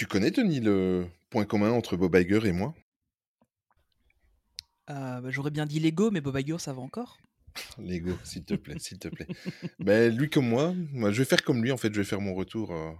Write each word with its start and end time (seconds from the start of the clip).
Tu 0.00 0.06
connais, 0.06 0.30
Tony, 0.30 0.60
le 0.60 1.06
point 1.28 1.44
commun 1.44 1.72
entre 1.72 1.94
Bob 1.98 2.16
Iger 2.16 2.46
et 2.46 2.52
moi? 2.52 2.74
Euh, 4.88 5.20
bah, 5.20 5.28
J'aurais 5.30 5.50
bien 5.50 5.66
dit 5.66 5.78
Lego, 5.78 6.10
mais 6.10 6.22
Bob 6.22 6.38
Iger, 6.38 6.56
ça 6.58 6.72
va 6.72 6.80
encore? 6.80 7.18
Lego, 7.78 8.12
s'il 8.24 8.46
te 8.46 8.54
plaît, 8.54 8.78
s'il 8.78 8.98
te 8.98 9.08
plaît. 9.08 9.26
Ben, 9.78 10.16
lui 10.16 10.30
comme 10.30 10.48
moi, 10.48 10.72
moi, 10.94 11.10
je 11.12 11.18
vais 11.18 11.26
faire 11.26 11.42
comme 11.44 11.62
lui, 11.62 11.70
en 11.70 11.76
fait, 11.76 11.92
je 11.92 12.00
vais 12.00 12.06
faire 12.06 12.22
mon 12.22 12.32
retour 12.32 12.72
euh, 12.72 12.92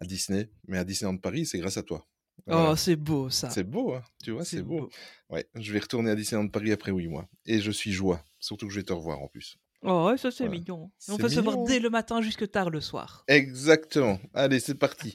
à 0.00 0.06
Disney. 0.06 0.50
Mais 0.66 0.76
à 0.76 0.82
Disneyland 0.82 1.18
Paris, 1.18 1.46
c'est 1.46 1.60
grâce 1.60 1.76
à 1.76 1.84
toi. 1.84 2.04
Voilà. 2.48 2.72
Oh, 2.72 2.74
c'est 2.74 2.96
beau 2.96 3.30
ça. 3.30 3.50
C'est 3.50 3.62
beau, 3.62 3.94
hein, 3.94 4.02
tu 4.24 4.32
vois, 4.32 4.44
C'est 4.44 4.60
beau. 4.60 4.80
beau. 4.80 4.90
Ouais, 5.30 5.48
je 5.54 5.72
vais 5.72 5.78
retourner 5.78 6.10
à 6.10 6.16
Disneyland 6.16 6.48
Paris 6.48 6.72
après 6.72 6.90
huit 6.90 7.06
mois. 7.06 7.28
Et 7.46 7.60
je 7.60 7.70
suis 7.70 7.92
joie, 7.92 8.24
surtout 8.40 8.66
que 8.66 8.72
je 8.72 8.80
vais 8.80 8.84
te 8.84 8.92
revoir 8.92 9.20
en 9.20 9.28
plus. 9.28 9.56
Oh, 9.86 10.06
ouais, 10.08 10.16
ça 10.16 10.30
c'est 10.30 10.44
Voilà. 10.46 10.60
mignon. 10.60 10.90
On 11.08 11.18
peut 11.18 11.28
se 11.28 11.40
voir 11.40 11.62
dès 11.64 11.78
le 11.78 11.90
matin 11.90 12.22
jusque 12.22 12.50
tard 12.50 12.70
le 12.70 12.80
soir. 12.80 13.22
Exactement. 13.28 14.18
Allez, 14.32 14.58
c'est 14.58 14.74
parti. 14.76 15.14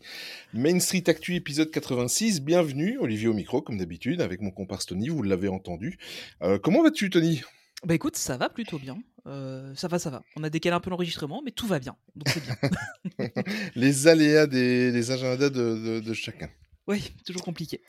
Main 0.53 0.79
Street 0.79 1.03
Actu 1.07 1.35
épisode 1.35 1.71
86. 1.71 2.41
Bienvenue, 2.41 2.97
Olivier 2.99 3.27
au 3.30 3.34
micro, 3.34 3.61
comme 3.63 3.80
d'habitude, 3.80 4.21
avec 4.21 4.41
mon 4.41 4.52
comparse 4.52 4.85
Tony, 4.85 5.09
vous 5.09 5.23
l'avez 5.23 5.47
entendu. 5.47 5.97
Euh, 6.44 6.59
comment 6.59 6.84
vas-tu, 6.84 7.09
Tony? 7.09 7.41
Bah 7.84 7.95
écoute, 7.95 8.16
ça 8.16 8.38
va 8.38 8.49
plutôt 8.49 8.77
bien. 8.77 8.97
Euh, 9.25 9.73
ça 9.75 9.88
va, 9.88 9.97
ça 9.99 10.09
va. 10.09 10.21
On 10.35 10.44
a 10.44 10.49
décalé 10.49 10.75
un 10.75 10.80
peu 10.80 10.89
l'enregistrement, 10.91 11.41
mais 11.44 11.52
tout 11.52 11.66
va 11.66 11.80
bien. 11.80 11.95
Donc 12.16 12.27
c'est 12.30 12.44
bien. 12.44 13.30
Les 13.75 14.08
aléas 14.08 14.45
des, 14.47 15.11
agendas 15.11 15.49
de, 15.49 15.49
de- 15.49 15.99
de 15.99 16.13
chacun. 16.13 16.49
Oui, 16.89 17.13
toujours 17.25 17.43
compliqué. 17.43 17.81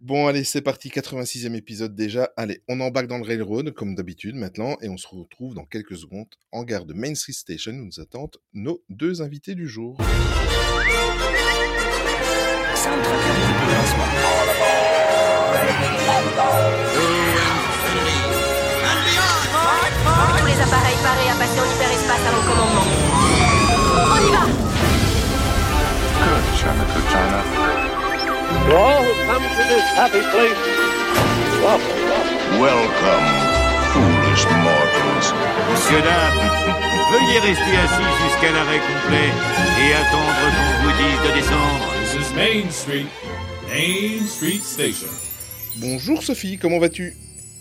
Bon, 0.00 0.26
allez, 0.28 0.44
c'est 0.44 0.62
parti, 0.62 0.88
86e 0.88 1.54
épisode 1.54 1.94
déjà. 1.94 2.30
Allez, 2.36 2.62
on 2.68 2.80
embarque 2.80 3.08
dans 3.08 3.18
le 3.18 3.24
railroad, 3.24 3.72
comme 3.72 3.94
d'habitude 3.94 4.36
maintenant, 4.36 4.76
et 4.80 4.88
on 4.88 4.96
se 4.96 5.08
retrouve 5.08 5.54
dans 5.54 5.64
quelques 5.64 5.96
secondes 5.96 6.28
en 6.52 6.62
gare 6.62 6.86
de 6.86 6.94
Main 6.94 7.14
Street 7.14 7.32
Station 7.32 7.72
où 7.72 7.84
nous 7.84 8.00
attendent 8.00 8.36
nos 8.52 8.82
deux 8.88 9.20
invités 9.22 9.54
du 9.54 9.68
jour. 9.68 9.98
Tous 20.38 20.46
les 20.46 20.60
appareils 20.60 20.96
parés 21.02 21.28
à 21.28 21.34
passer 21.34 21.60
en 21.60 21.64
hyperespace 21.64 22.26
à 22.26 22.32
mon 22.32 22.42
commandement. 22.48 22.86
On 23.96 24.18
y 24.20 24.30
va 24.30 24.44
Good, 26.24 26.44
China, 26.56 26.84
good 26.94 27.04
China. 27.10 27.83
To 28.54 28.76
all 28.76 29.02
who 29.02 29.12
come 29.26 29.42
to 29.42 29.64
this 29.68 29.86
happy 29.98 30.22
place, 30.32 30.60
welcome. 31.60 32.02
Welcome, 32.60 33.26
foolish 33.92 34.44
mortals. 34.62 35.26
Monsieur, 35.70 36.00
dames, 36.00 36.38
veuillez 37.10 37.40
rester 37.40 37.76
assis 37.76 38.12
jusqu'à 38.22 38.52
l'arrêt 38.52 38.78
complet 38.78 39.30
et 39.82 39.92
attendre 39.92 40.34
qu'on 40.38 40.86
vous 40.86 40.94
dise 41.02 41.20
de 41.26 41.34
descendre. 41.34 41.86
This 42.00 42.14
is 42.14 42.34
Main 42.34 42.70
Street, 42.70 43.08
Main 43.68 44.24
Street 44.26 44.62
Station. 44.62 45.10
Bonjour 45.76 46.22
Sophie, 46.22 46.56
comment 46.56 46.78
vas-tu? 46.78 47.16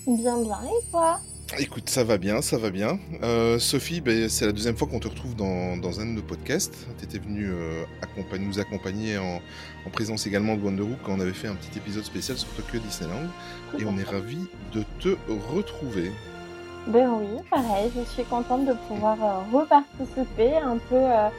Bien, 0.06 0.38
bien, 0.38 0.60
et 0.64 0.92
toi? 0.92 1.20
Écoute, 1.60 1.88
ça 1.90 2.04
va 2.04 2.18
bien, 2.18 2.42
ça 2.42 2.58
va 2.58 2.72
bien. 2.72 2.98
Euh, 3.22 3.60
Sophie, 3.60 4.02
ben, 4.02 4.28
c'est 4.28 4.46
la 4.46 4.52
deuxième 4.52 4.76
fois 4.76 4.88
qu'on 4.88 5.00
te 5.00 5.08
retrouve 5.08 5.36
dans, 5.36 5.78
dans 5.78 6.00
un 6.00 6.06
de 6.06 6.12
nos 6.12 6.22
podcasts. 6.22 6.88
Tu 6.98 7.06
étais 7.06 7.20
venue 7.20 7.48
euh, 7.52 7.84
accompagner- 8.02 8.46
nous 8.46 8.60
accompagner 8.60 9.18
en, 9.20 9.40
en 9.86 9.90
présence 9.92 10.26
également 10.26 10.56
de 10.56 10.62
Wonderwood 10.62 10.98
quand 11.04 11.14
on 11.14 11.20
avait 11.20 11.34
fait 11.34 11.48
un 11.48 11.56
petit 11.56 11.78
épisode 11.78 12.04
spécial 12.06 12.38
sur 12.38 12.50
Tokyo 12.56 12.80
Disneyland. 12.80 13.28
Et 13.78 13.86
on 13.86 13.98
est 13.98 14.04
ravis 14.04 14.48
de 14.74 14.84
te 15.00 15.10
retrouver. 15.54 16.12
Ben 16.88 17.08
oui, 17.10 17.42
pareil, 17.50 17.92
je 17.96 18.04
suis 18.12 18.24
contente 18.24 18.66
de 18.66 18.74
pouvoir 18.88 19.18
euh, 19.22 19.58
reparticiper 19.58 20.58
un 20.58 20.78
peu, 20.90 20.96
euh, 20.96 21.30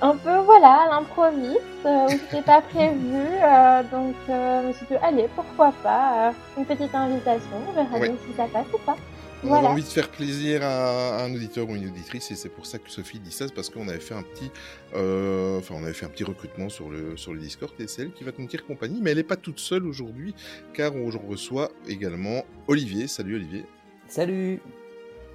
un 0.00 0.16
peu, 0.16 0.36
voilà, 0.38 0.86
à 0.86 0.88
l'improviste, 0.88 1.60
euh, 1.86 2.06
où 2.06 2.10
c'était 2.10 2.42
pas 2.42 2.60
prévu, 2.62 2.98
euh, 3.14 3.82
donc 3.92 4.14
euh, 4.28 4.62
je 4.62 4.68
me 4.68 4.72
suis 4.72 4.86
dit, 4.86 4.96
allez, 5.00 5.28
pourquoi 5.36 5.72
pas, 5.84 6.30
euh, 6.30 6.32
une 6.58 6.64
petite 6.64 6.92
invitation, 6.92 7.50
on 7.68 7.72
verra 7.72 7.98
Ouais. 7.98 8.08
bien 8.08 8.16
si 8.28 8.36
ça 8.36 8.46
passe 8.52 8.66
ou 8.74 8.78
pas. 8.78 8.96
On 9.44 9.48
Voilà. 9.48 9.58
avait 9.64 9.72
envie 9.74 9.82
de 9.82 9.88
faire 9.88 10.10
plaisir 10.10 10.62
à, 10.64 11.18
à 11.18 11.24
un 11.24 11.34
auditeur 11.34 11.68
ou 11.68 11.76
une 11.76 11.86
auditrice 11.86 12.30
et 12.30 12.34
c'est 12.34 12.48
pour 12.48 12.64
ça 12.64 12.78
que 12.78 12.90
Sophie 12.90 13.18
dit 13.20 13.30
ça, 13.30 13.46
c'est 13.46 13.54
parce 13.54 13.68
qu'on 13.68 13.88
avait 13.88 14.00
fait 14.00 14.14
un 14.14 14.22
petit, 14.22 14.50
euh, 14.94 15.58
enfin 15.58 15.74
on 15.78 15.84
avait 15.84 15.92
fait 15.92 16.06
un 16.06 16.08
petit 16.08 16.24
recrutement 16.24 16.70
sur 16.70 16.88
le 16.88 17.16
sur 17.18 17.34
le 17.34 17.40
Discord 17.40 17.72
et 17.78 17.86
c'est 17.86 18.02
elle 18.02 18.12
qui 18.12 18.24
va 18.24 18.32
te 18.32 18.38
tenir 18.38 18.64
compagnie, 18.66 19.00
mais 19.02 19.10
elle 19.10 19.18
n'est 19.18 19.22
pas 19.22 19.36
toute 19.36 19.60
seule 19.60 19.86
aujourd'hui 19.86 20.34
car 20.72 20.96
on 20.96 21.10
reçoit 21.28 21.70
également 21.86 22.44
Olivier. 22.68 23.06
Salut 23.06 23.36
Olivier, 23.36 23.64
Salut 24.08 24.60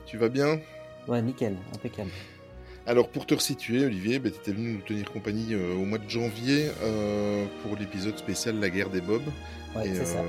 tu 0.08 0.18
vas 0.18 0.30
bien? 0.30 0.60
Ouais, 1.08 1.22
nickel, 1.22 1.56
impeccable. 1.76 2.10
Alors 2.88 3.10
pour 3.10 3.28
te 3.28 3.36
resituer, 3.36 3.86
Olivier, 3.86 4.18
ben, 4.18 4.32
tu 4.32 4.40
étais 4.40 4.52
venu 4.54 4.72
nous 4.74 4.82
tenir 4.82 5.12
compagnie 5.12 5.54
euh, 5.54 5.76
au 5.76 5.86
mois 5.86 6.00
de 6.00 6.10
janvier 6.10 6.70
euh, 6.82 7.46
pour 7.62 7.78
l'épisode 7.78 8.18
spécial 8.18 8.60
La 8.60 8.72
guerre 8.72 8.90
des 8.90 9.02
Bobs. 9.02 9.22
Ouais, 9.76 9.88
et 9.88 9.94
c'est 9.94 10.06
ça. 10.06 10.24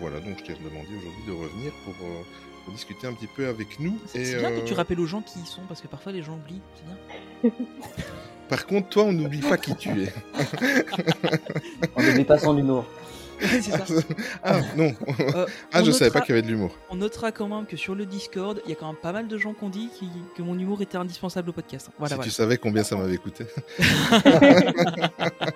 voilà, 0.00 0.20
donc 0.20 0.38
je 0.38 0.44
t'ai 0.44 0.54
demandé 0.54 0.88
aujourd'hui 0.96 1.26
de 1.26 1.32
revenir 1.32 1.72
pour, 1.84 1.92
euh, 2.02 2.22
pour 2.66 2.74
discuter 2.74 3.06
un 3.06 3.12
petit 3.14 3.28
peu 3.28 3.46
avec 3.46 3.78
nous. 3.80 3.96
C'est 4.06 4.18
Et, 4.18 4.24
c'est 4.24 4.38
bien 4.38 4.50
que 4.50 4.66
tu 4.66 4.72
euh, 4.74 4.76
rappelles 4.76 4.98
aux 5.00 5.06
gens 5.06 5.22
qui 5.22 5.38
y 5.38 5.46
sont, 5.46 5.62
parce 5.68 5.80
que 5.80 5.86
parfois 5.86 6.10
les 6.12 6.22
gens 6.22 6.34
oublient. 6.34 6.60
C'est 6.74 6.84
bien. 6.84 7.52
Par 8.48 8.66
contre, 8.66 8.88
toi, 8.88 9.04
on 9.04 9.12
n'oublie 9.12 9.40
pas 9.40 9.56
qui 9.56 9.74
tu 9.76 10.02
es. 10.02 10.12
On 11.96 12.02
n'oublie 12.02 12.24
pas 12.24 12.38
son 12.38 12.56
humour. 12.58 12.84
ça. 13.60 13.84
ah 14.42 14.60
non, 14.76 14.94
Euh, 15.20 15.46
ah 15.72 15.82
je 15.84 15.90
savais 15.90 16.10
pas 16.10 16.20
notera- 16.20 16.24
qu'il 16.26 16.34
y 16.34 16.38
avait 16.38 16.42
de 16.42 16.48
l'humour. 16.52 16.70
On 16.90 16.94
notera 16.96 17.32
quand 17.32 17.48
même 17.48 17.66
que 17.66 17.76
sur 17.76 17.94
le 17.94 18.06
Discord, 18.06 18.62
il 18.64 18.70
y 18.70 18.72
a 18.72 18.76
quand 18.76 18.86
même 18.86 18.96
pas 18.96 19.12
mal 19.12 19.28
de 19.28 19.36
gens 19.36 19.52
qui 19.52 19.62
ont 19.64 19.68
dit 19.68 19.90
qui- 19.98 20.08
que 20.36 20.42
mon 20.42 20.58
humour 20.58 20.80
était 20.80 20.96
indispensable 20.96 21.50
au 21.50 21.52
podcast. 21.52 21.90
Voilà, 21.98 22.10
si 22.10 22.14
voilà. 22.16 22.30
tu 22.30 22.34
savais 22.34 22.56
combien 22.56 22.82
ça 22.82 22.96
m'avait 22.96 23.18
coûté. 23.18 23.44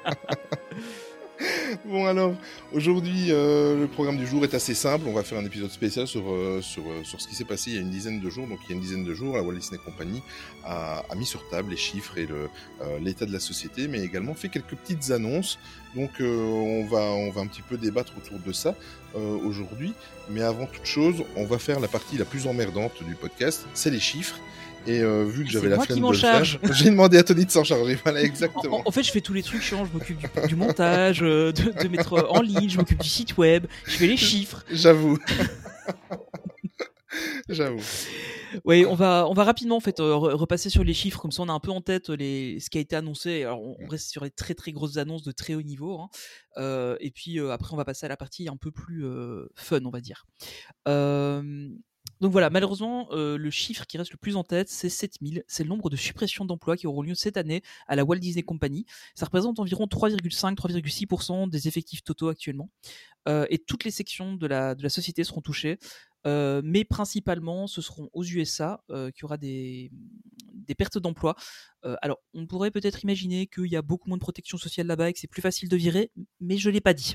Bon 1.84 2.06
alors, 2.06 2.34
aujourd'hui, 2.72 3.26
euh, 3.30 3.78
le 3.78 3.86
programme 3.86 4.16
du 4.16 4.26
jour 4.26 4.44
est 4.44 4.54
assez 4.54 4.74
simple. 4.74 5.04
On 5.06 5.12
va 5.12 5.22
faire 5.22 5.38
un 5.38 5.44
épisode 5.44 5.70
spécial 5.70 6.06
sur, 6.06 6.30
euh, 6.30 6.60
sur, 6.62 6.82
euh, 6.82 7.04
sur 7.04 7.20
ce 7.20 7.28
qui 7.28 7.34
s'est 7.34 7.44
passé 7.44 7.70
il 7.70 7.76
y 7.76 7.78
a 7.78 7.82
une 7.82 7.90
dizaine 7.90 8.20
de 8.20 8.30
jours. 8.30 8.46
Donc 8.46 8.58
il 8.64 8.70
y 8.70 8.72
a 8.72 8.76
une 8.76 8.80
dizaine 8.80 9.04
de 9.04 9.14
jours, 9.14 9.36
la 9.36 9.42
Walt 9.42 9.54
Disney 9.54 9.80
Company 9.84 10.22
a, 10.64 11.04
a 11.08 11.14
mis 11.14 11.26
sur 11.26 11.48
table 11.48 11.70
les 11.70 11.76
chiffres 11.76 12.18
et 12.18 12.28
l'état 13.00 13.26
de 13.26 13.32
la 13.32 13.40
société, 13.40 13.88
mais 13.88 14.00
également 14.00 14.34
fait 14.34 14.48
quelques 14.48 14.74
petites 14.74 15.10
annonces. 15.10 15.58
Donc 15.96 16.10
euh, 16.20 16.36
on, 16.38 16.86
va, 16.86 17.00
on 17.00 17.30
va 17.30 17.40
un 17.40 17.46
petit 17.46 17.62
peu 17.62 17.76
débattre 17.76 18.12
autour 18.16 18.38
de 18.38 18.52
ça 18.52 18.74
euh, 19.16 19.36
aujourd'hui. 19.44 19.92
Mais 20.28 20.42
avant 20.42 20.66
toute 20.66 20.84
chose, 20.86 21.16
on 21.36 21.44
va 21.44 21.58
faire 21.58 21.80
la 21.80 21.88
partie 21.88 22.16
la 22.16 22.24
plus 22.24 22.46
emmerdante 22.46 23.02
du 23.02 23.14
podcast, 23.16 23.66
c'est 23.74 23.90
les 23.90 23.98
chiffres. 24.00 24.36
Et 24.86 25.00
euh, 25.00 25.24
vu 25.24 25.44
que 25.44 25.50
j'avais 25.50 25.68
la 25.68 25.78
flemme 25.80 26.00
de 26.00 26.06
le 26.06 26.12
faire, 26.14 26.32
charge. 26.44 26.58
j'ai 26.72 26.86
demandé 26.86 27.18
à 27.18 27.22
Tony 27.22 27.44
de 27.44 27.50
s'en 27.50 27.64
charger. 27.64 27.98
Voilà, 28.02 28.20
En, 28.20 28.24
exactement. 28.24 28.78
en- 28.78 28.82
en 28.86 28.90
fait, 28.90 29.02
je 29.02 29.10
fais 29.12 29.20
tous 29.20 29.34
les 29.34 29.42
trucs 29.42 29.60
chiants. 29.62 29.84
Je 29.84 29.92
m'occupe 29.92 30.16
du, 30.18 30.26
du 30.48 30.56
montage, 30.56 31.22
euh, 31.22 31.52
de, 31.52 31.82
de 31.82 31.88
mettre 31.88 32.26
en 32.30 32.40
ligne, 32.40 32.70
je 32.70 32.78
m'occupe 32.78 32.98
du 33.00 33.08
site 33.08 33.36
web, 33.36 33.66
je 33.86 33.90
fais 33.92 34.06
les 34.06 34.16
chiffres. 34.16 34.64
J'avoue. 34.72 35.18
J'avoue. 37.54 37.82
Oui, 38.64 38.84
on 38.86 38.94
va, 38.94 39.24
rapidement 39.44 39.76
en 39.76 39.80
euh, 39.80 40.14
re- 40.14 40.34
repasser 40.34 40.70
sur 40.70 40.84
les 40.84 40.94
chiffres, 40.94 41.20
comme 41.20 41.32
ça 41.32 41.42
on 41.42 41.48
a 41.48 41.52
un 41.52 41.60
peu 41.60 41.70
en 41.70 41.80
tête 41.80 42.08
les, 42.08 42.58
ce 42.60 42.70
qui 42.70 42.78
a 42.78 42.80
été 42.80 42.96
annoncé. 42.96 43.42
Alors 43.42 43.60
on, 43.62 43.86
reste 43.88 44.10
sur 44.10 44.24
les 44.24 44.30
très 44.30 44.54
très 44.54 44.72
grosses 44.72 44.96
annonces 44.96 45.22
de 45.22 45.32
très 45.32 45.54
haut 45.54 45.62
niveau, 45.62 45.98
hein. 45.98 46.08
Euh, 46.56 46.96
et 47.00 47.10
puis 47.10 47.38
euh, 47.38 47.50
après 47.50 47.72
on 47.72 47.76
va 47.76 47.84
passer 47.84 48.06
à 48.06 48.08
la 48.08 48.16
partie 48.16 48.48
un 48.48 48.56
peu 48.56 48.70
plus 48.70 49.04
euh, 49.04 49.46
fun, 49.56 49.84
on 49.84 49.90
va 49.90 50.00
dire. 50.00 50.26
Donc 52.20 52.32
voilà, 52.32 52.50
malheureusement, 52.50 53.08
euh, 53.12 53.38
le 53.38 53.50
chiffre 53.50 53.86
qui 53.86 53.96
reste 53.96 54.12
le 54.12 54.18
plus 54.18 54.36
en 54.36 54.44
tête, 54.44 54.68
c'est 54.68 54.90
7000. 54.90 55.42
C'est 55.46 55.62
le 55.62 55.70
nombre 55.70 55.88
de 55.88 55.96
suppressions 55.96 56.44
d'emplois 56.44 56.76
qui 56.76 56.86
auront 56.86 57.02
lieu 57.02 57.14
cette 57.14 57.38
année 57.38 57.62
à 57.86 57.96
la 57.96 58.04
Walt 58.04 58.18
Disney 58.18 58.42
Company. 58.42 58.84
Ça 59.14 59.24
représente 59.24 59.58
environ 59.58 59.86
3,5-3,6% 59.86 61.48
des 61.48 61.66
effectifs 61.66 62.04
totaux 62.04 62.28
actuellement. 62.28 62.68
Euh, 63.28 63.46
et 63.48 63.58
toutes 63.58 63.84
les 63.84 63.90
sections 63.90 64.34
de 64.34 64.46
la, 64.46 64.76
société 64.88 65.24
seront 65.24 65.40
touchées. 65.40 65.78
Euh, 66.26 66.60
mais 66.62 66.84
principalement, 66.84 67.66
ce 67.66 67.80
seront 67.80 68.10
aux 68.12 68.24
USA 68.24 68.82
qu'il 68.88 69.22
y 69.22 69.24
aura 69.24 69.38
des, 69.38 69.90
des 70.52 70.74
pertes 70.74 70.98
d'emplois. 70.98 71.34
Alors, 72.02 72.18
on 72.34 72.46
pourrait 72.46 72.70
peut-être 72.70 73.02
imaginer 73.02 73.46
qu'il 73.46 73.68
y 73.68 73.76
a 73.76 73.82
beaucoup 73.82 74.08
moins 74.08 74.18
de 74.18 74.22
protection 74.22 74.58
sociale 74.58 74.86
là-bas 74.86 75.08
et 75.08 75.14
que 75.14 75.18
c'est 75.18 75.26
plus 75.26 75.40
facile 75.40 75.70
de 75.70 75.76
virer, 75.78 76.10
mais 76.40 76.58
je 76.58 76.68
ne 76.68 76.74
l'ai 76.74 76.82
pas 76.82 76.92
dit. 76.92 77.14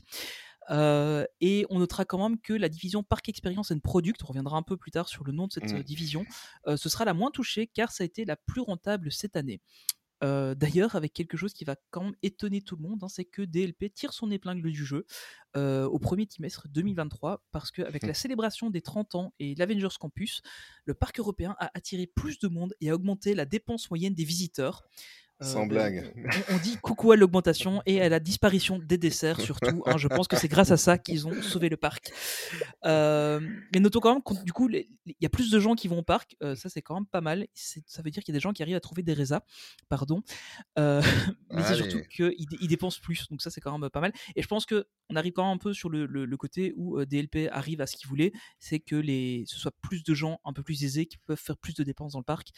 Euh, 0.69 1.25
et 1.41 1.65
on 1.69 1.79
notera 1.79 2.05
quand 2.05 2.17
même 2.27 2.39
que 2.39 2.53
la 2.53 2.69
division 2.69 3.03
Parc 3.03 3.29
Experience 3.29 3.71
and 3.71 3.79
Product, 3.79 4.21
on 4.23 4.27
reviendra 4.27 4.57
un 4.57 4.63
peu 4.63 4.77
plus 4.77 4.91
tard 4.91 5.07
sur 5.07 5.23
le 5.23 5.31
nom 5.31 5.47
de 5.47 5.53
cette 5.53 5.65
Mhm. 5.71 5.77
euh, 5.79 5.83
division, 5.83 6.25
euh, 6.67 6.77
ce 6.77 6.89
sera 6.89 7.05
la 7.05 7.13
moins 7.13 7.31
touchée 7.31 7.67
car 7.67 7.91
ça 7.91 8.03
a 8.03 8.05
été 8.05 8.25
la 8.25 8.35
plus 8.35 8.61
rentable 8.61 9.11
cette 9.11 9.35
année. 9.35 9.61
Euh, 10.23 10.55
D'ailleurs, 10.55 10.95
avec 10.95 11.11
quelque 11.13 11.35
chose 11.37 11.53
qui 11.53 11.65
va 11.65 11.75
quand 11.91 12.03
même 12.05 12.15
étonner 12.23 12.61
tout 12.61 12.77
le 12.77 12.81
monde, 12.83 13.03
hein, 13.03 13.09
c'est 13.09 13.25
que 13.25 13.41
DLP 13.41 13.89
tire 13.93 14.13
son 14.13 14.31
épingle 14.31 14.71
du 14.71 14.85
jeu 14.85 15.05
au 15.55 15.99
premier 15.99 16.25
trimestre 16.25 16.67
2023 16.69 17.43
parce 17.51 17.71
qu'avec 17.71 18.03
la 18.07 18.13
célébration 18.13 18.69
des 18.69 18.81
30 18.81 19.15
ans 19.15 19.33
et 19.39 19.55
l'Avengers 19.55 19.95
Campus, 19.99 20.41
le 20.85 20.93
parc 20.93 21.19
européen 21.19 21.55
a 21.59 21.69
attiré 21.73 22.07
plus 22.07 22.39
de 22.39 22.47
monde 22.47 22.73
et 22.81 22.89
a 22.89 22.95
augmenté 22.95 23.33
la 23.35 23.45
dépense 23.45 23.89
moyenne 23.89 24.13
des 24.13 24.25
visiteurs. 24.25 24.83
Sans 25.41 25.61
ben, 25.65 25.67
blague. 25.67 26.13
On, 26.49 26.55
on 26.55 26.57
dit 26.59 26.77
coucou 26.77 27.11
à 27.11 27.17
l'augmentation 27.17 27.81
et 27.85 28.01
à 28.01 28.07
la 28.09 28.19
disparition 28.19 28.79
des 28.79 28.97
desserts 28.97 29.41
surtout. 29.41 29.83
hein. 29.85 29.97
je 29.97 30.07
pense 30.07 30.27
que 30.27 30.37
c'est 30.37 30.47
grâce 30.47 30.71
à 30.71 30.77
ça 30.77 30.97
qu'ils 30.97 31.27
ont 31.27 31.41
sauvé 31.41 31.67
le 31.69 31.75
parc. 31.77 32.11
Euh, 32.85 33.39
mais 33.73 33.79
notons 33.79 33.99
quand 33.99 34.13
même 34.13 34.23
que 34.23 34.43
du 34.43 34.51
coup, 34.53 34.69
il 34.69 34.85
y 35.19 35.25
a 35.25 35.29
plus 35.29 35.51
de 35.51 35.59
gens 35.59 35.75
qui 35.75 35.87
vont 35.87 35.99
au 35.99 36.03
parc. 36.03 36.35
euh, 36.41 36.55
ça, 36.55 36.69
c'est 36.69 36.81
quand 36.81 36.95
même 36.95 37.05
pas 37.05 37.21
mal. 37.21 37.47
Ça 37.53 38.01
veut 38.01 38.11
dire 38.11 38.23
qu'il 38.23 38.33
y 38.33 38.35
a 38.35 38.39
des 38.39 38.41
gens 38.41 38.53
qui 38.53 38.61
arrivent 38.63 38.75
à 38.75 38.79
trouver 38.81 39.03
des 39.03 39.13
résas. 39.13 39.41
Pardon. 39.89 40.21
Euh, 40.79 41.01
mais 41.51 41.63
c'est 41.63 41.75
surtout 41.75 42.01
qu'ils 42.09 42.45
dé- 42.45 42.57
ils 42.61 42.67
dépensent 42.67 42.99
plus. 43.01 43.27
Donc 43.29 43.41
ça, 43.41 43.49
c'est 43.49 43.61
quand 43.61 43.77
même 43.77 43.89
pas 43.89 44.01
mal. 44.01 44.13
Et 44.35 44.41
je 44.41 44.47
pense 44.47 44.65
que 44.65 44.87
on 45.09 45.15
arrive 45.15 45.33
quand 45.33 45.43
même 45.43 45.55
un 45.55 45.57
peu 45.59 45.73
sur 45.73 45.89
le, 45.89 46.05
le- 46.05 46.25
le 46.25 46.37
côté 46.37 46.73
où 46.77 46.97
euh, 46.99 47.05
DLP 47.05 47.49
arrive 47.51 47.81
à 47.81 47.87
ce 47.87 47.95
qu'il 47.95 48.07
voulait, 48.07 48.31
c'est 48.59 48.79
que 48.79 48.95
les, 48.95 49.43
ce 49.47 49.57
soit 49.59 49.73
plus 49.81 50.03
de 50.03 50.13
gens 50.13 50.39
un 50.45 50.53
peu 50.53 50.63
plus 50.63 50.83
aisés 50.83 51.05
qui 51.05 51.17
peuvent 51.17 51.37
faire 51.39 51.57
plus 51.57 51.73
de 51.75 51.83
dépenses 51.83 52.13
dans 52.13 52.19
le 52.19 52.23
parc, 52.23 52.49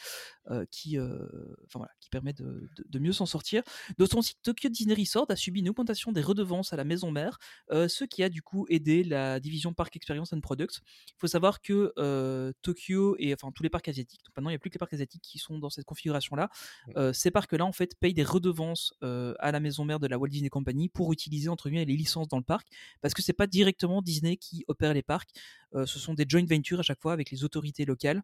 euh, 0.51 0.65
qui, 0.71 0.97
euh, 0.97 1.17
enfin 1.65 1.79
voilà, 1.79 1.91
qui 1.99 2.09
permet 2.09 2.33
de, 2.33 2.66
de- 2.75 2.85
de 2.87 2.99
mieux 2.99 3.13
s'en 3.13 3.25
sortir. 3.25 3.63
Notons 3.99 4.19
aussi 4.19 4.33
que 4.35 4.41
Tokyo 4.43 4.69
Disney 4.69 4.93
Resort 4.95 5.25
a 5.29 5.35
subi 5.35 5.59
une 5.61 5.69
augmentation 5.69 6.11
des 6.11 6.21
redevances 6.21 6.73
à 6.73 6.75
la 6.75 6.83
maison 6.83 7.11
mère, 7.11 7.37
euh, 7.71 7.87
ce 7.87 8.03
qui 8.05 8.23
a 8.23 8.29
du 8.29 8.41
coup 8.41 8.65
aidé 8.69 9.03
la 9.03 9.39
division 9.39 9.73
Park 9.73 9.95
Experience 9.95 10.33
and 10.33 10.41
Products. 10.41 10.81
Il 11.09 11.13
faut 11.19 11.27
savoir 11.27 11.61
que 11.61 11.93
euh, 11.97 12.51
Tokyo 12.61 13.15
et 13.19 13.33
enfin 13.33 13.51
tous 13.53 13.63
les 13.63 13.69
parcs 13.69 13.87
asiatiques, 13.87 14.23
donc 14.25 14.35
maintenant 14.35 14.49
il 14.49 14.53
n'y 14.53 14.57
a 14.57 14.59
plus 14.59 14.69
que 14.69 14.75
les 14.75 14.79
parcs 14.79 14.93
asiatiques 14.93 15.21
qui 15.23 15.37
sont 15.39 15.59
dans 15.59 15.69
cette 15.69 15.85
configuration-là, 15.85 16.49
euh, 16.95 17.13
ces 17.13 17.31
parcs-là 17.31 17.65
en 17.65 17.71
fait 17.71 17.95
payent 17.99 18.13
des 18.13 18.23
redevances 18.23 18.93
à 19.01 19.51
la 19.51 19.59
maison 19.59 19.85
mère 19.85 19.99
de 19.99 20.07
la 20.07 20.17
Walt 20.17 20.29
Disney 20.29 20.49
Company 20.49 20.89
pour 20.89 21.11
utiliser 21.13 21.49
entre 21.49 21.69
guillemets 21.69 21.85
les 21.85 21.95
licences 21.97 22.27
dans 22.27 22.37
le 22.37 22.43
parc, 22.43 22.67
parce 23.01 23.13
que 23.13 23.21
c'est 23.21 23.33
pas 23.33 23.47
directement 23.47 24.01
Disney 24.01 24.37
qui 24.37 24.63
opère 24.67 24.93
les 24.93 25.03
parcs, 25.03 25.29
ce 25.73 25.99
sont 25.99 26.13
des 26.13 26.25
joint 26.27 26.45
ventures 26.45 26.79
à 26.79 26.83
chaque 26.83 27.01
fois 27.01 27.13
avec 27.13 27.31
les 27.31 27.43
autorités 27.43 27.85
locales. 27.85 28.21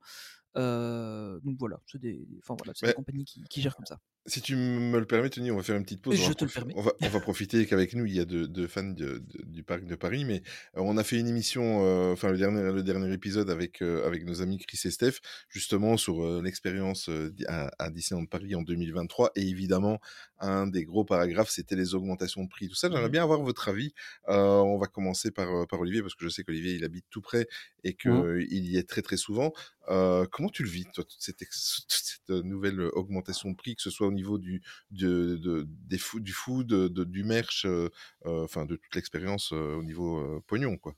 Euh, 0.56 1.40
donc 1.44 1.57
voilà, 1.57 1.80
c'est 1.88 2.00
des, 2.00 2.28
enfin 2.40 2.56
voilà, 2.57 2.74
c'est 2.75 2.86
des 2.86 2.94
compagnies 2.95 3.25
qui, 3.25 3.42
qui 3.50 3.62
gèrent 3.62 3.75
comme 3.75 3.86
ça. 3.86 4.00
Si 4.25 4.41
tu 4.41 4.55
me 4.55 4.97
le 4.99 5.05
permets, 5.05 5.29
Tony, 5.29 5.51
on 5.51 5.57
va 5.57 5.63
faire 5.63 5.75
une 5.75 5.83
petite 5.83 6.01
pause. 6.01 6.17
on 6.17 6.23
Je 6.23 6.27
va 6.29 6.33
te 6.33 6.45
le 6.45 6.49
permets. 6.49 6.73
On 6.77 6.81
va, 6.81 6.93
on 7.01 7.09
va 7.09 7.19
profiter 7.19 7.65
qu'avec 7.65 7.93
nous, 7.93 8.05
il 8.05 8.13
y 8.13 8.21
a 8.21 8.25
deux 8.25 8.47
deux 8.47 8.67
fans 8.67 8.83
de- 8.83 9.17
de- 9.17 9.43
du 9.43 9.63
parc 9.63 9.83
de 9.83 9.95
Paris, 9.95 10.23
mais 10.23 10.41
euh, 10.77 10.81
on 10.81 10.95
a 10.95 11.03
fait 11.03 11.19
une 11.19 11.27
émission, 11.27 11.85
euh, 11.85 12.13
enfin 12.13 12.31
le 12.31 12.37
dernier, 12.37 12.71
le 12.71 12.83
dernier 12.83 13.11
épisode 13.13 13.49
avec, 13.49 13.81
euh, 13.81 14.07
avec 14.07 14.23
nos 14.23 14.41
amis 14.41 14.59
Chris 14.59 14.79
et 14.85 14.91
Steph, 14.91 15.15
justement 15.49 15.97
sur 15.97 16.23
euh, 16.23 16.41
l'expérience 16.41 17.09
à, 17.47 17.69
à 17.77 17.89
Disneyland 17.89 18.25
Paris 18.25 18.55
en 18.55 18.61
2023. 18.61 19.31
Et 19.35 19.41
évidemment, 19.41 19.99
un 20.39 20.67
des 20.67 20.85
gros 20.85 21.03
paragraphes, 21.03 21.49
c'était 21.49 21.75
les 21.75 21.93
augmentations 21.93 22.45
de 22.45 22.49
prix. 22.49 22.69
Tout 22.69 22.75
ça, 22.75 22.87
j'aimerais 22.87 23.03
Mhm. 23.07 23.11
bien 23.11 23.23
avoir 23.23 23.41
votre 23.41 23.67
avis. 23.67 23.93
On 24.29 24.77
va 24.77 24.87
commencer 24.87 25.31
par, 25.31 25.67
par 25.67 25.81
Olivier, 25.81 26.01
parce 26.01 26.15
que 26.15 26.23
je 26.23 26.29
sais 26.29 26.43
qu'Olivier, 26.45 26.75
il 26.75 26.85
habite 26.85 27.05
tout 27.09 27.21
près 27.21 27.47
et 27.83 27.93
qu'il 27.93 28.11
Mhm. 28.11 28.39
y 28.49 28.77
est 28.77 28.87
très 28.87 29.01
très 29.01 29.17
souvent. 29.17 29.51
Comment 29.87 30.49
tu 30.49 30.63
le 30.63 30.69
vis, 30.69 30.85
toi, 30.93 31.03
toute 31.03 31.19
cette, 31.21 31.39
toute 31.39 31.91
cette 31.91 32.29
nouvelle 32.29 32.79
augmentation 32.93 33.49
de 33.51 33.55
prix, 33.57 33.75
que 33.75 33.81
ce 33.81 33.89
soit 33.89 34.07
au 34.07 34.12
niveau 34.13 34.38
du, 34.38 34.63
de, 34.92 35.38
de- 35.38 35.68
des 35.69 35.98
fo- 35.98 36.19
du 36.19 36.33
food, 36.33 36.68
de, 36.68 36.88
de- 36.88 37.04
du 37.04 37.24
merch, 37.24 37.65
euh, 37.65 37.89
euh, 38.25 38.44
enfin 38.44 38.65
de 38.65 38.75
toute 38.75 38.95
l'expérience 38.95 39.51
euh, 39.54 39.75
au 39.75 39.83
niveau 39.83 40.18
euh, 40.19 40.42
pognon, 40.48 40.77
quoi. 40.77 40.95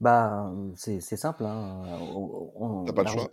Bah, 0.00 0.52
c'est 0.74 1.00
c'est 1.00 1.16
simple. 1.16 1.44
Hein. 1.46 1.98
T'as 2.86 2.92
pas 2.92 3.02
le 3.02 3.08
choix. 3.08 3.30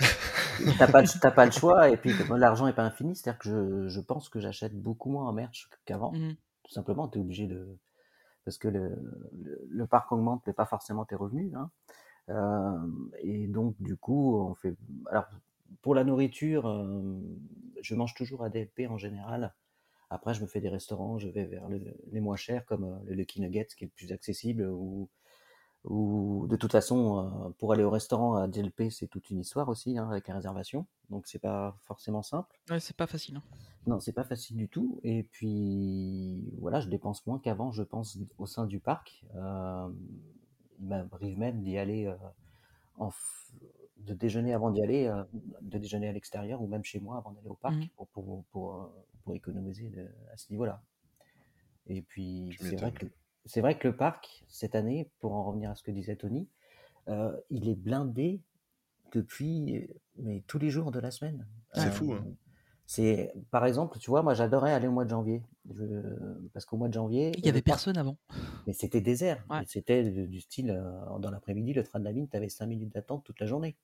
T'as 0.77 0.87
pas, 0.87 1.31
pas 1.31 1.45
le 1.45 1.51
choix, 1.51 1.89
et 1.89 1.97
puis 1.97 2.11
l'argent 2.37 2.67
est 2.67 2.73
pas 2.73 2.83
infini, 2.83 3.15
c'est-à-dire 3.15 3.39
que 3.39 3.49
je, 3.49 3.87
je 3.89 3.99
pense 3.99 4.29
que 4.29 4.39
j'achète 4.39 4.73
beaucoup 4.79 5.09
moins 5.09 5.27
en 5.27 5.33
merch 5.33 5.69
qu'avant. 5.85 6.11
Mhm. 6.13 6.35
Tout 6.63 6.71
simplement, 6.71 7.07
tu 7.07 7.17
es 7.17 7.21
obligé 7.21 7.47
de. 7.47 7.67
Parce 8.45 8.57
que 8.57 8.67
le, 8.67 8.89
le, 9.41 9.61
le 9.69 9.87
parc 9.87 10.11
augmente, 10.11 10.43
mais 10.47 10.53
pas 10.53 10.65
forcément 10.65 11.05
tes 11.05 11.15
revenus. 11.15 11.53
Hein. 11.55 11.69
Euh, 12.29 12.77
et 13.21 13.47
donc, 13.47 13.75
du 13.79 13.97
coup, 13.97 14.37
on 14.39 14.55
fait. 14.55 14.75
Alors, 15.11 15.25
pour 15.81 15.95
la 15.95 16.03
nourriture, 16.03 16.67
euh, 16.67 17.19
je 17.83 17.93
mange 17.95 18.15
toujours 18.15 18.43
à 18.43 18.49
DLP 18.49 18.87
en 18.87 18.97
général. 18.97 19.53
Après, 20.09 20.33
je 20.33 20.41
me 20.41 20.47
fais 20.47 20.61
des 20.61 20.69
restaurants, 20.69 21.17
je 21.19 21.27
vais 21.29 21.45
vers 21.45 21.69
le- 21.69 21.95
les 22.11 22.19
moins 22.21 22.35
chers, 22.35 22.65
comme 22.65 22.83
euh, 22.85 22.97
le 23.05 23.13
Lucky 23.15 23.41
Nuggets, 23.41 23.67
qui 23.77 23.83
est 23.83 23.87
le 23.87 23.91
plus 23.95 24.11
accessible, 24.11 24.65
ou, 24.69 25.09
ou 25.85 26.47
de 26.49 26.55
toute 26.55 26.71
façon, 26.71 27.45
euh, 27.47 27.49
pour 27.59 27.73
aller 27.73 27.83
au 27.83 27.89
restaurant 27.89 28.35
à 28.35 28.47
DLP, 28.47 28.89
c'est 28.89 29.07
toute 29.07 29.29
une 29.29 29.39
histoire 29.39 29.67
aussi, 29.69 29.97
hein, 29.97 30.09
avec 30.09 30.27
la 30.27 30.35
réservation. 30.35 30.85
Donc, 31.09 31.27
c'est 31.27 31.39
pas 31.39 31.75
forcément 31.81 32.21
simple. 32.21 32.59
Ouais, 32.69 32.79
c'est 32.79 32.95
pas 32.95 33.07
facile. 33.07 33.37
hein. 33.37 33.43
Non, 33.85 33.99
c'est 33.99 34.13
pas 34.13 34.23
facile 34.23 34.55
du 34.55 34.69
tout. 34.69 35.01
Et 35.03 35.23
puis, 35.23 36.41
voilà, 36.59 36.79
je 36.79 36.87
dépense 36.87 37.25
moins 37.27 37.39
qu'avant, 37.39 37.71
je 37.71 37.83
pense, 37.83 38.17
au 38.37 38.45
sein 38.45 38.65
du 38.65 38.79
parc. 38.79 39.25
Euh, 39.35 39.89
il 40.79 40.87
m'arrive 40.87 41.37
même 41.37 41.61
d'y 41.61 41.77
aller, 41.77 42.05
euh, 42.05 42.15
en 42.97 43.11
de 44.05 44.13
déjeuner 44.13 44.53
avant 44.53 44.69
d'y 44.71 44.81
aller, 44.81 45.07
euh, 45.07 45.23
de 45.61 45.77
déjeuner 45.77 46.07
à 46.09 46.11
l'extérieur 46.11 46.61
ou 46.61 46.67
même 46.67 46.83
chez 46.83 46.99
moi 46.99 47.17
avant 47.17 47.31
d'aller 47.31 47.47
au 47.49 47.55
parc 47.55 47.75
Mhm. 47.75 47.87
pour, 47.95 48.07
pour, 48.07 48.43
pour, 48.51 48.73
euh, 48.75 48.85
pour 49.23 49.35
économiser 49.35 49.89
de- 49.89 50.09
à 50.33 50.37
ce 50.37 50.51
niveau-là. 50.51 50.81
Et 51.87 52.01
puis, 52.01 52.55
c'est 52.59 52.75
vrai 52.75 52.91
que, 52.91 53.05
c'est 53.45 53.61
vrai 53.61 53.77
que 53.77 53.87
le 53.87 53.95
parc, 53.95 54.43
cette 54.47 54.75
année, 54.75 55.09
pour 55.19 55.33
en 55.33 55.43
revenir 55.43 55.69
à 55.71 55.75
ce 55.75 55.83
que 55.83 55.91
disait 55.91 56.15
Tony, 56.15 56.47
euh, 57.09 57.35
il 57.49 57.67
est 57.69 57.75
blindé 57.75 58.41
depuis 59.11 59.89
mais 60.17 60.43
tous 60.47 60.59
les 60.59 60.69
jours 60.69 60.91
de 60.91 60.99
la 60.99 61.11
semaine. 61.11 61.45
C'est 61.73 61.87
Euh, 61.87 61.91
fou, 61.91 62.13
hein. 62.13 62.23
c'est, 62.85 63.33
par 63.51 63.65
exemple, 63.65 63.97
tu 63.99 64.09
vois, 64.09 64.21
moi 64.21 64.33
j'adorais 64.33 64.71
aller 64.73 64.87
au 64.87 64.91
mois 64.91 65.05
de 65.05 65.09
janvier. 65.09 65.43
Je- 65.73 66.47
parce 66.53 66.65
qu'au 66.65 66.77
mois 66.77 66.87
de 66.87 66.93
janvier. 66.93 67.31
Il 67.37 67.45
y 67.45 67.49
avait 67.49 67.61
parc- 67.61 67.77
personne 67.77 67.97
avant. 67.97 68.17
Mais 68.67 68.73
c'était 68.73 69.01
désert. 69.01 69.43
Ouais. 69.49 69.63
C'était 69.67 70.03
du, 70.03 70.27
du 70.27 70.39
style, 70.41 70.71
euh, 70.71 71.19
dans 71.19 71.31
l'après-midi, 71.31 71.73
le 71.73 71.83
train 71.83 71.99
de 71.99 72.05
la 72.05 72.13
mine, 72.13 72.27
tu 72.29 72.37
avais 72.37 72.49
5 72.49 72.65
minutes 72.67 72.93
d'attente 72.93 73.23
toute 73.23 73.39
la 73.39 73.45
journée. 73.47 73.75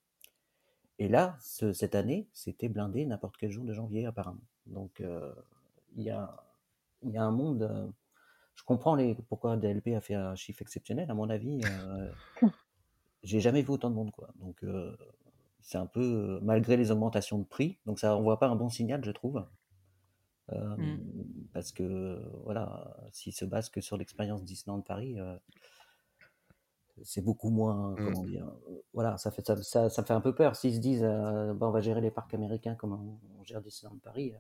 Et 1.00 1.08
là, 1.08 1.38
ce- 1.42 1.74
cette 1.74 1.96
année, 1.96 2.28
c'était 2.34 2.70
blindé 2.70 3.06
n'importe 3.06 3.38
quel 3.38 3.50
jour 3.52 3.66
de 3.66 3.74
janvier, 3.74 4.06
apparemment. 4.06 4.42
Donc, 4.68 5.02
euh, 5.02 5.34
il 5.96 6.04
y, 6.04 6.10
a, 6.12 6.44
il 7.04 7.12
y 7.12 7.18
a 7.18 7.24
un 7.24 7.32
monde. 7.32 7.64
euh, 7.64 7.88
je 8.56 8.64
comprends 8.64 8.96
les, 8.96 9.16
pourquoi 9.30 9.58
DLP 9.58 9.96
a 9.96 10.02
fait 10.02 10.16
un 10.16 10.36
chiffre 10.36 10.62
exceptionnel. 10.62 11.10
À 11.10 11.14
mon 11.14 11.30
avis, 11.30 11.62
euh, 11.66 12.12
j'ai 13.24 13.40
jamais 13.40 13.62
vu 13.62 13.72
autant 13.72 13.90
de 13.90 13.96
monde. 13.96 14.12
Quoi. 14.12 14.30
Donc, 14.36 14.64
euh, 14.64 14.96
c'est 15.62 15.78
un 15.78 15.86
peu, 15.86 16.40
malgré 16.42 16.78
les 16.78 16.92
augmentations 16.92 17.40
de 17.40 17.44
prix, 17.46 17.78
donc 17.86 18.00
ça 18.00 18.16
envoie 18.16 18.40
pas 18.40 18.48
un 18.48 18.56
bon 18.56 18.70
signal, 18.70 19.04
je 19.04 19.12
trouve. 19.12 19.46
Euh, 20.52 20.76
Mm. 20.78 21.00
Parce 21.54 21.72
que, 21.72 22.22
voilà, 22.44 22.96
s'il 23.12 23.34
se 23.34 23.46
base 23.46 23.70
que 23.70 23.82
sur 23.82 23.98
l'expérience 23.98 24.44
Disneyland 24.44 24.82
Paris, 24.82 25.18
c'est 27.04 27.22
beaucoup 27.22 27.50
moins, 27.50 27.92
Mm. 27.92 27.96
comment 27.98 28.24
dire, 28.26 28.46
euh, 28.48 28.82
voilà, 28.94 29.18
ça, 29.18 29.32
fait, 29.32 29.46
ça, 29.46 29.56
ça, 29.62 29.90
ça 29.90 30.02
me 30.02 30.08
fait 30.08 30.14
un 30.14 30.22
peu 30.22 30.34
peur. 30.36 30.56
S'ils 30.56 30.76
se 30.76 30.80
disent, 30.80 31.04
euh, 31.04 31.54
Bon, 31.54 31.68
on 31.68 31.72
va 31.72 31.82
gérer 31.82 32.02
les 32.02 32.12
parcs 32.12 32.34
américains 32.34 32.76
comme 32.76 32.94
on, 32.94 33.20
on 33.40 33.44
gère 33.44 33.62
Disneyland 33.62 33.98
Paris. 34.04 34.34
euh, 34.34 34.38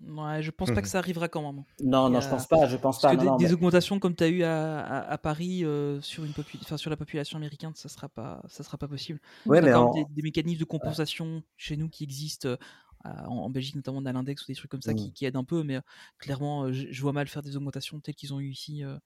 Ouais, 0.00 0.42
je 0.42 0.52
pense 0.52 0.70
pas 0.70 0.80
que 0.80 0.86
ça 0.86 0.98
arrivera 0.98 1.28
quand 1.28 1.42
même. 1.42 1.64
Non, 1.82 2.06
Il 2.06 2.10
y 2.10 2.12
non, 2.12 2.18
a- 2.18 2.20
je 2.20 2.28
pense 2.28 2.46
pas, 2.46 2.66
je 2.68 2.76
pense 2.76 3.00
Parce 3.00 3.02
pas. 3.02 3.10
que 3.10 3.16
non, 3.16 3.22
des, 3.22 3.28
non, 3.30 3.36
des 3.36 3.44
mais- 3.46 3.52
augmentations 3.54 3.98
comme 3.98 4.14
tu 4.14 4.22
as 4.22 4.28
eu 4.28 4.44
à, 4.44 4.78
à- 4.78 5.10
à 5.12 5.18
Paris 5.18 5.64
euh, 5.64 6.00
sur, 6.00 6.24
une 6.24 6.30
popu- 6.30 6.56
enfin, 6.62 6.76
sur 6.76 6.88
la 6.88 6.96
population 6.96 7.36
américaine, 7.36 7.72
ça 7.74 7.88
sera 7.88 8.08
pas, 8.08 8.40
ça 8.46 8.62
sera 8.62 8.78
pas 8.78 8.86
possible. 8.86 9.18
Ouais, 9.44 9.58
On 9.58 9.62
a 9.62 9.66
mais 9.66 9.74
en- 9.74 9.90
des, 9.92 10.04
des 10.08 10.22
mécanismes 10.22 10.60
de 10.60 10.64
compensation 10.64 11.42
chez 11.56 11.76
nous 11.76 11.88
qui 11.88 12.04
existent. 12.04 12.48
euh, 12.48 12.56
en, 13.04 13.38
en 13.38 13.50
Belgique, 13.50 13.74
notamment, 13.76 13.98
on 13.98 14.06
a 14.06 14.12
l'index 14.12 14.42
ou 14.42 14.46
des 14.46 14.54
trucs 14.56 14.70
comme 14.70 14.82
ça 14.82 14.92
qui, 14.94 15.08
Mm. 15.08 15.12
qui 15.12 15.24
aident 15.24 15.36
un 15.36 15.44
peu, 15.44 15.62
mais 15.64 15.76
euh, 15.76 15.80
clairement, 16.18 16.64
euh, 16.64 16.72
je, 16.72 16.86
je 16.90 17.00
vois 17.02 17.12
mal 17.12 17.26
faire 17.28 17.42
des 17.42 17.56
augmentations 17.56 17.98
telles 18.00 18.16
qu'ils 18.16 18.34
ont 18.34 18.40
eu 18.40 18.50
ici. 18.50 18.84
euh, 18.84 18.96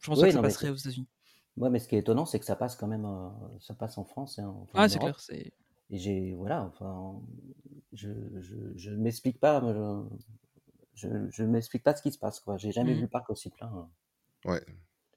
je 0.00 0.08
pense 0.08 0.18
Oui, 0.18 0.24
que 0.24 0.30
ça 0.30 0.36
non, 0.36 0.42
mais 0.42 0.48
passerait 0.48 0.68
aux 0.70 0.74
États-Unis. 0.76 1.06
Ouais, 1.56 1.70
mais 1.70 1.78
ce 1.78 1.88
qui 1.88 1.96
est 1.96 2.00
étonnant, 2.00 2.26
c'est 2.26 2.38
que 2.38 2.44
ça 2.44 2.56
passe 2.56 2.76
quand 2.76 2.86
même, 2.86 3.04
euh, 3.06 3.28
ça 3.60 3.74
passe 3.74 3.96
en 3.98 4.04
France 4.04 4.38
et 4.38 4.42
en, 4.42 4.62
enfin, 4.62 4.80
Ah, 4.80 4.84
en 4.84 4.88
c'est 4.88 4.98
Europe. 4.98 5.16
clair. 5.16 5.20
C'est... 5.20 5.52
Et 5.90 5.98
j'ai, 5.98 6.34
voilà, 6.34 6.64
enfin, 6.64 7.20
je, 7.92 8.08
je, 8.40 8.56
je 8.76 8.90
ne 8.90 8.96
m'explique 8.96 9.38
pas, 9.40 9.60
mais 9.60 9.72
je, 10.94 11.08
je, 11.30 11.44
m'explique 11.44 11.82
pas 11.84 11.94
ce 11.94 12.02
qui 12.02 12.10
se 12.12 12.18
passe, 12.18 12.40
quoi. 12.40 12.56
J'ai 12.56 12.72
jamais 12.72 12.92
Mhm. 12.92 12.96
vu 12.96 13.02
le 13.02 13.08
parc 13.08 13.30
aussi 13.30 13.50
plein. 13.50 13.68
hein. 13.68 13.88
Ouais. 14.44 14.64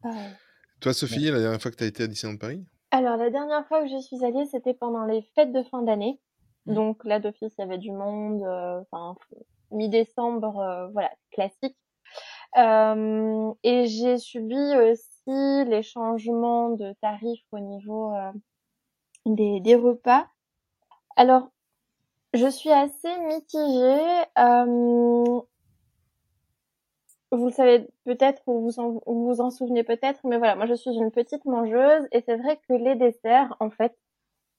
Pareil. 0.02 0.36
Toi, 0.82 0.94
Sophie, 0.94 1.32
la 1.32 1.40
dernière 1.40 1.62
fois 1.62 1.72
que 1.72 1.78
tu 1.78 1.84
as 1.84 1.88
été 1.88 2.04
à 2.04 2.08
Disneyland 2.08 2.38
Paris? 2.38 2.66
Alors, 2.92 3.18
la 3.18 3.30
dernière 3.30 3.68
fois 3.68 3.82
que 3.84 3.90
je 3.90 4.00
suis 4.02 4.24
allée, 4.26 4.46
c'était 4.46 4.74
pendant 4.74 5.06
les 5.06 5.22
fêtes 5.36 5.52
de 5.52 5.64
fin 5.64 5.82
d'année. 5.84 6.20
Mhm. 6.66 6.76
Donc, 6.76 7.06
là, 7.06 7.20
d'office, 7.20 7.54
il 7.58 7.62
y 7.62 7.64
avait 7.64 7.78
du 7.78 7.92
monde. 7.92 8.42
euh, 8.44 8.82
Enfin, 8.92 9.16
mi-décembre, 9.72 10.58
euh, 10.60 10.88
voilà, 10.90 11.12
classique. 11.32 11.78
Euh, 12.58 13.54
et 13.64 13.88
j'ai 13.88 14.18
subi 14.18 14.56
aussi 14.78 15.19
les 15.28 15.84
changements 15.84 16.70
de 16.70 16.94
tarifs 17.02 17.46
au 17.52 17.60
niveau 17.60 18.14
euh, 18.14 18.32
des, 19.26 19.60
des 19.60 19.76
repas. 19.76 20.28
Alors, 21.16 21.50
je 22.34 22.48
suis 22.48 22.72
assez 22.72 23.20
mitigée. 23.20 24.26
Euh, 24.38 25.40
vous 27.32 27.46
le 27.46 27.52
savez 27.52 27.88
peut-être 28.06 28.42
ou 28.48 28.62
vous 28.62 28.80
en, 28.80 29.00
ou 29.06 29.26
vous 29.28 29.40
en 29.42 29.52
souvenez 29.52 29.84
peut-être, 29.84 30.20
mais 30.24 30.38
voilà, 30.38 30.56
moi 30.56 30.66
je 30.66 30.74
suis 30.74 30.90
une 30.92 31.12
petite 31.12 31.46
mangeuse 31.46 32.08
et 32.12 32.22
c'est 32.22 32.38
vrai 32.38 32.60
que 32.68 32.74
les 32.74 32.96
desserts, 32.96 33.56
en 33.60 33.70
fait, 33.70 33.96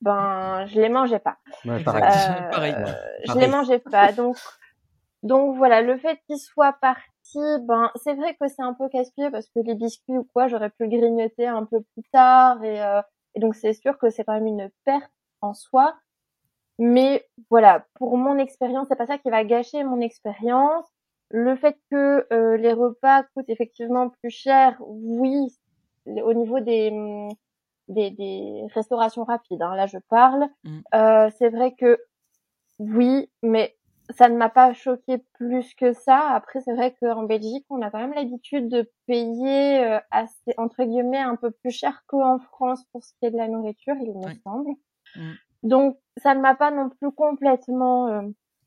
ben, 0.01 0.67
je 0.67 0.81
les 0.81 0.89
mangeais 0.89 1.19
pas. 1.19 1.39
Ouais, 1.65 1.83
pareil. 1.83 2.03
Euh, 2.05 2.51
Pareil. 2.51 2.75
Euh, 2.75 2.87
je 3.23 3.27
pareil. 3.27 3.43
les 3.45 3.49
mangeais 3.49 3.79
pas. 3.81 4.13
Donc, 4.13 4.37
donc 5.25 5.57
voilà, 5.57 5.83
le 5.83 5.99
fait 5.99 6.21
qu'ils 6.27 6.39
soient 6.39 6.73
partis, 6.75 7.10
ben, 7.39 7.91
c'est 7.97 8.15
vrai 8.15 8.35
que 8.41 8.49
c'est 8.49 8.63
un 8.63 8.75
peu 8.75 8.89
casse-pied 8.89 9.31
parce 9.31 9.49
que 9.49 9.61
les 9.61 9.75
biscuits 9.75 10.19
ou 10.19 10.25
quoi, 10.25 10.49
j'aurais 10.49 10.71
pu 10.71 10.89
grignoter 10.89 11.47
un 11.47 11.65
peu 11.65 11.81
plus 11.95 12.03
tard 12.13 12.63
et, 12.65 12.83
euh, 12.83 13.01
et 13.35 13.41
donc 13.41 13.55
c'est 13.55 13.73
sûr 13.75 13.99
que 13.99 14.11
c'est 14.11 14.25
quand 14.25 14.35
même 14.35 14.47
une 14.47 14.71
perte 14.85 15.11
en 15.41 15.55
soi. 15.55 15.95
Mais 16.79 17.29
voilà, 17.51 17.87
pour 17.95 18.17
mon 18.17 18.39
expérience, 18.39 18.89
c'est 18.89 18.97
pas 18.97 19.07
ça 19.07 19.19
qui 19.19 19.31
va 19.31 19.45
gâcher 19.45 19.85
mon 19.85 20.01
expérience. 20.01 20.87
Le 21.31 21.55
fait 21.57 21.79
que 21.91 22.27
euh, 22.33 22.57
les 22.57 22.73
repas 22.73 23.25
coûtent 23.35 23.49
effectivement 23.51 24.09
plus 24.09 24.31
cher, 24.31 24.77
oui, 24.81 25.55
au 26.07 26.35
niveau 26.35 26.61
des 26.61 26.91
hum, 26.91 27.29
des, 27.89 28.11
des 28.11 28.67
restaurations 28.75 29.25
rapides, 29.25 29.63
hein, 29.63 29.75
là 29.77 29.87
je 29.87 29.99
parle, 30.09 30.49
Mm. 30.65 30.81
euh, 30.95 31.31
c'est 31.39 31.51
vrai 31.51 31.75
que 31.75 31.99
oui, 32.79 33.31
mais 33.43 33.77
ça 34.17 34.29
ne 34.29 34.37
m'a 34.37 34.49
pas 34.49 34.73
choqué 34.73 35.19
plus 35.35 35.75
que 35.75 35.93
ça. 35.93 36.31
Après, 36.31 36.61
c'est 36.61 36.75
vrai 36.75 36.95
qu'en 37.01 37.25
Belgique, 37.25 37.67
on 37.71 37.83
a 37.83 37.91
quand 37.91 37.99
même 37.99 38.15
l'habitude 38.15 38.69
de 38.69 38.91
payer 39.07 39.85
euh, 39.85 39.99
assez, 40.11 40.55
entre 40.57 40.85
guillemets, 40.85 41.19
un 41.19 41.37
peu 41.37 41.51
plus 41.51 41.71
cher 41.71 42.03
qu'en 42.07 42.39
France 42.39 42.85
pour 42.93 43.05
ce 43.05 43.13
qui 43.19 43.27
est 43.27 43.31
de 43.31 43.37
la 43.37 43.49
nourriture, 43.49 43.95
il 44.01 44.17
me 44.19 44.35
semble. 44.45 44.71
Mm. 45.17 45.33
Donc, 45.63 45.99
ça 46.17 46.35
ne 46.35 46.41
m'a 46.41 46.55
pas 46.55 46.71
non 46.71 46.89
plus 46.89 47.13
complètement 47.13 48.09
euh, 48.09 48.23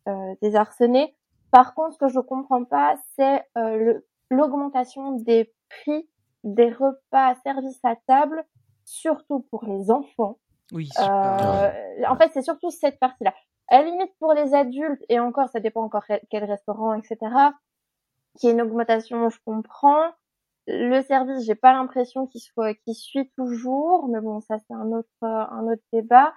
euh, 0.08 0.36
désarçonné. 0.42 1.16
Par 1.52 1.74
contre, 1.76 1.94
ce 1.94 1.98
que 2.00 2.08
je 2.08 2.20
comprends 2.20 2.64
pas, 2.66 2.96
c'est 3.16 3.44
euh, 3.58 4.00
l'augmentation 4.30 5.12
des 5.12 5.54
prix 5.70 6.08
des 6.44 6.72
repas 6.72 7.36
service 7.44 7.80
à 7.84 7.96
table, 8.08 8.44
surtout 8.84 9.46
pour 9.50 9.66
les 9.66 9.92
enfants. 9.92 10.38
Oui, 10.72 10.90
Euh, 11.00 11.72
en 12.08 12.16
fait, 12.18 12.32
c'est 12.34 12.42
surtout 12.42 12.70
cette 12.70 13.00
partie-là. 13.00 13.34
À 13.70 13.80
la 13.82 13.86
limite, 13.90 14.12
pour 14.20 14.34
les 14.34 14.54
adultes, 14.54 15.02
et 15.10 15.20
encore, 15.20 15.50
ça 15.50 15.60
dépend 15.60 15.84
encore 15.84 16.06
quel- 16.30 16.44
restaurant, 16.44 16.94
etc., 16.94 17.18
qui 18.38 18.48
est 18.48 18.52
une 18.52 18.62
augmentation, 18.62 19.30
je 19.30 19.38
comprends. 19.46 20.12
Le 20.68 21.02
service, 21.02 21.46
j'ai 21.46 21.56
pas 21.56 21.74
l'impression 21.74 22.26
qu'il 22.28 22.42
soit, 22.42 22.74
qu'il 22.74 22.96
suit 22.96 23.30
toujours, 23.38 24.08
mais 24.08 24.22
bon, 24.22 24.40
ça 24.42 24.58
c'est 24.60 24.74
un 24.74 24.92
autre, 24.92 25.10
euh, 25.24 25.28
un 25.28 25.64
autre 25.72 25.84
débat. 25.92 26.34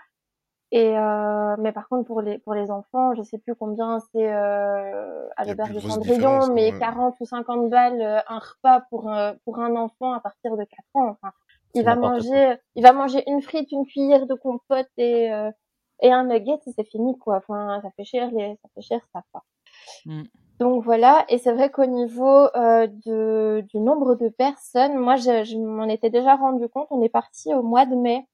Et 0.73 0.99
euh, 0.99 1.55
mais 1.61 1.71
par 1.71 1.89
contre 1.89 2.09
pour 2.09 2.21
les 2.23 2.39
pour 2.39 2.53
les 2.53 2.73
enfants, 2.73 3.15
je 3.15 3.23
sais 3.23 3.39
plus 3.39 3.55
combien 3.55 4.01
c'est 4.13 4.33
euh, 4.33 5.29
à 5.37 5.45
l'auberge 5.45 5.73
de 5.75 5.79
Cendrillon, 5.79 6.53
mais 6.55 6.73
ouais. 6.73 6.79
40 6.81 7.15
ou 7.21 7.25
50 7.25 7.71
balles 7.71 8.01
euh, 8.01 8.19
un 8.27 8.41
repas 8.41 8.81
pour 8.91 9.09
euh, 9.13 9.33
pour 9.45 9.61
un 9.61 9.77
enfant 9.77 10.13
à 10.13 10.19
partir 10.21 10.57
de 10.57 10.65
4 10.65 10.85
ans. 10.95 11.11
Enfin, 11.11 11.33
il 11.75 11.85
va 11.85 11.95
manger 11.95 12.57
il 12.75 12.83
va 12.83 12.93
manger 12.93 13.23
une 13.31 13.43
frite, 13.43 13.71
une 13.71 13.87
cuillère 13.87 14.27
de 14.27 14.35
compote 14.35 14.89
et 14.97 15.33
euh, 15.33 15.53
et 16.01 16.13
un 16.13 16.25
nugget 16.25 16.59
et 16.67 16.73
c'est 16.73 16.89
fini 16.89 17.19
quoi. 17.19 17.37
Enfin, 17.37 17.81
ça 17.83 17.91
fait 17.97 18.05
cher 18.05 18.31
les 18.31 18.57
ça 18.63 18.69
fait 18.75 18.83
cher 18.83 19.01
ça 19.13 19.23
quoi. 19.33 19.45
Mm. 20.07 20.25
Donc 20.59 20.85
voilà, 20.85 21.27
et 21.29 21.37
c'est 21.37 21.53
vrai 21.53 21.71
qu'au 21.71 21.85
niveau 21.85 22.49
euh, 22.57 22.87
de, 22.87 23.63
du 23.69 23.79
nombre 23.79 24.15
de 24.15 24.31
personnes, 24.31 24.97
moi 24.97 25.17
je, 25.17 25.45
je 25.45 25.59
m'en 25.59 25.85
étais 25.85 26.09
déjà 26.09 26.35
rendu 26.37 26.67
compte, 26.69 26.87
on 26.91 27.03
est 27.03 27.11
parti 27.11 27.53
au 27.53 27.63
mois 27.63 27.85
de 27.85 27.95
mai 27.95 28.27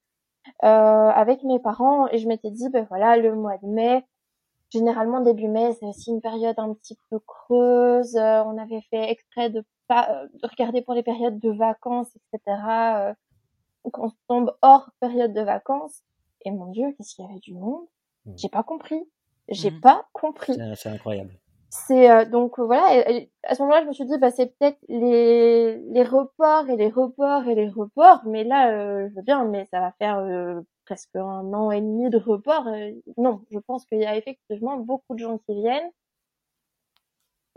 euh, 0.64 0.66
avec 0.66 1.42
mes 1.42 1.58
parents 1.58 2.06
et 2.08 2.18
je 2.18 2.28
m'étais 2.28 2.50
dit, 2.50 2.68
ben 2.68 2.86
voilà, 2.88 3.16
le 3.16 3.34
mois 3.34 3.58
de 3.58 3.66
mai, 3.66 4.04
généralement 4.70 5.20
début 5.20 5.48
mai, 5.48 5.72
c'est 5.78 5.86
aussi 5.86 6.10
une 6.10 6.20
période 6.20 6.58
un 6.58 6.74
petit 6.74 6.96
peu 7.10 7.18
creuse, 7.20 8.16
euh, 8.16 8.42
on 8.44 8.56
avait 8.58 8.82
fait 8.90 9.10
exprès 9.10 9.50
de 9.50 9.64
pas 9.88 10.08
euh, 10.10 10.28
de 10.42 10.48
regarder 10.48 10.82
pour 10.82 10.94
les 10.94 11.02
périodes 11.02 11.38
de 11.38 11.50
vacances, 11.50 12.10
etc. 12.16 12.56
Euh, 12.98 13.14
qu'on 13.90 14.12
tombe 14.28 14.56
hors 14.62 14.90
période 15.00 15.32
de 15.32 15.40
vacances, 15.42 16.02
et 16.44 16.50
mon 16.50 16.66
Dieu, 16.66 16.92
qu'est-ce 16.96 17.14
qu'il 17.14 17.24
y 17.24 17.28
avait 17.28 17.40
du 17.40 17.54
monde? 17.54 17.84
Mm. 18.26 18.32
J'ai 18.36 18.48
pas 18.48 18.62
compris, 18.62 19.02
j'ai 19.48 19.70
Mhm. 19.70 19.80
pas 19.80 20.06
compris. 20.12 20.56
C'est 20.76 20.88
incroyable. 20.88 21.30
C'est 21.70 22.10
euh, 22.10 22.24
donc 22.26 22.58
euh, 22.58 22.64
voilà. 22.64 22.94
et- 23.08 23.16
et 23.16 23.32
à 23.44 23.54
ce 23.54 23.62
moment-là, 23.62 23.82
je 23.82 23.88
me 23.88 23.92
suis 23.94 24.04
dit, 24.04 24.18
bah 24.18 24.30
c'est 24.30 24.56
peut-être 24.58 24.78
les 24.88 25.78
les 25.78 26.02
reports 26.04 26.68
et 26.68 26.76
les 26.76 26.88
reports 26.90 27.48
et 27.48 27.54
les 27.54 27.68
reports. 27.68 28.20
Mais 28.26 28.44
là, 28.44 28.70
euh, 28.72 29.08
je 29.10 29.14
veux 29.14 29.22
bien, 29.22 29.44
mais 29.46 29.64
ça 29.72 29.80
va 29.80 29.92
faire 29.98 30.18
euh, 30.18 30.60
presque 30.84 31.16
un 31.16 31.52
an 31.54 31.70
et 31.70 31.80
demi 31.80 32.10
de 32.10 32.18
report. 32.18 32.66
euh, 32.68 32.90
non, 33.16 33.40
je 33.50 33.58
pense 33.58 33.86
qu'il 33.86 34.00
y 34.00 34.04
a 34.04 34.16
effectivement 34.16 34.76
beaucoup 34.76 35.14
de 35.14 35.20
gens 35.20 35.38
qui 35.38 35.54
viennent 35.54 35.90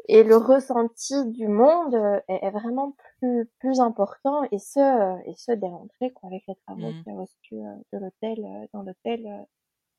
et 0.07 0.23
le 0.23 0.37
ressenti 0.37 1.13
du 1.31 1.47
monde 1.47 1.95
euh, 1.95 2.19
est, 2.27 2.45
est 2.45 2.51
vraiment 2.51 2.95
plus 3.19 3.45
plus 3.59 3.79
important 3.79 4.43
et 4.51 4.59
ce 4.59 4.79
euh, 4.79 5.17
et 5.25 5.35
ce 5.35 5.51
dès 5.53 5.69
l'entrée 5.69 6.11
quoi, 6.13 6.29
avec 6.29 6.43
les 6.47 6.55
travaux 6.67 6.93
qu'il 7.03 7.13
y 7.13 7.15
a 7.15 7.19
au-dessus 7.19 7.55
euh, 7.55 7.75
de 7.93 7.99
l'hôtel, 7.99 8.67
dans 8.73 8.83
l'hôtel, 8.83 9.47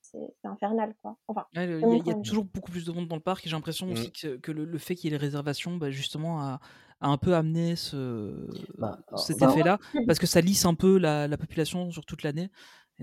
c'est 0.01 0.19
infernal 0.45 0.95
quoi. 1.03 1.17
Enfin, 1.27 1.47
Ouais, 1.55 1.65
Il 1.81 1.89
y, 1.89 1.93
a- 1.95 1.97
y 1.97 2.15
toujours 2.21 2.43
beaucoup 2.45 2.71
plus 2.71 2.85
de 2.85 2.91
monde 2.91 3.07
dans 3.07 3.15
le 3.15 3.21
parc 3.21 3.45
et 3.45 3.49
j'ai 3.49 3.55
l'impression 3.55 3.89
Mm. 3.89 3.91
aussi 3.91 4.11
que, 4.11 4.35
que 4.37 4.51
le, 4.51 4.65
le 4.65 4.77
fait 4.77 4.95
qu'il 4.95 5.05
y 5.11 5.15
ait 5.15 5.17
les 5.17 5.21
réservations, 5.25 5.77
bah, 5.77 5.91
justement, 5.91 6.41
a, 6.41 6.59
a 6.99 7.07
un 7.07 7.17
peu 7.17 7.35
amené 7.35 7.75
ce, 7.77 8.45
Bah, 8.77 8.97
cet 9.15 9.41
bah, 9.41 9.53
effet-là 9.53 9.79
parce 10.05 10.19
que 10.19 10.27
ça 10.27 10.41
lisse 10.41 10.65
un 10.65 10.73
peu 10.75 10.97
la, 10.97 11.27
la 11.27 11.37
population 11.37 11.89
sur 11.91 12.05
toute 12.05 12.23
l'année. 12.23 12.49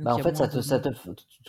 Bah, 0.05 0.15
en 0.15 0.21
fait, 0.21 0.37
ça 0.37 0.47
te, 0.49 0.61
ça 0.61 0.81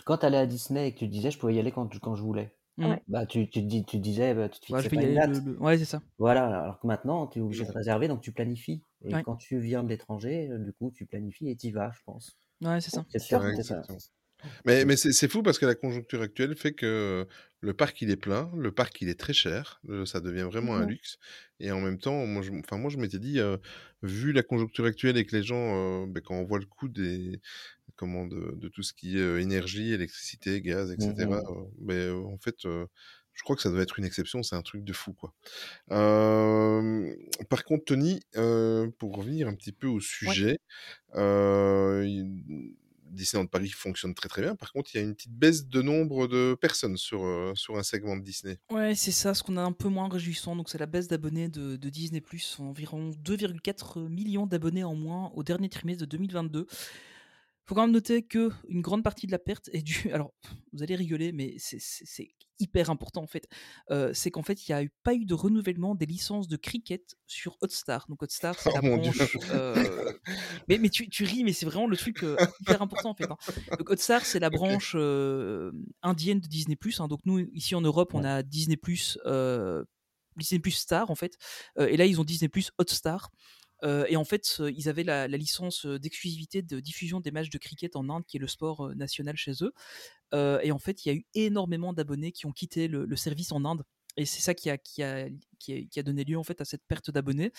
quand 0.04 0.18
tu 0.18 0.26
allais 0.26 0.38
à 0.38 0.46
Disney 0.46 0.88
et 0.88 0.94
que 0.94 0.98
tu 1.00 1.08
disais 1.08 1.30
je 1.30 1.38
pouvais 1.38 1.54
y 1.54 1.58
aller 1.60 1.70
quand, 1.72 1.88
quand 2.00 2.14
je 2.16 2.22
voulais. 2.22 2.56
Ouais. 2.78 3.02
bah, 3.08 3.26
tu, 3.26 3.48
tu, 3.48 3.62
dis, 3.62 3.84
tu 3.84 3.98
disais, 3.98 4.34
bah, 4.34 4.48
tu 4.48 4.60
te 4.60 4.66
Ouais, 4.68 4.84
fixais 4.84 4.90
y 4.90 4.90
pas 4.90 5.02
une 5.02 5.12
aller 5.12 5.14
date. 5.14 5.30
le, 5.30 5.40
le- 5.40 5.60
Ouais, 5.60 5.78
c'est 5.78 5.84
ça. 5.84 6.02
Voilà, 6.18 6.46
alors 6.62 6.80
que 6.80 6.86
maintenant, 6.86 7.26
tu 7.28 7.40
es 7.40 7.42
obligé 7.42 7.66
de 7.66 7.72
réserver, 7.72 8.08
donc 8.08 8.22
tu 8.22 8.32
planifies. 8.32 8.82
Et 9.04 9.16
Ouais. 9.16 9.22
quand 9.22 9.36
tu 9.36 9.60
viens 9.60 9.84
de 9.84 9.88
l'étranger, 9.90 10.50
euh, 10.50 10.58
du 10.58 10.72
coup, 10.72 10.90
tu 10.92 11.06
planifies 11.06 11.50
et 11.50 11.56
tu 11.56 11.68
y 11.68 11.72
vas, 11.72 11.92
je 11.92 12.00
pense. 12.04 12.38
Ouais, 12.62 12.80
c'est 12.80 12.90
ça. 12.90 13.04
C'est 13.08 13.18
sûr. 13.20 13.38
sûr, 13.40 13.40
Ouais, 13.40 13.54
c'est 13.54 13.62
ça. 13.64 13.82
exactement. 13.82 14.02
Mais, 14.66 14.84
mais 14.86 14.96
c'est 14.96 15.12
c'est 15.12 15.28
fou 15.28 15.42
parce 15.42 15.58
que 15.58 15.66
la 15.66 15.74
conjoncture 15.76 16.22
actuelle 16.22 16.56
fait 16.56 16.74
que 16.74 17.26
le 17.60 17.74
parc 17.74 18.00
il 18.02 18.10
est 18.10 18.16
plein, 18.16 18.50
le 18.56 18.72
parc 18.72 19.00
il 19.02 19.08
est 19.10 19.18
très 19.20 19.32
cher, 19.34 19.80
euh, 19.90 20.06
ça 20.06 20.20
devient 20.20 20.42
vraiment 20.50 20.76
un 20.76 20.84
Mhm. 20.84 20.86
luxe. 20.86 21.18
Et 21.60 21.72
en 21.72 21.80
même 21.80 21.98
temps, 21.98 22.26
moi 22.26 22.42
je, 22.42 22.52
enfin, 22.52 22.78
moi, 22.78 22.90
je 22.90 22.98
m'étais 22.98 23.18
dit, 23.20 23.40
euh, 23.40 23.58
vu 24.02 24.32
la 24.32 24.42
conjoncture 24.42 24.84
actuelle 24.86 25.16
et 25.18 25.26
que 25.26 25.36
les 25.36 25.42
gens, 25.44 26.04
euh, 26.04 26.06
ben, 26.08 26.22
quand 26.22 26.34
on 26.36 26.44
voit 26.44 26.58
le 26.60 26.66
coût 26.66 26.88
des, 26.88 27.40
comment, 27.96 28.26
de, 28.26 28.54
de 28.56 28.68
tout 28.68 28.82
ce 28.82 28.92
qui 28.92 29.18
est 29.18 29.42
énergie, 29.42 29.92
électricité, 29.92 30.60
gaz, 30.60 30.90
etc., 30.92 31.14
ben, 31.78 31.94
euh, 31.94 32.22
en 32.24 32.38
fait, 32.38 32.66
je 33.36 33.42
crois 33.42 33.54
que 33.54 33.62
ça 33.62 33.70
doit 33.70 33.82
être 33.82 33.98
une 33.98 34.04
exception, 34.04 34.42
c'est 34.42 34.56
un 34.56 34.62
truc 34.62 34.82
de 34.82 34.92
fou, 34.92 35.12
quoi. 35.12 35.34
Euh, 35.92 37.14
par 37.50 37.64
contre, 37.64 37.84
Tony, 37.84 38.20
euh, 38.36 38.88
pour 38.98 39.14
revenir 39.14 39.46
un 39.46 39.54
petit 39.54 39.72
peu 39.72 39.86
au 39.86 40.00
sujet, 40.00 40.58
euh, 41.14 42.24
Disneyland 43.10 43.46
Paris 43.46 43.68
fonctionne 43.68 44.14
très 44.14 44.28
très 44.28 44.40
bien. 44.40 44.56
Par 44.56 44.72
contre, 44.72 44.94
il 44.94 44.98
y 44.98 45.00
a 45.00 45.04
une 45.04 45.14
petite 45.14 45.34
baisse 45.34 45.66
de 45.66 45.82
nombre 45.82 46.26
de 46.26 46.56
personnes 46.58 46.96
sur, 46.96 47.52
sur 47.54 47.76
un 47.76 47.82
segment 47.82 48.16
de 48.16 48.22
Disney. 48.22 48.58
Ouais, 48.70 48.94
c'est 48.94 49.12
ça, 49.12 49.34
ce 49.34 49.42
qu'on 49.42 49.58
a 49.58 49.62
un 49.62 49.72
peu 49.72 49.88
moins 49.88 50.08
réjouissant. 50.08 50.56
Donc, 50.56 50.70
c'est 50.70 50.78
la 50.78 50.86
baisse 50.86 51.06
d'abonnés 51.06 51.48
de, 51.48 51.76
de 51.76 51.88
Disney, 51.90 52.22
environ 52.58 53.10
2,4 53.10 54.08
millions 54.08 54.46
d'abonnés 54.46 54.84
en 54.84 54.94
moins 54.94 55.30
au 55.34 55.42
dernier 55.42 55.68
trimestre 55.68 56.00
de 56.00 56.06
2022. 56.06 56.66
Faut 57.68 57.74
quand 57.74 57.82
même 57.82 57.90
noter 57.92 58.22
que 58.22 58.50
une 58.68 58.80
grande 58.80 59.02
partie 59.02 59.26
de 59.26 59.32
la 59.32 59.38
perte 59.38 59.68
est 59.72 59.82
due. 59.82 60.10
Alors, 60.12 60.32
vous 60.72 60.82
allez 60.82 60.94
rigoler, 60.96 61.32
mais 61.32 61.54
c'est- 61.58 61.78
hyper 62.58 62.88
important 62.88 63.22
en 63.22 63.26
fait. 63.26 63.46
Euh, 63.90 64.12
c'est 64.14 64.30
qu'en 64.30 64.42
fait, 64.42 64.66
il 64.66 64.72
n'y 64.72 64.74
a 64.76 64.82
eu, 64.82 64.90
pas 65.02 65.12
eu 65.14 65.26
de 65.26 65.34
renouvellement 65.34 65.94
des 65.94 66.06
licences 66.06 66.48
de 66.48 66.56
cricket 66.56 67.14
sur 67.26 67.58
Hotstar. 67.60 68.06
Donc, 68.08 68.22
Hotstar, 68.22 68.58
c'est 68.58 68.70
Oh 68.70 68.74
la 68.76 68.80
branche. 68.80 69.36
euh, 69.50 70.14
Mais, 70.66 70.78
mais 70.78 70.88
tu, 70.88 71.08
tu 71.10 71.24
ris, 71.24 71.44
mais 71.44 71.52
c'est 71.52 71.66
vraiment 71.66 71.86
le 71.86 71.96
truc 71.98 72.22
euh, 72.22 72.38
hyper 72.60 72.80
important 72.80 73.10
en 73.10 73.14
fait. 73.14 73.30
hein. 73.30 73.36
Donc, 73.78 73.90
Hotstar, 73.90 74.24
c'est 74.24 74.38
la 74.38 74.48
branche 74.48 74.94
indienne 76.02 76.40
de 76.40 76.48
Disney. 76.48 76.78
hein. 76.98 77.08
Donc, 77.08 77.20
nous, 77.26 77.40
ici 77.52 77.74
en 77.74 77.82
Europe, 77.82 78.14
on 78.14 78.24
a 78.24 78.42
Disney, 78.42 78.78
Disney 80.36 80.60
Star 80.70 81.10
en 81.10 81.14
fait. 81.14 81.36
Et 81.78 81.96
là, 81.96 82.06
ils 82.06 82.20
ont 82.20 82.24
Disney 82.24 82.50
Hotstar. 82.78 83.30
Et 83.82 84.16
en 84.16 84.24
fait, 84.24 84.62
ils 84.74 84.88
avaient 84.88 85.04
la, 85.04 85.26
licence 85.28 85.86
d'exclusivité 85.86 86.62
de 86.62 86.80
diffusion 86.80 87.20
des 87.20 87.30
matchs 87.30 87.50
de 87.50 87.58
cricket 87.58 87.96
en 87.96 88.08
Inde, 88.08 88.24
qui 88.26 88.36
est 88.36 88.40
le 88.40 88.48
sport 88.48 88.94
national 88.96 89.36
chez 89.36 89.52
eux. 89.62 89.72
Et 90.62 90.72
en 90.72 90.78
fait, 90.78 91.04
il 91.04 91.08
y 91.08 91.12
a 91.12 91.14
eu 91.14 91.26
énormément 91.34 91.92
d'abonnés 91.92 92.32
qui 92.32 92.46
ont 92.46 92.52
quitté 92.52 92.88
le, 92.88 93.16
service 93.16 93.52
en 93.52 93.64
Inde. 93.64 93.82
Et 94.18 94.24
c'est 94.24 94.40
ça 94.40 94.54
qui 94.54 94.70
a, 94.70 96.02
donné 96.02 96.24
lieu 96.24 96.38
en 96.38 96.42
fait 96.42 96.60
à 96.62 96.64
cette 96.64 96.82
perte 96.88 97.10
d'abonnés. 97.10 97.52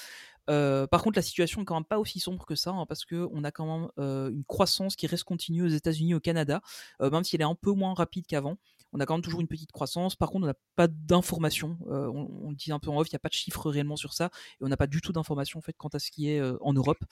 Par 0.48 1.04
contre, 1.04 1.18
la 1.18 1.24
situation 1.24 1.62
est 1.62 1.66
quand 1.66 1.76
même 1.76 1.86
pas 1.86 2.00
aussi 2.00 2.20
sombre 2.20 2.46
que 2.46 2.56
ça, 2.56 2.72
hein, 2.72 2.86
parce 2.88 3.06
que 3.06 3.28
on 3.32 3.44
a 3.44 3.52
quand 3.52 3.90
même 3.98 4.34
une 4.34 4.44
croissance 4.46 4.96
qui 4.96 5.08
reste 5.08 5.24
continue 5.24 5.64
aux 5.64 5.70
États-Unis, 5.70 6.16
au 6.16 6.20
Canada, 6.20 6.62
même 7.00 7.24
si 7.24 7.36
elle 7.36 7.42
est 7.42 7.46
un 7.46 7.56
peu 7.56 7.72
moins 7.72 7.94
rapide 7.94 8.26
qu'avant. 8.26 8.58
On 8.94 9.00
a 9.00 9.06
quand 9.06 9.16
même 9.16 9.22
toujours 9.22 9.42
une 9.42 9.48
petite 9.48 9.72
croissance. 9.72 10.16
Par 10.16 10.30
contre, 10.30 10.46
on 10.46 10.48
n'a 10.48 10.56
pas 10.76 10.88
d'informations. 10.88 11.78
Euh, 11.90 12.08
on, 12.08 12.30
on, 12.44 12.50
le 12.50 12.56
dit 12.56 12.72
un 12.72 12.80
peu 12.80 12.90
en 12.90 12.98
off, 13.00 13.08
il 13.10 13.14
n'y 13.14 13.18
a 13.18 13.20
pas 13.20 13.30
de 13.30 13.34
chiffres 13.34 13.70
réellement 13.70 13.96
sur 13.96 14.14
ça, 14.14 14.30
et 14.60 14.64
on 14.64 14.68
n'a 14.68 14.78
pas 14.78 14.88
du 14.88 15.02
tout 15.02 15.12
d'informations 15.12 15.60
en 15.60 15.62
fait 15.62 15.74
quant 15.74 15.90
à 15.90 16.00
ce 16.00 16.12
qui 16.12 16.30
est 16.30 16.40
euh, 16.40 16.58
en 16.62 16.74
Europe. 16.74 17.04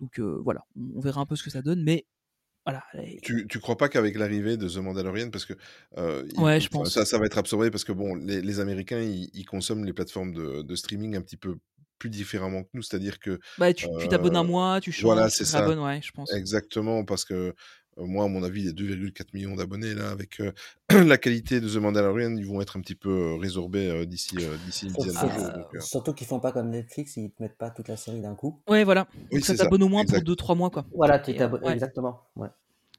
Donc 0.00 0.18
euh, 0.18 0.40
voilà, 0.42 0.64
on, 0.76 0.96
on, 0.96 1.00
verra 1.00 1.20
un 1.20 1.26
peu 1.26 1.36
ce 1.36 1.42
que 1.42 1.50
ça 1.50 1.62
donne, 1.62 1.82
mais 1.82 2.06
voilà. 2.64 2.82
Tu, 3.22 3.46
tu 3.48 3.60
crois 3.60 3.76
pas 3.76 3.88
qu'avec 3.88 4.16
l'arrivée 4.16 4.56
de 4.56 4.68
The 4.68 4.78
Mandalorian, 4.78 5.30
parce 5.30 5.44
que 5.44 5.54
ouais, 5.96 6.58
il, 6.58 6.60
je 6.60 6.68
pense. 6.68 6.92
Ça, 6.92 7.04
ça 7.04 7.18
va 7.18 7.26
être 7.26 7.38
absorbé 7.38 7.70
parce 7.70 7.84
que 7.84 7.92
bon, 7.92 8.16
les, 8.16 8.40
les 8.40 8.60
Américains, 8.60 9.00
ils, 9.00 9.30
ils, 9.34 9.44
consomment 9.44 9.84
les 9.84 9.92
plateformes 9.92 10.32
de, 10.32 10.62
de, 10.62 10.74
streaming 10.74 11.16
un 11.16 11.22
petit 11.22 11.36
peu 11.36 11.58
plus 11.98 12.10
différemment 12.10 12.62
que 12.64 12.68
nous, 12.74 12.82
c'est-à-dire 12.82 13.18
que 13.18 13.38
bah, 13.58 13.72
tu 13.72 13.86
t'abonnes 14.08 14.36
un 14.36 14.44
mois, 14.44 14.80
tu 14.80 14.92
changes, 14.92 15.04
voilà, 15.04 15.30
c'est 15.30 15.44
ça. 15.44 15.68
ouais, 15.68 16.00
je 16.02 16.10
pense. 16.12 16.32
Exactement, 16.32 17.04
parce 17.04 17.24
que 17.24 17.54
moi, 17.98 18.24
à 18.24 18.28
mon 18.28 18.42
avis, 18.42 18.62
les 18.62 18.72
2,4 18.72 19.28
millions 19.32 19.56
d'abonnés 19.56 19.94
là, 19.94 20.10
avec 20.10 20.40
euh, 20.40 20.52
la 21.04 21.16
qualité 21.16 21.60
de 21.60 21.68
The 21.68 21.76
Mandalorian, 21.76 22.36
ils 22.36 22.46
vont 22.46 22.60
être 22.60 22.76
un 22.76 22.80
petit 22.80 22.94
peu 22.94 23.10
euh, 23.10 23.36
résorbés 23.36 24.06
d'ici 24.06 24.36
d'ici 24.66 24.86
une 24.86 24.92
dizaine 24.92 25.28
de 25.28 25.32
jours. 25.32 25.50
Donc, 25.50 25.74
euh. 25.74 25.80
Surtout 25.80 26.12
qu'ils 26.12 26.26
font 26.26 26.40
pas 26.40 26.52
comme 26.52 26.70
Netflix, 26.70 27.16
ils 27.16 27.30
te 27.30 27.42
mettent 27.42 27.56
pas 27.56 27.70
toute 27.70 27.88
la 27.88 27.96
série 27.96 28.20
d'un 28.20 28.34
coup. 28.34 28.60
Ouais, 28.68 28.84
voilà. 28.84 29.08
Oui, 29.14 29.38
Donc 29.38 29.44
ça 29.44 29.56
t'abonne 29.56 29.82
au 29.82 29.88
moins 29.88 30.02
exact. 30.02 30.24
pour 30.24 30.34
2-3 30.34 30.56
mois, 30.56 30.70
quoi. 30.70 30.84
Voilà, 30.94 31.18
tu 31.18 31.34
t'abonnes. 31.34 31.64
Ouais. 31.64 31.72
Exactement. 31.72 32.20
Ouais. 32.36 32.48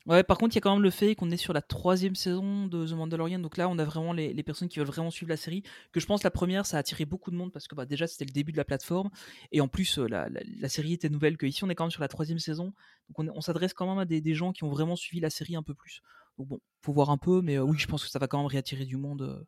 Ouais, 0.07 0.23
par 0.23 0.37
contre, 0.37 0.55
il 0.55 0.57
y 0.57 0.59
a 0.59 0.61
quand 0.61 0.73
même 0.73 0.81
le 0.83 0.89
fait 0.89 1.15
qu'on 1.15 1.31
est 1.31 1.37
sur 1.37 1.51
la 1.51 1.61
troisième 1.61 2.15
saison 2.15 2.65
de 2.67 2.87
The 2.87 2.93
Mandalorian. 2.93 3.39
Donc 3.39 3.57
là, 3.57 3.67
on 3.67 3.77
a 3.77 3.83
vraiment 3.83 4.13
les, 4.13 4.33
les 4.33 4.43
personnes 4.43 4.69
qui 4.69 4.79
veulent 4.79 4.87
vraiment 4.87 5.11
suivre 5.11 5.29
la 5.29 5.35
série. 5.37 5.63
Que 5.91 5.99
je 5.99 6.05
pense 6.05 6.23
la 6.23 6.31
première, 6.31 6.65
ça 6.65 6.77
a 6.77 6.79
attiré 6.79 7.03
beaucoup 7.05 7.29
de 7.29 7.35
monde 7.35 7.51
parce 7.51 7.67
que 7.67 7.75
bah, 7.75 7.85
déjà, 7.85 8.07
c'était 8.07 8.23
le 8.23 8.31
début 8.31 8.53
de 8.53 8.57
la 8.57 8.63
plateforme. 8.63 9.09
Et 9.51 9.59
en 9.59 9.67
plus, 9.67 9.99
euh, 9.99 10.07
la, 10.07 10.29
la- 10.29 10.39
la 10.45 10.69
série 10.69 10.93
était 10.93 11.09
nouvelle. 11.09 11.35
Que 11.35 11.45
ici, 11.45 11.63
on 11.65 11.69
est 11.69 11.75
quand 11.75 11.83
même 11.83 11.91
sur 11.91 12.01
la 12.01 12.07
troisième 12.07 12.39
saison. 12.39 12.73
Donc 13.09 13.19
on, 13.19 13.27
on 13.35 13.41
s'adresse 13.41 13.73
quand 13.73 13.85
même 13.87 13.99
à 13.99 14.05
des, 14.05 14.21
des 14.21 14.33
gens 14.33 14.53
qui 14.53 14.63
ont 14.63 14.69
vraiment 14.69 14.95
suivi 14.95 15.19
la 15.19 15.29
série 15.29 15.57
un 15.57 15.63
peu 15.63 15.73
plus. 15.73 16.01
Donc 16.37 16.47
bon, 16.47 16.59
faut 16.81 16.93
voir 16.93 17.09
un 17.09 17.17
peu. 17.17 17.41
Mais 17.41 17.57
euh, 17.57 17.63
oui, 17.63 17.77
je 17.77 17.87
pense 17.87 18.03
que 18.05 18.09
ça 18.09 18.17
va 18.19 18.27
quand 18.27 18.37
même 18.37 18.47
réattirer 18.47 18.85
du 18.85 18.95
monde 18.95 19.23
euh, 19.23 19.43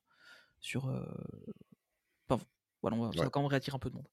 sur. 0.60 0.90
euh, 0.90 1.06
Enfin, 2.30 2.44
voilà, 2.82 2.98
on 2.98 3.02
va, 3.08 3.12
ça 3.18 3.24
va 3.24 3.30
quand 3.30 3.40
même 3.42 3.50
réattirer 3.50 3.76
un 3.76 3.80
peu 3.80 3.90
de 3.90 3.96
monde. 3.96 4.08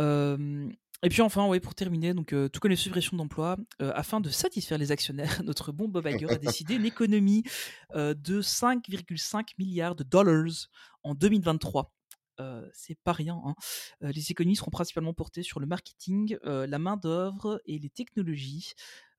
Euh, 0.00 0.68
et 1.04 1.08
puis 1.08 1.20
enfin, 1.22 1.46
ouais, 1.48 1.58
pour 1.60 1.74
terminer, 1.74 2.14
donc 2.14 2.32
euh, 2.32 2.48
tout 2.48 2.60
comme 2.60 2.70
les 2.70 2.76
suppressions 2.76 3.16
d'emplois, 3.16 3.56
euh, 3.80 3.90
afin 3.94 4.20
de 4.20 4.30
satisfaire 4.30 4.78
les 4.78 4.92
actionnaires, 4.92 5.42
notre 5.44 5.72
bon 5.72 5.88
Bob 5.88 6.06
Iger 6.06 6.30
a 6.30 6.36
décidé 6.36 6.74
une 6.76 6.84
économie 6.84 7.42
euh, 7.94 8.14
de 8.14 8.40
5,5 8.40 9.48
milliards 9.58 9.96
de 9.96 10.04
dollars 10.04 10.68
en 11.02 11.14
2023. 11.14 11.92
Euh, 12.40 12.66
c'est 12.72 12.98
pas 13.02 13.12
rien. 13.12 13.40
hein. 13.44 13.54
Les 14.00 14.30
économies 14.30 14.56
seront 14.56 14.70
principalement 14.70 15.12
portées 15.12 15.42
sur 15.42 15.60
le 15.60 15.66
marketing, 15.66 16.36
la 16.44 16.78
main 16.78 16.96
d'œuvre 16.96 17.60
et 17.66 17.78
les 17.78 17.90
technologies. 17.90 18.72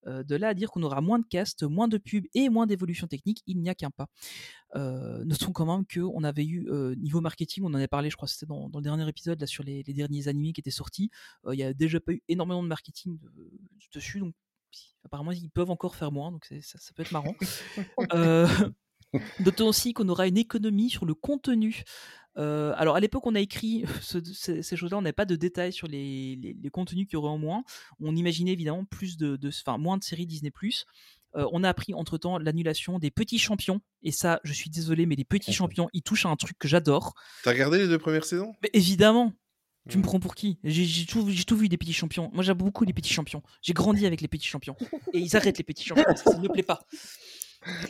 Euh, 0.08 0.24
de 0.24 0.36
là 0.36 0.50
à 0.50 0.54
dire 0.54 0.70
qu'on 0.72 0.84
aura 0.84 1.02
moins 1.02 1.20
de 1.20 1.26
cast, 1.26 1.64
moins 1.64 1.88
de 1.88 1.98
pubs 1.98 2.26
et 2.34 2.50
moins 2.50 2.68
d'évolution 2.68 3.08
technique, 3.08 3.42
il 3.48 3.60
n'y 3.62 3.70
a 3.70 3.76
qu'un 3.76 3.92
pas. 3.92 4.08
Euh, 4.76 5.24
notons 5.50 5.52
quand 5.52 5.66
même 5.66 5.86
qu'on 5.86 6.24
avait 6.24 6.46
eu, 6.46 6.68
euh, 6.70 6.96
niveau 6.96 7.22
marketing, 7.22 7.64
on 7.64 7.68
en 7.68 7.74
avait 7.76 7.88
parlé, 7.88 8.10
je 8.10 8.16
crois 8.16 8.28
que 8.28 8.34
c'était 8.34 8.46
dans, 8.46 8.70
dans 8.70 8.80
le 8.80 8.84
dernier 8.84 9.08
épisode, 9.08 9.40
là, 9.40 9.48
sur 9.48 9.64
les, 9.64 9.84
les 9.84 9.94
derniers 9.94 10.28
animés 10.28 10.54
qui 10.54 10.62
étaient 10.62 10.72
sortis. 10.72 11.10
Euh, 11.46 11.56
Il 11.56 11.60
y 11.60 11.64
a 11.64 11.74
déjà 11.74 12.00
pas 12.00 12.12
eu 12.14 12.22
énormément 12.28 12.64
de 12.64 12.68
marketing 12.68 13.18
de- 13.20 13.52
dessus, 13.94 14.20
donc 14.20 14.34
apparemment 15.06 15.32
ils 15.32 15.50
peuvent 15.52 15.70
encore 15.70 15.96
faire 15.96 16.12
moins, 16.12 16.32
donc 16.32 16.46
ça, 16.62 16.78
ça 16.80 16.92
peut 16.96 17.04
être 17.04 17.12
marrant. 17.12 17.36
Euh, 18.14 18.48
Notons 19.40 19.68
aussi 19.68 19.94
qu'on 19.94 20.08
aura 20.10 20.28
une 20.28 20.38
économie 20.38 20.90
sur 20.90 21.06
le 21.06 21.14
contenu. 21.14 21.84
Euh, 22.38 22.74
alors 22.78 22.96
à 22.96 23.00
l'époque, 23.00 23.28
on 23.28 23.36
a 23.36 23.40
écrit 23.40 23.84
ce- 24.02 24.24
ces, 24.34 24.64
ces 24.64 24.76
choses-là, 24.76 24.98
on 24.98 25.02
n'avait 25.02 25.14
pas 25.14 25.26
de 25.26 25.36
détails 25.36 25.72
sur 25.74 25.88
les, 25.88 26.36
les- 26.36 26.56
les 26.60 26.70
contenus 26.70 27.06
qu'il 27.08 27.14
y 27.14 27.18
aurait 27.18 27.30
en 27.30 27.38
moins. 27.38 27.64
On 28.00 28.16
imaginait 28.16 28.52
évidemment 28.54 28.86
plus 28.86 29.18
de, 29.18 29.36
de- 29.36 29.50
enfin, 29.50 29.78
moins 29.78 29.98
de 29.98 30.04
séries 30.04 30.26
Disney+. 30.26 30.52
Euh, 31.36 31.48
on 31.52 31.64
a 31.64 31.70
appris 31.70 31.94
entre-temps 31.96 32.38
l'annulation 32.38 33.00
des 33.00 33.10
petits 33.12 33.40
champions. 33.40 33.82
Et 34.04 34.12
ça, 34.12 34.40
je 34.44 34.54
suis 34.54 34.70
désolé, 34.70 35.06
mais 35.08 35.16
les 35.16 35.24
petits 35.26 35.54
champions, 35.54 35.90
ils 35.94 36.04
touchent 36.04 36.26
à 36.26 36.30
un 36.30 36.36
truc 36.36 36.58
que 36.60 36.68
j'adore. 36.68 37.14
T'as 37.44 37.52
regardé 37.52 37.80
les 37.80 37.88
deux 37.88 37.98
premières 38.00 38.26
saisons? 38.26 38.54
Mais 38.62 38.70
évidemment, 38.74 39.34
tu 39.90 39.98
me 39.98 40.02
Hmm. 40.04 40.06
prends 40.06 40.20
pour 40.20 40.34
qui? 40.36 40.60
J'ai 40.64 41.06
tout, 41.06 41.26
vu 41.26 41.70
des 41.70 41.78
petits 41.78 41.92
champions. 41.94 42.30
Moi, 42.34 42.44
j'aime 42.44 42.58
beaucoup 42.58 42.84
les 42.84 42.94
petits 42.94 43.12
champions. 43.14 43.42
J'ai 43.62 43.74
grandi 43.74 44.06
avec 44.06 44.22
les 44.22 44.28
petits 44.28 44.48
champions. 44.48 44.76
Et 45.14 45.20
ils 45.20 45.36
arrêtent 45.36 45.58
les 45.58 45.64
petits 45.64 45.84
champions. 45.86 46.06
Ça 46.16 46.38
ne 46.38 46.42
me 46.44 46.50
plaît 46.50 46.64
pas. 46.64 46.86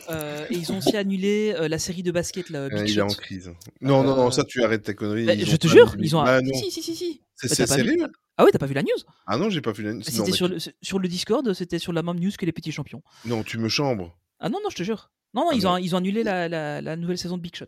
Euh, 0.10 0.46
et 0.50 0.54
ils 0.56 0.72
ont 0.72 0.78
aussi 0.78 0.96
annulé 0.96 1.54
euh, 1.58 1.68
la 1.68 1.80
série 1.80 2.04
de 2.04 2.12
basket, 2.12 2.50
là, 2.50 2.70
Big 2.70 2.78
Euh, 2.80 2.86
Il 2.88 2.98
est 2.98 3.02
en 3.02 3.08
crise. 3.08 3.52
Non, 3.82 4.04
non, 4.04 4.16
non, 4.16 4.32
ça 4.32 4.44
tu 4.44 4.64
arrêtes 4.64 4.84
ta 4.84 4.94
connerie. 4.94 5.26
bah, 5.26 5.34
je 5.38 5.56
te 5.56 5.68
jure, 5.68 5.96
ils 6.00 6.16
ont. 6.16 6.24
Non. 6.24 6.54
si, 6.54 6.70
si, 6.72 6.82
si, 6.84 6.96
si. 6.96 7.22
C'est 7.36 7.50
Bah, 7.68 7.76
vu- 7.78 7.84
sérieux? 7.84 8.08
Ah 8.38 8.44
ouais, 8.46 8.52
t'as 8.52 8.60
pas 8.60 8.66
vu 8.66 8.74
la 8.74 8.82
news? 8.84 8.90
Ah 9.28 9.38
non, 9.38 9.50
j'ai 9.50 9.62
pas 9.62 9.72
vu 9.72 9.84
la. 9.84 9.94
Non, 9.94 10.02
C'était 10.04 10.32
sur 10.32 10.48
le, 10.48 10.58
sur 10.60 11.00
le 11.00 11.08
Discord, 11.08 11.54
c'était 11.54 11.80
sur 11.80 11.94
la 11.94 12.02
même 12.04 12.20
news 12.20 12.32
que 12.38 12.46
les 12.46 12.52
petits 12.52 12.72
champions. 12.72 13.02
non, 13.26 13.44
tu 13.44 13.58
me 13.58 13.70
chambres. 13.70 14.18
Ah 14.40 14.50
non, 14.50 14.60
non, 14.64 14.70
je 14.70 14.76
te 14.76 14.84
jure. 14.84 15.12
Non, 15.34 15.42
non, 15.44 15.50
Ah 15.52 15.56
ils, 15.56 15.64
non. 15.64 15.72
Ont, 15.74 15.78
ils 15.78 15.96
ont 15.96 15.98
annulé 15.98 16.24
la, 16.24 16.48
la, 16.50 16.82
la 16.82 16.96
nouvelle 16.96 17.18
saison 17.18 17.38
de 17.38 17.42
Big 17.42 17.56
Shot. 17.56 17.66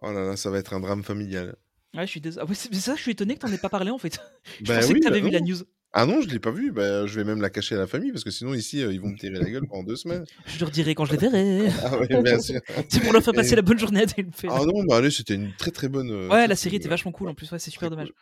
Oh 0.00 0.10
là 0.12 0.24
là, 0.24 0.36
ça 0.36 0.50
va 0.50 0.58
être 0.58 0.74
un 0.74 0.80
drame 0.80 1.02
familial. 1.02 1.56
Ouais, 1.94 2.06
je 2.06 2.10
suis 2.10 2.20
désolé. 2.20 2.44
Ah 2.46 2.48
ouais, 2.48 2.54
ça, 2.54 2.94
je 2.96 3.00
suis 3.02 3.12
étonné 3.12 3.34
que 3.34 3.40
t'en 3.40 3.52
aies 3.52 3.58
pas 3.58 3.68
parlé 3.68 3.90
en 3.90 3.98
fait. 3.98 4.18
je 4.60 4.64
Bah 4.66 4.76
pensais 4.76 4.92
oui, 4.92 5.00
que 5.00 5.04
t'avais 5.04 5.20
bah 5.20 5.26
vu 5.26 5.32
la 5.32 5.40
news. 5.40 5.56
Ah 5.94 6.06
non, 6.06 6.20
je 6.22 6.28
l'ai 6.28 6.38
pas 6.38 6.50
vu. 6.50 6.72
Bah, 6.72 7.06
je 7.06 7.14
vais 7.16 7.24
même 7.24 7.40
la 7.42 7.50
cacher 7.50 7.74
à 7.74 7.78
la 7.78 7.86
famille 7.86 8.12
parce 8.12 8.24
que 8.24 8.30
sinon 8.30 8.54
ici 8.54 8.82
euh, 8.82 8.92
ils 8.94 9.00
vont 9.00 9.08
me 9.08 9.16
tirer 9.18 9.38
la 9.38 9.48
gueule 9.50 9.66
pendant 9.68 9.82
deux 9.84 9.96
semaines. 9.96 10.24
Je 10.46 10.58
leur 10.60 10.70
dirai 10.70 10.94
quand 10.94 11.04
je 11.04 11.12
les 11.12 11.18
verrai. 11.18 11.68
Ah 11.84 11.98
oui, 12.00 12.22
bien 12.22 12.40
sûr. 12.40 12.60
C'est 12.88 13.00
pour 13.02 13.12
leur 13.12 13.22
faire 13.22 13.34
passer 13.34 13.52
Et- 13.52 13.56
la 13.56 13.62
bonne 13.62 13.78
journée 13.78 14.02
à. 14.02 14.06
Ah 14.48 14.60
non, 14.64 14.84
bah 14.88 14.96
allez, 14.96 15.10
c'était 15.10 15.34
une 15.34 15.52
très 15.58 15.70
très 15.70 15.88
bonne. 15.88 16.10
euh, 16.10 16.28
Ouais, 16.28 16.46
la 16.46 16.56
série 16.56 16.76
était 16.76 16.88
vachement 16.88 17.12
cool 17.12 17.28
en 17.28 17.34
plus. 17.34 17.50
Ouais, 17.52 17.58
c'est 17.58 17.70
super 17.70 17.90
dommage. 17.90 18.12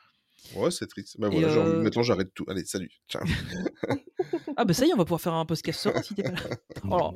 Ouais, 0.56 0.72
c'est 0.72 0.88
triste. 0.88 1.14
Bah 1.20 1.28
voilà, 1.30 1.48
genre, 1.48 1.64
euh, 1.66 1.80
maintenant 1.82 2.02
j'arrête 2.02 2.34
tout. 2.34 2.44
Allez, 2.48 2.64
salut. 2.64 2.90
Ciao. 3.08 3.22
Ah 4.56 4.64
bah 4.64 4.74
ça 4.74 4.84
y 4.84 4.88
est, 4.90 4.94
on 4.94 4.96
va 4.96 5.04
pouvoir 5.04 5.20
faire 5.20 5.34
un 5.34 5.46
podcast 5.46 5.78
sort 5.80 5.96
si 6.02 6.14
t'es 6.14 6.24
pas 6.24 6.30
là. 6.32 6.38
Alors, 6.84 7.14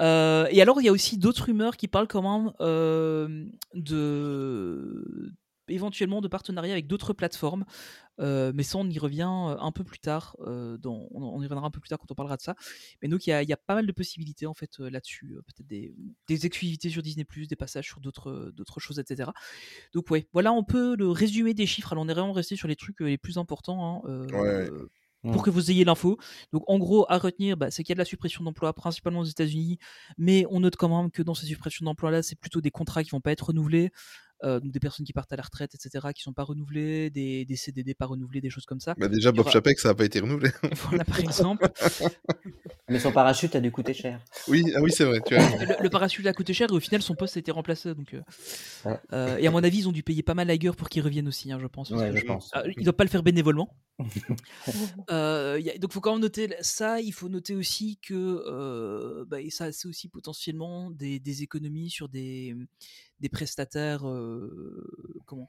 euh, 0.00 0.46
et 0.50 0.60
alors, 0.60 0.80
il 0.80 0.84
y 0.84 0.88
a 0.88 0.92
aussi 0.92 1.16
d'autres 1.16 1.44
rumeurs 1.46 1.76
qui 1.78 1.88
parlent 1.88 2.06
quand 2.08 2.22
même 2.22 2.52
euh, 2.60 3.46
de 3.74 5.32
éventuellement 5.68 6.20
de 6.20 6.28
partenariats 6.28 6.72
avec 6.72 6.86
d'autres 6.86 7.12
plateformes. 7.12 7.64
Euh, 8.20 8.52
mais 8.54 8.62
ça, 8.62 8.78
on 8.78 8.88
y 8.88 8.98
revient 8.98 9.22
euh, 9.22 9.56
un 9.58 9.72
peu 9.72 9.84
plus 9.84 9.98
tard. 9.98 10.36
euh, 10.46 10.76
dans, 10.78 11.08
on, 11.12 11.22
on 11.22 11.40
y 11.40 11.44
reviendra 11.44 11.66
un 11.66 11.70
peu 11.70 11.80
plus 11.80 11.88
tard 11.88 11.98
quand 11.98 12.10
on 12.10 12.14
parlera 12.14 12.36
de 12.36 12.42
ça. 12.42 12.54
Mais 13.00 13.08
donc, 13.08 13.26
il 13.26 13.30
y 13.30 13.32
a, 13.32 13.42
il 13.42 13.48
y 13.48 13.52
a 13.52 13.56
pas 13.56 13.74
mal 13.74 13.86
de 13.86 13.92
possibilités 13.92 14.46
en 14.46 14.54
fait 14.54 14.80
euh, 14.80 14.90
là-dessus. 14.90 15.32
Euh, 15.36 15.42
Peut-être 15.42 15.66
des, 15.66 15.94
des 16.28 16.46
exclusivités 16.46 16.90
sur 16.90 17.02
Disney+, 17.02 17.26
des 17.48 17.56
passages 17.56 17.86
sur 17.86 18.00
d'autres 18.00 18.52
d'autres 18.54 18.80
choses, 18.80 18.98
etc. 18.98 19.30
Donc 19.94 20.10
ouais, 20.10 20.28
voilà 20.32 20.50
un 20.50 20.62
peu 20.62 20.94
le 20.96 21.08
résumé 21.10 21.54
des 21.54 21.66
chiffres. 21.66 21.92
Alors, 21.92 22.04
on 22.04 22.08
est 22.08 22.14
vraiment 22.14 22.32
resté 22.32 22.56
sur 22.56 22.68
les 22.68 22.76
trucs 22.76 23.00
euh, 23.02 23.06
les 23.06 23.18
plus 23.18 23.38
importants. 23.38 24.02
hein, 24.06 24.08
euh, 24.10 24.26
Ouais. 25.24 25.32
pour 25.32 25.44
que 25.44 25.50
vous 25.50 25.70
ayez 25.70 25.84
l'info. 25.84 26.18
Donc 26.52 26.64
en 26.68 26.78
gros, 26.78 27.06
à 27.08 27.16
retenir, 27.16 27.56
bah, 27.56 27.70
c'est 27.70 27.84
qu'il 27.84 27.90
y 27.90 27.94
a 27.94 27.96
de 27.96 28.00
la 28.00 28.04
suppression 28.04 28.42
d'emplois, 28.42 28.72
principalement 28.72 29.20
aux 29.20 29.24
États-Unis, 29.24 29.78
mais 30.18 30.44
on 30.50 30.58
note 30.58 30.74
quand 30.74 30.88
même 30.88 31.12
que 31.12 31.22
dans 31.22 31.34
ces 31.34 31.46
suppressions 31.46 31.84
d'emplois-là, 31.84 32.22
c'est 32.24 32.34
plutôt 32.34 32.60
des 32.60 32.72
contrats 32.72 33.04
qui 33.04 33.10
vont 33.10 33.20
pas 33.20 33.30
être 33.30 33.46
renouvelés, 33.46 33.92
euh, 34.44 34.60
donc 34.60 34.72
des 34.72 34.80
personnes 34.80 35.06
qui 35.06 35.12
partent 35.12 35.32
à 35.32 35.36
la 35.36 35.42
retraite, 35.42 35.74
etc., 35.74 36.08
qui 36.14 36.22
sont 36.22 36.32
pas 36.32 36.42
renouvelées, 36.44 37.10
des, 37.10 37.44
des 37.44 37.56
CDD 37.56 37.94
pas 37.94 38.06
renouvelés, 38.06 38.40
des 38.40 38.50
choses 38.50 38.64
comme 38.66 38.80
ça. 38.80 38.94
Bah 38.98 39.08
déjà, 39.08 39.30
Bob 39.32 39.40
aura- 39.40 39.50
Chapek, 39.50 39.78
ça 39.78 39.88
n'a 39.90 39.94
pas 39.94 40.04
été 40.04 40.20
renouvelé. 40.20 40.50
Voilà 40.90 41.04
par 41.04 41.20
exemple. 41.20 41.68
Mais 42.88 42.98
son 42.98 43.12
parachute 43.12 43.54
a 43.56 43.60
dû 43.60 43.70
coûter 43.70 43.94
cher. 43.94 44.20
oui, 44.48 44.64
ah 44.76 44.80
oui, 44.82 44.90
c'est 44.92 45.04
vrai. 45.04 45.20
Tu 45.24 45.34
as... 45.34 45.64
le, 45.64 45.82
le 45.82 45.88
parachute 45.90 46.26
a 46.26 46.32
coûté 46.32 46.52
cher 46.52 46.68
et 46.70 46.72
au 46.74 46.80
final 46.80 47.00
son 47.02 47.14
poste 47.14 47.36
a 47.36 47.40
été 47.40 47.50
remplacé. 47.50 47.94
Donc, 47.94 48.12
euh, 48.14 48.20
Ouais. 48.84 48.98
euh, 49.12 49.36
et 49.38 49.46
à 49.46 49.50
mon 49.50 49.62
avis, 49.62 49.78
ils 49.78 49.88
ont 49.88 49.92
dû 49.92 50.02
payer 50.02 50.22
pas 50.22 50.34
mal 50.34 50.48
la 50.48 50.58
gueule 50.58 50.74
pour 50.74 50.88
qu'il 50.88 51.02
revienne 51.02 51.28
aussi, 51.28 51.52
hein, 51.52 51.58
je 51.60 51.66
pense. 51.68 51.90
Ouais, 51.90 52.10
que 52.10 52.16
je 52.16 52.24
pense. 52.26 52.50
Ah, 52.52 52.64
ils 52.76 52.82
doivent 52.84 52.96
pas 52.96 53.04
le 53.04 53.10
faire 53.10 53.22
bénévolement. 53.22 53.74
Euh, 55.10 55.58
y 55.60 55.70
a- 55.70 55.78
donc, 55.78 55.90
il 55.90 55.94
faut 55.94 56.00
quand 56.00 56.12
même 56.12 56.20
noter 56.22 56.48
ça. 56.60 57.00
Il 57.00 57.12
faut 57.12 57.28
noter 57.28 57.54
aussi 57.54 57.98
que 58.02 58.14
euh, 58.46 59.24
bah, 59.26 59.40
et 59.40 59.50
ça, 59.50 59.72
c'est 59.72 59.88
aussi 59.88 60.08
potentiellement 60.08 60.90
des, 60.90 61.18
des 61.20 61.42
économies 61.42 61.90
sur 61.90 62.08
des, 62.08 62.54
des 63.22 63.28
prestataires, 63.28 64.04
comment, 65.26 65.48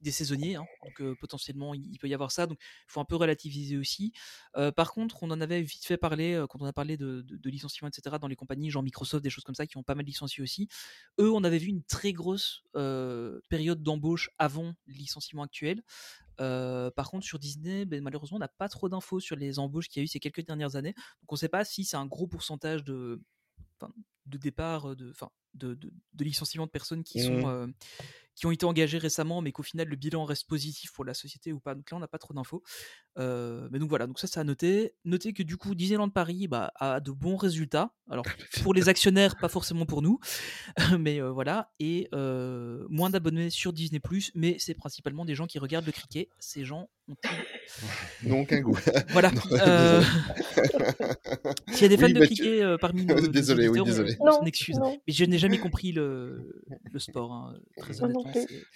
des 0.00 0.10
saisonniers. 0.10 0.56
hein. 0.56 0.66
Donc, 0.82 1.02
potentiellement, 1.20 1.74
il 1.74 1.98
peut 1.98 2.08
y 2.08 2.14
avoir 2.14 2.30
ça. 2.30 2.46
Donc, 2.46 2.58
il 2.60 2.92
faut 2.92 3.00
un 3.00 3.04
peu 3.04 3.16
relativiser 3.16 3.76
aussi. 3.76 4.12
Par 4.76 4.92
contre, 4.92 5.22
on 5.22 5.30
en 5.30 5.40
avait 5.40 5.62
vite 5.62 5.84
fait 5.84 5.96
parler 5.96 6.44
quand 6.48 6.62
on 6.62 6.66
a 6.66 6.72
parlé 6.72 6.96
de, 6.96 7.22
de, 7.22 7.50
licenciements, 7.50 7.88
etc. 7.88 8.16
Dans 8.20 8.28
les 8.28 8.36
compagnies, 8.36 8.70
genre 8.70 8.82
Microsoft, 8.82 9.22
des 9.22 9.30
choses 9.30 9.44
comme 9.44 9.54
ça, 9.54 9.66
qui 9.66 9.76
ont 9.76 9.82
pas 9.82 9.94
mal 9.94 10.06
licencié 10.06 10.42
aussi. 10.42 10.68
Eux, 11.20 11.30
on 11.32 11.44
avait 11.44 11.58
vu 11.58 11.68
une 11.68 11.82
très 11.82 12.12
grosse 12.12 12.62
période 13.48 13.82
d'embauche 13.82 14.30
avant 14.38 14.74
le 14.86 14.94
licenciement 14.94 15.42
actuel. 15.42 15.82
Par 16.38 17.10
contre, 17.10 17.26
sur 17.26 17.38
Disney, 17.38 17.84
ben, 17.84 18.02
malheureusement, 18.02 18.36
on 18.36 18.40
n'a 18.40 18.48
pas 18.48 18.68
trop 18.68 18.88
d'infos 18.88 19.20
sur 19.20 19.36
les 19.36 19.58
embauches 19.58 19.88
qu'il 19.88 20.00
y 20.00 20.02
a 20.02 20.04
eu 20.04 20.08
ces 20.08 20.20
quelques 20.20 20.46
dernières 20.46 20.76
années. 20.76 20.94
Donc, 20.94 21.32
on 21.32 21.34
ne 21.34 21.38
sait 21.38 21.48
pas 21.48 21.64
si 21.64 21.84
c'est 21.84 21.96
un 21.96 22.06
gros 22.06 22.26
pourcentage 22.26 22.84
de, 22.84 23.20
de 24.26 24.38
départ, 24.38 24.94
de, 24.96 25.10
enfin, 25.10 25.30
de, 25.54 25.74
de, 25.74 25.92
de 26.14 26.24
licenciement 26.24 26.66
de 26.66 26.70
personnes 26.70 27.02
qui, 27.04 27.20
sont, 27.20 27.32
Mhm. 27.34 27.44
euh, 27.46 27.66
qui 28.34 28.46
ont 28.46 28.50
été 28.50 28.64
engagées 28.66 28.98
récemment, 28.98 29.42
mais 29.42 29.52
qu'au 29.52 29.62
final, 29.62 29.88
le 29.88 29.96
bilan 29.96 30.24
reste 30.24 30.48
positif 30.48 30.92
pour 30.92 31.04
la 31.04 31.14
société 31.14 31.52
ou 31.52 31.60
pas. 31.60 31.74
Donc 31.74 31.90
là, 31.90 31.96
on 31.96 32.00
n'a 32.00 32.08
pas 32.08 32.18
trop 32.18 32.32
d'infos. 32.34 32.62
Euh, 33.18 33.68
mais 33.70 33.78
donc 33.78 33.88
voilà, 33.90 34.06
donc 34.06 34.18
ça, 34.18 34.26
c'est 34.26 34.40
à 34.40 34.44
noter. 34.44 34.94
Notez 35.04 35.32
que 35.34 35.42
du 35.42 35.56
coup, 35.58 35.74
Disneyland 35.74 36.08
Paris 36.08 36.48
bah, 36.48 36.72
a 36.76 37.00
de 37.00 37.10
bons 37.10 37.36
résultats. 37.36 37.92
Alors, 38.10 38.24
pour 38.62 38.72
les 38.74 38.88
actionnaires, 38.88 39.36
pas 39.36 39.48
forcément 39.48 39.84
pour 39.86 40.00
nous. 40.02 40.18
mais 40.98 41.20
euh, 41.20 41.30
voilà. 41.30 41.72
Et 41.78 42.08
euh, 42.14 42.86
moins 42.88 43.10
d'abonnés 43.10 43.50
sur 43.50 43.72
Disney, 43.72 44.00
mais 44.34 44.56
c'est 44.58 44.74
principalement 44.74 45.24
des 45.24 45.34
gens 45.34 45.46
qui 45.46 45.58
regardent 45.58 45.86
le 45.86 45.92
cricket. 45.92 46.28
Ces 46.38 46.64
gens 46.64 46.88
ont. 47.08 47.16
Non, 48.22 48.44
qu'un 48.44 48.60
goût. 48.60 48.78
Voilà. 49.08 49.30
Euh, 49.52 50.02
S'il 51.72 51.82
y 51.82 51.84
a 51.84 51.88
des 51.88 51.96
fans 51.96 52.06
Oui, 52.06 52.12
de 52.14 52.20
bah, 52.20 52.26
tu- 52.26 52.34
cricket 52.34 52.62
euh, 52.62 52.78
parmi 52.78 53.04
nos, 53.04 53.14
nos 53.20 53.26
Désolé, 53.28 53.68
oui, 53.68 53.80
on- 53.80 53.84
désolé. 53.84 54.16
on, 54.20 54.30
s'en 54.30 54.40
Non, 54.40 54.46
excuse. 54.46 54.78
non. 54.78 54.98
Mais 55.06 55.12
je 55.12 55.24
n'ai 55.24 55.38
jamais 55.38 55.58
compris 55.58 55.92
le, 55.92 56.62
le 56.90 56.98
sport, 56.98 57.32
hein, 57.32 57.54
très 57.76 57.94
Moi 57.98 58.08
non 58.24 58.32
plus. 58.46 58.66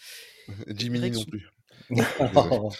non 1.11 1.24
plus. 1.24 1.46
Oh, 2.18 2.70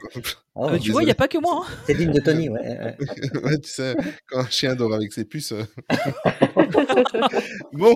oh, 0.59 0.71
Ah 0.73 0.79
tu 0.79 0.91
vois, 0.91 1.03
il 1.03 1.05
n'y 1.07 1.11
a 1.11 1.15
pas 1.15 1.29
que 1.29 1.37
moi. 1.39 1.65
hein. 1.67 1.75
c'est 1.87 1.95
digne 1.95 2.13
de 2.13 2.21
Tony, 2.21 2.49
ouais. 2.49 2.97
ouais. 3.45 3.59
tu 3.59 3.69
sais, 3.69 3.95
quand 4.27 4.39
un 4.41 4.49
chien 4.49 4.75
dort 4.75 4.95
avec 4.95 5.13
ses 5.13 5.27
puces. 5.27 5.53
euh. 5.53 5.63
bon, 7.73 7.95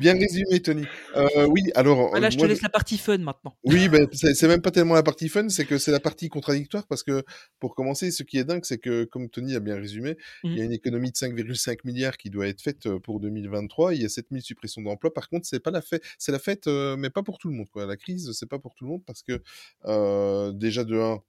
bien 0.00 0.14
résumé, 0.14 0.60
Tony. 0.60 0.84
Euh, 1.16 1.46
oui, 1.46 1.70
alors. 1.74 2.10
Voilà, 2.10 2.26
euh, 2.26 2.30
je 2.30 2.38
te 2.38 2.44
laisse 2.44 2.62
la 2.62 2.68
partie 2.68 2.98
fun 2.98 3.18
maintenant. 3.18 3.56
Oui, 3.64 3.88
ben, 3.88 4.06
c'est 4.12 4.48
même 4.48 4.60
pas 4.60 4.70
tellement 4.70 4.94
la 4.94 5.02
partie 5.02 5.28
fun, 5.28 5.48
c'est 5.48 5.64
que 5.64 5.78
c'est 5.78 5.92
la 5.92 6.00
partie 6.00 6.28
contradictoire 6.28 6.86
parce 6.88 7.02
que, 7.02 7.22
pour 7.60 7.74
commencer, 7.74 8.10
ce 8.10 8.22
qui 8.22 8.38
est 8.38 8.44
dingue, 8.44 8.64
c'est 8.64 8.78
que, 8.78 9.04
comme 9.04 9.28
Tony 9.28 9.54
a 9.54 9.60
bien 9.60 9.76
résumé, 9.76 10.16
il 10.44 10.58
y 10.58 10.60
a 10.60 10.64
une 10.64 10.72
économie 10.72 11.10
de 11.12 11.16
5,5 11.16 11.78
milliards 11.84 12.16
qui 12.16 12.30
doit 12.30 12.48
être 12.48 12.60
faite 12.60 12.86
euh, 12.86 12.98
pour 12.98 13.20
2023. 13.20 13.94
Il 13.94 14.02
y 14.02 14.04
a 14.04 14.08
7000 14.08 14.42
suppressions 14.42 14.82
d'emplois. 14.82 15.14
Par 15.14 15.28
contre, 15.28 15.46
c'est 15.46 15.60
pas 15.60 15.70
la 15.70 15.80
fête, 15.80 16.02
c'est 16.18 16.32
la 16.32 16.38
fête, 16.38 16.66
mais 16.66 17.10
pas 17.10 17.22
pour 17.22 17.38
tout 17.38 17.48
le 17.48 17.54
monde. 17.54 17.68
Quoi. 17.70 17.86
La 17.86 17.96
crise, 17.96 18.32
c'est 18.32 18.48
pas 18.48 18.58
pour 18.58 18.74
tout 18.74 18.84
le 18.84 18.90
monde 18.90 19.02
parce 19.06 19.22
que, 19.22 19.40
euh, 19.86 20.07
déjà 20.54 20.84
de 20.84 20.98
1, 20.98 21.22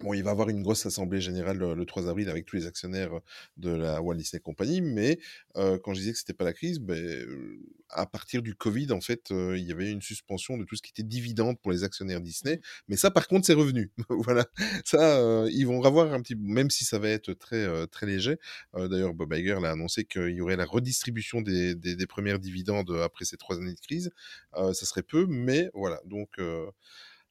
Bon, 0.00 0.14
il 0.14 0.22
va 0.22 0.30
avoir 0.30 0.48
une 0.48 0.62
grosse 0.62 0.86
assemblée 0.86 1.20
générale 1.20 1.58
le, 1.58 1.74
le 1.74 1.84
3 1.84 2.08
avril 2.08 2.28
avec 2.28 2.46
tous 2.46 2.54
les 2.54 2.66
actionnaires 2.66 3.10
de 3.56 3.70
la 3.70 4.00
Walt 4.00 4.14
Disney 4.14 4.40
Company, 4.40 4.80
mais 4.80 5.18
euh, 5.56 5.76
quand 5.82 5.92
je 5.92 5.98
disais 5.98 6.12
que 6.12 6.18
c'était 6.18 6.34
pas 6.34 6.44
la 6.44 6.52
crise, 6.52 6.78
ben, 6.78 6.96
euh, 6.96 7.58
à 7.90 8.06
partir 8.06 8.42
du 8.42 8.54
Covid, 8.54 8.92
en 8.92 9.00
fait, 9.00 9.32
euh, 9.32 9.58
il 9.58 9.64
y 9.64 9.72
avait 9.72 9.90
une 9.90 10.00
suspension 10.00 10.56
de 10.56 10.62
tout 10.62 10.76
ce 10.76 10.82
qui 10.82 10.92
était 10.92 11.02
dividende 11.02 11.58
pour 11.60 11.72
les 11.72 11.82
actionnaires 11.82 12.20
Disney, 12.20 12.60
mais 12.86 12.96
ça, 12.96 13.10
par 13.10 13.26
contre, 13.26 13.44
c'est 13.44 13.54
revenu. 13.54 13.90
voilà, 14.08 14.46
ça, 14.84 15.18
euh, 15.18 15.50
ils 15.50 15.66
vont 15.66 15.80
revoir 15.80 16.12
un 16.12 16.22
petit, 16.22 16.36
même 16.36 16.70
si 16.70 16.84
ça 16.84 17.00
va 17.00 17.08
être 17.08 17.32
très 17.32 17.56
euh, 17.56 17.86
très 17.86 18.06
léger. 18.06 18.36
Euh, 18.76 18.86
D'ailleurs, 18.86 19.14
Bob 19.14 19.32
Iger 19.34 19.58
l'a 19.60 19.72
annoncé 19.72 20.04
qu'il 20.04 20.30
y 20.30 20.40
aurait 20.40 20.56
la 20.56 20.64
redistribution 20.64 21.40
des, 21.40 21.74
des, 21.74 21.96
des 21.96 22.06
premières 22.06 22.38
dividendes 22.38 22.92
après 23.02 23.24
ces 23.24 23.36
trois 23.36 23.56
années 23.56 23.74
de 23.74 23.80
crise. 23.80 24.10
Euh, 24.54 24.72
ça 24.74 24.86
serait 24.86 25.02
peu, 25.02 25.26
mais 25.26 25.70
voilà, 25.74 26.00
donc. 26.04 26.38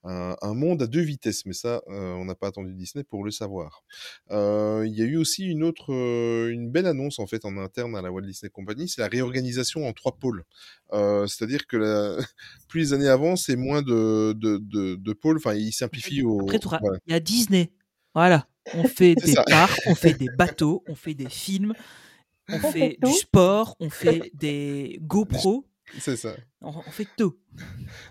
Un, 0.03 0.35
un 0.41 0.53
monde 0.53 0.81
à 0.81 0.87
deux 0.87 1.01
vitesses, 1.01 1.45
mais 1.45 1.53
ça, 1.53 1.81
euh, 1.87 2.13
on 2.13 2.25
n'a 2.25 2.35
pas 2.35 2.47
attendu 2.47 2.73
Disney 2.73 3.03
pour 3.03 3.23
le 3.23 3.31
savoir. 3.31 3.83
Euh, 4.31 4.85
Il 4.87 4.95
y 4.95 5.01
a 5.01 5.05
eu 5.05 5.17
aussi 5.17 5.45
une 5.45 5.63
autre, 5.63 5.93
euh, 5.93 6.49
une 6.51 6.69
belle 6.71 6.85
annonce 6.85 7.19
en 7.19 7.27
fait 7.27 7.43
en 7.45 7.57
interne 7.57 7.95
à 7.95 8.01
la 8.01 8.11
Walt 8.11 8.21
Disney 8.21 8.49
Company, 8.49 8.87
c'est 8.87 9.01
la 9.01 9.07
réorganisation 9.07 9.87
en 9.87 9.93
trois 9.93 10.17
pôles. 10.17 10.43
Euh, 10.93 11.27
C'est-à-dire 11.27 11.67
que 11.67 11.77
la... 11.77 12.17
plus 12.69 12.79
les 12.79 12.93
années 12.93 13.09
avancent, 13.09 13.45
c'est 13.45 13.55
moins 13.55 13.81
de, 13.81 14.33
de, 14.33 14.57
de, 14.57 14.95
de 14.95 15.13
pôles. 15.13 15.37
Enfin, 15.37 15.55
ils 15.55 15.71
simplifient 15.73 16.23
au. 16.23 16.41
Après, 16.41 16.59
voilà. 16.79 16.99
il 17.07 17.13
y 17.13 17.15
a 17.15 17.19
Disney. 17.19 17.71
Voilà. 18.13 18.47
On 18.73 18.83
fait 18.85 19.15
des 19.15 19.33
ça. 19.33 19.43
parcs, 19.43 19.79
on 19.87 19.95
fait 19.95 20.13
des 20.13 20.27
bateaux, 20.37 20.83
on 20.87 20.95
fait 20.95 21.13
des 21.13 21.29
films, 21.29 21.73
on 22.49 22.55
On 22.55 22.59
fait 22.59 22.71
fait 22.71 22.97
du 23.01 23.11
sport, 23.13 23.75
on 23.79 23.89
fait 23.89 24.31
des 24.33 24.99
GoPro, 25.03 25.65
C'est 25.99 26.17
ça. 26.17 26.35
on, 26.61 26.69
on 26.69 26.91
fait 26.91 27.07
tout. 27.17 27.37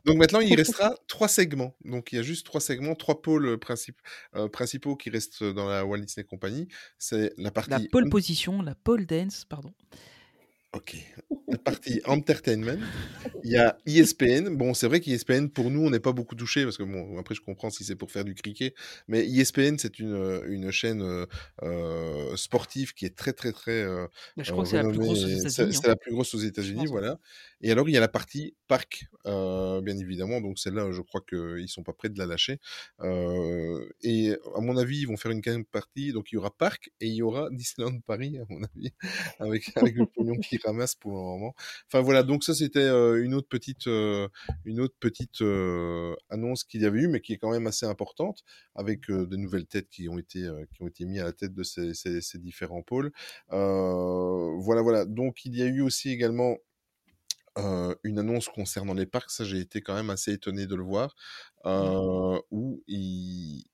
Donc 0.04 0.16
maintenant, 0.16 0.40
il 0.40 0.54
restera 0.54 0.94
trois 1.08 1.28
segments. 1.28 1.74
Donc 1.84 2.12
il 2.12 2.16
y 2.16 2.18
a 2.18 2.22
juste 2.22 2.46
trois 2.46 2.60
segments, 2.60 2.94
trois 2.94 3.20
pôles 3.20 3.58
principaux, 3.58 4.02
euh, 4.34 4.48
principaux 4.48 4.96
qui 4.96 5.10
restent 5.10 5.44
dans 5.44 5.68
la 5.68 5.84
Walt 5.84 6.00
Disney 6.00 6.24
Company. 6.24 6.68
C'est 6.98 7.32
la 7.36 7.50
partie. 7.50 7.70
La 7.70 7.80
pole 7.90 8.08
position, 8.08 8.62
la 8.62 8.74
pole 8.74 9.06
dance, 9.06 9.44
pardon. 9.44 9.72
Ok. 10.76 10.94
La 11.48 11.56
partie 11.56 12.02
entertainment. 12.04 12.78
Il 13.44 13.50
y 13.52 13.56
a 13.56 13.78
ESPN. 13.86 14.54
Bon, 14.56 14.74
c'est 14.74 14.86
vrai 14.88 15.00
qu'ESPN, 15.00 15.46
pour 15.48 15.70
nous, 15.70 15.80
on 15.86 15.90
n'est 15.90 16.00
pas 16.00 16.12
beaucoup 16.12 16.34
touché 16.34 16.64
parce 16.64 16.76
que, 16.76 16.82
bon, 16.82 17.18
après, 17.18 17.34
je 17.34 17.40
comprends 17.40 17.70
si 17.70 17.82
c'est 17.82 17.96
pour 17.96 18.10
faire 18.10 18.24
du 18.24 18.34
cricket. 18.34 18.74
Mais 19.08 19.26
ESPN, 19.26 19.78
c'est 19.78 19.98
une, 19.98 20.12
euh, 20.12 20.42
une 20.48 20.70
chaîne 20.70 21.00
euh, 21.00 21.24
euh, 21.62 22.36
sportive 22.36 22.92
qui 22.92 23.06
est 23.06 23.16
très, 23.16 23.32
très, 23.32 23.52
très. 23.52 23.82
euh, 23.82 24.06
je 24.36 24.50
euh, 24.50 24.52
crois 24.52 24.64
que 24.64 24.70
c'est 24.70 24.76
la 24.82 24.88
plus 24.88 24.98
grosse 24.98 25.24
aux 25.24 25.28
États-Unis. 25.28 25.72
c'est 25.72 25.86
hein. 25.86 25.88
la 25.88 25.96
plus 25.96 26.12
grosse 26.12 26.34
aux 26.34 26.38
États-Unis, 26.38 26.86
voilà. 26.88 27.18
Et 27.62 27.72
alors, 27.72 27.88
il 27.88 27.92
y 27.92 27.96
a 27.96 28.00
la 28.00 28.08
partie 28.08 28.54
parc, 28.68 29.06
euh, 29.26 29.80
bien 29.80 29.96
évidemment. 29.96 30.42
Donc, 30.42 30.58
celle-là, 30.58 30.90
je 30.92 31.00
crois 31.00 31.22
qu'ils 31.26 31.68
sont 31.68 31.82
pas 31.82 31.94
prêts 31.94 32.10
de 32.10 32.18
la 32.18 32.26
lâcher. 32.26 32.60
Euh, 33.00 33.88
et 34.02 34.36
à 34.54 34.60
mon 34.60 34.76
avis, 34.76 34.98
ils 35.00 35.06
vont 35.06 35.16
faire 35.16 35.30
une 35.30 35.40
quatrième 35.40 35.64
partie. 35.64 36.12
Donc, 36.12 36.32
il 36.32 36.34
y 36.34 36.38
aura 36.38 36.50
parc 36.54 36.90
et 37.00 37.06
il 37.06 37.14
y 37.14 37.22
aura 37.22 37.48
Disneyland 37.50 38.00
Paris, 38.00 38.36
à 38.38 38.44
mon 38.52 38.62
avis, 38.62 38.92
avec, 39.38 39.70
avec 39.76 39.94
le 39.94 40.06
pognon 40.06 40.36
pour 41.00 41.12
le 41.12 41.18
moment. 41.18 41.54
Enfin, 41.86 42.00
voilà. 42.00 42.22
Donc, 42.22 42.44
ça, 42.44 42.54
c'était 42.54 42.78
euh, 42.80 43.22
une 43.22 43.34
autre 43.34 43.48
petite, 43.48 43.86
euh, 43.86 44.28
une 44.64 44.80
autre 44.80 44.94
petite 45.00 45.42
euh, 45.42 46.14
annonce 46.30 46.64
qu'il 46.64 46.82
y 46.82 46.86
avait 46.86 47.00
eu, 47.00 47.08
mais 47.08 47.20
qui 47.20 47.32
est 47.34 47.38
quand 47.38 47.50
même 47.50 47.66
assez 47.66 47.86
importante, 47.86 48.42
avec 48.74 49.08
de 49.08 49.36
nouvelles 49.36 49.66
têtes 49.66 49.88
qui 49.88 50.08
ont 50.08 50.18
été, 50.18 50.48
qui 50.72 50.82
ont 50.82 50.88
été 50.88 51.04
mises 51.04 51.20
à 51.20 51.24
la 51.24 51.32
tête 51.32 51.54
de 51.54 51.62
ces, 51.62 51.94
ces, 51.94 52.20
ces 52.20 52.38
différents 52.38 52.82
pôles. 52.82 53.12
Voilà, 53.50 54.82
voilà. 54.82 55.04
Donc, 55.04 55.44
il 55.44 55.56
y 55.56 55.62
a 55.62 55.66
eu 55.66 55.80
aussi 55.82 56.10
également 56.10 56.56
euh, 57.58 57.94
une 58.04 58.18
annonce 58.18 58.48
concernant 58.48 58.92
les 58.94 59.06
parcs, 59.06 59.30
ça 59.30 59.44
j'ai 59.44 59.58
été 59.58 59.80
quand 59.80 59.94
même 59.94 60.10
assez 60.10 60.32
étonné 60.32 60.66
de 60.66 60.74
le 60.74 60.82
voir, 60.82 61.16
euh, 61.64 62.38
où 62.50 62.82
ils- 62.86 63.64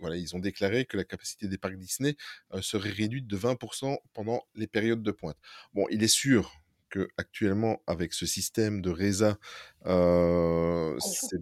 voilà, 0.00 0.16
ils 0.16 0.34
ont 0.36 0.38
déclaré 0.40 0.84
que 0.86 0.96
la 0.96 1.04
capacité 1.04 1.48
des 1.48 1.58
parcs 1.58 1.76
Disney 1.76 2.16
euh, 2.52 2.62
serait 2.62 2.90
réduite 2.90 3.26
de 3.26 3.36
20% 3.36 3.98
pendant 4.14 4.42
les 4.54 4.66
périodes 4.66 5.02
de 5.02 5.10
pointe. 5.12 5.36
Bon, 5.74 5.86
il 5.90 6.02
est 6.02 6.08
sûr 6.08 6.52
que 6.88 7.08
actuellement 7.16 7.82
avec 7.86 8.12
ce 8.12 8.26
système 8.26 8.82
de 8.82 8.90
RESA, 8.90 9.38
euh, 9.86 10.96
c'est 11.00 11.40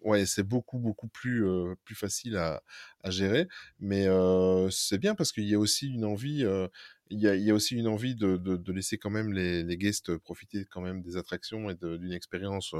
ouais, 0.00 0.26
c'est 0.26 0.42
beaucoup 0.42 0.78
beaucoup 0.78 1.08
plus 1.08 1.46
euh, 1.46 1.74
plus 1.84 1.94
facile 1.94 2.36
à, 2.36 2.62
à 3.02 3.10
gérer, 3.10 3.48
mais 3.80 4.06
euh, 4.06 4.70
c'est 4.70 4.98
bien 4.98 5.14
parce 5.14 5.32
qu'il 5.32 5.44
y 5.44 5.54
a 5.54 5.58
aussi 5.58 5.88
une 5.88 6.04
envie, 6.04 6.44
euh, 6.44 6.68
il 7.10 7.20
y 7.20 7.28
a, 7.28 7.34
il 7.36 7.42
y 7.42 7.50
a 7.50 7.54
aussi 7.54 7.76
une 7.76 7.88
envie 7.88 8.14
de, 8.14 8.36
de, 8.36 8.56
de 8.56 8.72
laisser 8.72 8.98
quand 8.98 9.10
même 9.10 9.32
les, 9.32 9.62
les 9.62 9.76
guests 9.76 10.16
profiter 10.18 10.64
quand 10.70 10.80
même 10.80 11.02
des 11.02 11.16
attractions 11.16 11.70
et 11.70 11.74
d'une 11.74 12.12
expérience, 12.12 12.74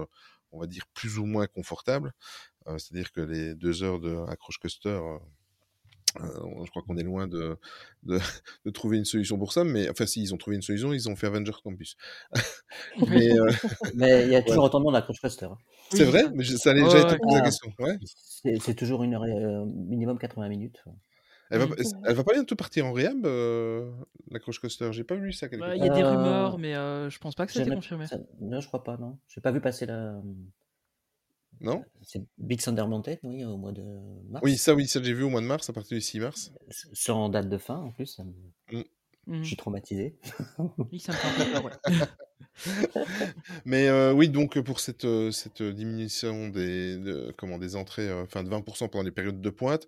on 0.52 0.60
va 0.60 0.66
dire 0.66 0.86
plus 0.94 1.18
ou 1.18 1.26
moins 1.26 1.46
confortable. 1.46 2.12
Euh, 2.66 2.78
C'est-à-dire 2.78 3.12
que 3.12 3.20
les 3.20 3.54
deux 3.54 3.82
heures 3.82 4.00
de 4.00 4.16
accroche 4.28 4.58
coaster, 4.58 4.88
euh, 4.88 5.18
euh, 6.20 6.64
je 6.64 6.70
crois 6.70 6.82
qu'on 6.82 6.96
est 6.96 7.02
loin 7.02 7.26
de, 7.26 7.56
de, 8.04 8.18
de 8.64 8.70
trouver 8.70 8.98
une 8.98 9.04
solution 9.04 9.36
pour 9.38 9.52
ça, 9.52 9.64
mais 9.64 9.88
enfin 9.90 10.06
si 10.06 10.22
ils 10.22 10.32
ont 10.32 10.36
trouvé 10.38 10.56
une 10.56 10.62
solution, 10.62 10.92
ils 10.92 11.08
ont 11.08 11.16
fait 11.16 11.26
Avenger 11.26 11.52
Campus. 11.62 11.96
mais 13.08 13.38
euh, 13.38 13.50
il 13.94 14.00
y 14.00 14.04
a 14.36 14.38
ouais. 14.38 14.44
toujours 14.44 14.64
autant 14.64 14.78
de 14.78 14.84
monde 14.84 14.96
à 14.96 15.06
hein. 15.06 15.58
c'est 15.90 16.04
vrai, 16.04 16.24
mais 16.34 16.44
je- 16.44 16.56
ça 16.56 16.70
allait 16.70 16.82
Ouais, 16.82 16.88
déjà 16.88 17.06
ouais. 17.06 17.12
été 17.14 17.18
posé 17.18 17.34
la 17.36 17.42
Ah, 17.42 17.44
question. 17.44 17.72
Ouais. 17.80 17.98
c'est 18.60 18.74
toujours 18.74 19.02
une 19.02 19.14
heure, 19.14 19.24
euh, 19.24 19.64
minimum 19.66 20.18
80 20.18 20.48
minutes. 20.48 20.82
Elle 21.50 21.60
va, 21.60 21.66
elle 22.06 22.14
va 22.14 22.24
pas 22.24 22.32
bientôt 22.32 22.56
partir 22.56 22.86
en 22.86 22.92
réhab, 22.92 23.26
euh, 23.26 23.90
la 24.30 24.38
Crouch 24.40 24.58
Coaster. 24.60 24.92
J'ai 24.92 25.04
pas 25.04 25.14
vu 25.14 25.30
ça 25.32 25.48
quelque 25.48 25.60
Ouais, 25.60 25.68
part. 25.68 25.76
Il 25.76 25.84
y 25.84 25.88
a 25.90 25.94
des 25.94 26.02
rumeurs, 26.02 26.58
mais 26.58 26.74
euh, 26.74 27.10
je 27.10 27.18
pense 27.18 27.34
pas 27.34 27.46
que 27.46 27.52
ça 27.52 27.60
a 27.60 27.62
été 27.62 27.74
confirmé. 27.74 28.06
ça- 28.06 28.18
non, 28.40 28.60
je 28.60 28.66
crois 28.66 28.82
pas, 28.82 28.96
non. 28.96 29.18
J'ai 29.28 29.40
pas 29.40 29.52
vu 29.52 29.60
passer 29.60 29.84
la. 29.86 30.20
Non? 31.60 31.84
C'est 32.02 32.22
Big 32.38 32.60
Thunder 32.60 32.84
Mountain, 32.86 33.16
oui, 33.22 33.44
au 33.44 33.56
mois 33.56 33.72
de 33.72 33.82
mars. 34.30 34.42
Oui, 34.44 34.56
ça, 34.58 34.74
oui, 34.74 34.86
ça 34.86 35.02
j'ai 35.02 35.12
vu 35.14 35.22
au 35.22 35.30
mois 35.30 35.40
de 35.40 35.46
mars, 35.46 35.68
à 35.70 35.72
partir 35.72 35.96
du 35.96 36.00
6 36.02 36.20
mars. 36.20 36.52
Sans 36.92 37.28
date 37.28 37.48
de 37.48 37.58
fin, 37.58 37.76
en 37.76 37.90
plus. 37.92 38.06
ça 38.06 38.24
me- 38.24 38.32
Mm. 38.72 38.82
Mhm. 39.26 39.42
Je 39.42 39.46
suis 39.48 39.56
traumatisé. 39.56 40.16
Oui, 40.92 41.00
ça 41.00 41.12
me 41.12 41.16
fait 41.16 41.28
un 41.42 41.44
peu 41.46 41.52
peur, 41.52 41.64
ouais. 41.64 41.72
Mais 43.64 43.88
euh, 43.88 44.12
oui, 44.12 44.28
donc 44.28 44.58
pour 44.60 44.80
cette, 44.80 45.04
euh, 45.06 45.30
cette 45.30 45.62
diminution 45.62 46.48
des, 46.48 46.96
de- 46.98 47.32
comment, 47.38 47.58
des 47.58 47.74
entrées, 47.76 48.08
euh, 48.08 48.22
enfin 48.24 48.42
de 48.44 48.50
20% 48.50 48.88
pendant 48.88 49.02
les 49.04 49.10
périodes 49.10 49.40
de 49.40 49.50
pointe, 49.50 49.86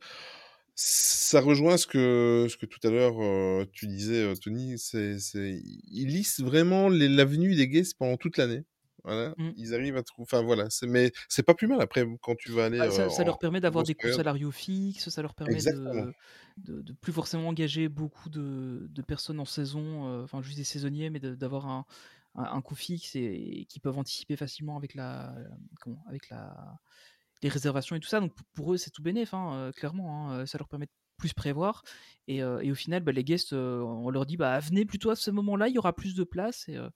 ça 0.75 1.41
rejoint 1.41 1.77
ce 1.77 1.87
que, 1.87 2.47
ce 2.51 2.57
que 2.57 2.67
tout 2.67 2.81
à 2.87 2.91
l'heure 2.91 3.17
euh, 3.23 3.65
tu 3.73 3.87
disais, 3.87 4.33
Tony. 4.43 4.79
C'est, 4.79 5.19
c'est, 5.19 5.61
ils 5.91 6.07
lissent 6.09 6.41
vraiment 6.41 6.89
les- 6.89 7.09
l'avenue 7.09 7.55
des 7.55 7.69
guests 7.69 7.97
pendant 7.99 8.17
toute 8.17 8.37
l'année. 8.39 8.63
Voilà, 9.07 9.35
Mm. 9.39 9.51
ils 9.57 9.73
arrivent 9.75 9.97
à 9.97 10.03
trouver. 10.03 10.25
Enfin 10.31 10.43
voilà, 10.43 10.67
mais 10.83 11.13
c'est 11.29 11.43
pas 11.45 11.55
plus 11.55 11.69
mal 11.69 11.81
après 11.81 12.05
quand 12.21 12.35
tu 12.37 12.51
vas 12.51 12.67
aller. 12.67 12.79
Bah, 12.79 12.91
ça, 12.91 13.03
euh, 13.05 13.09
ça 13.09 13.23
leur 13.25 13.39
permet 13.39 13.61
d'avoir 13.61 13.85
des 13.85 13.95
coûts 13.95 14.09
salariaux 14.17 14.51
fixes, 14.51 15.09
ça 15.09 15.23
leur 15.23 15.35
permet 15.35 15.55
de, 15.63 16.13
de, 16.59 16.83
de 16.83 16.93
plus 16.93 17.13
forcément 17.13 17.49
engager 17.49 17.89
beaucoup 17.89 18.29
de, 18.29 18.87
de 18.91 19.03
personnes 19.03 19.39
en 19.41 19.45
saison, 19.45 20.09
euh, 20.09 20.25
enfin 20.25 20.43
juste 20.43 20.59
des 20.59 20.65
saisonniers, 20.65 21.11
mais 21.11 21.21
d'avoir 21.21 21.67
un, 21.69 21.85
un, 22.35 22.45
un 22.45 22.61
coût 22.63 22.75
fixe 22.75 23.15
et, 23.17 23.21
et 23.61 23.65
qui 23.67 23.79
peuvent 23.81 23.97
anticiper 23.99 24.37
facilement 24.37 24.77
avec 24.77 24.95
la, 24.95 25.35
comment, 25.81 26.03
avec 26.09 26.29
la, 26.29 26.79
les 27.43 27.49
réservations 27.49 27.95
et 27.97 28.01
tout 28.01 28.09
ça. 28.09 28.21
Donc 28.21 28.33
pour 28.55 28.73
eux, 28.75 28.77
c'est 28.77 28.91
tout 28.91 29.03
bénéf, 29.03 29.35
hein, 29.35 29.53
euh, 29.55 29.73
clairement. 29.73 30.33
hein, 30.33 30.47
ça 30.47 30.59
leur 30.59 30.69
permet 30.69 30.87
de 30.87 30.91
plus 31.19 31.33
prévoir. 31.33 31.83
Et, 32.29 32.43
euh, 32.43 32.61
et 32.61 32.71
au 32.71 32.75
final, 32.75 33.03
bah, 33.03 33.13
les 33.13 33.25
guests, 33.25 33.53
euh, 33.53 33.81
on 33.81 34.11
leur 34.11 34.27
dit 34.27 34.37
bah, 34.37 34.59
venez 34.61 34.85
plutôt 34.85 35.11
à 35.11 35.17
ce 35.17 35.31
moment-là, 35.31 35.69
il 35.69 35.75
y 35.75 35.79
aura 35.79 35.95
plus 35.95 36.15
de 36.15 36.25
place. 36.25 36.69
Et, 36.69 36.77
euh, 36.77 36.89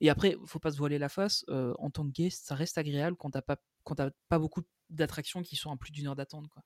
et 0.00 0.10
après, 0.10 0.36
faut 0.46 0.58
pas 0.58 0.70
se 0.70 0.78
voiler 0.78 0.98
la 0.98 1.08
face. 1.08 1.44
euh, 1.48 1.74
en 1.78 1.90
tant 1.90 2.04
que 2.04 2.12
guest, 2.12 2.46
ça 2.46 2.54
reste 2.54 2.78
agréable 2.78 3.16
quand 3.16 3.30
t'as 3.30 3.42
pas, 3.42 3.56
quand 3.84 3.94
t'as 3.96 4.10
pas 4.28 4.38
beaucoup 4.38 4.62
d'attractions 4.90 5.42
qui 5.42 5.56
sont 5.56 5.70
à 5.72 5.76
plus 5.76 5.90
d'une 5.92 6.06
heure 6.06 6.16
d'attente. 6.16 6.48
Quoi. 6.48 6.62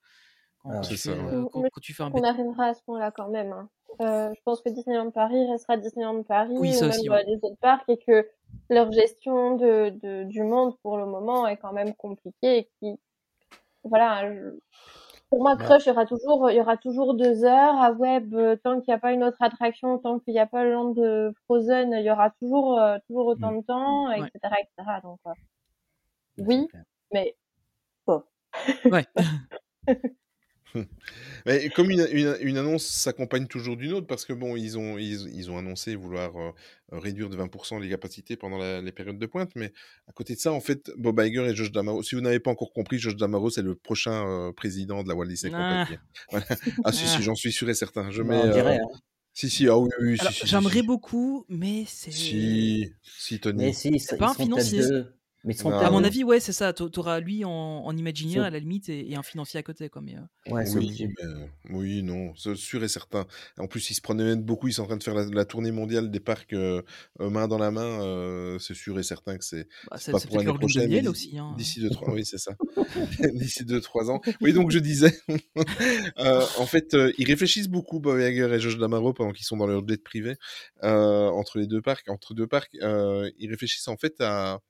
Quand, 0.59 0.71
Ah, 0.75 0.81
tu 0.81 0.97
fais, 0.97 1.11
euh, 1.11 1.45
quand, 1.53 1.63
quand 1.63 1.81
tu 1.81 1.93
fais 1.93 2.03
un 2.05 2.11
On 2.15 2.23
arrivera 2.23 2.67
à 2.67 2.75
ce 2.75 2.83
point-là 2.85 3.11
quand 3.11 3.29
même. 3.29 3.53
hein. 3.53 3.69
Euh, 4.01 4.33
je 4.35 4.41
pense 4.45 4.63
que 4.63 4.71
Disneyland 4.71 5.11
Paris 5.11 5.45
restera 5.51 5.77
Disneyland 5.77 6.23
Paris 6.23 6.55
Oui, 6.59 6.71
ou 6.71 6.73
ça 6.73 6.87
même 6.87 6.91
aussi, 6.91 7.09
euh, 7.09 7.13
ouais. 7.13 7.25
les 7.27 7.37
autres 7.43 7.59
parcs 7.61 7.89
et 7.89 7.99
que 7.99 8.27
leur 8.71 8.91
gestion 8.93 9.57
de, 9.57 9.91
de- 10.03 10.25
du 10.25 10.43
monde 10.45 10.79
pour 10.83 10.97
le 10.97 11.05
moment 11.05 11.47
est 11.47 11.57
quand 11.59 11.73
même 11.73 11.95
compliquée 11.95 12.59
et 12.59 12.71
qui, 12.79 12.99
voilà, 13.85 14.33
je- 14.33 14.59
pour 15.33 15.43
moi. 15.43 15.57
Crush, 15.57 15.87
il 15.87 15.89
y 15.89 15.93
aura 15.93 16.05
toujours, 16.05 16.51
il 16.51 16.57
y 16.59 16.61
aura 16.61 16.77
toujours 16.77 17.15
deux 17.15 17.43
heures. 17.45 17.75
À 17.81 17.91
Web, 17.93 18.35
euh, 18.35 18.55
tant 18.63 18.83
qu'il 18.83 18.93
n'y 18.93 18.95
a 18.95 18.99
pas 18.99 19.13
une 19.13 19.25
autre 19.25 19.39
attraction, 19.41 19.97
tant 19.99 20.19
qu'il 20.19 20.35
n'y 20.35 20.41
a 20.41 20.47
pas 20.47 20.63
le 20.63 20.73
land 20.73 20.91
de 20.91 21.33
Frozen, 21.47 21.91
il 21.95 22.05
y 22.05 22.11
aura 22.11 22.29
toujours, 22.39 22.79
euh, 22.79 22.99
toujours 23.07 23.29
autant 23.29 23.53
Mm. 23.53 23.61
de 23.61 23.63
temps, 23.65 24.09
Ouais. 24.11 24.19
etc., 24.19 24.55
etc. 24.61 25.01
Donc, 25.03 25.19
euh, 25.27 25.31
oui, 26.37 26.69
mais 27.15 27.35
bon. 28.07 28.23
Ouais. 28.91 29.07
Mais 31.47 31.69
comme 31.71 31.91
une, 31.91 32.07
une, 32.13 32.37
une 32.41 32.57
annonce 32.59 32.85
s'accompagne 32.87 33.47
toujours 33.47 33.77
d'une 33.77 33.93
autre, 33.93 34.07
parce 34.07 34.25
que 34.25 34.33
bon, 34.33 34.57
ils 34.57 34.79
ont, 34.79 34.99
ils, 34.99 35.29
ils 35.35 35.51
ont 35.51 35.59
annoncé 35.59 35.95
vouloir 35.97 36.37
euh, 36.37 36.51
réduire 36.93 37.29
de 37.29 37.37
20% 37.37 37.81
les 37.81 37.89
capacités 37.89 38.37
pendant 38.37 38.59
la- 38.59 38.81
les 38.81 38.93
périodes 38.93 39.19
de 39.19 39.27
pointe, 39.27 39.51
mais 39.57 39.73
à 40.09 40.13
côté 40.13 40.35
de 40.35 40.41
ça, 40.41 40.53
en 40.53 40.61
fait, 40.61 40.91
Bob 40.97 41.21
Iger 41.21 41.47
et 41.49 41.55
Josh 41.55 41.73
Damaro, 41.73 42.03
si 42.03 42.15
vous 42.15 42.21
n'avez 42.21 42.41
pas 42.41 42.51
encore 42.51 42.73
compris, 42.73 42.99
Josh 42.99 43.17
Damaro, 43.17 43.51
c'est 43.51 43.63
le 43.63 43.75
prochain 43.75 44.27
euh, 44.27 44.53
président 44.53 45.03
de 45.03 45.09
la 45.09 45.15
Walt 45.15 45.27
Disney 45.27 45.53
Ah. 45.55 45.85
Company. 45.87 45.99
Voilà. 46.31 46.47
Ah 46.85 46.93
si, 46.93 47.05
Ah. 47.05 47.17
si, 47.17 47.23
j'en 47.23 47.35
suis 47.35 47.53
sûr 47.53 47.69
et 47.69 47.75
certain. 47.75 48.11
Je 48.11 48.23
Bah, 48.23 48.29
mets, 48.35 48.37
on 48.53 48.57
euh, 48.57 48.73
hein. 48.75 48.79
Si, 49.35 49.49
si, 49.49 49.67
ah 49.69 49.79
oui, 49.79 49.89
oui, 50.01 50.17
Alors, 50.21 50.33
si, 50.33 50.41
si, 50.41 50.45
si, 50.45 50.51
j'aimerais 50.51 50.81
si. 50.81 50.87
beaucoup, 50.87 51.47
mais 51.49 51.85
c'est. 51.87 52.11
Si, 52.11 52.93
si, 53.03 53.41
Tony. 53.41 53.65
Mais 53.65 53.73
si, 53.73 53.89
ils, 53.89 54.01
C'est 54.01 54.17
ils 54.17 54.19
pas 54.19 54.31
un 54.31 54.35
seront 54.35 54.47
peut-être 54.49 54.67
financier. 54.67 55.03
Mais 55.45 55.55
ils 55.55 55.57
seront 55.57 55.71
Ah, 55.73 55.87
À 55.87 55.91
mon 55.91 56.05
avis, 56.05 56.23
ouais, 56.25 56.39
c'est 56.41 56.53
ça. 56.53 56.73
t'a- 56.73 56.89
T'auras 56.89 57.19
lui 57.21 57.45
en, 57.45 57.51
en 57.51 57.97
Imagineer 57.97 58.35
C'est- 58.35 58.39
à 58.47 58.51
la 58.51 58.59
limite 58.61 58.89
et, 58.89 59.11
et 59.11 59.17
un 59.17 59.23
financier 59.23 59.59
à 59.59 59.63
côté, 59.63 59.89
quoi. 59.89 60.01
Mais, 60.03 60.15
euh, 60.17 60.53
Ouais, 60.53 60.65
Oui, 60.71 60.77
obligé. 60.77 61.09
mais, 61.09 61.51
oui, 61.71 62.03
non, 62.03 62.33
c'est 62.37 62.55
sûr 62.55 62.83
et 62.85 62.89
certain. 62.89 63.27
En 63.59 63.67
plus, 63.67 63.91
ils 63.91 63.95
se 63.95 64.01
prenaient 64.01 64.25
même 64.25 64.43
beaucoup. 64.43 64.69
Ils 64.69 64.73
sont 64.75 64.83
en 64.83 64.87
train 64.87 64.97
de 64.97 65.03
faire 65.03 65.15
la, 65.15 65.25
la 65.27 65.45
tournée 65.45 65.73
mondiale 65.73 66.11
des 66.11 66.21
parcs 66.21 66.53
euh, 66.53 66.83
main 67.19 67.49
dans 67.49 67.59
la 67.59 67.71
main. 67.71 68.03
euh, 68.03 68.59
c'est 68.59 68.75
sûr 68.75 68.99
et 68.99 69.03
certain 69.03 69.37
que 69.37 69.45
c'est 69.45 69.67
bah, 69.91 69.97
pas 69.99 70.13
pour 70.13 70.21
peut-être 70.21 70.33
l'année 70.35 70.45
leur 70.45 70.55
lune 70.55 70.55
de 70.55 70.59
prochaine, 70.59 70.89
d'ici 70.89 71.09
aussi. 71.09 71.39
Hein. 71.39 71.55
d'ici 71.59 71.81
deux 71.81 71.91
trois. 71.91 72.09
Oui, 72.15 72.25
c'est 72.25 72.39
ça. 72.39 72.53
d'ici 73.35 73.65
deux 73.65 73.81
trois 73.81 74.11
ans. 74.11 74.21
Oui, 74.41 74.53
donc 74.53 74.71
je 74.71 74.79
disais, 74.79 75.13
euh, 76.19 76.45
en 76.59 76.67
fait, 76.67 76.95
euh, 76.95 77.13
ils 77.19 77.27
réfléchissent 77.27 77.69
beaucoup, 77.69 78.01
Bob 78.01 78.19
Iger 78.21 78.49
et 78.53 78.61
Josh 78.61 78.79
Damaro, 78.79 79.13
pendant 79.13 79.33
qu'ils 79.33 79.47
sont 79.47 79.57
dans 79.57 79.67
leur 79.67 79.87
jet 79.87 80.03
privé 80.03 80.37
euh, 80.85 81.29
entre 81.29 81.59
les 81.59 81.67
deux 81.67 81.83
parcs. 81.83 82.09
Entre 82.09 82.35
deux 82.35 82.47
parcs, 82.47 82.77
euh, 82.83 83.31
ils 83.39 83.51
réfléchissent 83.51 83.89
en 83.89 83.97
fait 83.97 84.15
à 84.21 84.61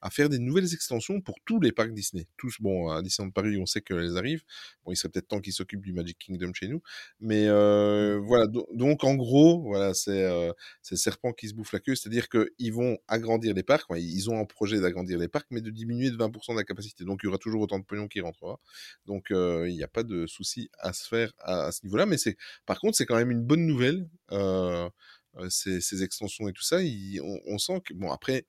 à 0.00 0.10
faire 0.10 0.28
des 0.28 0.38
nouvelles 0.38 0.72
extensions 0.74 1.20
pour 1.20 1.36
tous 1.44 1.60
les 1.60 1.72
parcs 1.72 1.92
Disney. 1.92 2.26
Tous, 2.36 2.56
bon, 2.60 2.88
à 2.90 3.02
Disneyland 3.02 3.30
Paris, 3.32 3.58
on 3.60 3.66
sait 3.66 3.80
qu'elles 3.80 4.16
arrivent. 4.16 4.42
Bon, 4.84 4.92
il 4.92 4.96
serait 4.96 5.08
peut-être 5.10 5.28
temps 5.28 5.40
qu'ils 5.40 5.52
s'occupent 5.52 5.82
du 5.84 5.92
Magic 5.92 6.18
Kingdom 6.18 6.52
chez 6.54 6.68
nous. 6.68 6.82
Mais 7.20 7.46
euh, 7.48 8.18
voilà, 8.22 8.46
do- 8.46 8.68
donc 8.74 9.04
en 9.04 9.14
gros, 9.14 9.62
voilà, 9.62 9.94
c'est 9.94 10.24
euh, 10.24 10.52
c'est 10.82 10.94
le 10.94 10.98
serpent 10.98 11.32
qui 11.32 11.48
se 11.48 11.54
bouffe 11.54 11.72
la 11.72 11.80
queue. 11.80 11.94
C'est-à-dire 11.94 12.28
qu'ils 12.28 12.72
vont 12.72 12.98
agrandir 13.08 13.54
les 13.54 13.62
parcs. 13.62 13.88
Ouais, 13.90 14.02
Ils 14.02 14.30
ont 14.30 14.38
un 14.38 14.44
projet 14.44 14.80
d'agrandir 14.80 15.18
les 15.18 15.28
parcs, 15.28 15.46
mais 15.50 15.60
de 15.60 15.70
diminuer 15.70 16.10
de 16.10 16.16
20% 16.16 16.52
de 16.54 16.58
la 16.58 16.64
capacité. 16.64 17.04
Donc 17.04 17.20
il 17.22 17.26
y 17.26 17.28
aura 17.28 17.38
toujours 17.38 17.60
autant 17.62 17.78
de 17.78 17.84
pognon 17.84 18.08
qui 18.08 18.20
rentrera. 18.20 18.58
Donc 19.06 19.30
euh, 19.30 19.68
il 19.68 19.74
n'y 19.76 19.82
a 19.82 19.88
pas 19.88 20.02
de 20.02 20.26
souci 20.26 20.70
à 20.78 20.92
se 20.92 21.06
faire 21.08 21.32
à, 21.40 21.66
à 21.66 21.72
ce 21.72 21.84
niveau-là. 21.84 22.06
Mais 22.06 22.18
c'est, 22.18 22.36
par 22.66 22.80
contre, 22.80 22.96
c'est 22.96 23.06
quand 23.06 23.16
même 23.16 23.30
une 23.30 23.42
bonne 23.44 23.66
nouvelle. 23.66 24.08
Euh, 24.32 24.88
euh, 25.36 25.48
ces, 25.50 25.80
ces 25.80 26.02
extensions 26.02 26.48
et 26.48 26.52
tout 26.52 26.62
ça, 26.62 26.82
il- 26.82 27.20
on, 27.22 27.40
on 27.46 27.58
sent 27.58 27.80
que 27.84 27.94
bon 27.94 28.10
après 28.10 28.46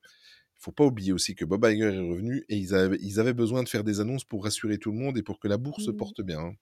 faut 0.60 0.72
pas 0.72 0.84
oublier 0.84 1.12
aussi 1.12 1.34
que 1.34 1.44
Bob 1.44 1.64
Iger 1.64 1.86
est 1.94 1.98
revenu 1.98 2.44
et 2.48 2.56
ils 2.56 2.74
avaient, 2.74 2.98
ils 3.00 3.18
avaient 3.18 3.32
besoin 3.32 3.62
de 3.62 3.68
faire 3.68 3.82
des 3.84 4.00
annonces 4.00 4.24
pour 4.24 4.44
rassurer 4.44 4.78
tout 4.78 4.92
le 4.92 4.98
monde 4.98 5.18
et 5.18 5.22
pour 5.22 5.40
que 5.40 5.48
la 5.48 5.56
bourse 5.56 5.84
se 5.86 5.90
Mhm. 5.90 5.96
porte 5.96 6.20
bien. 6.22 6.40
hein. 6.40 6.54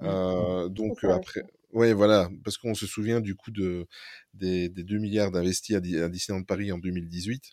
Mhm. 0.00 0.08
Euh, 0.08 0.68
donc 0.68 1.04
euh, 1.04 1.10
après, 1.12 1.42
ouais, 1.72 1.92
voilà, 1.92 2.30
parce 2.44 2.58
qu'on 2.58 2.74
se 2.74 2.86
souvient 2.86 3.20
du 3.20 3.34
coup 3.34 3.50
de, 3.50 3.86
des, 4.34 4.68
des 4.68 4.84
2 4.84 4.98
milliards 4.98 5.30
d'investis 5.32 5.74
à, 5.76 5.78
à 5.78 6.08
Disneyland 6.08 6.44
Paris 6.44 6.72
en 6.72 6.78
2018. 6.78 7.52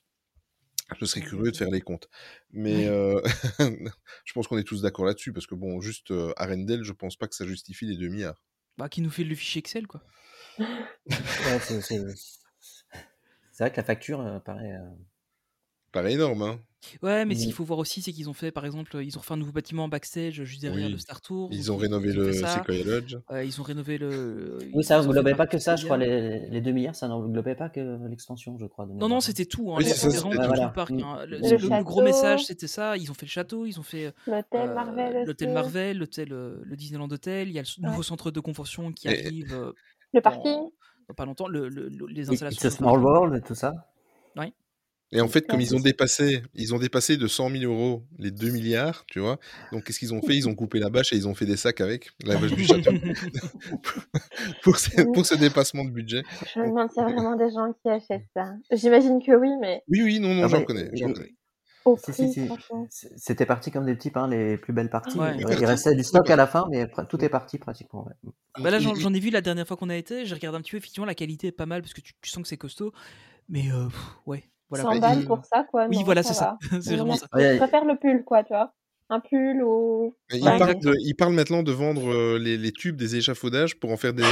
Je 1.00 1.06
serais 1.06 1.22
curieux 1.22 1.52
de 1.52 1.56
faire 1.58 1.70
les 1.72 1.80
comptes. 1.82 2.10
Mais 2.52 2.86
euh, 2.88 3.22
je 4.26 4.34
pense 4.34 4.48
qu'on 4.48 4.58
est 4.58 4.64
tous 4.66 4.82
d'accord 4.82 5.06
là-dessus, 5.06 5.32
parce 5.34 5.48
que 5.48 5.56
bon, 5.56 5.80
juste 5.82 6.12
euh, 6.12 6.34
Arendelle, 6.36 6.84
je 6.84 6.92
pense 6.94 7.16
pas 7.16 7.28
que 7.28 7.36
ça 7.36 7.46
justifie 7.46 7.86
les 7.86 7.96
2 7.98 8.10
milliards. 8.10 8.44
Bah, 8.78 8.90
qui 8.90 9.02
nous 9.02 9.10
fait 9.10 9.24
le 9.24 9.34
fichier 9.36 9.60
Excel, 9.60 9.88
quoi. 9.88 10.04
Ouais, 10.60 11.60
c'est 13.52 13.64
vrai 13.66 13.72
que 13.72 13.78
la 13.78 13.84
facture 13.84 14.20
euh, 14.22 14.40
paraît. 14.40 14.74
Paraît 15.92 16.14
énorme, 16.14 16.42
hein. 16.44 16.60
Ouais, 17.04 17.26
mais 17.26 17.36
ce 17.36 17.42
qu'il 17.42 17.50
Oui. 17.50 17.54
faut 17.54 17.64
voir 17.64 17.78
aussi, 17.78 18.02
c'est 18.02 18.12
qu'ils 18.12 18.28
ont 18.28 18.34
fait, 18.34 18.50
par 18.52 18.66
exemple, 18.66 18.98
ils 19.04 19.16
ont 19.16 19.20
refait 19.20 19.34
un 19.34 19.38
nouveau 19.38 19.52
bâtiment 19.52 19.88
backstage 19.88 20.44
juste 20.44 20.62
derrière 20.64 20.88
Oui. 20.88 20.92
le 20.94 20.98
Star 20.98 21.22
Tours. 21.22 21.50
Ils 21.52 21.72
ont 21.72 21.78
rénové 21.78 22.10
ils 22.10 22.20
ont 22.20 22.24
fait 22.32 22.42
le. 22.42 22.48
Sequoia 22.48 22.84
Lodge? 22.84 23.18
Euh, 23.30 23.44
ils 23.44 23.60
ont 23.62 23.64
rénové 23.64 24.00
le. 24.00 24.58
Oui, 24.74 24.84
ça 24.84 25.00
n'englobait 25.00 25.36
pas 25.36 25.46
que 25.46 25.60
ça, 25.60 25.76
je 25.76 25.86
crois. 25.86 25.98
Les, 25.98 26.48
les 26.50 26.60
2 26.60 26.72
milliards, 26.72 26.96
ça 26.96 27.08
n'englobait 27.08 27.54
pas 27.54 27.70
que 27.70 28.00
l'extension, 28.10 28.58
je 28.58 28.66
crois. 28.66 28.88
de 28.88 28.94
Non, 28.94 29.10
non, 29.10 29.20
c'était 29.20 29.46
tout. 29.46 29.72
Hein. 29.72 29.76
Oui, 29.78 29.86
ça, 29.86 30.10
tout, 30.10 30.30
le 30.32 30.74
parc. 30.74 30.90
Mm. 30.90 31.00
hein. 31.04 31.26
Le, 31.28 31.38
Le 31.78 31.84
gros 31.84 32.02
message, 32.02 32.46
c'était 32.46 32.68
ça. 32.68 32.98
Ils 32.98 33.12
ont 33.12 33.16
fait 33.16 33.28
le 33.28 33.32
château, 33.32 33.68
ils 33.68 33.80
ont 33.80 33.84
fait 33.84 34.12
L'hôtel 34.26 34.70
euh, 34.70 34.74
Marvel 34.74 35.24
l'hôtel. 35.28 35.54
Marvel, 35.54 35.98
l'hôtel, 36.00 36.34
euh, 36.34 36.62
le 36.64 36.76
Disneyland 36.76 37.12
Hotel. 37.12 37.48
Il 37.50 37.54
y 37.54 37.60
a 37.60 37.62
le 37.62 37.84
nouveau 37.86 37.98
Ouais. 38.00 38.04
centre 38.04 38.32
de 38.32 38.40
convention 38.40 38.92
qui 38.92 39.08
Et- 39.08 39.24
arrive 39.28 39.54
euh, 39.54 39.72
Le 40.16 40.22
parking. 40.22 40.58
dans 41.08 41.14
pas 41.16 41.26
longtemps. 41.26 41.48
Le, 41.48 41.70
le- 41.70 41.90
le- 41.90 42.08
les 42.08 42.28
Oui, 42.28 42.34
installations. 42.34 42.58
It's 42.58 42.66
a 42.66 42.70
du 42.70 42.76
small 42.76 43.00
world 43.04 43.36
et 43.36 43.42
tout 43.48 43.54
ça. 43.56 43.74
Et 45.14 45.20
en 45.20 45.28
fait, 45.28 45.46
comme 45.46 45.60
ils 45.60 45.76
ont 45.76 45.80
dépassé, 45.80 46.42
ils 46.56 46.74
ont 46.74 46.80
dépassé 46.80 47.18
de 47.18 47.28
100 47.28 47.50
000 47.50 47.64
euros 47.72 48.04
les 48.18 48.32
2 48.32 48.50
milliards, 48.50 49.04
tu 49.08 49.20
vois. 49.20 49.40
Donc, 49.74 49.84
qu'est-ce 49.84 50.00
qu'ils 50.00 50.14
ont 50.14 50.22
fait? 50.22 50.36
Ils 50.36 50.48
ont 50.48 50.56
coupé 50.56 50.80
la 50.80 50.90
bâche 50.90 51.12
et 51.12 51.18
ils 51.18 51.28
ont 51.28 51.36
fait 51.36 51.46
des 51.46 51.58
sacs 51.58 51.82
avec 51.82 52.12
la 52.24 52.38
bâche 52.38 52.54
du 52.54 52.64
château 52.64 52.92
pour, 54.64 54.78
ce, 54.78 55.02
pour 55.14 55.26
ce 55.26 55.36
dépassement 55.36 55.84
de 55.84 55.90
budget. 55.90 56.24
Je 56.56 56.60
me 56.62 56.68
demande 56.68 56.90
s'il 56.92 57.02
y 57.02 57.06
a 57.06 57.10
vraiment 57.10 57.36
des 57.36 57.50
gens 57.52 57.74
qui 57.82 57.90
achètent 57.90 58.28
ça. 58.36 58.54
J'imagine 58.72 59.22
que 59.22 59.36
oui, 59.36 59.50
mais 59.60 59.84
Oui, 59.90 60.02
oui, 60.04 60.20
non, 60.20 60.34
non, 60.34 60.44
Ah, 60.44 60.48
j'en 60.48 60.64
connais, 60.64 60.90
Si, 60.96 62.14
si, 62.14 62.32
si. 62.32 62.50
C'était 63.18 63.46
parti 63.46 63.72
comme 63.72 63.86
des 63.86 63.96
petits 63.96 64.12
pains, 64.12 64.28
les 64.28 64.58
plus 64.58 64.72
belles 64.72 64.90
parties. 64.90 65.18
Ouais. 65.18 65.36
Il 65.40 65.66
restait 65.66 65.96
du 65.96 66.04
stock 66.04 66.30
à 66.30 66.36
la 66.36 66.48
fin, 66.48 66.66
mais 66.70 66.88
tout 67.10 67.24
est 67.26 67.30
parti 67.30 67.58
pratiquement. 67.58 68.06
ouais. 68.08 68.32
Bah 68.62 68.70
là, 68.70 68.80
j'en 68.80 69.14
ai 69.14 69.20
vu 69.20 69.30
la 69.30 69.42
dernière 69.42 69.68
fois 69.68 69.78
qu'on 69.78 69.90
a 69.90 69.96
été. 69.98 70.26
J'ai 70.26 70.36
regardé 70.36 70.58
un 70.58 70.62
petit 70.62 70.72
peu. 70.72 70.78
Effectivement, 70.78 71.06
la 71.06 71.16
qualité 71.16 71.48
est 71.48 71.52
pas 71.52 71.66
mal 71.66 71.82
parce 71.82 71.94
que 71.94 72.02
tu, 72.02 72.14
tu 72.22 72.30
sens 72.30 72.44
que 72.44 72.48
c'est 72.50 72.58
costaud. 72.58 72.94
Mais 73.50 73.72
euh, 73.72 73.88
pff, 73.88 74.00
ouais, 74.26 74.44
voilà. 74.72 74.84
100 74.84 74.90
quoi. 74.90 75.00
balles 75.00 75.26
pour 75.26 75.46
ça, 75.46 75.64
quoi. 75.70 75.88
Oui, 75.88 75.98
non, 75.98 76.04
voilà, 76.04 76.24
ça 76.24 76.34
c'est 76.34 76.40
ça. 76.40 76.58
va. 76.72 76.82
c'est 76.82 76.96
vraiment 76.96 77.16
ça. 77.16 77.28
Je 77.36 77.58
préfère 77.58 77.86
le 77.86 77.98
pull, 77.98 78.24
quoi, 78.24 78.44
tu 78.44 78.54
vois. 78.54 78.74
Un 79.14 79.20
pull 79.20 79.62
ou. 79.62 80.16
Il, 80.34 80.42
Ouais, 80.42 80.58
parle 80.58 80.72
exact. 80.72 80.84
de- 80.84 80.96
il 81.02 81.14
parle 81.16 81.34
maintenant 81.34 81.64
de 81.64 81.72
vendre 81.74 82.14
euh, 82.14 82.40
les, 82.40 82.58
les 82.58 82.72
tubes 82.72 82.96
des 82.96 83.18
échafaudages 83.18 83.78
pour 83.78 83.92
en 83.92 83.98
faire 83.98 84.14
des, 84.14 84.24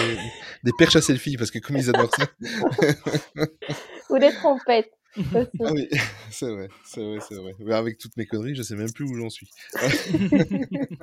des 0.63 0.71
perches 0.77 0.95
à 0.95 1.01
selfie, 1.01 1.35
parce 1.37 1.51
que 1.51 1.59
comme 1.59 1.75
ils 1.77 1.89
adorent 1.89 2.15
ça. 2.15 2.27
Ou 4.09 4.17
des 4.17 4.31
trompettes. 4.31 4.89
aussi. 5.17 5.49
Ah 5.65 5.73
oui, 5.73 5.89
c'est 6.31 6.49
vrai, 6.49 6.69
c'est 6.85 7.01
vrai, 7.03 7.19
c'est 7.27 7.35
vrai. 7.35 7.53
Mais 7.59 7.73
avec 7.73 7.97
toutes 7.97 8.15
mes 8.15 8.25
conneries, 8.25 8.55
je 8.55 8.61
sais 8.63 8.75
même 8.75 8.91
plus 8.93 9.03
où 9.03 9.15
j'en 9.15 9.29
suis. 9.29 9.49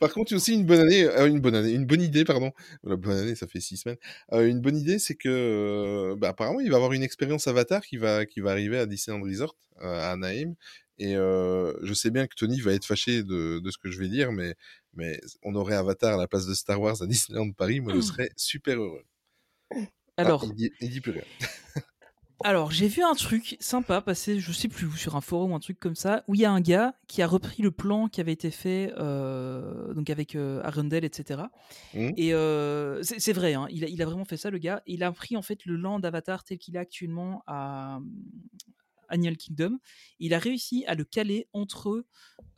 Par 0.00 0.12
contre, 0.12 0.32
il 0.32 0.32
y 0.32 0.34
a 0.34 0.38
aussi 0.38 0.54
une 0.54 0.64
bonne 0.64 0.80
année, 0.80 1.04
euh, 1.04 1.26
une 1.26 1.40
bonne 1.40 1.54
année, 1.54 1.72
une 1.72 1.86
bonne 1.86 2.02
idée, 2.02 2.24
pardon. 2.24 2.52
La 2.84 2.96
bonne 2.96 3.18
année, 3.18 3.34
ça 3.34 3.46
fait 3.46 3.60
six 3.60 3.76
semaines. 3.76 3.98
Euh, 4.32 4.46
une 4.48 4.60
bonne 4.60 4.76
idée, 4.76 4.98
c'est 4.98 5.14
que, 5.16 5.28
euh, 5.28 6.16
bah, 6.16 6.28
apparemment, 6.30 6.60
il 6.60 6.68
va 6.68 6.74
y 6.74 6.76
avoir 6.76 6.92
une 6.92 7.02
expérience 7.02 7.46
Avatar 7.46 7.82
qui 7.84 7.96
va, 7.96 8.26
qui 8.26 8.40
va 8.40 8.50
arriver 8.52 8.78
à 8.78 8.86
Disneyland 8.86 9.22
Resort, 9.22 9.56
à 9.80 10.12
Anaheim. 10.12 10.54
Et 10.98 11.16
euh, 11.16 11.72
je 11.82 11.94
sais 11.94 12.10
bien 12.10 12.26
que 12.26 12.34
Tony 12.34 12.60
va 12.60 12.72
être 12.72 12.84
fâché 12.84 13.22
de, 13.22 13.60
de 13.60 13.70
ce 13.70 13.78
que 13.78 13.90
je 13.90 13.98
vais 13.98 14.08
dire, 14.08 14.32
mais, 14.32 14.54
mais 14.94 15.20
on 15.42 15.54
aurait 15.54 15.76
Avatar 15.76 16.14
à 16.14 16.16
la 16.16 16.26
place 16.26 16.46
de 16.46 16.54
Star 16.54 16.80
Wars 16.80 17.00
à 17.00 17.06
Disneyland 17.08 17.52
Paris, 17.52 17.80
moi 17.80 17.94
je 17.94 18.00
serais 18.00 18.30
super 18.36 18.80
heureux. 18.80 19.04
Ah, 19.70 19.76
Alors, 20.16 20.44
il, 20.44 20.54
dit, 20.54 20.72
il 20.80 20.90
dit 20.90 21.00
plus 21.00 21.12
rien. 21.12 21.22
Alors, 22.44 22.70
j'ai 22.70 22.86
vu 22.86 23.02
un 23.02 23.14
truc 23.14 23.56
sympa 23.58 24.00
passer, 24.00 24.38
je 24.38 24.52
sais 24.52 24.68
plus 24.68 24.86
où, 24.86 24.92
sur 24.92 25.16
un 25.16 25.20
forum 25.20 25.50
ou 25.50 25.54
un 25.56 25.60
truc 25.60 25.80
comme 25.80 25.96
ça, 25.96 26.22
où 26.28 26.36
il 26.36 26.40
y 26.40 26.44
a 26.44 26.52
un 26.52 26.60
gars 26.60 26.94
qui 27.08 27.20
a 27.20 27.26
repris 27.26 27.62
le 27.64 27.72
plan 27.72 28.06
qui 28.06 28.20
avait 28.20 28.32
été 28.32 28.52
fait 28.52 28.92
euh, 28.96 29.92
donc 29.92 30.08
avec 30.08 30.36
euh, 30.36 30.60
Arundel, 30.62 31.04
etc. 31.04 31.42
Et 31.94 32.32
euh, 32.34 33.02
c'est 33.02 33.32
vrai, 33.32 33.54
hein, 33.54 33.66
il, 33.70 33.84
a, 33.84 33.88
il 33.88 34.00
a 34.02 34.04
vraiment 34.04 34.24
fait 34.24 34.36
ça, 34.36 34.50
le 34.50 34.58
gars. 34.58 34.82
Il 34.86 35.02
a 35.02 35.10
pris 35.10 35.36
en 35.36 35.42
fait 35.42 35.64
le 35.66 35.74
land 35.74 36.00
Avatar 36.00 36.44
tel 36.44 36.58
qu'il 36.58 36.76
est 36.76 36.78
actuellement 36.78 37.42
à 37.48 37.98
Animal 39.08 39.36
Kingdom. 39.36 39.78
Il 40.18 40.34
a 40.34 40.38
réussi 40.38 40.84
à 40.86 40.94
le 40.94 41.04
caler 41.04 41.48
entre 41.52 42.04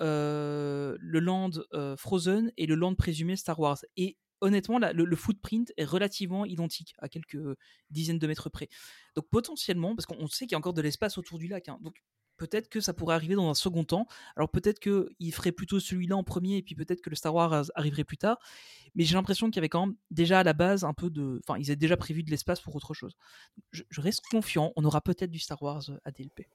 euh, 0.02 0.96
le 1.00 1.20
land 1.20 1.50
euh, 1.74 1.96
Frozen 1.96 2.52
et 2.56 2.66
le 2.66 2.74
land 2.74 2.94
présumé 2.94 3.36
Star 3.36 3.58
Wars. 3.58 3.78
Et 3.96 4.16
honnêtement, 4.40 4.78
le 4.78 5.16
footprint 5.16 5.72
est 5.76 5.84
relativement 5.84 6.46
identique 6.46 6.94
à 6.98 7.08
quelques 7.08 7.38
dizaines 7.90 8.18
de 8.18 8.26
mètres 8.26 8.48
près. 8.48 8.68
Donc 9.14 9.28
potentiellement, 9.30 9.94
parce 9.94 10.06
qu'on 10.06 10.26
sait 10.28 10.46
qu'il 10.46 10.52
y 10.52 10.54
a 10.54 10.58
encore 10.58 10.74
de 10.74 10.82
l'espace 10.82 11.18
autour 11.18 11.38
du 11.38 11.48
lac, 11.48 11.68
hein, 11.68 11.78
donc 11.82 12.02
peut-être 12.40 12.68
que 12.70 12.80
ça 12.80 12.94
pourrait 12.94 13.14
arriver 13.14 13.34
dans 13.34 13.50
un 13.50 13.54
second 13.54 13.84
temps. 13.84 14.06
Alors 14.34 14.48
peut-être 14.48 14.80
qu'il 14.80 15.32
ferait 15.34 15.52
plutôt 15.52 15.78
celui-là 15.78 16.16
en 16.16 16.24
premier 16.24 16.56
et 16.56 16.62
puis 16.62 16.74
peut-être 16.74 17.02
que 17.02 17.10
le 17.10 17.16
Star 17.16 17.34
Wars 17.34 17.66
arriverait 17.74 18.04
plus 18.04 18.16
tard. 18.16 18.38
Mais 18.94 19.04
j'ai 19.04 19.14
l'impression 19.14 19.48
qu'il 19.48 19.56
y 19.56 19.58
avait 19.60 19.68
quand 19.68 19.86
même 19.86 19.96
déjà 20.10 20.40
à 20.40 20.42
la 20.42 20.54
base 20.54 20.82
un 20.84 20.94
peu 20.94 21.10
de... 21.10 21.40
Enfin, 21.46 21.58
ils 21.60 21.66
avaient 21.70 21.76
déjà 21.76 21.96
prévu 21.98 22.22
de 22.22 22.30
l'espace 22.30 22.60
pour 22.60 22.74
autre 22.74 22.94
chose. 22.94 23.14
Je, 23.72 23.82
je 23.90 24.00
reste 24.00 24.22
confiant, 24.30 24.72
on 24.76 24.84
aura 24.84 25.02
peut-être 25.02 25.30
du 25.30 25.38
Star 25.38 25.62
Wars 25.62 25.82
euh, 25.90 25.98
à 26.04 26.10
DLP. 26.10 26.48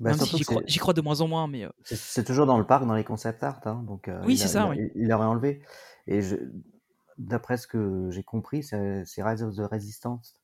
Bah, 0.00 0.14
si 0.14 0.38
j'y 0.66 0.78
crois, 0.78 0.94
de 0.94 1.00
moins 1.00 1.20
en 1.20 1.28
moins, 1.28 1.46
mais... 1.48 1.64
euh, 1.64 1.70
C'est 1.84 2.24
toujours 2.24 2.46
dans 2.46 2.58
le 2.58 2.66
parc, 2.66 2.86
dans 2.86 2.94
les 2.94 3.04
concept 3.04 3.42
art. 3.42 3.60
hein, 3.66 3.82
donc, 3.86 4.08
euh, 4.08 4.22
Oui, 4.24 4.38
c'est 4.38 4.48
ça, 4.48 4.70
il 4.74 4.80
oui. 4.80 4.90
Il 4.94 5.12
enlevé. 5.12 5.60
Et 6.06 6.22
je- 6.22 6.36
d'après 7.18 7.56
ce 7.56 7.66
que 7.66 8.08
j'ai 8.10 8.22
compris, 8.22 8.62
c'est 8.62 9.04
Rise 9.18 9.42
of 9.42 9.54
the 9.56 9.68
Resistance. 9.70 10.40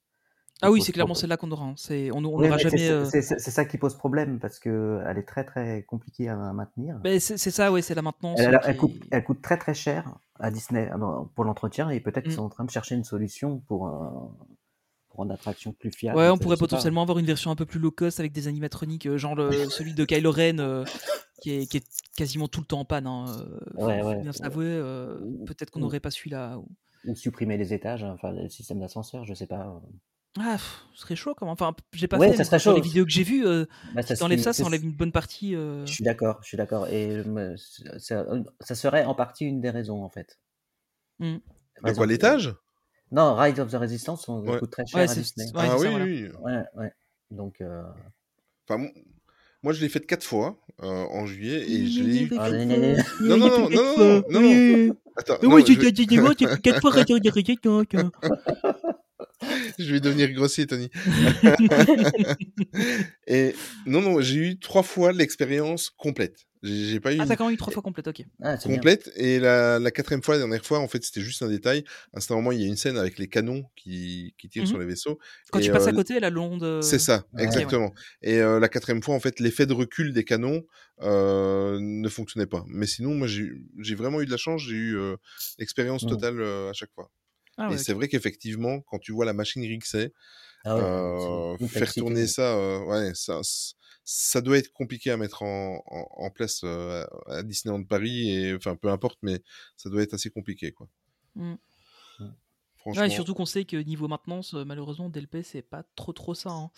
Ah 0.63 0.71
oui, 0.71 0.83
c'est 0.83 0.93
clairement 0.93 1.15
celle-là 1.15 1.37
qu'on 1.37 1.51
aura. 1.53 1.67
hein. 1.67 1.75
C'est- 1.77 2.11
On 2.11 2.17
Oui, 2.25 2.47
n'aura 2.47 2.59
jamais... 2.59 2.79
c'est- 2.79 2.91
euh, 2.91 3.05
C'est 3.05 3.51
ça 3.51 3.65
qui 3.65 3.79
pose 3.79 3.95
problème 3.97 4.39
parce 4.41 4.59
que 4.59 5.01
elle 5.07 5.19
est 5.19 5.23
très 5.23 5.45
très 5.45 5.83
compliquée 5.85 6.29
à 6.29 6.37
maintenir. 6.53 6.99
ben, 6.99 7.21
c'est 7.21 7.37
ça, 7.39 7.71
ouais, 7.73 7.83
c'est 7.83 7.95
la 7.95 8.03
maintenance. 8.03 8.39
Elle, 8.41 8.55
euh, 8.57 8.59
elle- 8.65 8.77
coûte, 8.77 8.93
est- 8.97 9.09
elle 9.13 9.25
coûte 9.25 9.41
très 9.43 9.57
très 9.57 9.75
cher 9.75 10.19
à 10.41 10.51
Disney 10.51 10.91
dans- 10.99 11.27
pour 11.35 11.45
l'entretien 11.45 11.91
et 11.91 12.01
peut-être 12.01 12.25
qu'ils 12.25 12.33
Mm. 12.33 12.37
sont 12.37 12.43
en 12.45 12.49
train 12.49 12.65
de 12.65 12.71
chercher 12.71 12.95
une 12.97 13.05
solution 13.05 13.59
pour, 13.69 13.89
pour 15.11 15.25
une 15.25 15.31
attraction 15.31 15.73
plus 15.73 15.91
fiable. 15.93 16.19
Ouais, 16.19 16.29
on 16.29 16.39
pourrait 16.39 16.57
pas. 16.57 16.61
potentiellement 16.61 17.03
avoir 17.03 17.19
une 17.19 17.27
version 17.27 17.51
un 17.51 17.57
peu 17.57 17.67
plus 17.67 17.79
low 17.81 17.91
cost 17.91 18.19
avec 18.21 18.33
des 18.33 18.49
animatroniques, 18.49 19.07
euh, 19.07 19.17
genre 19.19 19.35
le- 19.37 19.51
celui 19.71 19.95
de 19.95 20.05
Kylo 20.05 20.31
Ren, 20.33 20.59
euh, 20.59 20.85
qui, 21.41 21.53
est, 21.53 21.67
qui 21.71 21.77
est 21.79 21.85
quasiment 22.17 22.49
tout 22.49 22.61
le 22.61 22.67
temps 22.67 22.81
en 22.81 22.85
panne. 22.85 23.07
hein, 23.07 23.27
faut- 23.77 23.87
Ouais, 23.87 24.01
bien 24.23 24.33
euh, 24.57 25.21
Ou- 25.23 25.45
Peut-être 25.45 25.71
qu'on 25.71 25.81
n'aurait 25.81 26.01
pas 26.01 26.11
celui-là. 26.11 26.59
ou- 26.59 26.69
Ou 27.07 27.15
supprimer 27.15 27.57
les 27.57 27.73
étages, 27.73 28.03
hein, 28.03 28.13
enfin 28.15 28.33
le 28.33 28.49
système 28.49 28.81
d'ascenseur, 28.81 29.25
je 29.25 29.33
sais 29.35 29.47
pas. 29.47 29.81
Ah, 30.41 30.53
pff, 30.53 30.85
ce 30.95 31.01
serait 31.03 31.17
chaud 31.17 31.35
quand 31.35 31.47
même. 31.47 31.53
Enfin, 31.53 31.75
j'ai 31.93 32.07
pas 32.09 32.19
Ouais, 32.19 32.31
fait, 32.35 32.45
ça 32.45 32.59
serait 32.59 32.75
les 32.75 32.81
vidéos 32.81 33.05
que 33.05 33.11
j'ai 33.11 33.23
vues, 33.25 33.47
euh, 33.47 33.65
Bah, 33.95 34.03
si 34.03 34.09
ça 34.09 34.17
t'enlèves 34.17 34.41
ça, 34.41 34.53
ça 34.53 34.65
enlève 34.65 34.85
une 34.85 34.93
bonne 34.93 35.13
partie. 35.13 35.55
euh, 35.55 35.85
Je 35.87 35.93
suis 35.93 36.05
d'accord, 36.05 36.39
je 36.43 36.49
suis 36.49 36.57
d'accord. 36.57 36.87
Et 36.89 37.23
me- 37.25 37.57
ça, 37.99 38.25
ça 38.61 38.75
serait 38.75 39.05
en 39.05 39.15
partie 39.15 39.45
une 39.47 39.61
des 39.61 39.71
raisons 39.71 40.03
en 40.05 40.09
fait. 40.11 40.39
Mm. 41.19 41.35
De 41.37 41.41
Rise 41.85 41.95
quoi, 41.97 42.05
of- 42.05 42.11
l'étage? 42.11 42.55
Non, 43.11 43.35
Rise 43.37 43.59
of 43.61 43.71
the 43.71 43.77
Resistance, 43.77 44.29
on 44.29 44.41
Ouais. 44.47 44.59
coûte 44.59 44.71
très 44.71 44.87
cher 44.87 45.01
Ouais, 45.01 45.11
à 45.11 45.15
Disney. 45.15 45.47
ouais, 45.47 45.53
Ah 45.57 45.77
oui, 45.79 45.89
voilà. 45.89 46.05
oui. 46.05 46.29
Ouais, 46.43 46.63
ouais. 46.77 46.93
Donc, 47.31 47.61
euh, 47.61 47.83
Enfin, 48.69 48.79
mon- 48.83 48.93
Moi, 49.65 49.73
je 49.73 49.81
l'ai 49.81 49.89
faite 49.89 50.07
quatre 50.07 50.23
fois 50.25 50.57
euh, 50.83 50.87
en 50.87 51.27
juillet 51.27 51.69
et 51.69 51.87
je 51.89 52.03
l'ai 52.05 52.23
eu. 52.25 52.31
Ah, 52.39 52.49
Non, 52.51 52.65
né. 52.67 52.97
non, 53.21 53.37
non, 53.39 53.49
non, 53.49 53.69
non, 53.71 53.71
non, 53.71 54.23
non, 54.31 54.41
non. 54.87 54.97
Attends, 55.17 55.35
non, 55.43 55.49
je, 55.59 55.73
je 59.79 59.93
vais 59.93 60.01
devenir 60.01 60.33
grossier, 60.33 60.67
Tony. 60.67 60.91
et 63.27 63.55
non, 63.87 64.01
non, 64.01 64.21
j'ai 64.21 64.37
eu 64.37 64.59
trois 64.59 64.83
fois 64.83 65.13
l'expérience 65.13 65.91
complète. 65.91 66.47
J'ai 66.65 66.99
pas 66.99 67.15
eu 67.15 67.21
Ah, 67.21 67.27
t'as 67.27 67.37
quand 67.37 67.45
même 67.45 67.55
eu 67.55 67.57
trois 67.57 67.73
fois 67.73 67.83
complète, 67.83 68.09
ok. 68.09 68.25
Ah, 68.43 68.57
bien. 68.57 68.75
complète. 68.75 69.13
Et 69.15 69.39
la, 69.39 69.79
la 69.79 69.91
quatrième 69.93 70.23
fois, 70.25 70.35
la 70.35 70.41
dernière 70.41 70.65
fois, 70.65 70.81
en 70.81 70.89
fait, 70.89 71.05
c'était 71.05 71.21
juste 71.21 71.41
un 71.43 71.49
détail. 71.49 71.85
À 72.13 72.19
un 72.19 72.35
moment, 72.35 72.51
il 72.51 72.61
y 72.61 72.65
a 72.65 72.67
une 72.67 72.77
scène 72.77 72.99
avec 72.99 73.19
les 73.19 73.29
canons 73.29 73.65
qui, 73.77 74.35
qui 74.39 74.49
tirent 74.49 74.65
Mhm. 74.65 74.69
sur 74.69 74.79
les 74.79 74.87
vaisseaux. 74.87 75.21
Quand 75.53 75.61
Et, 75.61 75.63
tu 75.63 75.71
passes 75.71 75.87
euh, 75.87 75.91
à 75.91 75.93
côté, 75.93 76.19
là, 76.19 76.31
le 76.31 76.35
long 76.37 76.57
de. 76.59 76.81
C'est 76.83 76.99
ça, 76.99 77.25
Ouais. 77.35 77.45
exactement. 77.45 77.95
Et 78.23 78.41
euh, 78.41 78.59
la 78.59 78.69
quatrième 78.69 79.03
fois, 79.05 79.15
en 79.15 79.21
fait, 79.21 79.39
l'effet 79.39 79.67
de 79.67 79.73
recul 79.73 80.13
des 80.13 80.25
canons 80.25 80.65
euh, 81.03 81.79
ne 81.81 82.09
fonctionnait 82.09 82.47
pas. 82.47 82.65
Mais 82.67 82.87
sinon, 82.87 83.15
moi, 83.15 83.29
j'ai 83.29 83.95
vraiment 83.95 84.21
eu 84.21 84.27
de 84.27 84.31
la 84.33 84.37
chance. 84.37 84.61
J'ai 84.63 84.75
eu 84.75 84.97
euh, 84.99 85.15
l'expérience 85.61 86.03
Mm. 86.05 86.09
totale 86.09 86.41
euh, 86.41 86.71
à 86.71 86.73
chaque 86.73 86.91
fois. 86.93 87.09
Ah 87.59 87.69
et 87.73 87.79
c'est 87.79 87.93
vrai 87.93 88.09
qu'effectivement, 88.09 88.81
quand 88.83 88.99
tu 88.99 89.13
vois 89.13 89.25
la 89.25 89.33
machinerie 89.35 89.79
que 89.81 89.87
c'est, 89.89 90.13
Ah 90.65 90.77
ouais, 90.77 90.83
euh, 90.83 91.57
une 91.61 91.69
faire 91.69 91.93
tourner 91.93 92.27
ça, 92.27 92.55
euh, 92.57 92.85
ouais, 92.85 93.13
ça, 93.15 94.41
doit 94.41 94.57
être 94.59 94.73
compliqué 94.73 95.11
à 95.11 95.17
mettre 95.17 95.43
en, 95.43 95.83
en, 95.87 96.07
en 96.27 96.31
place 96.31 96.61
euh, 96.65 97.05
à 97.27 97.43
Disneyland 97.43 97.83
Paris. 97.85 98.31
Et 98.31 98.55
enfin, 98.55 98.77
peu 98.77 98.89
importe, 98.89 99.19
mais 99.23 99.43
ça 99.77 99.91
doit 99.91 100.03
être 100.03 100.15
assez 100.15 100.31
compliqué, 100.31 100.73
quoi. 100.73 100.89
Mm. 101.35 101.55
Franchement. 102.77 103.03
Ouais, 103.03 103.11
surtout 103.11 103.35
qu'on 103.35 103.45
sait 103.47 103.65
que 103.65 103.77
niveau 103.77 104.07
maintenance, 104.09 104.55
malheureusement, 104.55 105.09
DLP, 105.11 105.43
c'est 105.43 105.63
pas 105.63 105.83
trop 105.97 106.13
trop 106.13 106.35
ça. 106.35 106.51
hein. 106.51 106.71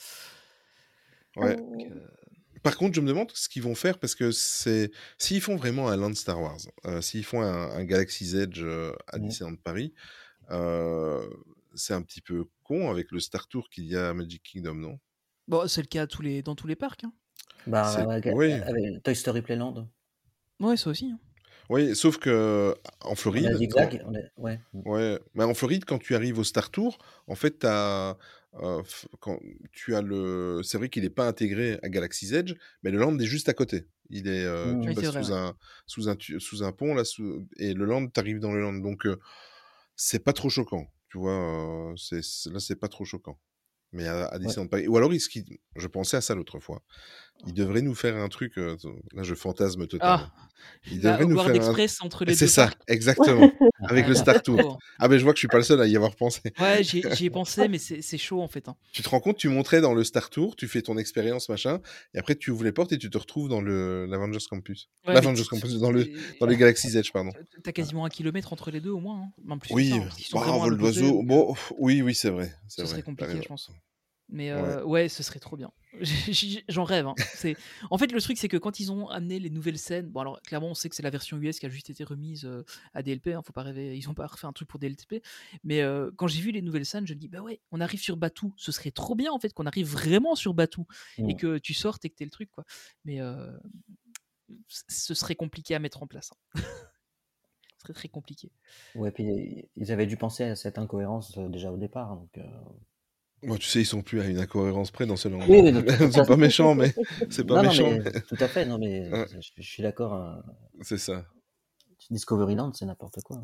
ouais. 1.36 1.56
Donc, 1.56 1.86
Par 2.62 2.76
contre, 2.76 2.94
je 2.94 3.00
me 3.00 3.08
demande 3.08 3.30
ce 3.32 3.48
qu'ils 3.48 3.62
vont 3.62 3.74
faire 3.74 3.98
parce 3.98 4.14
que 4.14 4.32
c'est 4.32 4.90
s'ils 5.18 5.40
font 5.40 5.56
vraiment 5.56 5.88
un 5.88 5.96
land 5.96 6.14
Star 6.14 6.40
Wars, 6.40 6.58
euh, 6.86 7.00
s'ils 7.00 7.24
font 7.24 7.40
un, 7.42 7.70
un 7.70 7.84
Galaxy's 7.84 8.34
Edge 8.34 8.60
euh, 8.62 8.92
à 9.06 9.18
Mhm. 9.18 9.28
Disneyland 9.28 9.56
Paris, 9.56 9.94
c'est 11.74 11.94
un 11.94 12.02
petit 12.02 12.20
peu 12.20 12.44
con 12.64 12.90
avec 12.90 13.10
le 13.12 13.20
Star 13.20 13.46
Tour 13.48 13.68
qu'il 13.70 13.84
y 13.84 13.96
a 13.96 14.10
à 14.10 14.14
Magic 14.14 14.42
Kingdom, 14.42 14.74
non? 14.74 14.98
Bon, 15.48 15.66
c'est 15.68 15.82
le 15.82 15.86
cas 15.88 16.02
à 16.02 16.06
tous 16.06 16.22
les... 16.22 16.42
dans 16.42 16.54
tous 16.54 16.66
les 16.66 16.76
parcs. 16.76 17.04
Hein. 17.04 17.12
Bah, 17.66 17.92
C'est- 17.94 18.02
avec, 18.02 18.34
oui. 18.34 18.52
avec 18.52 19.02
Toy 19.02 19.14
Story 19.16 19.42
Playland. 19.42 19.88
Ouais, 20.60 20.76
ça 20.76 20.90
aussi. 20.90 21.06
hein. 21.10 21.18
Oui, 21.68 21.94
sauf 21.94 22.18
que 22.18 22.74
en 23.00 23.12
On 23.12 23.14
Floride, 23.14 23.48
quand- 23.52 23.58
zigzag. 23.58 24.02
On 24.04 24.14
est... 24.14 24.30
Ouais. 24.36 24.60
Ouais, 24.72 25.20
mais 25.34 25.44
en 25.44 25.54
Floride, 25.54 25.84
quand 25.84 25.98
tu 25.98 26.14
arrives 26.16 26.38
au 26.38 26.44
Star 26.44 26.70
Tour, 26.70 26.98
en 27.28 27.36
fait, 27.36 27.64
euh, 27.64 28.12
quand 29.20 29.38
tu 29.70 29.94
as 29.94 30.02
le. 30.02 30.62
C'est 30.64 30.78
vrai 30.78 30.88
qu'il 30.88 31.04
n'est 31.04 31.10
pas 31.10 31.28
intégré 31.28 31.78
à 31.84 31.88
Galaxy's 31.88 32.32
Edge, 32.32 32.54
mais 32.82 32.90
le 32.90 32.98
land 32.98 33.16
est 33.20 33.24
juste 33.24 33.48
à 33.48 33.54
côté. 33.54 33.86
Il 34.08 34.26
est, 34.26 34.44
euh, 34.44 34.74
Mm. 34.74 34.80
tu 34.82 34.88
Oui, 34.88 34.94
passes 34.96 35.10
sous, 35.26 35.32
un, 35.32 35.54
sous, 35.86 36.08
un, 36.08 36.16
tu- 36.16 36.40
sous 36.40 36.64
un 36.64 36.72
pont, 36.72 36.92
là, 36.94 37.04
sous- 37.04 37.46
et 37.58 37.72
le 37.72 37.84
land, 37.84 38.08
tu 38.08 38.18
arrives 38.18 38.40
dans 38.40 38.50
le 38.52 38.60
land. 38.60 38.72
Donc, 38.74 39.06
euh, 39.06 39.16
c'est 40.02 40.24
pas 40.24 40.32
trop 40.32 40.48
choquant. 40.48 40.86
Tu 41.10 41.18
vois, 41.18 41.90
euh, 41.92 41.96
c'est, 41.96 42.20
là, 42.50 42.60
c'est 42.60 42.76
pas 42.76 42.88
trop 42.88 43.04
choquant. 43.04 43.38
Mais 43.92 44.06
à, 44.06 44.26
à 44.28 44.38
Disneyland 44.38 44.68
Paris. 44.68 44.88
Ou 44.88 44.96
alors, 44.96 45.12
il- 45.12 45.20
je 45.76 45.86
pensais 45.88 46.16
à 46.16 46.20
ça 46.20 46.34
l'autre 46.34 46.60
fois. 46.60 46.82
Il 47.46 47.54
devrait 47.54 47.82
nous 47.82 47.94
faire 47.94 48.16
un 48.16 48.28
truc. 48.28 48.58
euh, 48.58 48.76
là, 49.12 49.22
je 49.22 49.34
fantasme 49.34 49.86
totalement. 49.86 50.26
Ah, 50.26 50.48
il 50.90 51.00
la 51.02 51.12
devrait 51.12 51.26
nous 51.26 51.38
faire 51.38 51.54
un. 51.62 52.06
Entre 52.06 52.24
les 52.24 52.34
C'est 52.34 52.46
ça, 52.46 52.70
exactement. 52.86 53.50
Avec 53.88 54.06
le 54.06 54.14
Star 54.14 54.42
Tour. 54.42 54.78
Ah 54.98 55.08
ben 55.08 55.18
je 55.18 55.24
vois 55.24 55.32
que 55.32 55.38
je 55.38 55.40
suis 55.40 55.48
pas 55.48 55.56
le 55.56 55.62
seul 55.62 55.80
à 55.80 55.86
y 55.86 55.96
avoir 55.96 56.14
pensé. 56.14 56.40
Ouais, 56.58 56.82
j'y 56.84 57.24
ai 57.24 57.30
pensé, 57.30 57.66
mais 57.68 57.78
c'est 57.78 58.18
chaud 58.18 58.42
en 58.42 58.48
fait. 58.48 58.68
hein. 58.68 58.76
Tu 58.92 59.02
te 59.02 59.08
rends 59.08 59.20
compte, 59.20 59.38
tu 59.38 59.48
montrais 59.48 59.80
dans 59.80 59.94
le 59.94 60.04
Star 60.04 60.28
Tour, 60.28 60.54
tu 60.56 60.68
fais 60.68 60.82
ton 60.82 60.98
expérience 60.98 61.48
machin, 61.48 61.80
et 62.14 62.18
après 62.18 62.34
tu 62.34 62.50
ouvres 62.50 62.64
les 62.64 62.72
portes 62.72 62.92
et 62.92 62.98
tu 62.98 63.08
te 63.08 63.16
retrouves 63.16 63.48
dans 63.48 63.62
le 63.62 64.04
l'Avengers 64.06 64.44
Campus. 64.50 64.88
Ouais, 65.06 65.08
mais 65.08 65.14
L'Avengers 65.14 65.44
Campus 65.48 65.74
dans 65.78 65.90
le 65.90 66.10
dans 66.40 66.46
les 66.46 66.56
Galaxy's 66.56 66.94
Edge 66.94 67.10
pardon. 67.12 67.30
T'as 67.64 67.72
quasiment 67.72 68.04
un 68.04 68.10
kilomètre 68.10 68.52
entre 68.52 68.70
les 68.70 68.80
deux 68.80 68.90
au 68.90 69.00
moins. 69.00 69.22
hein. 69.22 69.32
Même 69.44 69.58
plus 69.60 69.72
Oui, 69.72 69.90
ça, 69.90 69.98
bah, 70.34 70.58
vol 70.58 70.76
d'oiseau. 70.76 71.22
Bon, 71.22 71.54
oui, 71.78 72.02
oui, 72.02 72.14
c'est 72.14 72.30
vrai. 72.30 72.52
c'est 72.68 72.82
Ce 72.82 72.86
serait 72.86 73.00
vrai, 73.00 73.02
t'as 73.16 73.24
compliqué, 73.24 73.42
je 73.42 73.48
pense. 73.48 73.70
Mais 74.32 74.50
euh, 74.50 74.84
ouais. 74.84 75.08
ce 75.08 75.22
serait 75.22 75.40
trop 75.40 75.56
bien. 75.56 75.72
J'en 76.68 76.84
rêve. 76.84 77.06
hein. 77.08 77.14
C'est... 77.34 77.56
En 77.90 77.98
fait, 77.98 78.12
le 78.12 78.20
truc, 78.20 78.38
c'est 78.38 78.48
que 78.48 78.56
quand 78.56 78.78
ils 78.78 78.92
ont 78.92 79.08
amené 79.08 79.38
les 79.40 79.50
nouvelles 79.50 79.78
scènes, 79.78 80.08
bon, 80.08 80.20
alors 80.20 80.40
clairement, 80.42 80.68
on 80.68 80.74
sait 80.74 80.88
que 80.88 80.94
c'est 80.94 81.02
la 81.02 81.10
version 81.10 81.36
US 81.38 81.58
qui 81.58 81.66
a 81.66 81.68
juste 81.68 81.90
été 81.90 82.04
remise 82.04 82.44
euh, 82.44 82.64
à 82.94 83.02
DLP. 83.02 83.28
Hein, 83.28 83.42
faut 83.44 83.52
pas 83.52 83.62
rêver, 83.62 83.96
ils 83.96 84.08
ont 84.08 84.14
pas 84.14 84.26
refait 84.26 84.46
un 84.46 84.52
truc 84.52 84.68
pour 84.68 84.78
DLP. 84.78 85.22
Mais 85.64 85.82
euh, 85.82 86.10
quand 86.16 86.28
j'ai 86.28 86.40
vu 86.40 86.52
les 86.52 86.62
nouvelles 86.62 86.86
scènes, 86.86 87.06
je 87.06 87.14
me 87.14 87.18
dis, 87.18 87.28
bah 87.28 87.40
ouais, 87.42 87.60
on 87.72 87.80
arrive 87.80 88.00
sur 88.00 88.16
Batuu. 88.16 88.52
Ce 88.56 88.70
serait 88.72 88.92
trop 88.92 89.14
bien 89.16 89.32
en 89.32 89.38
fait 89.40 89.52
qu'on 89.52 89.66
arrive 89.66 89.88
vraiment 89.90 90.34
sur 90.36 90.54
Batuu 90.54 90.86
et 91.18 91.34
que 91.34 91.58
tu 91.58 91.74
sortes 91.74 92.04
et 92.04 92.10
que 92.10 92.14
t'es 92.14 92.24
le 92.24 92.30
truc, 92.30 92.50
quoi. 92.52 92.64
Mais 93.04 93.18
ce 94.68 95.14
serait 95.14 95.34
compliqué 95.34 95.74
à 95.74 95.78
mettre 95.78 96.02
en 96.02 96.06
place. 96.06 96.30
hein. 96.32 96.60
ce 97.78 97.82
serait 97.86 97.94
très 97.94 98.08
compliqué. 98.08 98.52
Ouais, 98.94 99.10
puis 99.10 99.68
ils 99.76 99.90
avaient 99.92 100.06
dû 100.06 100.16
penser 100.16 100.44
à 100.44 100.54
cette 100.56 100.78
incohérence 100.78 101.36
déjà 101.38 101.72
au 101.72 101.76
départ. 101.76 102.16
Donc, 102.16 102.38
Bon, 103.42 103.56
tu 103.56 103.66
sais, 103.66 103.80
ils 103.80 103.86
sont 103.86 104.02
plus 104.02 104.20
à 104.20 104.26
une 104.26 104.38
incohérence 104.38 104.90
près 104.90 105.06
dans 105.06 105.16
ce 105.16 105.28
land. 105.28 105.40
Oui, 105.48 105.62
c'est 105.88 105.96
façon- 106.12 106.24
pas 106.26 106.36
méchant, 106.36 106.74
mais 106.74 106.94
c'est 107.30 107.44
pas 107.44 107.56
non, 107.56 107.62
non, 107.62 107.68
méchant. 107.70 107.90
mais 107.90 107.98
mais- 108.12 108.20
tout 108.20 108.36
à 108.38 108.48
fait. 108.48 108.66
Non, 108.66 108.78
mais 108.78 109.08
Ouais. 109.10 109.26
je, 109.40 109.50
je 109.56 109.66
suis 109.68 109.82
d'accord. 109.82 110.14
euh, 110.14 110.36
C'est 110.82 110.98
ça. 110.98 111.24
Discoveryland, 112.10 112.72
c'est 112.72 112.86
n'importe 112.86 113.20
quoi. 113.22 113.42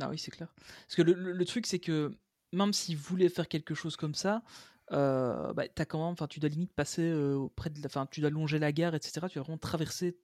Ah 0.00 0.08
oui, 0.10 0.18
c'est 0.18 0.30
clair. 0.30 0.52
Parce 0.86 0.96
que 0.96 1.02
le, 1.02 1.12
le- 1.14 1.32
le 1.32 1.44
truc, 1.44 1.66
c'est 1.66 1.78
que 1.78 2.12
même 2.52 2.72
s'ils 2.72 2.96
voulaient 2.96 3.28
faire 3.28 3.48
quelque 3.48 3.74
chose 3.74 3.96
comme 3.96 4.14
ça, 4.14 4.42
euh, 4.92 5.52
bah, 5.52 5.64
t'as 5.68 5.84
quand 5.84 5.98
même, 6.04 6.12
enfin, 6.12 6.26
tu 6.26 6.40
dois 6.40 6.48
limite 6.50 6.72
passer 6.72 7.02
euh, 7.02 7.34
auprès 7.34 7.70
de, 7.70 7.78
la- 7.80 7.86
enfin, 7.86 8.06
tu 8.10 8.20
dois 8.20 8.30
longer 8.30 8.58
la 8.58 8.72
gare, 8.72 8.94
etc. 8.94 9.12
Tu 9.28 9.34
dois 9.34 9.42
vraiment 9.42 9.58
traverser. 9.58 10.16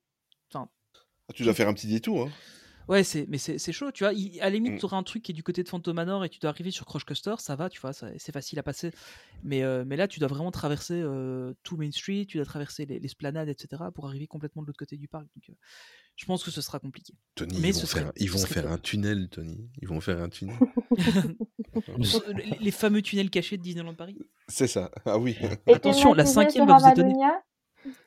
Enfin, 0.52 0.68
Ah, 1.28 1.32
tu 1.34 1.42
dois 1.44 1.54
faire 1.54 1.68
un 1.68 1.74
petit 1.74 1.88
détour. 1.88 2.26
Hein. 2.26 2.30
Ouais, 2.88 3.04
c'est, 3.04 3.26
mais 3.28 3.38
c'est, 3.38 3.58
c'est 3.58 3.72
chaud, 3.72 3.90
tu 3.92 4.04
vois. 4.04 4.12
Il- 4.12 4.40
à 4.40 4.44
la 4.44 4.50
limite, 4.50 4.72
Mm. 4.74 4.78
tu 4.78 4.84
auras 4.84 4.96
un 4.96 5.02
truc 5.02 5.22
qui 5.22 5.32
est 5.32 5.34
du 5.34 5.42
côté 5.42 5.62
de 5.62 5.68
Phantom 5.68 5.94
Manor 5.94 6.24
et 6.24 6.28
tu 6.28 6.38
dois 6.38 6.50
arriver 6.50 6.70
sur 6.70 6.86
Crush 6.86 7.04
Coaster, 7.04 7.34
ça 7.38 7.56
va, 7.56 7.68
tu 7.70 7.80
vois, 7.80 7.92
ça- 7.92 8.08
c'est 8.18 8.32
facile 8.32 8.58
à 8.58 8.62
passer. 8.62 8.90
Mais, 9.42 9.62
euh, 9.62 9.84
mais 9.86 9.96
là, 9.96 10.08
tu 10.08 10.18
dois 10.20 10.28
vraiment 10.28 10.50
traverser 10.50 11.00
euh, 11.02 11.54
tout 11.62 11.76
Main 11.76 11.90
Street, 11.92 12.26
tu 12.28 12.36
dois 12.38 12.44
traverser 12.46 12.86
les, 12.86 12.98
l'esplanade, 12.98 13.48
etc. 13.48 13.82
pour 13.94 14.06
arriver 14.06 14.26
complètement 14.26 14.62
de 14.62 14.66
l'autre 14.66 14.78
côté 14.78 14.96
du 14.96 15.08
parc. 15.08 15.24
Donc, 15.36 15.50
euh, 15.50 15.54
je 16.16 16.26
pense 16.26 16.44
que 16.44 16.50
ce 16.50 16.60
sera 16.60 16.78
compliqué. 16.78 17.14
Tony, 17.34 17.58
Mais 17.60 17.68
ils 17.68 17.72
vont 17.74 17.80
serait- 17.80 18.00
faire, 18.02 18.12
ils 18.16 18.30
vont 18.30 18.38
faire 18.46 18.70
un 18.70 18.78
tunnel, 18.78 19.28
Tony. 19.30 19.70
Ils 19.80 19.88
vont 19.88 20.00
faire 20.00 20.20
un 20.20 20.28
tunnel. 20.28 20.56
les, 22.34 22.58
les 22.60 22.70
fameux 22.70 23.02
tunnels 23.02 23.30
cachés 23.30 23.56
de 23.56 23.62
Disneyland 23.62 23.94
Paris. 23.94 24.18
c'est 24.48 24.66
ça. 24.66 24.90
Ah 25.06 25.18
oui. 25.18 25.36
Et 25.66 25.74
Attention, 25.74 26.12
la 26.14 26.26
cinquième 26.26 26.66
va 26.66 26.76
vous 26.78 26.88
étonner. 26.88 27.14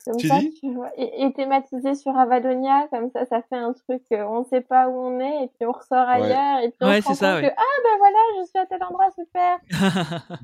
Comme 0.06 0.18
Tu 0.18 0.28
ça, 0.28 0.38
dis 0.38 0.54
tu 0.60 0.72
vois. 0.72 0.90
Et, 0.96 1.24
et 1.24 1.32
thématisé 1.32 1.94
sur 1.94 2.16
Avadonia, 2.16 2.86
comme 2.88 3.10
ça, 3.10 3.26
ça 3.26 3.42
fait 3.42 3.56
un 3.56 3.72
truc, 3.72 4.02
euh, 4.12 4.24
on 4.24 4.44
sait 4.44 4.60
pas 4.60 4.88
où 4.88 4.92
on 4.98 5.18
est, 5.20 5.44
et 5.44 5.48
puis 5.48 5.66
on 5.66 5.72
ressort 5.72 6.06
Ouais. 6.08 6.22
ailleurs, 6.22 6.58
et 6.62 6.68
puis 6.70 6.78
on 6.82 6.86
Ouais, 6.88 7.00
se 7.00 7.08
rend 7.08 7.14
c'est 7.14 7.18
ça, 7.18 7.32
compte 7.34 7.42
ouais. 7.42 7.48
que, 7.50 7.54
ah 7.56 7.82
ben 7.82 7.98
voilà, 7.98 8.18
je 8.40 8.46
suis 8.48 8.58
à 8.58 8.66
tel 8.66 8.82
endroit, 8.84 9.10
super. 9.18 9.58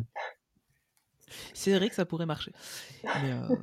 c'est 1.54 1.76
vrai 1.76 1.88
que 1.88 1.94
ça 1.94 2.04
pourrait 2.04 2.26
marcher. 2.26 2.52
Mais 3.04 3.32
euh, 3.32 3.56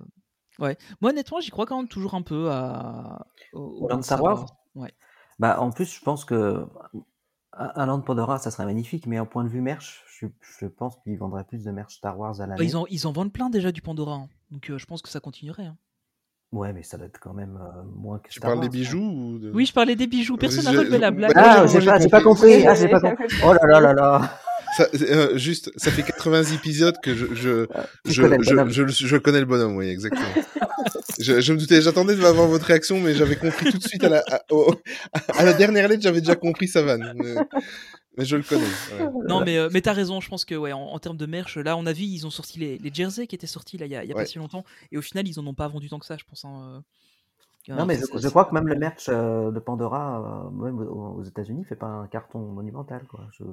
ouais. 0.59 0.77
Moi, 1.01 1.11
honnêtement, 1.11 1.39
j'y 1.39 1.51
crois 1.51 1.65
quand 1.65 1.77
même 1.77 1.87
toujours 1.87 2.15
un 2.15 2.21
peu 2.21 2.49
à, 2.51 3.25
au, 3.53 3.59
au 3.59 3.85
Au 3.85 3.89
Land 3.89 3.95
Land 3.97 4.01
Star 4.03 4.23
Wars 4.23 4.45
Ouais. 4.75 4.93
Bah, 5.39 5.59
en 5.59 5.71
plus, 5.71 5.93
je 5.93 6.01
pense 6.01 6.23
que 6.25 6.65
un 7.59 7.71
un 7.75 7.85
Land 7.87 8.01
Pandora, 8.01 8.37
ça 8.39 8.51
serait 8.51 8.65
magnifique, 8.65 9.05
mais 9.07 9.19
en 9.19 9.25
point 9.25 9.43
de 9.43 9.49
vue 9.49 9.61
merch, 9.61 10.03
je, 10.19 10.27
je 10.59 10.65
pense 10.67 10.95
qu'ils 11.03 11.17
vendraient 11.17 11.43
plus 11.43 11.63
de 11.63 11.71
merch 11.71 11.95
Star 11.95 12.17
Wars 12.19 12.39
à 12.41 12.45
Bah, 12.45 12.53
l'année. 12.55 12.65
ils, 12.65 12.75
en, 12.77 12.85
ils 12.89 13.07
en 13.07 13.11
vendent 13.11 13.33
plein 13.33 13.49
déjà 13.49 13.71
du 13.71 13.81
Pandora. 13.81 14.13
hein. 14.15 14.29
Donc 14.51 14.69
euh, 14.69 14.77
je 14.77 14.85
pense 14.85 15.01
que 15.01 15.09
ça 15.09 15.19
continuerait. 15.19 15.65
hein. 15.65 15.77
Ouais, 16.53 16.71
mais 16.71 16.81
ça 16.83 16.97
doit 16.97 17.07
être 17.07 17.19
quand 17.19 17.33
même 17.33 17.59
euh, 17.61 17.81
moins 17.95 18.19
que 18.19 18.29
Tu 18.29 18.39
Star 18.39 18.51
parles 18.51 18.61
des 18.61 18.69
bijoux 18.69 18.99
ou 19.01 19.37
de- 19.39 19.51
Oui, 19.51 19.65
je 19.65 19.73
parlais 19.73 19.95
des 19.97 20.07
bijoux. 20.07 20.37
Personne 20.37 20.63
n'a 20.63 20.71
relevé 20.71 20.97
la 20.97 21.11
blague. 21.11 21.33
Ah, 21.35 21.67
j'ai 21.67 21.79
pas, 22.09 22.21
compris. 22.21 22.63
compris. 22.63 22.67
Ah, 22.67 22.73
j'ai 22.73 22.87
pas 22.87 22.99
compris. 23.01 23.25
Oh 23.45 23.51
là 23.53 23.59
là 23.67 23.79
là 23.81 23.93
là. 23.93 24.39
Ça, 24.77 24.85
euh, 25.01 25.37
juste, 25.37 25.71
ça 25.77 25.91
fait 25.91 26.03
80 26.03 26.43
épisodes 26.53 26.95
que 27.01 27.15
je, 27.15 27.33
je, 27.33 27.65
je, 28.05 28.21
connais 28.21 28.37
le 28.37 28.43
je, 28.43 28.49
bonhomme. 28.51 28.69
je, 28.69 28.85
je 28.87 29.17
connais 29.17 29.39
le 29.39 29.45
bonhomme, 29.45 29.75
oui, 29.75 29.87
exactement. 29.89 30.21
je, 31.19 31.41
je 31.41 31.53
me 31.53 31.57
doutais, 31.59 31.81
j'attendais 31.81 32.15
de 32.15 32.23
avoir 32.23 32.47
votre 32.47 32.65
réaction, 32.65 32.99
mais 32.99 33.13
j'avais 33.15 33.35
compris 33.35 33.71
tout 33.71 33.77
de 33.77 33.83
suite 33.87 34.03
à 34.03 34.09
la, 34.09 34.23
à, 34.31 34.41
au- 34.51 34.73
à 35.35 35.43
la 35.45 35.53
dernière 35.53 35.87
lettre, 35.87 36.01
j'avais 36.03 36.21
déjà 36.21 36.35
compris 36.35 36.67
sa 36.67 36.81
vanne. 36.83 37.13
Mais, 37.15 37.35
mais 38.17 38.25
je 38.25 38.35
le 38.35 38.43
connais. 38.43 38.63
ouais. 38.99 39.09
Non, 39.27 39.43
mais, 39.43 39.57
euh, 39.57 39.69
mais 39.71 39.81
t'as 39.81 39.93
raison. 39.93 40.19
Je 40.21 40.29
pense 40.29 40.45
que 40.45 40.55
ouais, 40.55 40.73
en, 40.73 40.79
en 40.81 40.99
termes 40.99 41.17
de 41.17 41.25
merch, 41.25 41.57
là, 41.57 41.77
on 41.77 41.85
a 41.85 41.93
vu, 41.93 42.03
ils 42.03 42.25
ont 42.25 42.29
sorti 42.31 42.59
les, 42.59 42.77
les 42.77 42.93
jerseys 42.93 43.27
qui 43.27 43.35
étaient 43.35 43.47
sortis 43.47 43.77
là, 43.77 43.85
il 43.85 43.91
y 43.91 43.95
a, 43.95 44.03
y 44.03 44.11
a 44.11 44.15
Ouais. 44.15 44.23
pas 44.23 44.25
si 44.27 44.37
longtemps. 44.37 44.63
Et 44.91 44.97
au 44.97 45.01
final, 45.01 45.27
ils 45.27 45.39
en 45.39 45.45
ont 45.47 45.53
pas 45.53 45.67
vendu 45.67 45.89
tant 45.89 45.99
que 45.99 46.05
ça, 46.05 46.17
je 46.17 46.23
pense. 46.25 46.45
hein, 46.45 46.81
euh. 47.69 47.75
Non, 47.75 47.85
mais 47.85 47.99
je, 48.15 48.27
crois 48.29 48.45
que 48.45 48.53
même 48.53 48.67
le 48.67 48.75
merch 48.75 49.07
euh, 49.09 49.51
de 49.51 49.59
Pandora, 49.59 50.47
euh, 50.47 50.49
même 50.51 50.79
aux 50.79 51.17
aux 51.19 51.23
États-Unis, 51.23 51.65
fait 51.65 51.75
pas 51.75 51.87
un 51.87 52.07
carton 52.07 52.39
monumental, 52.39 53.03
quoi. 53.09 53.27
Je- 53.37 53.43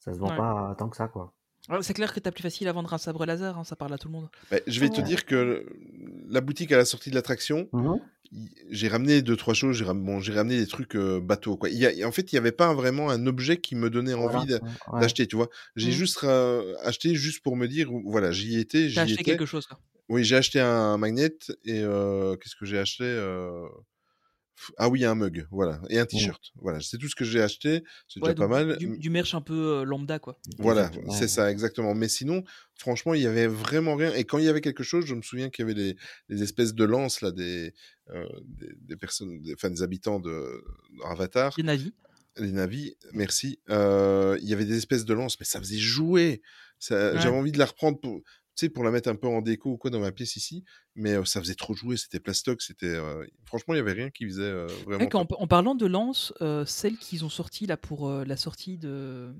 Ça 0.00 0.12
se 0.12 0.18
vend 0.18 0.28
Ouais. 0.30 0.36
pas 0.36 0.74
tant 0.78 0.88
que 0.90 0.96
ça, 0.98 1.08
quoi. 1.08 1.32
C'est 1.82 1.94
clair 1.94 2.12
que 2.14 2.20
t'as 2.20 2.30
plus 2.30 2.42
facile 2.42 2.68
à 2.68 2.72
vendre 2.72 2.92
un 2.94 2.98
sabre 2.98 3.24
laser, 3.26 3.58
hein, 3.58 3.64
ça 3.64 3.76
parle 3.76 3.92
à 3.92 3.98
tout 3.98 4.08
le 4.08 4.12
monde. 4.12 4.28
Bah, 4.50 4.58
je 4.66 4.80
vais 4.80 4.88
te 4.88 4.98
Ouais. 4.98 5.02
dire 5.02 5.24
que 5.26 5.66
la 6.28 6.40
boutique 6.40 6.72
à 6.72 6.76
la 6.76 6.84
sortie 6.84 7.10
de 7.10 7.14
l'attraction, 7.14 7.68
Mhm. 7.72 7.98
j'ai 8.70 8.88
ramené 8.88 9.22
deux 9.22 9.36
trois 9.36 9.54
choses. 9.54 9.76
J'ai 9.76 9.84
ram- 9.84 10.04
bon, 10.04 10.20
j'ai 10.20 10.32
ramené 10.32 10.58
des 10.58 10.66
trucs 10.66 10.94
euh, 10.96 11.20
bateaux. 11.20 11.56
Quoi. 11.56 11.68
Il 11.70 11.76
y 11.78 11.86
a, 12.02 12.06
en 12.06 12.12
fait, 12.12 12.32
il 12.32 12.36
y 12.36 12.38
avait 12.38 12.52
pas 12.52 12.72
vraiment 12.74 13.10
un 13.10 13.26
objet 13.26 13.56
qui 13.58 13.74
me 13.74 13.90
donnait 13.90 14.14
Voilà. 14.14 14.38
envie 14.40 14.52
Ouais. 14.54 15.00
d'acheter. 15.00 15.26
Tu 15.26 15.36
vois, 15.36 15.48
j'ai 15.76 15.88
Mhm. 15.88 15.94
juste 15.94 16.24
euh, 16.24 16.74
acheté 16.82 17.14
juste 17.14 17.42
pour 17.42 17.56
me 17.56 17.66
dire, 17.66 17.88
voilà, 18.04 18.30
j'y 18.32 18.58
étais, 18.58 18.88
j'y 18.88 18.94
T'as 18.96 19.02
acheté 19.02 19.14
étais. 19.14 19.24
quelque 19.24 19.46
chose, 19.46 19.66
quoi. 19.66 19.78
Oui, 20.08 20.22
j'ai 20.24 20.36
acheté 20.36 20.60
un 20.60 20.96
magnet 20.98 21.34
et 21.64 21.80
euh, 21.82 22.36
qu'est-ce 22.36 22.54
que 22.54 22.64
j'ai 22.64 22.78
acheté 22.78 23.02
euh, 23.04 23.66
Ah 24.78 24.88
oui, 24.88 25.04
un 25.04 25.14
mug, 25.14 25.46
voilà, 25.50 25.80
et 25.90 25.98
un 25.98 26.06
t-shirt. 26.06 26.42
Voilà, 26.56 26.80
c'est 26.80 26.96
tout 26.98 27.08
ce 27.08 27.14
que 27.14 27.24
j'ai 27.24 27.42
acheté. 27.42 27.82
C'est 28.08 28.20
Ouais, 28.22 28.34
déjà 28.34 28.46
pas 28.46 28.48
mal. 28.48 28.78
Du, 28.78 28.96
du 28.98 29.10
merch 29.10 29.34
un 29.34 29.40
peu 29.42 29.80
euh, 29.80 29.84
lambda, 29.84 30.18
quoi. 30.18 30.38
Voilà, 30.58 30.90
c'est 31.10 31.20
ouais. 31.22 31.28
ça, 31.28 31.50
exactement. 31.50 31.94
Mais 31.94 32.08
sinon, 32.08 32.42
franchement, 32.74 33.12
il 33.14 33.22
y 33.22 33.26
avait 33.26 33.46
vraiment 33.46 33.96
rien. 33.96 34.12
Et 34.14 34.24
quand 34.24 34.38
il 34.38 34.44
y 34.44 34.48
avait 34.48 34.62
quelque 34.62 34.82
chose, 34.82 35.04
je 35.04 35.14
me 35.14 35.22
souviens 35.22 35.50
qu'il 35.50 35.64
y 35.64 35.70
avait 35.70 35.74
des, 35.74 35.96
des 36.28 36.42
espèces 36.42 36.74
de 36.74 36.84
lances, 36.84 37.20
là, 37.20 37.32
des, 37.32 37.74
euh, 38.10 38.24
des, 38.44 38.70
des 38.80 38.96
personnes, 38.96 39.40
des, 39.42 39.52
enfin, 39.54 39.70
des 39.70 39.82
habitants 39.82 40.20
de 40.20 40.64
Avatar, 41.04 41.54
Des 41.56 41.62
navis. 41.62 41.92
les 42.38 42.52
navis, 42.52 42.96
merci. 43.12 43.60
Euh, 43.70 44.38
il 44.42 44.48
y 44.48 44.52
avait 44.54 44.64
des 44.64 44.76
espèces 44.78 45.04
de 45.04 45.12
lances, 45.14 45.38
mais 45.38 45.46
ça 45.46 45.58
faisait 45.60 45.76
jouer. 45.78 46.40
Ouais. 46.90 47.12
J'avais 47.18 47.28
envie 47.36 47.52
de 47.52 47.58
la 47.58 47.66
reprendre 47.66 47.98
pour, 48.00 48.20
sais, 48.60 48.68
pour 48.68 48.84
la 48.84 48.90
mettre 48.90 49.08
un 49.08 49.14
peu 49.16 49.26
en 49.28 49.42
déco 49.42 49.70
ou 49.72 49.76
quoi 49.76 49.90
dans 49.90 50.00
ma 50.00 50.12
pièce 50.12 50.36
ici, 50.36 50.64
mais 50.94 51.14
euh, 51.14 51.24
ça 51.24 51.40
faisait 51.40 51.54
trop 51.54 51.74
jouer. 51.74 51.96
C'était 51.96 52.20
plastoc, 52.20 52.62
c'était. 52.62 52.86
euh, 52.86 53.24
Franchement, 53.44 53.74
il 53.74 53.78
y 53.78 53.80
avait 53.80 53.92
rien 53.92 54.10
qui 54.10 54.24
faisait 54.26 54.42
euh, 54.42 54.66
vraiment. 54.84 55.04
Ouais, 55.04 55.14
en, 55.14 55.46
parlant 55.46 55.74
de 55.74 55.86
lance, 55.86 56.32
euh, 56.42 56.64
celle 56.64 56.96
qu'ils 56.96 57.24
ont 57.24 57.28
sortie 57.28 57.66
là 57.66 57.76
pour 57.76 58.08
euh, 58.08 58.24
la 58.24 58.36
sortie 58.36 58.78
de 58.78 59.34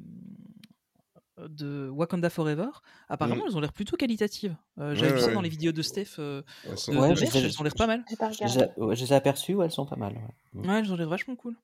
de 1.39 1.91
Wakanda 1.91 2.31
Forever, 2.31 2.69
apparemment 3.11 3.45
Mm. 3.45 3.49
elles 3.49 3.57
ont 3.59 3.61
l'air 3.61 3.73
plutôt 3.75 3.97
qualitatives. 3.99 4.57
Euh, 4.79 4.91
Ouais, 4.93 4.97
J'avais 4.97 5.12
vu 5.12 5.21
ça 5.21 5.27
ouais. 5.27 5.35
dans 5.35 5.43
les 5.43 5.51
vidéos 5.51 5.73
de 5.73 5.83
Steph 5.83 6.17
euh, 6.19 6.41
de, 6.64 6.71
Ouais, 6.97 7.14
de 7.14 7.21
merch, 7.21 7.35
elles 7.37 7.61
ont 7.61 7.62
l'air 7.62 7.75
pas 7.75 7.87
mal. 7.87 8.05
Je 8.09 9.03
les 9.03 9.12
ai- 9.12 9.14
aperçues, 9.14 9.55
ouais, 9.55 9.67
elles 9.67 9.71
sont 9.71 9.85
pas 9.85 9.97
mal. 9.97 10.14
ouais. 10.55 10.67
Ouais, 10.67 10.79
elles 10.79 10.91
ont 10.91 10.97
l'air 10.97 11.09
vachement 11.11 11.37
cool. 11.37 11.55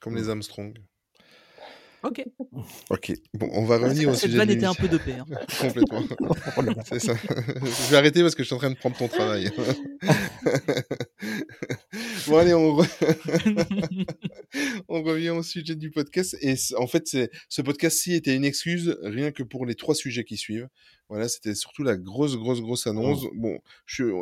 Comme 0.00 0.16
les 0.16 0.28
Armstrong. 0.28 0.76
Ok. 2.04 2.24
Ok, 2.90 3.12
bon, 3.34 3.48
on 3.52 3.64
va 3.64 3.78
revenir 3.78 4.08
au 4.08 4.12
Cette 4.14 4.22
sujet 4.30 4.38
vanne 4.38 4.48
de 4.48 4.54
était 4.54 4.64
un 4.66 4.74
peu 4.74 4.88
dopée. 4.88 5.12
hein. 5.14 5.24
Complètement. 5.60 6.02
C'est 6.88 6.98
ça. 6.98 7.14
je 7.14 7.90
vais 7.90 7.96
arrêter 7.96 8.22
parce 8.22 8.34
que 8.34 8.42
je 8.42 8.46
suis 8.48 8.54
en 8.54 8.58
train 8.58 8.70
de 8.70 8.76
prendre 8.76 8.96
ton 8.96 9.08
travail. 9.08 9.50
bon, 12.26 12.36
allez, 12.38 12.54
on, 12.54 12.76
re- 12.76 14.06
on 14.88 15.02
revient 15.02 15.30
au 15.30 15.42
sujet 15.42 15.74
du 15.76 15.90
podcast. 15.90 16.36
Et 16.42 16.54
en 16.76 16.86
fait, 16.86 17.06
ce 17.48 17.62
podcast-ci 17.62 18.14
était 18.14 18.34
une 18.34 18.44
excuse 18.44 18.96
rien 19.02 19.30
que 19.30 19.42
pour 19.42 19.66
les 19.66 19.74
trois 19.74 19.94
sujets 19.94 20.24
qui 20.24 20.36
suivent. 20.36 20.68
Voilà, 21.08 21.28
c'était 21.28 21.54
surtout 21.54 21.82
la 21.82 21.96
grosse, 21.96 22.36
grosse, 22.36 22.60
grosse 22.60 22.86
annonce. 22.86 23.24
Bon, 23.34 23.58
je 23.86 23.94
suis. 24.04 24.12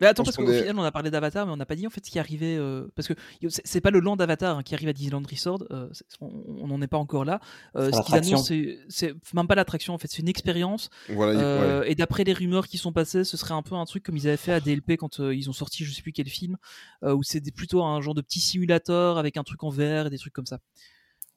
Mais 0.00 0.06
attends, 0.06 0.22
parce 0.22 0.36
qu'au 0.36 0.48
est- 0.48 0.60
final, 0.60 0.78
on 0.78 0.82
a 0.82 0.92
parlé 0.92 1.10
d'Avatar, 1.10 1.46
mais 1.46 1.52
on 1.52 1.56
n'a 1.56 1.66
pas 1.66 1.74
dit 1.74 1.86
en 1.86 1.90
fait 1.90 2.04
ce 2.04 2.10
qui 2.10 2.18
arrivait. 2.18 2.56
euh, 2.56 2.86
parce 2.94 3.08
que 3.08 3.14
c'est 3.48 3.80
pas 3.80 3.90
le 3.90 4.00
land 4.00 4.16
d'Avatar 4.16 4.58
hein, 4.58 4.62
qui 4.62 4.74
arrive 4.74 4.88
à 4.88 4.92
Disneyland 4.92 5.22
Resort, 5.28 5.64
euh, 5.70 5.88
on 6.20 6.66
n'en 6.68 6.80
est 6.82 6.86
pas 6.86 6.98
encore 6.98 7.24
là. 7.24 7.40
Euh, 7.76 7.90
C'est 7.92 7.98
ce 7.98 8.02
qu'ils 8.06 8.14
annoncent, 8.16 8.54
c'est- 8.88 9.14
même 9.34 9.46
pas 9.48 9.54
l'attraction, 9.54 9.94
en 9.94 9.98
fait, 9.98 10.08
c'est 10.08 10.18
une 10.20 10.28
expérience. 10.28 10.90
Voilà, 11.08 11.40
Euh, 11.40 11.80
ouais. 11.80 11.92
Et 11.92 11.94
d'après 11.94 12.24
les 12.24 12.32
rumeurs 12.32 12.68
qui 12.68 12.78
sont 12.78 12.92
passées, 12.92 13.24
ce 13.24 13.36
serait 13.36 13.54
un 13.54 13.62
peu 13.62 13.74
un 13.74 13.84
truc 13.86 14.02
comme 14.04 14.16
ils 14.16 14.28
avaient 14.28 14.36
fait 14.36 14.52
à 14.52 14.60
DLP 14.60 14.96
quand 14.96 15.20
euh, 15.20 15.34
ils 15.34 15.48
ont 15.50 15.52
sorti 15.52 15.84
je 15.84 15.92
sais 15.92 16.02
plus 16.02 16.12
quel 16.12 16.28
film, 16.28 16.56
euh, 17.02 17.14
où 17.14 17.22
c'est 17.22 17.40
plutôt 17.52 17.82
un 17.82 18.00
genre 18.00 18.14
de 18.14 18.20
petit 18.22 18.40
simulateur 18.40 19.18
avec 19.18 19.36
un 19.36 19.42
truc 19.44 19.62
en 19.64 19.70
VR 19.70 20.06
et 20.06 20.10
des 20.10 20.18
trucs 20.18 20.32
comme 20.32 20.46
ça. 20.46 20.58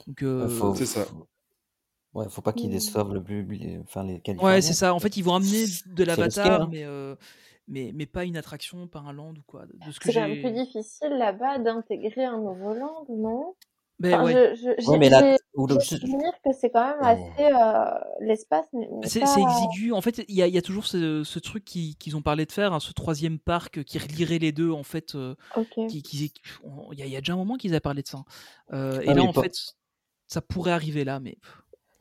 Donc, 0.08 0.24
euh, 0.24 0.48
faut, 0.48 0.74
c'est 0.76 0.86
ça. 0.86 1.06
Ouais, 2.14 2.26
faut 2.30 2.42
pas 2.42 2.52
qu'ils 2.54 2.68
Mm. 2.70 2.74
déçoivent 2.74 3.14
le 3.14 3.24
plus, 3.24 3.46
les- 3.46 3.80
enfin 3.80 4.04
les 4.04 4.22
Ouais, 4.42 4.62
c'est 4.62 4.74
ça. 4.74 4.94
En 4.94 5.00
fait, 5.00 5.16
ils 5.16 5.24
vont 5.24 5.36
amener 5.36 5.66
de 5.86 6.04
l'avatar, 6.04 6.64
hein. 6.64 6.70
mais, 6.70 6.84
euh, 6.84 7.16
mais, 7.68 7.92
mais 7.94 8.06
pas 8.06 8.26
une 8.26 8.38
attraction, 8.38 8.88
pas 8.88 9.00
un 9.00 9.14
land 9.14 9.34
ou 9.34 9.44
quoi. 9.48 9.66
De 9.66 9.92
ce 9.92 10.00
que 10.00 10.06
C'est 10.12 10.14
quand 10.14 10.28
même 10.28 10.42
plus 10.42 10.52
difficile 10.52 11.10
là-bas 11.18 11.60
d'intégrer 11.60 12.26
un 12.26 12.38
nouveau 12.38 12.74
land, 12.74 13.06
non? 13.10 13.56
Ben 14.00 14.16
Enfin, 14.16 14.24
ouais. 14.26 14.56
je, 14.56 14.74
je, 14.82 14.90
Ouais, 14.90 14.98
mais 14.98 15.10
là, 15.10 15.38
souvenir 15.80 16.32
que 16.44 16.52
c'est 16.54 16.72
quand 16.72 16.88
même 16.88 16.98
Oh. 17.02 17.06
assez... 17.06 17.54
euh, 17.54 18.00
L'espace 18.20 18.66
C'est 19.04 19.20
pas... 19.20 19.26
c'est 19.28 19.42
exigu. 19.42 19.92
En 19.92 20.02
fait, 20.02 20.26
il 20.28 20.34
y 20.34 20.38
y 20.50 20.58
a 20.58 20.62
toujours 20.64 20.88
ce, 20.88 21.24
ce 21.24 21.38
truc 21.38 21.64
qui- 21.64 21.96
qu'ils 21.98 22.16
ont 22.18 22.24
parlé 22.24 22.48
de 22.48 22.52
faire, 22.52 22.74
hein, 22.74 22.80
ce 22.80 22.94
troisième 22.94 23.38
parc 23.38 23.84
qui 23.84 24.00
relierait 24.00 24.40
les 24.40 24.52
deux, 24.52 24.72
en 24.72 24.82
fait. 24.82 25.14
euh, 25.14 25.36
Ok. 25.56 25.86
qui- 25.88 26.02
qui- 26.02 26.34
Il 26.94 27.00
y, 27.06 27.10
y 27.10 27.16
a 27.16 27.20
déjà 27.22 27.34
un 27.34 27.38
moment 27.38 27.58
qu'ils 27.58 27.72
avaient 27.74 27.80
parlé 27.80 28.02
de 28.02 28.08
ça. 28.08 28.24
Euh, 28.74 29.02
et 29.02 29.10
Ah, 29.10 29.14
là, 29.14 29.22
mais 29.22 29.28
en 29.30 29.34
pas- 29.34 29.44
fait, 29.44 29.54
ça 30.26 30.42
pourrait 30.42 30.72
arriver 30.72 31.04
là, 31.04 31.20
mais. 31.20 31.38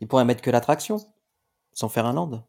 Ils 0.00 0.08
pourraient 0.08 0.24
mettre 0.24 0.40
que 0.40 0.50
l'attraction, 0.50 0.96
sans 1.74 1.90
faire 1.90 2.06
un 2.06 2.14
land. 2.14 2.44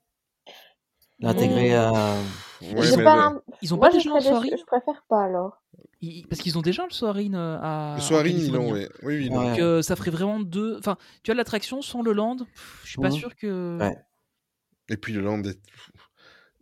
L'intégrer 1.19 1.71
Mm. 1.71 1.73
à. 1.73 2.15
Ouais, 2.61 2.81
J'ai 2.83 2.97
mais 2.97 3.03
pas 3.03 3.15
le- 3.15 3.21
l'im- 3.21 3.41
Ils 3.61 3.73
ont 3.73 3.77
Moi, 3.77 3.87
pas 3.89 3.93
déjà 3.93 4.13
déçue, 4.13 4.27
Soarin 4.27 4.47
je 4.59 4.65
préfère 4.65 5.03
pas 5.09 5.23
alors. 5.23 5.61
Ils- 6.01 6.27
Parce 6.27 6.41
qu'ils 6.41 6.57
ont 6.57 6.61
déjà 6.61 6.83
le 6.85 6.91
Soarin 6.91 7.33
euh, 7.33 7.57
à. 7.61 7.93
Le 7.97 8.01
en 8.01 8.05
Soarin, 8.05 8.27
ils 8.29 8.51
l'ont, 8.51 8.69
hein. 8.71 8.73
ouais. 8.73 8.89
Oui, 9.03 9.17
oui. 9.17 9.29
Ouais. 9.29 9.35
Donc 9.49 9.59
euh, 9.59 9.81
ça 9.81 9.95
ferait 9.95 10.11
vraiment 10.11 10.39
deux. 10.39 10.77
Enfin, 10.77 10.97
tu 11.23 11.31
vois, 11.31 11.35
l'attraction 11.35 11.81
sans 11.81 12.01
le 12.01 12.11
land, 12.13 12.37
pff, 12.37 12.81
je 12.83 12.89
suis 12.91 13.01
pas 13.01 13.11
sûr 13.11 13.35
que. 13.35 13.77
Ouais. 13.79 13.97
Et 14.89 14.97
puis 14.97 15.13
le 15.13 15.21
land 15.21 15.41
est. 15.43 15.59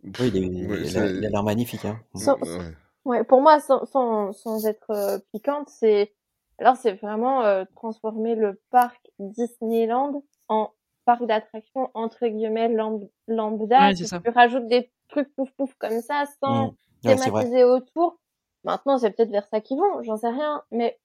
Oui, 0.04 0.30
il, 0.34 0.36
est- 0.36 0.66
Ouais, 0.68 0.78
il 0.80 0.86
a- 0.98 1.06
c'est- 1.06 1.14
il 1.16 1.26
a 1.26 1.28
l'air 1.30 1.42
magnifique. 1.42 1.84
Hein. 1.84 2.00
Sans- 2.14 2.38
Ouais. 2.40 2.74
Ouais, 3.06 3.24
pour 3.24 3.40
moi, 3.40 3.60
sans, 3.60 3.84
sans, 3.86 4.32
sans 4.32 4.66
être 4.66 4.90
euh, 4.90 5.18
piquante, 5.32 5.68
c'est 5.70 6.12
alors 6.58 6.76
c'est 6.76 6.92
vraiment 6.92 7.42
euh, 7.44 7.64
transformer 7.74 8.34
le 8.34 8.60
parc 8.70 9.10
Disneyland 9.18 10.22
en 10.48 10.70
parc 11.10 11.26
d'attractions 11.26 11.90
entre 11.94 12.26
guillemets 12.28 12.68
lamb- 12.68 13.08
lambda. 13.26 13.88
Ouais, 13.88 13.94
tu, 13.94 14.04
rajoutes 14.28 14.68
des 14.68 14.92
trucs 15.08 15.34
pouf 15.34 15.50
pouf 15.52 15.74
comme 15.74 16.00
ça 16.00 16.24
sans 16.40 16.68
Mm. 16.68 17.08
Ouais, 17.08 17.16
thématiser 17.16 17.64
autour. 17.64 18.20
Maintenant, 18.64 18.98
c'est 18.98 19.10
peut-être 19.10 19.30
vers 19.30 19.46
ça 19.46 19.60
qu'ils 19.60 19.78
vont, 19.78 20.02
j'en 20.02 20.16
sais 20.18 20.28
rien, 20.28 20.62
mais 20.70 20.98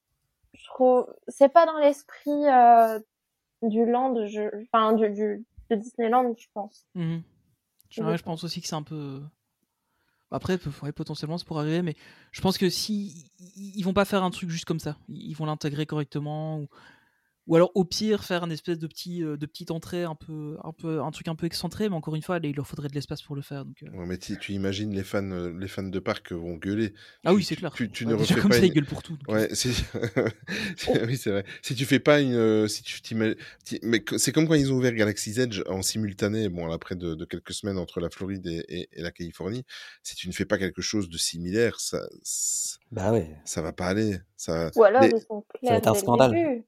je 0.53 0.65
trouve 0.65 1.07
c'est 1.27 1.49
pas 1.49 1.65
dans 1.65 1.77
l'esprit 1.79 2.45
euh, 2.47 2.99
du 3.61 3.85
land, 3.85 4.27
je... 4.27 4.41
enfin 4.63 4.93
du, 4.93 5.09
du 5.09 5.45
de 5.69 5.75
Disneyland, 5.75 6.33
je 6.37 6.47
pense. 6.53 6.85
Mhm. 6.95 7.23
Je, 7.89 8.01
Je 8.01 8.07
ouais, 8.07 8.17
je 8.17 8.23
pense 8.23 8.43
aussi 8.43 8.61
que 8.61 8.67
c'est 8.67 8.75
un 8.75 8.83
peu. 8.83 9.21
Après, 10.31 10.57
peu- 10.57 10.71
ouais, 10.83 10.91
potentiellement, 10.91 11.37
c'est 11.37 11.47
pour 11.47 11.59
arriver, 11.59 11.81
mais 11.81 11.95
je 12.31 12.41
pense 12.41 12.57
que 12.57 12.69
si 12.69 13.31
ils 13.55 13.83
vont 13.83 13.93
pas 13.93 14.05
faire 14.05 14.23
un 14.23 14.31
truc 14.31 14.49
juste 14.49 14.65
comme 14.65 14.79
ça, 14.79 14.97
ils 15.07 15.29
ils 15.29 15.33
vont 15.33 15.45
l'intégrer 15.45 15.85
correctement, 15.85 16.59
ou, 16.59 16.67
ou 17.47 17.55
alors 17.55 17.71
au 17.75 17.85
pire 17.85 18.23
faire 18.23 18.43
un 18.43 18.49
espèce 18.49 18.79
de 18.79 18.87
petit 18.87 19.23
euh, 19.23 19.37
de 19.37 19.45
petite 19.45 19.71
entrée 19.71 20.03
un 20.03 20.15
peu 20.15 20.57
un 20.63 20.71
peu 20.73 21.01
un 21.01 21.11
truc 21.11 21.27
un 21.27 21.35
peu 21.35 21.45
excentré, 21.45 21.89
mais 21.89 21.95
encore 21.95 22.15
une 22.15 22.21
fois, 22.21 22.39
là, 22.39 22.47
il 22.47 22.55
leur 22.55 22.67
faudrait 22.67 22.87
de 22.89 22.93
l'espace 22.95 23.21
pour 23.21 23.35
le 23.35 23.41
faire. 23.41 23.65
Donc, 23.65 23.83
euh. 23.83 23.89
Ouais, 23.97 24.05
mais 24.05 24.17
tu, 24.17 24.37
tu 24.39 24.53
imagines 24.53 24.93
les 24.93 25.03
fans, 25.03 25.23
euh, 25.31 25.53
les 25.59 25.67
fans 25.67 25.83
de 25.83 25.99
parc 25.99 26.31
vont 26.31 26.55
gueuler. 26.55 26.93
Ah 27.23 27.29
Tu- 27.31 27.35
oui, 27.37 27.43
c'est 27.43 27.55
clair. 27.55 27.73
Tu, 27.73 27.89
tu 27.91 28.05
Ouais, 28.05 28.13
ne 28.13 28.17
déjà 28.17 28.33
refais 28.35 28.41
comme 28.41 28.51
pas 28.51 28.57
ça, 28.57 28.61
une- 28.65 28.71
ils 28.71 28.73
gueulent 28.73 28.85
pour 28.85 29.03
tout. 29.03 29.17
donc, 29.17 29.29
euh. 29.29 29.33
Ouais, 29.33 29.49
c'est... 29.53 29.71
c'est- 30.77 31.05
oui, 31.05 31.17
c'est 31.17 31.31
vrai. 31.31 31.45
Si 31.61 31.75
tu 31.75 31.85
fais 31.85 31.99
pas 31.99 32.19
une, 32.21 32.33
euh, 32.33 32.67
si 32.67 32.83
tu 32.83 33.15
mais 33.15 33.35
c'est 34.17 34.31
comme 34.31 34.47
quand 34.47 34.53
ils 34.55 34.71
ont 34.73 34.77
ouvert 34.77 34.93
Galaxy's 34.93 35.37
Edge 35.37 35.61
en 35.67 35.81
simultané, 35.81 36.49
bon, 36.49 36.71
après 36.71 36.95
de, 36.95 37.15
de 37.15 37.25
quelques 37.25 37.53
semaines 37.53 37.77
entre 37.77 37.99
la 37.99 38.09
Floride 38.09 38.45
et, 38.47 38.63
et- 38.69 38.89
et 38.91 39.01
la 39.01 39.11
Californie. 39.11 39.63
Si 40.03 40.15
tu 40.15 40.27
ne 40.27 40.33
fais 40.33 40.45
pas 40.45 40.57
quelque 40.57 40.81
chose 40.81 41.09
de 41.09 41.17
similaire, 41.17 41.79
ça, 41.79 42.01
ça, 42.23 42.77
Bah 42.91 43.11
ouais. 43.11 43.35
ça 43.45 43.61
va 43.61 43.71
pas 43.73 43.87
aller. 43.87 44.17
Ça, 44.37 44.71
Ou 44.75 44.83
alors 44.83 45.01
les- 45.01 45.09
ils 45.09 45.19
sont 45.21 45.43
va 45.53 45.59
clairs 45.59 45.73
être 45.77 45.87
un 45.87 45.91
dès 45.91 45.97
le 45.97 46.01
scandale. 46.01 46.31
début. 46.31 46.63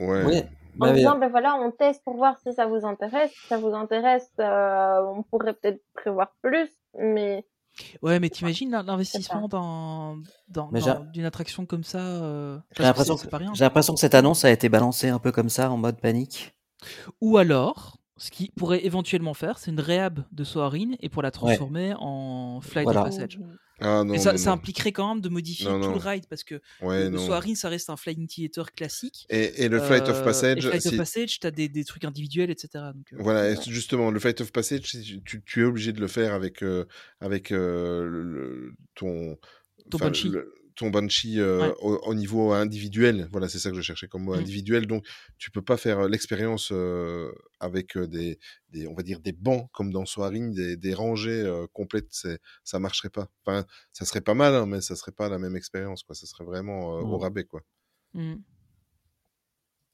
Ouais. 0.00 0.24
Oui. 0.26 0.38
En 0.40 0.86
Bah, 0.86 0.92
mais- 0.92 0.98
disant, 0.98 1.18
ben 1.18 1.28
voilà, 1.28 1.56
on 1.56 1.70
teste 1.72 2.02
pour 2.04 2.16
voir 2.16 2.38
si 2.38 2.52
ça 2.54 2.66
vous 2.66 2.84
intéresse. 2.86 3.30
Si 3.32 3.48
ça 3.48 3.58
vous 3.58 3.74
intéresse, 3.74 4.30
euh, 4.38 5.02
on 5.14 5.22
pourrait 5.24 5.52
peut-être 5.54 5.82
prévoir 5.94 6.32
plus, 6.42 6.68
mais 6.98 7.44
Ouais, 8.02 8.18
mais 8.18 8.30
t'imagines 8.30 8.70
l'in- 8.70 8.82
l'investissement 8.82 9.46
dans, 9.48 10.16
dans, 10.48 10.70
d'une 11.12 11.24
attraction 11.24 11.66
comme 11.66 11.84
ça 11.84 11.98
euh, 11.98 12.58
l'impression 12.78 13.16
que, 13.16 13.28
j'ai 13.54 13.64
l'impression 13.64 13.94
que 13.94 14.00
cette 14.00 14.14
annonce 14.14 14.44
a 14.44 14.50
été 14.50 14.68
balancée 14.68 15.08
un 15.08 15.18
peu 15.20 15.30
comme 15.32 15.48
ça, 15.48 15.70
en 15.70 15.76
mode 15.76 16.00
panique. 16.00 16.54
Ou 17.20 17.36
alors, 17.36 17.96
ce 18.22 18.30
qu'ils 18.30 18.50
pourraient 18.52 18.84
éventuellement 18.84 19.32
faire, 19.32 19.58
c'est 19.58 19.70
une 19.70 19.80
réhab 19.80 20.24
de 20.30 20.44
Soarin 20.44 20.92
et 21.00 21.08
pour 21.08 21.22
la 21.22 21.30
transformer 21.30 21.94
en 21.98 22.60
Flight 22.60 22.84
Voilà. 22.84 23.00
of 23.00 23.06
Passage. 23.06 23.38
Ah 23.82 24.04
non, 24.04 24.12
Mais 24.12 24.18
ça, 24.18 24.32
non, 24.32 24.36
ça 24.38 24.52
impliquerait 24.52 24.92
quand 24.92 25.08
même 25.08 25.22
de 25.22 25.30
modifier 25.30 25.64
Non, 25.66 25.80
tout 25.80 25.86
non. 25.88 25.94
le 25.94 26.00
ride 26.06 26.26
parce 26.28 26.44
que 26.44 26.60
Ouais, 26.82 27.08
le. 27.08 27.16
Soarin, 27.16 27.54
ça 27.54 27.70
reste 27.70 27.88
un 27.88 27.96
Flying 27.96 28.26
Theater 28.28 28.72
classique. 28.74 29.24
Et, 29.30 29.64
et 29.64 29.68
le 29.70 29.80
Flight 29.80 30.06
of 30.06 30.18
Euh, 30.20 30.22
Passage, 30.24 30.58
et 30.66 30.68
Flight 30.68 30.84
of 30.84 30.92
si- 30.92 30.96
Passage, 30.98 31.40
t'as 31.40 31.50
des, 31.50 31.70
des 31.70 31.84
trucs 31.84 32.04
individuels, 32.04 32.50
etc. 32.50 32.68
Donc, 32.94 33.10
euh, 33.14 33.16
Voilà, 33.20 33.50
et 33.52 33.56
justement, 33.66 34.10
le 34.10 34.20
Flight 34.20 34.42
of 34.42 34.52
Passage, 34.52 34.82
tu, 35.24 35.60
es 35.62 35.64
obligé 35.64 35.94
de 35.94 36.00
le 36.00 36.08
faire 36.08 36.34
avec, 36.34 36.62
euh, 36.62 36.84
avec 37.20 37.52
euh, 37.52 38.04
le- 38.06 38.22
le- 38.22 38.74
ton, 38.96 39.38
Ton 39.90 39.98
le- 40.28 40.52
ton 40.80 40.90
Banshee 40.90 41.38
euh, 41.40 41.68
Ouais. 41.68 41.74
au, 41.80 41.96
au 41.98 42.14
niveau 42.14 42.52
individuel. 42.52 43.28
Voilà, 43.32 43.48
c'est 43.48 43.58
ça 43.58 43.70
que 43.70 43.76
je 43.76 43.82
cherchais 43.82 44.08
comme 44.08 44.24
mot 44.24 44.34
Mm. 44.34 44.38
individuel. 44.40 44.86
Donc, 44.86 45.06
tu 45.38 45.50
peux 45.50 45.62
pas 45.62 45.76
faire 45.76 46.00
euh, 46.00 46.08
l'expérience 46.08 46.70
euh, 46.72 47.30
avec 47.60 47.96
des, 47.96 48.38
des, 48.70 48.86
on 48.88 48.94
va 48.94 49.02
dire, 49.02 49.20
des 49.20 49.32
bancs 49.32 49.68
comme 49.72 49.92
dans 49.92 50.06
Soaring, 50.06 50.54
des, 50.54 50.76
des 50.76 50.94
rangées 50.94 51.42
euh, 51.42 51.66
complètes. 51.72 52.08
C'est, 52.10 52.38
ça 52.64 52.78
marcherait 52.78 53.10
pas. 53.10 53.28
Enfin, 53.44 53.64
ça 53.92 54.04
serait 54.04 54.20
pas 54.22 54.34
mal, 54.34 54.54
hein, 54.54 54.66
mais 54.66 54.80
ça 54.80 54.96
serait 54.96 55.12
pas 55.12 55.28
la 55.28 55.38
même 55.38 55.54
expérience, 55.56 56.02
quoi. 56.02 56.14
Ça 56.14 56.26
serait 56.26 56.44
vraiment 56.44 56.96
euh, 56.98 57.02
au 57.02 57.18
Mm. 57.18 57.22
rabais, 57.22 57.44
quoi. 57.44 57.60
mm. 58.14 58.34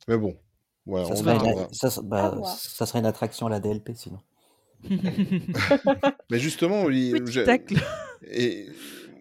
Mais 0.09 0.17
bon, 0.17 0.39
voilà, 0.87 1.07
Ça 1.07 1.13
on 1.15 1.17
serait, 1.17 1.35
une, 1.35 1.41
attendra. 1.41 1.69
ça, 1.73 1.91
se- 1.91 2.01
bah, 2.01 2.43
ça 2.57 2.87
serait 2.87 3.01
une 3.01 3.07
attraction 3.07 3.47
à 3.49 3.51
la 3.51 3.59
DLP 3.61 3.91
sinon. 3.97 4.21
Mais 6.31 6.39
justement, 6.39 6.85
tacle. 7.45 7.77
Et 8.31 8.69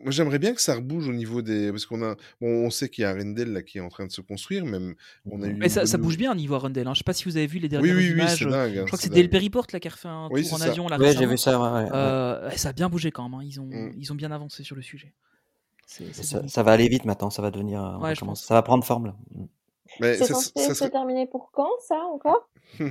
moi, 0.06 0.12
j'aimerais 0.12 0.40
bien 0.40 0.54
que 0.54 0.62
ça 0.62 0.76
rebouge 0.76 1.10
au 1.10 1.12
niveau 1.14 1.42
des. 1.42 1.72
Parce 1.72 1.86
qu'on 1.86 2.02
a. 2.02 2.16
Bon, 2.40 2.48
on 2.66 2.70
sait 2.70 2.88
qu'il 2.90 3.02
y 3.02 3.06
a 3.06 3.10
Arendelle 3.10 3.52
là, 3.52 3.62
qui 3.64 3.80
est 3.80 3.82
en 3.82 3.90
train 3.90 4.06
de 4.06 4.12
se 4.12 4.22
construire, 4.22 4.64
même. 4.64 4.96
On 5.30 5.42
a 5.42 5.48
eu 5.48 5.56
Mais 5.56 5.68
ça, 5.68 5.86
ça 5.86 5.98
bouge 5.98 6.16
bien 6.18 6.32
au 6.32 6.36
niveau 6.36 6.56
Arundel. 6.56 6.88
Hein. 6.88 6.94
Je 6.94 7.00
sais 7.00 7.04
pas 7.04 7.14
si 7.14 7.26
vous 7.26 7.36
avez 7.36 7.48
vu 7.48 7.58
les 7.58 7.66
Oui, 7.66 7.70
dernières 7.70 7.96
oui, 7.96 8.06
oui, 8.08 8.12
images. 8.14 8.38
c'est 8.40 8.46
euh, 8.46 8.50
dingue. 8.52 8.74
Je 8.76 8.80
hein, 8.82 8.86
crois 8.86 8.98
que 9.00 9.04
c'est. 9.04 9.28
Perryport 9.28 9.66
là 9.74 9.80
qui 9.80 9.88
a 9.88 9.92
refait 9.92 10.08
un 10.08 10.30
Oui, 10.32 10.44
tour 10.44 10.54
en 10.54 10.58
ça. 10.58 10.66
avion 10.70 10.88
là 10.88 10.98
Ouais, 10.98 11.14
j'ai 11.18 11.26
vu 11.26 11.38
ça. 11.38 11.60
ouais, 11.60 11.68
ouais, 11.68 11.84
ouais. 11.90 11.96
Euh, 11.96 12.50
ça 12.52 12.70
a 12.70 12.74
bien 12.74 12.88
bougé 12.88 13.12
quand 13.12 13.28
même. 13.28 13.40
hein. 13.40 13.44
Ils 13.44 13.60
ont, 13.60 13.66
Mm. 13.66 13.94
ils 13.98 14.12
ont 14.14 14.16
bien 14.16 14.32
avancé 14.32 14.64
sur 14.64 14.76
le 14.76 14.82
sujet. 14.84 15.14
C'est 15.88 16.14
c'est 16.16 16.48
Ça, 16.50 16.64
va 16.64 16.72
aller 16.72 16.88
vite 16.88 17.06
maintenant. 17.06 17.30
Ça 17.32 17.42
va 17.42 17.52
devenir. 17.52 18.00
va 18.00 18.14
pense. 18.14 18.46
Ça 18.46 18.54
va 18.54 18.62
prendre 18.62 18.84
forme 18.86 19.08
là. 19.08 19.16
Mm. 19.34 19.46
Mais 20.02 20.16
C'est 20.18 20.26
ça, 20.26 20.34
censé 20.36 20.52
se 20.68 20.74
serait. 20.76 20.90
terminer 20.92 21.26
pour 21.28 21.52
quand, 21.52 21.70
ça, 21.88 21.96
encore? 22.14 22.48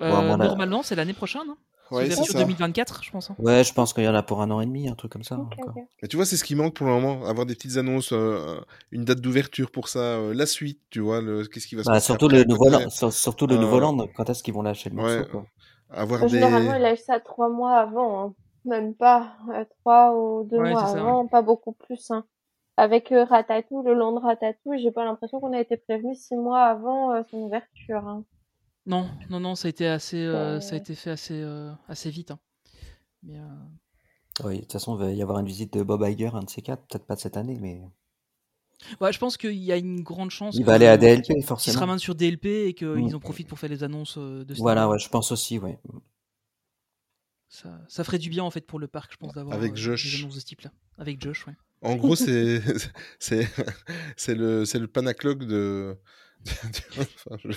Euh, 0.00 0.36
normalement, 0.36 0.84
c'est 0.84 0.94
l'année 0.94 1.12
prochaine. 1.12 1.42
Hein. 1.50 1.56
Ouais, 1.90 2.10
c'est 2.10 2.16
ouverture 2.16 2.24
ça. 2.24 2.38
2024, 2.38 3.02
je 3.04 3.10
pense. 3.10 3.30
hein. 3.30 3.36
Ouais, 3.38 3.64
je 3.64 3.72
pense 3.72 3.92
qu'il 3.94 4.04
y 4.04 4.08
en 4.08 4.14
a 4.14 4.22
pour 4.22 4.42
un 4.42 4.50
an 4.50 4.60
et 4.60 4.66
demi, 4.66 4.88
un 4.88 4.94
truc 4.94 5.12
comme 5.12 5.24
ça 5.24 5.36
Ok, 5.36 5.54
encore. 5.58 5.76
ok. 5.76 5.88
Mais 6.02 6.08
tu 6.08 6.16
vois, 6.16 6.26
c'est 6.26 6.36
ce 6.36 6.44
qui 6.44 6.54
manque 6.56 6.74
pour 6.76 6.86
le 6.86 6.92
moment. 6.92 7.24
Avoir 7.26 7.46
des 7.46 7.54
petites 7.54 7.76
annonces, 7.76 8.12
euh, 8.12 8.60
une 8.92 9.04
date 9.04 9.20
d'ouverture 9.20 9.70
pour 9.70 9.88
ça, 9.88 10.00
euh, 10.18 10.34
la 10.34 10.46
suite, 10.46 10.82
tu 10.90 11.00
vois, 11.00 11.20
le... 11.22 11.46
qu'est-ce 11.46 11.66
qui 11.68 11.76
va 11.76 11.84
se 11.84 11.90
Bah, 11.90 11.92
passer 11.92 12.12
surtout 12.12 12.28
après 12.28 12.36
le 12.36 12.44
à 12.44 12.44
nouveau 12.44 12.68
land, 12.70 12.88
sur- 12.90 13.12
surtout 13.12 13.46
le 13.48 13.56
nouveau 13.56 13.80
Euh, 13.80 13.80
land. 13.80 13.96
Quand 14.14 14.30
est-ce 14.30 14.42
qu'ils 14.44 14.54
vont 14.54 14.62
lâcher 14.62 14.90
le 14.90 14.96
morceau 14.96 15.24
Ouais, 15.24 15.24
quoi 15.24 15.44
avoir 15.90 16.24
Bah, 16.24 16.28
Généralement, 16.28 16.74
des. 16.74 16.76
il 16.76 16.82
lâche 16.82 17.00
ça 17.00 17.20
trois 17.20 17.48
mois 17.50 17.78
avant, 17.78 18.24
hein. 18.30 18.34
même 18.64 18.94
pas 18.94 19.36
trois 19.82 20.14
ou 20.16 20.44
deux 20.44 20.60
Ouais, 20.60 20.64
mois 20.64 20.80
c'est 20.80 20.86
ça. 20.86 21.04
ouais. 21.06 21.14
avant, 21.14 21.28
pas 21.28 21.42
beaucoup 21.42 21.72
plus. 21.72 22.10
Hein. 22.10 22.26
Avec 22.78 23.10
Ratatouille, 23.10 23.84
le 23.86 23.94
long 23.94 24.12
de 24.14 24.20
Ratatouille, 24.20 24.80
j'ai 24.80 24.92
pas 24.92 25.04
l'impression 25.04 25.40
qu'on 25.40 25.52
a 25.54 25.60
été 25.60 25.76
prévenu 25.78 26.14
six 26.16 26.36
mois 26.36 26.64
avant 26.66 27.12
euh, 27.14 27.22
son 27.30 27.38
ouverture. 27.38 28.06
Hein. 28.08 28.24
Non, 28.88 29.08
non, 29.30 29.38
non, 29.40 29.54
ça 29.54 29.68
a 29.68 29.70
été 29.70 29.86
assez, 29.86 30.16
euh, 30.16 30.60
ça 30.60 30.74
a 30.74 30.78
été 30.78 30.94
fait 30.96 31.10
assez, 31.10 31.40
euh, 31.40 31.72
assez 31.88 32.10
vite. 32.10 32.30
hein. 32.32 32.40
Mais, 33.22 33.38
euh, 33.38 33.44
Oui, 34.44 34.56
de 34.56 34.60
toute 34.62 34.72
façon, 34.72 34.96
il 34.96 34.98
va 35.00 35.12
y 35.12 35.22
avoir 35.22 35.38
une 35.38 35.46
visite 35.46 35.72
de 35.74 35.82
Bob 35.84 36.02
Iger, 36.06 36.30
un 36.34 36.42
de 36.42 36.50
ces 36.50 36.62
quatre, 36.62 36.86
peut-être 36.88 37.06
pas 37.06 37.16
cette 37.16 37.36
année, 37.36 37.58
mais 37.60 37.82
ouais, 39.00 39.12
je 39.12 39.18
pense 39.18 39.36
qu'il 39.36 39.52
y 39.54 39.72
a 39.72 39.76
une 39.76 40.02
grande 40.02 40.30
chance 40.30 40.54
il 40.56 40.64
va 40.64 40.74
aller 40.74 40.86
à 40.86 40.96
DLP 40.96 41.34
qu'il 41.34 41.42
se 41.42 41.46
forcément. 41.46 41.80
ramène 41.80 41.98
sur 41.98 42.14
DLP 42.14 42.46
et 42.68 42.74
qu'ils 42.74 42.88
Mm. 42.88 43.14
en 43.14 43.20
profitent 43.20 43.48
pour 43.48 43.58
faire 43.58 43.70
les 43.70 43.82
annonces 43.84 44.16
de 44.18 44.54
Voilà, 44.54 44.82
cinéma. 44.82 44.88
ouais, 44.88 44.98
je 44.98 45.08
pense 45.08 45.32
aussi, 45.32 45.58
ouais. 45.58 45.78
Ça, 47.50 47.78
ça 47.88 48.04
ferait 48.04 48.18
du 48.18 48.28
bien 48.28 48.44
en 48.44 48.50
fait 48.50 48.60
pour 48.60 48.78
le 48.78 48.88
parc, 48.88 49.12
je 49.12 49.16
pense, 49.16 49.32
d'avoir 49.34 49.56
Avec 49.56 49.72
euh, 49.72 49.96
des 49.96 50.14
annonces 50.16 50.34
de 50.34 50.40
ce 50.40 50.44
type-là. 50.46 50.70
Avec 50.98 51.20
Josh, 51.22 51.46
ouais. 51.46 51.54
En 51.82 51.96
gros, 51.96 52.14
c'est 52.16 52.60
c'est 53.18 53.48
c'est 54.16 54.34
le 54.34 54.64
c'est 54.64 54.78
le 54.78 54.86
panaclogue 54.88 55.44
de. 55.44 55.96
Enfin, 56.46 57.36
je, 57.44 57.50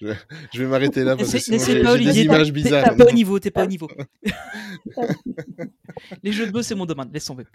je- 0.00 0.12
je 0.52 0.62
vais 0.62 0.68
m'arrêter 0.68 1.04
là 1.04 1.16
parce 1.16 1.32
que 1.32 1.38
sinon 1.38 1.58
j'ai 1.64 2.04
des 2.04 2.20
images 2.22 2.52
bizarres. 2.52 2.90
t'es 2.90 2.96
pas 2.96 3.06
au 3.10 3.12
niveau, 3.12 3.38
t'es 3.38 3.50
pas 3.50 3.64
au 3.64 3.68
niveau. 3.68 3.88
Les 6.22 6.32
jeux 6.32 6.46
de 6.46 6.52
mots, 6.52 6.62
c'est 6.62 6.74
mon 6.74 6.86
domaine. 6.86 7.10
Laisse 7.12 7.24
tomber. 7.26 7.44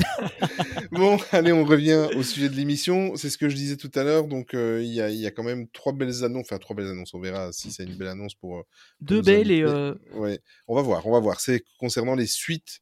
Bon, 0.92 1.18
allez, 1.32 1.52
on 1.52 1.66
revient 1.66 2.08
au 2.16 2.24
sujet 2.24 2.50
de 2.50 2.56
l'émission. 2.56 3.16
C'est 3.16 3.30
ce 3.30 3.38
que 3.38 3.48
je 3.50 3.56
disais 3.56 3.78
tout 3.78 3.92
à 3.96 4.04
l'heure. 4.04 4.28
Donc, 4.28 4.54
euh, 4.54 4.82
il 4.84 4.92
y, 4.92 5.02
a, 5.02 5.10
il 5.10 5.18
y 5.18 5.28
a 5.28 5.32
quand 5.32 5.44
même 5.44 5.68
trois 5.70 5.94
belles 5.94 6.24
annonces. 6.24 6.46
Enfin, 6.48 6.58
trois 6.58 6.76
belles 6.76 6.88
annonces. 6.90 7.14
On 7.14 7.20
verra 7.20 7.52
si 7.52 7.72
c'est 7.72 7.84
une 7.84 7.96
belle 7.96 8.08
annonce 8.08 8.34
pour. 8.36 8.58
euh, 8.58 8.62
pour 8.64 8.68
Deux 9.02 9.22
belles 9.22 9.52
et 9.52 9.62
euh, 9.62 9.94
Ouais, 10.14 10.40
on 10.68 10.76
va 10.76 10.82
voir, 10.82 11.06
on 11.06 11.12
va 11.12 11.20
voir. 11.20 11.40
C'est 11.40 11.64
concernant 11.80 12.16
les 12.16 12.26
suites 12.26 12.80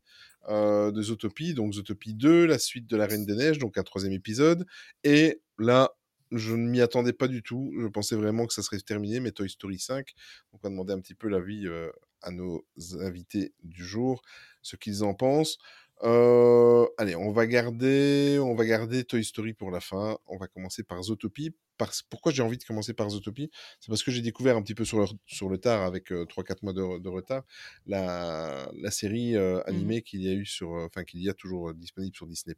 euh, 0.49 0.91
de 0.91 1.01
Zootopie, 1.01 1.53
donc 1.53 1.73
Zootopie 1.73 2.13
2, 2.13 2.45
la 2.45 2.59
suite 2.59 2.87
de 2.87 2.95
La 2.95 3.05
Reine 3.07 3.25
des 3.25 3.35
Neiges, 3.35 3.59
donc 3.59 3.77
un 3.77 3.83
troisième 3.83 4.13
épisode. 4.13 4.65
Et 5.03 5.41
là, 5.59 5.91
je 6.31 6.55
ne 6.55 6.69
m'y 6.69 6.81
attendais 6.81 7.13
pas 7.13 7.27
du 7.27 7.43
tout. 7.43 7.73
Je 7.79 7.87
pensais 7.87 8.15
vraiment 8.15 8.45
que 8.45 8.53
ça 8.53 8.61
serait 8.61 8.79
terminé, 8.79 9.19
mais 9.19 9.31
Toy 9.31 9.49
Story 9.49 9.79
5. 9.79 10.13
Donc, 10.51 10.61
on 10.63 10.67
va 10.67 10.69
demander 10.69 10.93
un 10.93 10.99
petit 10.99 11.15
peu 11.15 11.27
l'avis 11.27 11.67
euh, 11.67 11.89
à 12.21 12.31
nos 12.31 12.65
invités 12.99 13.53
du 13.63 13.85
jour, 13.85 14.21
ce 14.61 14.75
qu'ils 14.75 15.03
en 15.03 15.13
pensent. 15.13 15.57
Euh, 16.03 16.85
allez, 16.97 17.15
on 17.15 17.31
va 17.31 17.47
garder, 17.47 18.37
on 18.39 18.53
va 18.53 18.65
garder 18.65 19.03
Toy 19.03 19.23
Story 19.23 19.53
pour 19.53 19.71
la 19.71 19.79
fin. 19.79 20.17
On 20.27 20.37
va 20.37 20.47
commencer 20.47 20.83
par 20.83 21.01
Zootopie. 21.01 21.55
Parce... 21.77 22.01
Pourquoi 22.03 22.31
j'ai 22.31 22.41
envie 22.41 22.57
de 22.57 22.63
commencer 22.63 22.93
par 22.93 23.09
Zootopie? 23.09 23.49
C'est 23.79 23.89
parce 23.89 24.03
que 24.03 24.11
j'ai 24.11 24.21
découvert 24.21 24.57
un 24.57 24.61
petit 24.61 24.75
peu 24.75 24.85
sur 24.85 24.99
le, 24.99 25.05
sur 25.25 25.49
le 25.49 25.57
tard, 25.57 25.83
avec 25.83 26.11
euh, 26.11 26.25
3-4 26.25 26.57
mois 26.63 26.73
de, 26.73 26.99
de 26.99 27.09
retard, 27.09 27.43
la, 27.85 28.69
la 28.75 28.91
série 28.91 29.35
euh, 29.35 29.61
animée 29.65 30.01
qu'il 30.01 30.21
y 30.21 30.29
a 30.29 30.33
eu 30.33 30.45
sur, 30.45 30.71
enfin 30.71 31.03
qu'il 31.03 31.21
y 31.21 31.29
a 31.29 31.33
toujours 31.33 31.73
disponible 31.73 32.15
sur 32.15 32.27
Disney+. 32.27 32.55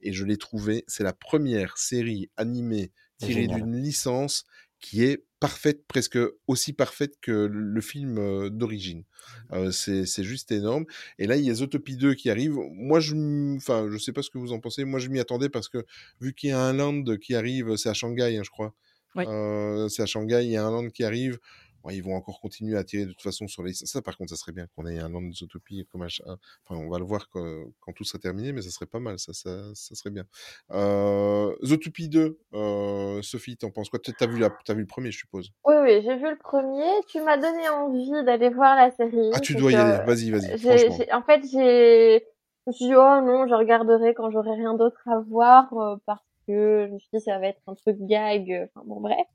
Et 0.00 0.12
je 0.12 0.24
l'ai 0.24 0.36
trouvé, 0.38 0.84
c'est 0.86 1.04
la 1.04 1.12
première 1.12 1.78
série 1.78 2.30
animée 2.36 2.90
Génial. 3.20 3.62
d'une 3.62 3.82
licence 3.82 4.44
qui 4.80 5.04
est 5.04 5.24
parfaite, 5.40 5.86
presque 5.86 6.18
aussi 6.46 6.72
parfaite 6.72 7.14
que 7.20 7.48
le 7.50 7.80
film 7.80 8.50
d'origine. 8.50 9.04
Euh, 9.52 9.70
c'est 9.70 10.24
juste 10.24 10.52
énorme. 10.52 10.84
Et 11.18 11.26
là, 11.26 11.36
il 11.36 11.44
y 11.44 11.50
a 11.50 11.54
Zootopie 11.54 11.96
2 11.96 12.14
qui 12.14 12.30
arrive. 12.30 12.58
Moi, 12.72 13.00
je, 13.00 13.14
enfin, 13.56 13.88
je 13.90 13.98
sais 13.98 14.12
pas 14.12 14.22
ce 14.22 14.30
que 14.30 14.38
vous 14.38 14.52
en 14.52 14.60
pensez. 14.60 14.84
Moi, 14.84 15.00
je 15.00 15.08
m'y 15.08 15.20
attendais 15.20 15.48
parce 15.48 15.68
que 15.68 15.84
vu 16.20 16.34
qu'il 16.34 16.50
y 16.50 16.52
a 16.52 16.60
un 16.60 16.72
land 16.72 17.04
qui 17.20 17.34
arrive, 17.34 17.76
c'est 17.76 17.88
à 17.88 17.94
Shanghai, 17.94 18.36
hein, 18.36 18.42
je 18.44 18.50
crois. 18.50 18.74
Euh, 19.16 19.88
c'est 19.88 20.02
à 20.02 20.06
Shanghai, 20.06 20.44
il 20.44 20.50
y 20.50 20.56
a 20.56 20.66
un 20.66 20.70
land 20.70 20.88
qui 20.88 21.04
arrive. 21.04 21.38
Ouais, 21.84 21.94
ils 21.94 22.02
vont 22.02 22.14
encore 22.14 22.40
continuer 22.40 22.76
à 22.76 22.84
tirer 22.84 23.04
de 23.04 23.10
toute 23.10 23.20
façon 23.22 23.46
sur 23.46 23.62
les. 23.62 23.74
Ça, 23.74 24.00
par 24.02 24.16
contre, 24.16 24.30
ça 24.30 24.36
serait 24.36 24.52
bien 24.52 24.66
qu'on 24.74 24.86
ait 24.86 24.98
un 24.98 25.08
land 25.10 25.22
de 25.22 25.32
Zootopie 25.32 25.86
comme 25.92 26.02
Enfin, 26.02 26.36
on 26.70 26.88
va 26.88 26.98
le 26.98 27.04
voir 27.04 27.28
quand, 27.30 27.64
quand 27.80 27.92
tout 27.92 28.04
sera 28.04 28.18
terminé, 28.18 28.52
mais 28.52 28.62
ça 28.62 28.70
serait 28.70 28.86
pas 28.86 29.00
mal. 29.00 29.18
Ça, 29.18 29.32
ça, 29.32 29.50
ça 29.74 29.94
serait 29.94 30.10
bien. 30.10 30.24
Euh, 30.72 31.54
Zootopie 31.64 32.08
2, 32.08 32.38
euh, 32.54 33.22
Sophie, 33.22 33.56
t'en 33.56 33.70
penses 33.70 33.90
quoi? 33.90 33.98
Tu 33.98 34.12
as 34.18 34.26
vu, 34.26 34.38
la... 34.38 34.48
as 34.68 34.74
vu 34.74 34.80
le 34.80 34.86
premier, 34.86 35.10
je 35.10 35.18
suppose? 35.18 35.50
Oui, 35.66 35.74
oui, 35.82 36.02
j'ai 36.02 36.16
vu 36.16 36.30
le 36.30 36.38
premier. 36.38 36.90
Tu 37.08 37.20
m'as 37.20 37.36
donné 37.36 37.68
envie 37.68 38.10
d'aller 38.24 38.48
voir 38.50 38.76
la 38.76 38.90
série. 38.90 39.30
Ah, 39.34 39.40
tu 39.40 39.54
dois 39.54 39.72
y 39.72 39.76
aller. 39.76 40.04
Vas-y, 40.06 40.30
vas-y. 40.30 41.12
en 41.12 41.22
fait, 41.22 41.42
j'ai, 41.50 42.20
je 42.20 42.70
me 42.70 42.72
suis 42.72 42.86
dit, 42.86 42.94
oh 42.94 43.20
non, 43.22 43.46
je 43.46 43.54
regarderai 43.54 44.14
quand 44.14 44.30
j'aurai 44.30 44.52
rien 44.52 44.74
d'autre 44.74 45.00
à 45.06 45.20
voir, 45.20 45.72
euh, 45.74 45.96
parce 46.06 46.22
que 46.46 46.86
je 46.88 46.92
me 46.94 46.98
suis 46.98 47.08
dit, 47.12 47.20
ça 47.20 47.38
va 47.38 47.48
être 47.48 47.60
un 47.66 47.74
truc 47.74 47.96
gag. 48.00 48.50
euh, 48.50 48.66
Enfin, 48.74 48.86
bon, 48.86 49.00
bref. 49.00 49.26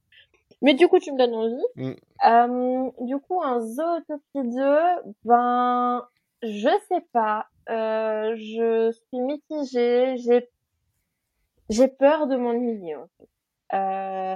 Mais 0.62 0.74
du 0.74 0.88
coup, 0.88 1.00
tu 1.00 1.12
me 1.12 1.18
donnes 1.18 1.34
envie. 1.34 1.66
Mm. 1.76 1.94
Euh, 2.26 2.92
du 3.02 3.18
coup, 3.20 3.42
un 3.42 3.62
Zootopie 3.62 4.22
2, 4.36 4.78
ben, 5.26 6.06
je 6.42 6.70
sais 6.90 7.06
pas. 7.14 7.48
Euh, 7.70 8.36
je 8.36 8.92
suis 8.92 9.20
mitigée. 9.22 10.18
J'ai, 10.18 10.50
j'ai 11.70 11.88
peur 11.88 12.28
de 12.28 12.36
m'ennuyer, 12.36 12.96
en 12.96 13.08
fait. 13.18 13.30
Euh, 13.74 14.36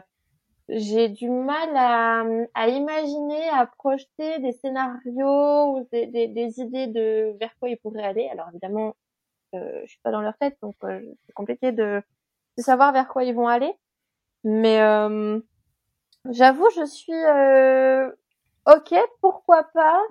j'ai 0.69 1.09
du 1.09 1.29
mal 1.29 1.75
à, 1.75 2.23
à 2.53 2.67
imaginer, 2.69 3.49
à 3.49 3.65
projeter 3.65 4.39
des 4.39 4.53
scénarios 4.53 5.77
ou 5.77 5.87
des, 5.91 6.07
des, 6.07 6.27
des 6.27 6.59
idées 6.61 6.87
de 6.87 7.35
vers 7.39 7.53
quoi 7.59 7.69
ils 7.69 7.77
pourraient 7.77 8.03
aller. 8.03 8.29
Alors 8.29 8.47
évidemment, 8.49 8.95
euh, 9.55 9.81
je 9.83 9.89
suis 9.89 9.99
pas 10.03 10.11
dans 10.11 10.21
leur 10.21 10.37
tête, 10.37 10.57
donc 10.61 10.75
euh, 10.83 11.01
c'est 11.25 11.33
compliqué 11.33 11.71
de, 11.71 12.01
de 12.57 12.63
savoir 12.63 12.93
vers 12.93 13.07
quoi 13.07 13.23
ils 13.23 13.35
vont 13.35 13.47
aller. 13.47 13.73
Mais 14.43 14.81
euh, 14.81 15.39
j'avoue, 16.31 16.69
je 16.75 16.85
suis 16.85 17.13
euh, 17.13 18.09
ok, 18.67 18.93
pourquoi 19.21 19.63
pas. 19.73 20.01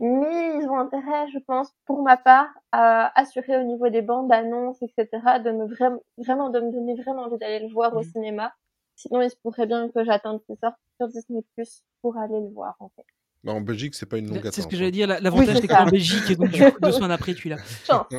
Mais 0.00 0.56
ils 0.60 0.66
ont 0.68 0.76
intérêt, 0.78 1.28
je 1.32 1.38
pense, 1.38 1.72
pour 1.86 2.02
ma 2.02 2.16
part, 2.16 2.48
à 2.72 3.18
assurer 3.20 3.56
au 3.56 3.62
niveau 3.62 3.88
des 3.88 4.02
bandes 4.02 4.32
annonces, 4.32 4.82
etc., 4.82 5.38
de 5.38 5.52
me 5.52 5.66
vraiment, 5.66 6.02
vraiment, 6.18 6.50
de 6.50 6.58
me 6.60 6.72
donner 6.72 6.94
vraiment 7.00 7.22
envie 7.22 7.38
d'aller 7.38 7.60
le 7.60 7.72
voir 7.72 7.94
au 7.94 8.00
Mhm. 8.00 8.04
cinéma. 8.04 8.52
Sinon, 8.96 9.22
il 9.22 9.30
se 9.30 9.36
pourrait 9.36 9.66
bien 9.66 9.88
que 9.88 10.04
j'attende 10.04 10.42
qu'il 10.44 10.56
sorte 10.58 10.74
sur 10.96 11.08
Disney 11.08 11.42
Plus 11.54 11.84
pour 12.02 12.18
aller 12.18 12.40
le 12.40 12.48
voir, 12.52 12.74
en 12.80 12.88
fait. 12.96 13.04
Bah, 13.44 13.52
en 13.52 13.60
Belgique, 13.60 13.94
c'est 13.94 14.06
pas 14.06 14.18
une 14.18 14.28
longue 14.28 14.40
c'est 14.44 14.50
ce 14.52 14.58
attente. 14.60 14.70
que 14.70 14.76
hein. 14.76 14.78
j'allais 14.78 14.90
dire. 14.90 15.06
la- 15.06 15.20
L'avantage, 15.20 15.48
Oui, 15.48 15.54
c'est 15.54 15.60
c'est 15.62 15.68
que 15.68 15.72
t'es 15.74 15.78
en 15.78 15.84
ça. 15.84 15.90
Belgique 15.90 16.30
et 16.30 16.36
donc 16.36 16.50
du 16.50 16.64
coup, 16.64 16.80
deux 16.80 16.92
semaines 16.92 17.10
après, 17.12 17.34
tu 17.34 17.48
l'as. 17.48 17.58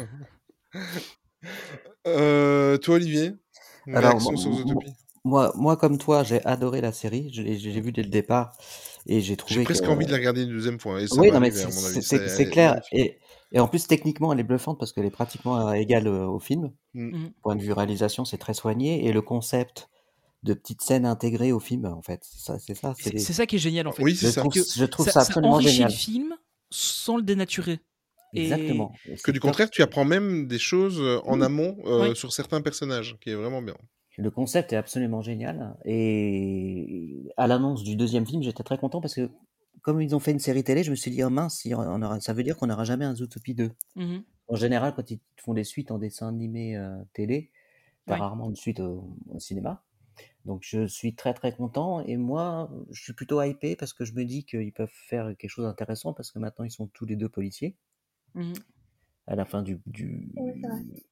Euh, 2.08 2.78
toi, 2.78 2.96
Olivier? 2.96 3.34
Alors, 3.88 4.12
réaction 4.12 4.32
moi- 4.32 4.38
sur 4.42 4.52
Zootopie 4.54 4.94
Moi, 5.26 5.52
moi, 5.56 5.76
comme 5.76 5.98
toi, 5.98 6.24
j'ai 6.24 6.42
adoré 6.46 6.80
la 6.82 6.92
série. 6.94 7.30
Je 7.34 7.42
l'ai- 7.42 7.58
J'ai 7.60 7.82
vu 7.82 7.92
dès 7.92 8.04
le 8.04 8.10
départ 8.10 8.56
et 9.08 9.20
j'ai 9.22 9.36
trouvé 9.36 9.56
J'ai 9.56 9.64
presque 9.64 9.84
que- 9.84 9.90
envie 9.90 10.06
de 10.06 10.12
la 10.12 10.18
regarder 10.18 10.44
une 10.44 10.50
deuxième 10.52 10.80
fois. 10.80 11.02
Et 11.02 11.08
ça 11.08 11.20
Oui, 11.20 11.32
non, 11.32 11.40
mais 11.40 11.52
c'est 11.52 12.02
Ça- 12.02 12.46
clair. 12.46 12.82
Et, 12.94 13.18
et 13.52 13.60
en 13.60 13.68
plus, 13.68 13.88
techniquement, 13.88 14.32
elle 14.32 14.40
est 14.40 14.44
bluffante 14.44 14.78
parce 14.80 14.94
qu'elle 14.94 15.06
est 15.06 15.10
pratiquement 15.12 15.68
euh, 15.68 15.74
égale 15.74 16.08
euh, 16.08 16.28
au 16.28 16.40
film. 16.40 16.72
Mm. 16.94 17.26
Point 17.42 17.56
de 17.58 17.62
vue 17.62 17.74
réalisation, 17.74 18.24
c'est 18.24 18.38
très 18.38 18.54
soigné. 18.54 19.06
Et 19.08 19.12
le 19.12 19.22
concept 19.22 19.90
de 20.44 20.54
petites 20.54 20.84
scènes 20.84 21.08
intégrées 21.08 21.52
au 21.52 21.60
film, 21.60 21.86
en 21.86 22.04
fait, 22.04 22.22
c'est 22.24 22.40
ça. 22.46 22.60
C'est 22.60 22.76
ça. 22.76 22.94
c'est 23.00 23.18
ça 23.34 23.48
qui 23.48 23.56
est 23.56 23.60
génial 23.60 23.88
en 23.88 23.92
fait. 23.92 24.04
Oui, 24.04 24.14
je 24.14 24.28
c'est 24.28 24.32
ça. 24.32 24.42
trouve, 24.42 24.54
que 24.54 24.60
je 24.64 24.86
trouve 24.86 25.10
ça, 25.10 25.22
absolument 25.22 25.54
enrichit 25.54 25.72
génial. 25.78 25.90
le 25.92 25.96
film 25.98 26.36
sans 26.70 27.18
le 27.18 27.24
dénaturer. 27.24 27.80
Exactement. 28.34 28.92
Et 29.08 29.16
Que 29.16 29.32
du 29.32 29.40
contraire, 29.40 29.70
tu 29.72 29.82
apprends 29.82 30.06
même 30.06 30.46
des 30.48 30.60
choses 30.60 31.00
euh, 31.00 31.20
en 31.26 31.42
amont 31.42 31.78
euh, 31.86 32.10
Oui. 32.10 32.16
sur 32.16 32.32
certains 32.34 32.62
personnages, 32.62 33.18
qui 33.22 33.30
est 33.32 33.36
vraiment 33.36 33.62
bien. 33.64 33.76
Le 34.18 34.32
concept 34.32 34.72
est 34.74 34.78
absolument 34.78 35.22
génial. 35.22 35.76
Et 35.86 37.32
à 37.38 37.48
l'annonce 37.48 37.84
du 37.84 37.96
deuxième 37.96 38.26
film, 38.26 38.42
j'étais 38.44 38.64
très 38.64 38.78
content 38.78 39.02
parce 39.02 39.16
que 39.16 39.30
comme 39.82 40.02
ils 40.02 40.16
ont 40.16 40.20
fait 40.20 40.32
une 40.32 40.40
série 40.40 40.64
télé, 40.64 40.84
je 40.84 40.92
me 40.92 40.96
suis 40.96 41.12
dit, 41.12 41.24
oh 41.24 41.30
mince, 41.30 41.68
on 41.72 42.02
aura- 42.02 42.20
ça 42.22 42.34
veut 42.34 42.44
dire 42.44 42.58
qu'on 42.58 42.68
n'aura 42.68 42.86
jamais 42.86 43.06
un 43.06 43.14
Zootopie 43.16 43.54
2. 43.56 43.72
Mhm. 43.96 44.24
En 44.48 44.56
général, 44.56 44.94
quand 44.96 45.12
ils 45.12 45.20
font 45.42 45.54
des 45.54 45.64
suites 45.64 45.92
en 45.92 45.98
dessin 45.98 46.28
animé 46.30 46.76
euh, 46.78 46.98
télé, 47.14 47.52
Ouais. 48.08 48.18
rarement 48.18 48.50
une 48.50 48.56
suite 48.56 48.80
au, 48.82 49.18
au 49.34 49.40
cinéma. 49.40 49.84
Donc 50.46 50.62
je 50.64 50.86
suis 50.86 51.16
très 51.16 51.34
très 51.34 51.52
content 51.52 52.02
et 52.02 52.18
moi 52.18 52.70
je 52.92 53.02
suis 53.04 53.14
plutôt 53.14 53.42
hypé 53.42 53.76
parce 53.76 53.94
que 53.94 54.06
je 54.06 54.14
me 54.14 54.24
dis 54.24 54.46
qu'ils 54.46 54.72
peuvent 54.74 54.92
faire 54.94 55.36
quelque 55.38 55.50
chose 55.50 55.66
d'intéressant 55.66 56.14
parce 56.14 56.32
que 56.32 56.38
maintenant 56.38 56.66
ils 56.66 56.72
sont 56.72 56.86
tous 56.88 57.06
les 57.08 57.16
deux 57.16 57.30
policiers. 57.30 57.76
Mhm. 58.36 58.54
À 59.28 59.36
la 59.36 59.46
fin 59.46 59.62
du. 59.64 59.80
du... 59.86 60.32
Oui. 60.36 60.62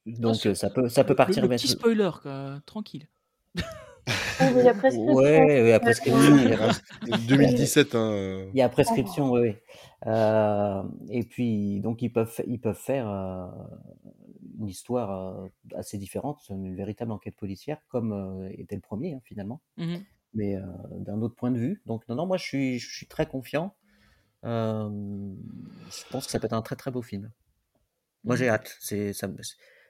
Donc 0.06 0.36
ça 0.36 0.70
peut, 0.70 0.90
ça 0.90 1.04
peut 1.04 1.14
Le, 1.14 1.16
partir. 1.16 1.44
le 1.44 1.50
mais 1.50 1.56
petit 1.58 1.68
spoiler, 1.68 2.12
quoi, 2.22 2.60
tranquille. 2.66 3.08
Il 4.42 4.58
y 4.64 4.68
a 4.68 4.74
prescription. 4.74 5.14
Ouais, 5.14 5.62
ouais, 5.64 5.80
prescription, 5.80 6.36
il 6.36 6.50
y 6.50 6.54
a- 7.14 7.18
2017, 7.28 7.96
hein. 7.96 8.48
Il 8.54 8.58
y 8.58 8.62
a 8.62 8.68
prescription, 8.68 9.32
oui, 9.32 9.40
oui. 9.42 9.56
Euh, 10.08 10.84
et 11.10 11.24
puis, 11.24 11.80
donc, 11.80 12.02
ils 12.02 12.12
peuvent, 12.12 12.34
ils 12.48 12.60
peuvent 12.60 12.78
faire 12.78 13.08
euh, 13.08 13.48
une 14.60 14.68
histoire 14.68 15.12
euh, 15.40 15.48
assez 15.76 15.98
différente, 15.98 16.40
une 16.50 16.76
véritable 16.76 17.12
enquête 17.14 17.38
policière, 17.38 17.78
comme 17.88 18.12
euh, 18.12 18.50
était 18.58 18.76
le 18.76 18.82
premier, 18.82 19.14
hein, 19.14 19.22
finalement, 19.24 19.62
Mhm. 19.78 20.04
mais 20.34 20.56
euh, 20.58 20.62
d'un 20.98 21.22
autre 21.22 21.36
point 21.36 21.52
de 21.52 21.60
vue. 21.60 21.82
Donc, 21.86 22.06
non, 22.10 22.16
non, 22.16 22.26
moi, 22.26 22.36
je 22.38 22.44
suis, 22.44 22.80
je 22.80 22.94
suis 22.94 23.08
très 23.08 23.28
confiant. 23.28 23.76
Euh, 24.44 24.90
je 25.90 26.04
pense 26.12 26.26
que 26.26 26.32
ça 26.32 26.40
peut 26.40 26.48
être 26.48 26.54
un 26.54 26.62
très, 26.64 26.76
très 26.76 26.92
beau 26.92 27.02
film. 27.04 27.32
Moi, 28.24 28.36
j'ai 28.36 28.50
hâte. 28.50 28.76
C'est 28.80 29.14
ça 29.14 29.28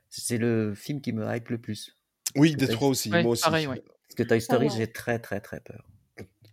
c'est 0.10 0.38
le 0.38 0.76
film 0.76 1.02
qui 1.02 1.12
me 1.12 1.26
hype 1.36 1.50
le 1.50 1.58
plus. 1.58 1.98
Oui, 2.36 2.56
Détroit 2.56 2.90
aussi, 2.90 3.12
Ouais, 3.12 3.24
moi 3.24 3.32
aussi. 3.32 3.44
pareil, 3.44 3.68
ouais. 3.68 3.82
Parce 4.08 4.16
que 4.16 4.24
Toy 4.24 4.42
Story, 4.42 4.68
ouais. 4.68 4.74
j'ai 4.76 4.92
très, 4.92 5.20
très, 5.20 5.40
très 5.40 5.60
peur. 5.60 5.84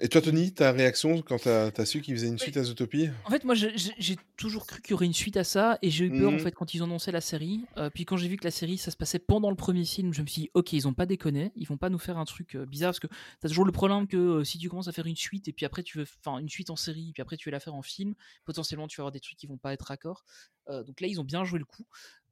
Et 0.02 0.08
toi, 0.08 0.22
Tony, 0.22 0.52
ta 0.54 0.72
réaction 0.72 1.20
quand 1.20 1.42
t'as 1.42 1.70
as 1.76 1.84
su 1.84 2.00
qu'ils 2.00 2.14
faisaient 2.14 2.28
une 2.28 2.38
suite 2.38 2.56
à 2.56 2.64
Zootopie? 2.64 3.10
En 3.26 3.30
fait, 3.30 3.44
moi, 3.44 3.54
j'ai- 3.54 4.16
toujours 4.38 4.66
cru 4.66 4.80
qu'il 4.80 4.92
y 4.92 4.94
aurait 4.94 5.04
une 5.04 5.12
suite 5.12 5.36
à 5.36 5.44
ça, 5.44 5.78
et 5.82 5.90
j'ai 5.90 6.06
eu 6.06 6.10
peur 6.10 6.30
en 6.30 6.32
Mhm. 6.32 6.38
fait 6.38 6.52
quand 6.52 6.72
ils 6.72 6.82
ont 6.82 6.86
annoncé 6.86 7.12
la 7.12 7.20
série. 7.20 7.60
Euh, 7.76 7.90
puis 7.90 8.06
quand 8.06 8.16
j'ai 8.16 8.26
vu 8.26 8.38
que 8.38 8.44
la 8.44 8.50
série, 8.50 8.78
ça 8.78 8.90
se 8.90 8.96
passait 8.96 9.18
pendant 9.18 9.50
le 9.50 9.56
premier 9.56 9.84
film, 9.84 10.14
je 10.14 10.22
me 10.22 10.26
suis 10.26 10.42
dit, 10.44 10.50
ok, 10.54 10.72
ils 10.72 10.88
ont 10.88 10.94
pas 10.94 11.04
déconné, 11.04 11.52
ils 11.56 11.66
vont 11.66 11.76
pas 11.76 11.90
nous 11.90 11.98
faire 11.98 12.16
un 12.16 12.24
truc 12.24 12.56
euh, 12.56 12.64
bizarre, 12.64 12.88
parce 12.92 13.00
que 13.00 13.08
t'as 13.40 13.48
toujours 13.48 13.66
le 13.66 13.72
problème 13.72 14.06
que 14.08 14.16
euh, 14.16 14.44
si 14.44 14.56
tu 14.56 14.70
commences 14.70 14.88
à 14.88 14.92
faire 14.92 15.04
une 15.04 15.16
suite, 15.16 15.46
et 15.48 15.52
puis 15.52 15.66
après 15.66 15.82
tu 15.82 15.98
veux, 15.98 16.06
enfin, 16.24 16.38
une 16.38 16.48
suite 16.48 16.70
en 16.70 16.76
série, 16.76 17.10
puis 17.12 17.20
après 17.20 17.36
tu 17.36 17.50
veux 17.50 17.52
la 17.52 17.60
faire 17.60 17.74
en 17.74 17.82
film, 17.82 18.14
potentiellement 18.46 18.88
tu 18.88 18.96
vas 18.96 19.02
avoir 19.02 19.12
des 19.12 19.20
trucs 19.20 19.36
qui 19.36 19.46
vont 19.46 19.58
pas 19.58 19.74
être 19.74 19.82
raccords. 19.82 20.24
Euh, 20.70 20.82
donc 20.84 21.00
là, 21.02 21.08
ils 21.08 21.20
ont 21.20 21.24
bien 21.24 21.44
joué 21.44 21.58
le 21.58 21.64
coup. 21.66 21.86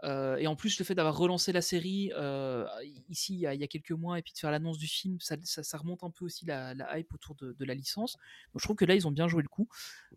Euh, 0.05 0.37
et 0.37 0.47
en 0.47 0.55
plus, 0.57 0.79
le 0.79 0.85
fait 0.85 0.95
d'avoir 0.95 1.17
relancé 1.17 1.53
la 1.53 1.61
série 1.61 2.13
euh, 2.15 2.65
ici 3.09 3.35
il 3.35 3.41
y, 3.41 3.47
a, 3.47 3.55
il 3.55 3.61
y 3.61 3.65
a 3.65 3.67
quelques 3.67 3.91
mois, 3.91 4.19
et 4.19 4.23
puis 4.23 4.33
de 4.33 4.39
faire 4.39 4.51
l'annonce 4.53 4.79
du 4.79 4.87
film, 4.87 5.19
ça, 5.21 5.37
ça- 5.43 5.63
ça 5.65 5.77
remonte 5.79 6.05
un 6.05 6.11
peu 6.11 6.25
aussi 6.25 6.45
la, 6.47 6.73
la 6.75 6.99
hype 6.99 7.13
autour 7.15 7.35
de, 7.35 7.53
de 7.53 7.65
la 7.65 7.75
licence. 7.75 8.15
Donc 8.53 8.61
je 8.61 8.65
trouve 8.65 8.77
que 8.77 8.85
là, 8.85 8.95
ils 8.95 9.07
ont 9.09 9.11
bien 9.13 9.27
joué 9.29 9.43
le 9.43 9.49
coup. 9.49 9.69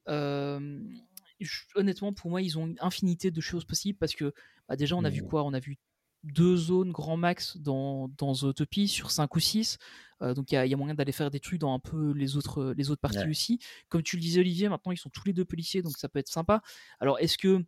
Euh, 0.08 0.80
je- 1.40 1.64
honnêtement, 1.76 2.14
pour 2.14 2.30
moi, 2.30 2.42
ils 2.42 2.58
ont 2.58 2.68
une 2.68 2.78
infinité 2.80 3.32
de 3.32 3.42
choses 3.42 3.66
possibles 3.66 3.98
parce 3.98 4.14
que 4.14 4.34
bah, 4.68 4.76
déjà, 4.76 4.96
on 4.96 5.04
a 5.04 5.10
vu 5.10 5.22
Mhm. 5.22 5.28
quoi? 5.30 5.44
On 5.44 5.54
a 5.54 5.60
vu 5.60 5.78
deux 6.24 6.56
zones 6.56 6.92
grand 6.92 7.18
max 7.18 7.58
dans, 7.58 8.08
dans 8.20 8.36
Zootopie 8.36 8.88
sur 8.88 9.10
5 9.10 9.36
ou 9.36 9.40
6. 9.40 9.78
donc 10.36 10.52
il 10.52 10.54
y, 10.54 10.58
a- 10.60 10.68
il 10.68 10.70
y 10.70 10.74
a 10.76 10.78
moyen 10.78 10.94
d'aller 10.94 11.12
faire 11.12 11.32
des 11.32 11.40
trucs 11.40 11.60
dans 11.60 11.74
un 11.74 11.80
peu 11.80 12.12
les 12.14 12.38
autres, 12.38 12.76
les 12.78 12.92
autres 12.92 13.02
parties 13.02 13.18
Ouais. 13.18 13.30
aussi. 13.32 13.58
Comme 13.90 14.04
tu 14.04 14.18
le 14.18 14.22
disais, 14.22 14.40
Olivier, 14.42 14.70
maintenant 14.70 14.92
ils 14.92 14.98
sont 15.00 15.10
tous 15.10 15.24
les 15.26 15.34
deux 15.34 15.46
policiers, 15.46 15.82
donc 15.82 15.98
ça 15.98 16.08
peut 16.10 16.20
être 16.20 16.28
sympa. 16.28 16.62
Alors 17.00 17.18
est-ce 17.18 17.40
que 17.40 17.66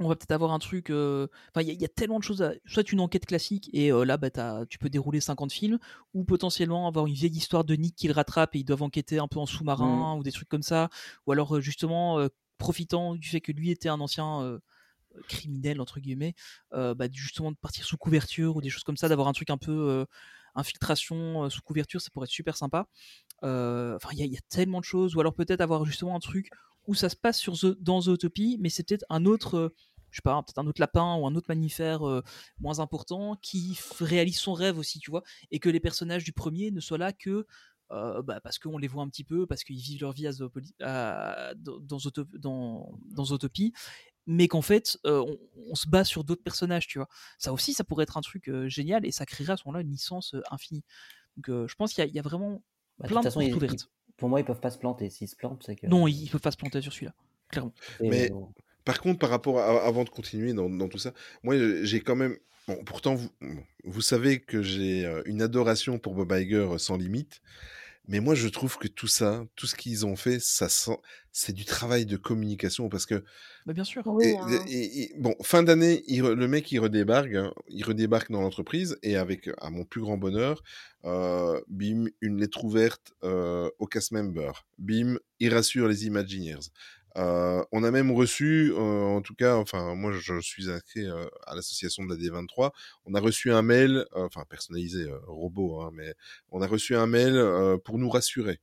on 0.00 0.08
va 0.08 0.16
peut-être 0.16 0.32
avoir 0.32 0.52
un 0.52 0.58
truc. 0.58 0.90
euh, 0.90 1.26
Enfin, 1.50 1.62
il 1.62 1.68
y, 1.68 1.70
a- 1.70 1.74
il 1.74 1.80
y 1.80 1.84
a 1.84 1.88
tellement 1.88 2.18
de 2.18 2.24
choses. 2.24 2.42
À... 2.42 2.52
Soit 2.66 2.92
une 2.92 3.00
enquête 3.00 3.26
classique, 3.26 3.68
et 3.72 3.90
euh, 3.92 4.04
là, 4.04 4.16
bah, 4.16 4.30
tu 4.68 4.78
peux 4.78 4.88
dérouler 4.90 5.20
50 5.20 5.52
films, 5.52 5.78
ou 6.14 6.24
potentiellement 6.24 6.86
avoir 6.88 7.06
une 7.06 7.14
vieille 7.14 7.36
histoire 7.36 7.64
de 7.64 7.74
Nick 7.74 7.96
qui 7.96 8.06
le 8.08 8.14
rattrape 8.14 8.54
et 8.54 8.58
ils 8.60 8.64
doivent 8.64 8.82
enquêter 8.82 9.18
un 9.18 9.28
peu 9.28 9.38
en 9.40 9.46
sous-marin, 9.46 10.14
ou 10.16 10.22
des 10.22 10.32
trucs 10.32 10.48
comme 10.48 10.62
ça. 10.62 10.88
Ou 11.26 11.32
alors, 11.32 11.56
euh, 11.56 11.60
justement, 11.60 12.18
euh, 12.20 12.28
profitant 12.58 13.14
du 13.14 13.28
fait 13.28 13.40
que 13.40 13.52
lui 13.52 13.70
était 13.70 13.88
un 13.88 14.00
ancien. 14.00 14.58
criminel 15.26 15.80
entre 15.80 15.98
guillemets 16.00 16.34
bah, 16.70 17.06
justement 17.12 17.50
de 17.50 17.56
partir 17.56 17.84
sous 17.84 17.96
couverture 17.96 18.54
ou 18.56 18.60
des 18.60 18.68
choses 18.70 18.84
comme 18.84 18.96
ça 18.96 19.08
d'avoir 19.08 19.26
un 19.26 19.32
truc 19.32 19.50
un 19.50 19.56
peu 19.56 20.06
infiltration 20.54 21.48
sous 21.50 21.62
couverture 21.62 22.00
ça 22.00 22.10
pourrait 22.10 22.24
être 22.26 22.30
super 22.30 22.56
sympa 22.56 22.86
enfin 23.42 24.08
il 24.12 24.18
y, 24.24 24.28
y 24.28 24.36
a 24.36 24.40
tellement 24.48 24.80
de 24.80 24.84
choses 24.84 25.16
ou 25.16 25.20
alors 25.20 25.34
peut-être 25.34 25.60
avoir 25.60 25.84
justement 25.84 26.14
un 26.14 26.20
truc 26.20 26.50
où 26.88 26.94
ça 26.94 27.08
se 27.08 27.16
passe 27.16 27.38
sur 27.38 27.54
The- 27.58 27.78
dans 27.80 28.02
Zootopie 28.02 28.58
mais 28.60 28.70
c'est 28.70 28.82
peut-être 28.82 29.04
un 29.10 29.24
autre 29.26 29.54
euh, 29.56 29.68
je 30.10 30.16
sais 30.18 30.22
pas 30.24 30.42
peut-être 30.42 30.58
un 30.58 30.66
autre 30.66 30.80
lapin 30.80 31.16
ou 31.16 31.26
un 31.26 31.34
autre 31.36 31.46
mammifère 31.50 32.08
euh, 32.08 32.22
moins 32.58 32.80
important 32.80 33.36
qui 33.42 33.78
réalise 34.00 34.38
son 34.38 34.54
rêve 34.54 34.78
aussi 34.78 34.98
tu 35.00 35.10
vois 35.10 35.22
et 35.50 35.60
que 35.60 35.68
les 35.68 35.80
personnages 35.80 36.24
du 36.24 36.32
premier 36.32 36.70
ne 36.72 36.80
soient 36.80 36.98
là 36.98 37.12
que 37.12 37.46
euh, 37.90 38.20
bah, 38.22 38.40
parce 38.42 38.58
qu'on 38.58 38.76
les 38.76 38.86
voit 38.88 39.02
un 39.02 39.08
petit 39.08 39.24
peu, 39.24 39.46
parce 39.46 39.64
qu'ils 39.64 39.78
vivent 39.78 40.02
leur 40.02 40.12
vie 40.12 40.26
à 40.26 40.30
Zoopoli- 40.30 40.74
à- 40.82 41.54
dans, 41.56 41.80
dans, 41.80 43.24
Zootopie, 43.24 43.72
mais 44.26 44.48
qu'en 44.48 44.62
fait, 44.62 44.98
euh, 45.06 45.20
on, 45.26 45.38
on 45.70 45.74
se 45.74 45.88
base 45.88 46.08
sur 46.08 46.24
d'autres 46.24 46.42
personnages, 46.42 46.86
tu 46.86 46.98
vois. 46.98 47.08
Ça 47.38 47.52
aussi, 47.52 47.74
ça 47.74 47.84
pourrait 47.84 48.04
être 48.04 48.16
un 48.18 48.22
truc 48.22 48.50
génial 48.66 49.06
et 49.06 49.12
ça 49.12 49.26
créerait 49.26 49.54
à 49.54 49.56
ce 49.56 49.64
moment-là 49.66 49.82
une 49.82 49.90
licence 49.90 50.34
infinie. 50.50 50.84
Donc, 51.36 51.66
je 51.68 51.74
pense 51.76 51.94
qu'il 51.94 52.02
y, 52.02 52.06
a- 52.06 52.08
il 52.10 52.14
y 52.14 52.18
a 52.18 52.22
vraiment 52.22 52.62
Bah, 52.98 53.04
de 53.04 53.08
plein 53.08 53.20
toute 53.20 53.24
de 53.24 53.28
façon, 53.30 53.40
portes 53.40 53.56
ouvertes. 53.56 53.88
Pour 54.18 54.28
moi, 54.28 54.40
ils 54.40 54.44
peuvent 54.44 54.60
pas 54.60 54.70
se 54.70 54.78
planter. 54.78 55.08
S'ils 55.08 55.28
se 55.28 55.36
plantent, 55.36 55.62
c'est 55.64 55.76
que. 55.76 55.86
Non, 55.86 56.06
ils, 56.06 56.28
peuvent 56.28 56.40
pas 56.40 56.50
se 56.50 56.56
planter 56.58 56.82
sur 56.82 56.92
celui-là, 56.92 57.14
clairement. 57.48 57.72
Et, 58.00 58.10
Mais- 58.10 58.30
euh, 58.30 58.36
Par 58.84 59.00
contre, 59.00 59.18
par 59.18 59.30
rapport 59.30 59.58
à, 59.58 59.86
avant 59.86 60.04
de 60.04 60.10
continuer 60.10 60.52
dans, 60.52 60.68
dans 60.68 60.88
tout 60.88 60.98
ça, 60.98 61.14
moi 61.42 61.54
j'ai 61.82 62.00
quand 62.00 62.16
même. 62.16 62.36
Bon, 62.66 62.76
pourtant, 62.84 63.14
vous, 63.14 63.30
vous 63.84 64.02
savez 64.02 64.40
que 64.40 64.62
j'ai 64.62 65.06
euh, 65.06 65.22
une 65.24 65.40
adoration 65.40 65.98
pour 65.98 66.14
Bob 66.14 66.32
Iger 66.32 66.56
euh, 66.56 66.76
sans 66.78 66.98
limite. 66.98 67.40
Mais 68.08 68.20
moi, 68.20 68.34
je 68.34 68.48
trouve 68.48 68.78
que 68.78 68.88
tout 68.88 69.06
ça, 69.06 69.44
tout 69.54 69.66
ce 69.66 69.76
qu'ils 69.76 70.06
ont 70.06 70.16
fait, 70.16 70.40
ça 70.40 70.68
sent, 70.68 70.96
c'est 71.30 71.52
du 71.52 71.64
travail 71.64 72.06
de 72.06 72.16
communication 72.16 72.88
parce 72.88 73.06
que 73.06 73.22
Bah, 73.66 73.72
bien 73.74 73.84
sûr. 73.84 74.02
Oui, 74.06 74.24
et, 74.26 74.36
hein. 74.38 74.64
et- 74.68 75.02
et- 75.02 75.12
bon, 75.18 75.34
fin 75.42 75.62
d'année, 75.62 76.02
le 76.08 76.48
mec 76.48 76.72
il 76.72 76.80
redébarque, 76.80 77.34
hein, 77.34 77.52
il 77.68 77.84
redébarque 77.84 78.30
dans 78.32 78.40
l'entreprise 78.40 78.96
et 79.02 79.16
avec, 79.16 79.50
à 79.58 79.70
mon 79.70 79.84
plus 79.84 80.00
grand 80.00 80.16
bonheur, 80.16 80.62
euh, 81.04 81.60
bim, 81.68 82.06
une 82.20 82.38
lettre 82.40 82.64
ouverte 82.64 83.12
euh, 83.24 83.68
au 83.78 83.86
cast 83.86 84.10
member, 84.12 84.52
bim, 84.78 85.18
il 85.38 85.52
rassure 85.54 85.86
les 85.88 86.06
Imagineers. 86.06 86.58
Euh, 87.18 87.64
on 87.72 87.82
a 87.82 87.90
même 87.90 88.12
reçu, 88.12 88.72
euh, 88.72 88.78
en 88.78 89.22
tout 89.22 89.34
cas, 89.34 89.56
enfin 89.56 89.94
moi 89.96 90.12
je 90.12 90.40
suis 90.40 90.70
inscrit 90.70 91.04
euh, 91.06 91.26
à 91.46 91.56
l'association 91.56 92.04
de 92.04 92.14
la 92.14 92.16
D23, 92.16 92.70
on 93.06 93.14
a 93.14 93.20
reçu 93.20 93.50
un 93.50 93.62
mail, 93.62 94.04
enfin 94.14 94.44
personnalisé, 94.48 95.10
robot, 95.26 95.80
hein, 95.80 95.90
mais 95.92 96.14
on 96.50 96.62
a 96.62 96.66
reçu 96.66 96.94
un 96.94 97.06
mail 97.06 97.34
pour 97.84 97.98
nous 97.98 98.08
rassurer. 98.08 98.60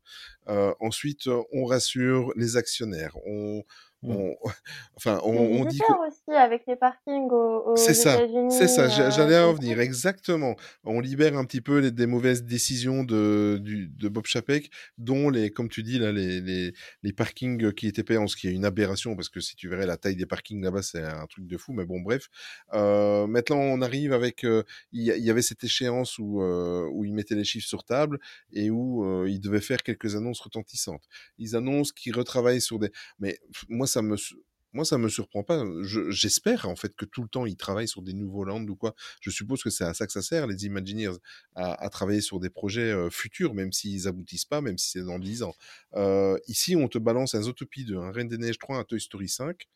Ensuite, 0.48 1.28
on 1.52 1.66
rassure 1.66 2.32
les 2.36 2.58
actionnaires. 2.58 3.18
On. 3.26 3.64
On, 4.10 4.36
enfin, 4.98 5.20
on, 5.24 5.36
on 5.36 5.66
dit 5.66 5.80
aussi 6.08 6.38
avec 6.38 6.64
les 6.68 6.76
parkings 6.76 7.30
aux, 7.30 7.72
aux 7.72 7.76
c'est 7.76 7.94
ça, 7.94 8.20
c'est 8.50 8.68
ça, 8.68 8.84
euh, 8.84 9.12
j'allais 9.12 9.40
en 9.40 9.54
c'est 9.54 9.62
venir, 9.62 9.76
cool. 9.76 9.84
exactement. 9.84 10.56
On 10.84 11.00
libère 11.00 11.38
un 11.38 11.46
petit 11.46 11.62
peu 11.62 11.80
les, 11.80 11.92
des 11.92 12.08
mauvaises 12.08 12.44
décisions 12.44 13.04
de, 13.04 13.60
du, 13.62 13.88
de 13.88 14.10
Bob 14.10 14.26
Chapek, 14.26 14.70
dont 14.98 15.30
les, 15.30 15.52
comme 15.52 15.70
tu 15.70 15.84
dis 15.84 16.00
là, 16.00 16.12
les, 16.12 16.42
les, 16.42 16.74
les 17.04 17.14
parkings 17.14 17.74
qui 17.74 17.88
étaient 17.88 18.04
payants, 18.04 18.28
ce 18.28 18.36
qui 18.36 18.48
est 18.48 18.54
une 18.54 18.66
aberration, 18.66 19.16
parce 19.16 19.30
que 19.30 19.40
si 19.40 19.56
tu 19.56 19.70
verrais 19.70 19.86
la 19.86 19.98
taille 19.98 20.16
des 20.16 20.26
parkings 20.26 20.64
là-bas, 20.64 20.82
c'est 20.82 21.04
un 21.04 21.26
truc 21.28 21.48
de 21.48 21.58
fou, 21.58 21.74
mais 21.74 21.86
bon, 21.86 22.02
bref. 22.02 22.30
Euh, 22.74 23.28
maintenant, 23.28 23.58
on 23.60 23.82
arrive 23.82 24.14
avec, 24.14 24.44
euh, 24.44 24.64
il 24.92 25.04
y, 25.04 25.30
avait 25.30 25.42
cette 25.42 25.64
échéance 25.64 26.18
où, 26.20 26.42
euh, 26.42 26.88
où 26.92 27.04
ils 27.06 27.14
mettaient 27.14 27.36
les 27.36 27.44
chiffres 27.44 27.68
sur 27.68 27.84
table 27.84 28.20
et 28.52 28.70
où 28.70 29.06
euh, 29.06 29.30
ils 29.30 29.40
devaient 29.40 29.62
faire 29.62 29.84
quelques 29.84 30.16
annonces 30.16 30.40
retentissantes. 30.40 31.04
Ils 31.38 31.56
annoncent 31.56 31.94
qu'ils 31.96 32.16
retravaillent 32.16 32.62
sur 32.62 32.80
des, 32.80 32.92
mais 33.20 33.40
moi, 33.70 33.88
moi, 34.02 34.84
ça 34.86 34.98
me 34.98 35.08
surprend 35.08 35.44
pas. 35.44 35.64
Je- 35.84 36.10
J'espère 36.12 36.68
en 36.68 36.76
fait 36.76 36.94
que 36.96 37.06
tout 37.06 37.22
le 37.24 37.30
temps 37.30 37.46
ils 37.46 37.56
travaillent 37.56 37.88
sur 37.88 38.02
des 38.02 38.14
nouveaux 38.14 38.44
lands 38.44 38.62
ou 38.68 38.76
quoi. 38.76 38.94
Je 39.22 39.30
suppose 39.30 39.64
que 39.64 39.70
c'est 39.70 39.86
à 39.86 39.94
ça 39.94 40.06
que 40.06 40.12
ça 40.12 40.22
sert, 40.22 40.48
les 40.48 40.66
Imagineers, 40.66 41.14
à, 41.56 41.82
à 41.84 41.90
travailler 41.90 42.20
sur 42.22 42.40
des 42.42 42.50
projets 42.50 42.92
euh, 42.92 43.10
futurs, 43.10 43.54
même 43.54 43.72
s'ils 43.72 44.08
aboutissent 44.08 44.46
pas, 44.46 44.60
même 44.62 44.78
si 44.78 44.90
c'est 44.92 45.04
dans 45.04 45.20
10 45.20 45.44
ans. 45.44 45.54
Euh, 45.96 46.38
ici, 46.48 46.76
on 46.76 46.88
te 46.90 46.98
balance 46.98 47.36
un 47.36 47.42
Zootopie 47.44 47.86
2, 47.86 47.98
un 47.98 48.12
Reine 48.12 48.28
des 48.28 48.38
Neiges 48.38 48.60
3, 48.60 48.78
un 48.78 48.84
Toy 48.84 49.00
Story 49.00 49.30
5. 49.30 49.68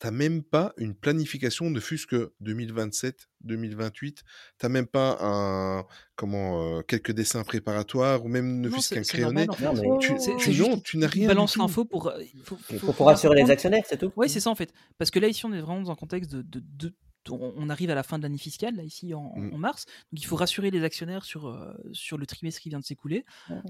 T'as 0.00 0.12
même 0.12 0.44
pas 0.44 0.72
une 0.76 0.94
planification, 0.94 1.70
ne 1.70 1.80
fût-ce 1.80 2.06
que 2.06 2.32
2027, 2.40 3.28
2028. 3.40 4.22
T'as 4.56 4.68
même 4.68 4.86
pas 4.86 5.18
un, 5.20 5.84
comment, 6.14 6.78
euh, 6.78 6.82
quelques 6.82 7.10
dessins 7.12 7.42
préparatoires 7.42 8.24
ou 8.24 8.28
même 8.28 8.60
ne 8.60 8.70
fût-ce 8.70 8.94
qu'un 8.94 9.02
crayonné. 9.02 9.46
normal 9.46 9.68
en 9.70 9.74
fait. 9.74 9.82
Non, 9.82 9.94
mais 9.98 9.98
Tu, 9.98 10.14
tu- 10.54 10.60
non, 10.60 10.80
n'as 11.00 11.06
rien 11.08 11.28
tout. 11.46 11.58
l'info 11.58 11.84
pour. 11.84 12.06
euh, 12.08 12.20
faut 12.44 12.56
pour 12.92 12.94
bien 12.94 13.06
rassurer 13.06 13.42
les 13.42 13.50
actionnaires, 13.50 13.82
c'est 13.88 13.98
tout. 13.98 14.12
Oui, 14.16 14.28
c'est 14.28 14.38
ça 14.40 14.50
en 14.50 14.54
fait. 14.54 14.72
Parce 14.98 15.10
que 15.10 15.18
là, 15.18 15.26
ici, 15.28 15.44
on 15.46 15.52
est 15.52 15.60
vraiment 15.60 15.82
dans 15.82 15.90
un 15.90 15.96
contexte 15.96 16.30
de. 16.32 16.42
de- 16.42 16.62
de- 16.64 16.94
on 17.30 17.68
arrive 17.68 17.90
à 17.90 17.94
la 17.94 18.02
fin 18.02 18.16
de 18.18 18.22
l'année 18.22 18.38
fiscale, 18.38 18.76
là, 18.76 18.82
ici, 18.82 19.12
en, 19.14 19.34
Mm. 19.36 19.52
en 19.54 19.58
mars. 19.58 19.84
Donc, 20.12 20.22
il 20.22 20.24
faut 20.26 20.36
rassurer 20.36 20.70
les 20.70 20.82
actionnaires 20.82 21.24
sur, 21.24 21.46
euh, 21.48 21.74
sur 21.92 22.16
le 22.18 22.26
trimestre 22.26 22.60
qui 22.60 22.68
vient 22.70 22.78
de 22.80 22.84
s'écouler. 22.84 23.24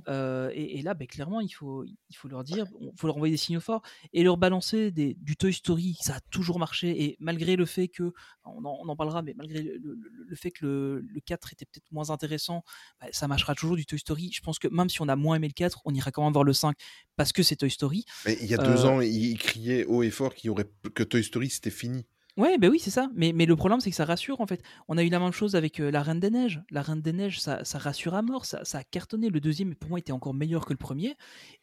Euh, 0.09 0.51
et, 0.55 0.79
et 0.79 0.83
là, 0.83 0.95
ben, 0.95 1.07
clairement, 1.07 1.41
il 1.41 1.49
faut, 1.51 1.85
il 1.85 2.17
faut 2.17 2.29
leur 2.29 2.45
dire, 2.45 2.67
il 2.81 2.91
faut 2.97 3.07
leur 3.07 3.17
envoyer 3.17 3.33
des 3.33 3.37
signaux 3.39 3.61
forts 3.61 3.83
et 4.13 4.23
leur 4.23 4.37
balancer 4.37 4.91
des, 4.91 5.15
du 5.21 5.37
Toy 5.37 5.53
Story. 5.53 5.97
Ça 6.01 6.17
a 6.17 6.21
toujours 6.31 6.59
marché. 6.59 7.05
Et 7.05 7.17
malgré 7.21 7.57
le 7.57 7.67
fait 7.67 7.89
que, 7.89 8.13
on 8.45 8.65
en, 8.65 8.79
on 8.83 8.89
en 8.89 8.97
parlera, 8.97 9.23
mais 9.23 9.35
malgré 9.37 9.63
le, 9.63 9.77
le- 9.79 9.99
le 10.27 10.37
fait 10.37 10.51
que 10.51 10.65
le, 10.65 11.01
le 11.01 11.21
4 11.21 11.53
était 11.53 11.65
peut-être 11.67 11.91
moins 11.91 12.11
intéressant, 12.11 12.63
bah, 13.01 13.09
ça 13.13 13.29
marchera 13.29 13.55
toujours 13.55 13.77
du 13.77 13.87
Toy 13.87 13.99
Story. 13.99 14.31
Je 14.33 14.41
pense 14.41 14.59
que 14.59 14.69
même 14.69 14.89
si 14.89 15.03
on 15.03 15.09
a 15.09 15.17
moins 15.17 15.37
aimé 15.37 15.49
le 15.49 15.53
4, 15.55 15.83
on 15.85 15.95
ira 15.95 16.11
quand 16.11 16.23
même 16.23 16.33
voir 16.33 16.45
le 16.45 16.53
5 16.53 16.77
parce 17.17 17.33
que 17.33 17.43
c'est 17.43 17.57
Toy 17.57 17.71
Story. 17.71 18.05
Mais 18.25 18.37
il 18.41 18.47
y 18.47 18.55
a 18.55 18.59
deux 18.59 18.85
Euh, 18.85 18.89
ans, 18.89 19.01
ils 19.01 19.29
ils 19.33 19.39
criaient 19.39 19.85
haut 19.85 20.03
et 20.03 20.11
fort 20.11 20.35
qu'il 20.35 20.49
y 20.49 20.51
aurait 20.51 20.71
que 20.95 21.03
Toy 21.03 21.23
Story 21.25 21.51
c'était 21.51 21.71
fini. 21.71 22.07
Ouais, 22.39 22.57
ben 22.57 22.71
oui, 22.71 22.79
c'est 22.79 22.91
ça. 22.91 23.11
Mais, 23.15 23.33
mais 23.35 23.45
le 23.47 23.57
problème, 23.57 23.81
c'est 23.81 23.91
que 23.91 23.97
ça 23.97 24.05
rassure, 24.07 24.41
en 24.41 24.47
fait. 24.47 24.63
On 24.87 24.97
a 24.97 25.03
eu 25.03 25.09
la 25.11 25.19
même 25.19 25.33
chose 25.33 25.57
avec 25.57 25.81
euh, 25.81 25.91
La 25.91 26.03
Reine 26.03 26.21
des 26.21 26.31
Neiges. 26.31 26.63
La 26.71 26.81
Reine 26.83 27.03
des 27.03 27.13
Neiges, 27.13 27.41
ça, 27.41 27.65
ça 27.65 27.79
rassure 27.79 28.15
à 28.15 28.23
mort. 28.23 28.45
Ça, 28.47 28.65
ça 28.65 28.79
a 28.79 28.85
cartonné. 28.85 29.29
Le 29.29 29.41
deuxième, 29.41 29.75
pour 29.75 29.91
moi, 29.91 29.99
était 29.99 30.13
encore 30.13 30.33
meilleur 30.35 30.65
que 30.65 30.73
le 30.73 30.79
premier. 30.79 31.17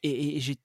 Et, 0.04 0.36
et 0.38 0.40
j'ai 0.40 0.58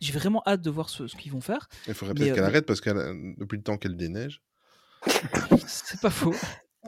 j'ai 0.00 0.12
vraiment 0.12 0.42
hâte 0.46 0.62
de 0.62 0.70
voir 0.70 0.88
ce, 0.90 1.06
ce 1.06 1.14
qu'ils 1.16 1.30
vont 1.30 1.40
faire. 1.40 1.68
Il 1.86 1.94
faudrait 1.94 2.14
peut-être 2.14 2.30
euh, 2.30 2.34
qu'elle 2.34 2.42
mais- 2.42 2.48
arrête 2.48 2.66
parce 2.66 2.80
que 2.80 3.38
depuis 3.38 3.56
le 3.56 3.62
temps 3.62 3.76
qu'elle 3.78 3.96
déneige. 3.96 4.42
C'est 5.68 6.00
pas 6.00 6.10
faux. 6.10 6.34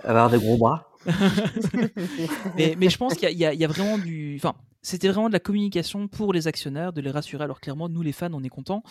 Avoir 0.03 0.29
des 0.31 0.39
gros 0.39 0.57
bras. 0.57 0.91
mais, 2.57 2.75
mais 2.79 2.91
je 2.91 2.97
pense 2.97 3.15
qu'il 3.15 3.31
y, 3.31 3.45
a- 3.45 3.53
y 3.53 3.59
y 3.59 3.67
vraiment 3.67 3.99
du. 3.99 4.37
Enfin, 4.37 4.55
c'était 4.83 5.09
vraiment 5.09 5.29
de 5.29 5.33
la 5.33 5.41
communication 5.41 6.09
pour 6.09 6.33
les 6.33 6.47
actionnaires, 6.47 6.93
de 6.93 7.01
les 7.01 7.11
rassurer. 7.11 7.43
Alors 7.43 7.61
clairement, 7.61 7.89
nous 7.89 8.03
les 8.03 8.13
fans, 8.13 8.33
on 8.33 8.43
est 8.43 8.51
contents. 8.51 8.83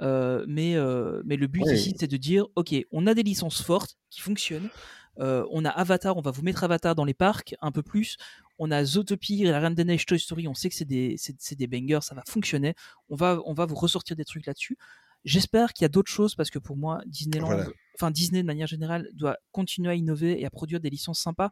Euh, 0.00 0.44
mais, 0.48 0.76
euh, 0.76 1.22
mais 1.26 1.36
le 1.36 1.46
but 1.46 1.62
Oui. 1.66 1.74
ici, 1.74 1.94
c'est 1.98 2.10
de 2.10 2.16
dire, 2.16 2.46
ok, 2.56 2.74
on 2.90 3.06
a 3.06 3.14
des 3.14 3.22
licences 3.22 3.62
fortes 3.62 3.98
qui 4.08 4.20
fonctionnent. 4.22 4.70
Euh, 5.18 5.44
on 5.50 5.66
a 5.66 5.68
Avatar, 5.68 6.16
on 6.16 6.22
va 6.22 6.30
vous 6.30 6.40
mettre 6.40 6.64
Avatar 6.64 6.94
dans 6.94 7.04
les 7.04 7.12
parcs 7.12 7.54
un 7.60 7.70
peu 7.70 7.82
plus. 7.82 8.16
On 8.58 8.70
a 8.70 8.82
Zootopie, 8.84 9.44
La 9.44 9.60
Reine 9.60 9.74
des 9.74 9.84
Neiges, 9.84 10.06
Toy 10.06 10.18
Story. 10.18 10.48
On 10.48 10.54
sait 10.54 10.70
que 10.70 10.74
c'est 10.74 10.86
des, 10.86 11.66
bangers, 11.66 12.00
ça 12.00 12.14
va 12.14 12.22
fonctionner. 12.26 12.74
On 13.10 13.16
va, 13.16 13.40
on 13.44 13.52
va 13.52 13.66
vous 13.66 13.74
ressortir 13.74 14.16
des 14.16 14.24
trucs 14.24 14.46
là-dessus. 14.46 14.78
J'espère 15.24 15.72
qu'il 15.72 15.84
y 15.84 15.86
a 15.86 15.88
d'autres 15.88 16.10
choses 16.10 16.34
parce 16.34 16.50
que 16.50 16.58
pour 16.58 16.76
moi, 16.76 17.00
Disneyland, 17.06 17.46
Voilà. 17.46 17.66
enfin 17.94 18.10
Disney 18.10 18.42
de 18.42 18.46
manière 18.46 18.66
générale, 18.66 19.08
doit 19.14 19.36
continuer 19.52 19.90
à 19.90 19.94
innover 19.94 20.40
et 20.40 20.44
à 20.46 20.50
produire 20.50 20.80
des 20.80 20.90
licences 20.90 21.20
sympas. 21.20 21.50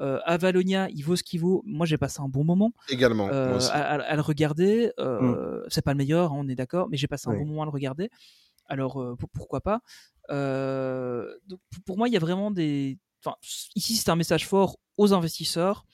Euh, 0.00 0.18
Avalonia, 0.24 0.88
il 0.90 1.02
vaut 1.04 1.14
ce 1.16 1.22
qu'il 1.22 1.40
vaut. 1.40 1.62
Moi, 1.64 1.86
j'ai 1.86 1.98
passé 1.98 2.20
un 2.20 2.28
bon 2.28 2.42
moment 2.44 2.72
Également, 2.88 3.26
moi 3.26 3.34
euh, 3.34 3.56
aussi. 3.56 3.70
à, 3.70 3.74
à- 3.92 4.00
à 4.02 4.16
le 4.16 4.22
regarder. 4.22 4.90
Euh, 4.98 5.64
C'est 5.68 5.82
pas 5.82 5.92
le 5.92 5.98
meilleur, 5.98 6.32
hein, 6.32 6.36
on 6.38 6.48
est 6.48 6.54
d'accord, 6.56 6.88
mais 6.90 6.96
j'ai 6.96 7.06
passé 7.06 7.28
un 7.28 7.32
Oui. 7.32 7.38
bon 7.38 7.46
moment 7.46 7.62
à 7.62 7.66
le 7.66 7.70
regarder. 7.70 8.10
Alors 8.66 9.00
euh, 9.00 9.14
pour- 9.16 9.28
pourquoi 9.28 9.60
pas? 9.60 9.80
Euh, 10.30 11.32
donc, 11.46 11.60
pour- 11.70 11.82
Pour 11.84 11.98
moi, 11.98 12.08
il 12.08 12.14
y 12.14 12.16
a 12.16 12.20
vraiment 12.20 12.50
des. 12.50 12.98
Enfin, 13.24 13.36
ici, 13.76 13.94
c'est 13.96 14.10
un 14.10 14.16
message 14.16 14.46
fort 14.48 14.78
aux 14.96 15.12
investisseurs. 15.12 15.84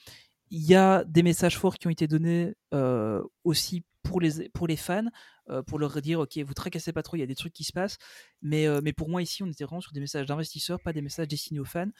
Il 0.51 0.63
y 0.65 0.75
a 0.75 1.05
des 1.05 1.23
messages 1.23 1.59
forts 1.59 1.77
qui 1.77 1.87
ont 1.87 1.91
été 1.91 2.07
donnés 2.07 2.55
euh, 2.73 3.23
aussi 3.45 3.83
pour 4.09 4.21
les, 4.21 4.49
pour 4.51 4.67
les 4.67 4.77
fans, 4.77 5.05
euh, 5.51 5.63
pour 5.63 5.79
leur 5.79 6.01
dire 6.01 6.21
ok, 6.21 6.39
vous 6.39 6.55
tracassez 6.55 6.93
pas 6.93 7.03
trop, 7.03 7.17
il 7.17 7.21
y 7.21 7.23
a 7.23 7.27
des 7.27 7.35
trucs 7.35 7.53
qui 7.53 7.65
se 7.65 7.73
passent. 7.73 7.99
Mais, 8.43 8.67
euh, 8.67 8.81
mais 8.83 8.93
pour 8.93 9.09
moi, 9.09 9.23
ici, 9.23 9.43
on 9.43 9.47
était 9.47 9.65
vraiment 9.65 9.81
sur 9.81 9.93
des 9.93 10.01
messages 10.01 10.27
d'investisseurs, 10.27 10.81
pas 10.81 10.93
des 10.93 11.03
messages 11.03 11.29
destinés 11.29 11.61
aux 11.61 11.65
fans. 11.65 11.91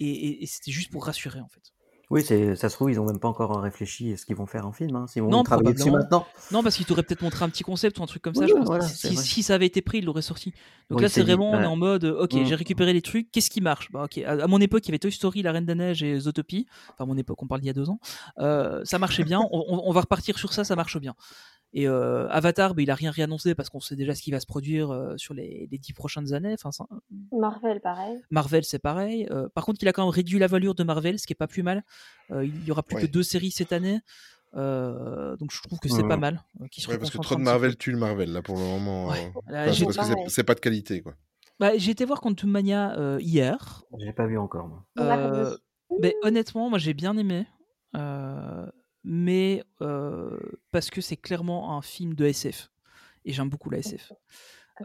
Et, 0.00 0.08
et- 0.10 0.42
et 0.42 0.46
c'était 0.46 0.72
juste 0.72 0.90
pour 0.90 1.04
rassurer 1.06 1.40
en 1.40 1.48
fait. 1.48 1.72
Oui, 2.08 2.22
ça 2.22 2.68
se 2.68 2.74
trouve, 2.76 2.88
ils 2.92 3.00
ont 3.00 3.04
même 3.04 3.18
pas 3.18 3.26
encore 3.26 3.60
réfléchi 3.60 4.12
à 4.12 4.16
ce 4.16 4.24
qu'ils 4.24 4.36
vont 4.36 4.46
faire 4.46 4.64
en 4.64 4.72
film. 4.72 4.94
Hein, 4.94 5.08
s'ils 5.08 5.22
vont 5.22 5.28
Non, 5.28 5.42
travailler 5.42 5.72
dessus 5.74 5.90
probablement. 5.90 6.20
maintenant. 6.20 6.26
Non, 6.52 6.62
parce 6.62 6.76
qu'il 6.76 6.86
t'aurait 6.86 7.02
peut-être 7.02 7.22
montré 7.22 7.44
un 7.44 7.48
petit 7.48 7.64
concept 7.64 7.98
ou 7.98 8.04
un 8.04 8.06
truc 8.06 8.22
comme 8.22 8.34
ça. 8.36 8.42
Oui, 8.42 8.48
je 8.48 8.54
pense. 8.54 8.66
voilà, 8.66 8.84
si, 8.86 9.12
vrai. 9.12 9.24
ça 9.42 9.54
avait 9.56 9.66
été 9.66 9.82
pris, 9.82 9.98
il 9.98 10.04
l'aurait 10.04 10.22
sorti. 10.22 10.52
Donc 10.88 10.98
Oui, 10.98 11.02
là, 11.02 11.08
c'est 11.08 11.22
dit, 11.24 11.26
vraiment, 11.32 11.50
on 11.50 11.60
est 11.60 11.66
en 11.66 11.74
mode, 11.74 12.04
ok, 12.04 12.34
mm. 12.34 12.44
j'ai 12.44 12.54
récupéré 12.54 12.92
les 12.92 13.02
trucs, 13.02 13.32
qu'est-ce 13.32 13.50
qui 13.50 13.60
marche? 13.60 13.90
Bah, 13.90 14.06
à, 14.24 14.30
à 14.30 14.46
mon 14.46 14.60
époque, 14.60 14.84
il 14.84 14.88
y 14.88 14.90
avait 14.92 15.00
Toy 15.00 15.10
Story, 15.10 15.42
La 15.42 15.50
Reine 15.50 15.66
des 15.66 15.74
Neiges 15.74 16.04
et 16.04 16.16
Zootopie. 16.20 16.68
Enfin, 16.92 17.02
à 17.02 17.06
mon 17.06 17.16
époque, 17.16 17.42
on 17.42 17.48
parle 17.48 17.60
d'il 17.60 17.66
y 17.66 17.70
a 17.70 17.72
deux 17.74 17.90
ans. 17.90 17.98
Euh, 18.38 18.82
ça 18.84 19.00
marchait 19.00 19.24
bien. 19.24 19.40
on 19.50 19.92
va 19.92 20.00
repartir 20.02 20.38
sur 20.38 20.52
ça, 20.52 20.62
ça 20.62 20.76
marche 20.76 20.98
bien. 21.00 21.16
Et 21.72 21.86
euh, 21.88 22.26
Avatar, 22.30 22.74
bah, 22.74 22.82
il 22.82 22.90
a 22.90 22.94
rien 22.94 23.10
réannoncé 23.10 23.54
parce 23.54 23.68
qu'on 23.68 23.80
sait 23.80 23.96
déjà 23.96 24.14
ce 24.14 24.22
qui 24.22 24.30
va 24.30 24.40
se 24.40 24.46
produire 24.46 24.90
euh, 24.90 25.16
sur 25.18 25.34
les, 25.34 25.68
les 25.70 25.78
dix 25.78 25.92
prochaines 25.92 26.32
années. 26.32 26.54
Enfin, 26.54 26.72
ça- 26.72 26.86
Marvel, 27.32 27.80
pareil. 27.80 28.18
Marvel, 28.30 28.64
c'est 28.64 28.78
pareil. 28.78 29.26
Euh, 29.30 29.48
par 29.50 29.64
contre, 29.66 29.80
il 29.82 29.88
a 29.88 29.92
quand 29.92 30.02
même 30.04 30.14
réduit 30.14 30.38
la 30.38 30.46
valeur 30.46 30.74
de 30.74 30.84
Marvel, 30.84 31.18
ce 31.18 31.26
qui 31.26 31.32
est 31.32 31.36
pas 31.36 31.46
plus 31.48 31.62
mal. 31.62 31.84
Euh, 32.30 32.44
il 32.46 32.64
y 32.64 32.70
aura 32.70 32.82
plus 32.82 32.96
Ouais. 32.96 33.02
que 33.02 33.06
deux 33.06 33.22
séries 33.22 33.50
cette 33.50 33.72
année. 33.72 34.00
Euh, 34.54 35.36
donc 35.36 35.50
je 35.52 35.60
trouve 35.60 35.78
que 35.80 35.88
c'est 35.88 36.02
Ouais. 36.02 36.08
pas 36.08 36.16
mal. 36.16 36.42
Ouais, 36.60 36.68
parce 36.98 37.10
que 37.10 37.18
trop 37.18 37.34
de. 37.34 37.40
Marvel 37.42 37.76
tue 37.76 37.90
le 37.92 37.98
Marvel, 37.98 38.32
là, 38.32 38.40
pour 38.40 38.54
le 38.56 38.62
moment. 38.64 39.08
Ouais. 39.08 39.30
euh, 39.48 39.52
Là, 39.52 39.62
enfin, 39.64 39.72
j'ai- 39.72 39.84
parce 39.84 39.96
que 40.14 40.28
c'est- 40.30 40.44
pas 40.44 40.54
de 40.54 40.60
qualité, 40.60 41.02
quoi. 41.02 41.14
Bah, 41.58 41.76
j'ai 41.76 41.90
été 41.90 42.04
voir 42.06 42.20
Quantum 42.22 42.50
Mania 42.50 42.96
euh, 42.98 43.18
hier. 43.20 43.82
J'ai 43.98 44.12
pas 44.12 44.26
vu 44.26 44.38
encore, 44.38 44.68
moi. 44.68 44.84
Euh, 44.98 45.56
ben, 46.00 46.12
honnêtement, 46.22 46.70
moi 46.70 46.78
j'ai 46.78 46.94
bien 46.94 47.16
aimé. 47.18 47.44
Mais 49.08 49.62
euh, 49.82 50.36
parce 50.72 50.90
que 50.90 51.00
c'est 51.00 51.16
clairement 51.16 51.76
un 51.78 51.82
film 51.82 52.14
de 52.14 52.26
SF. 52.26 52.68
Et 53.24 53.32
j'aime 53.32 53.48
beaucoup 53.48 53.70
la 53.70 53.78
SF. 53.78 54.12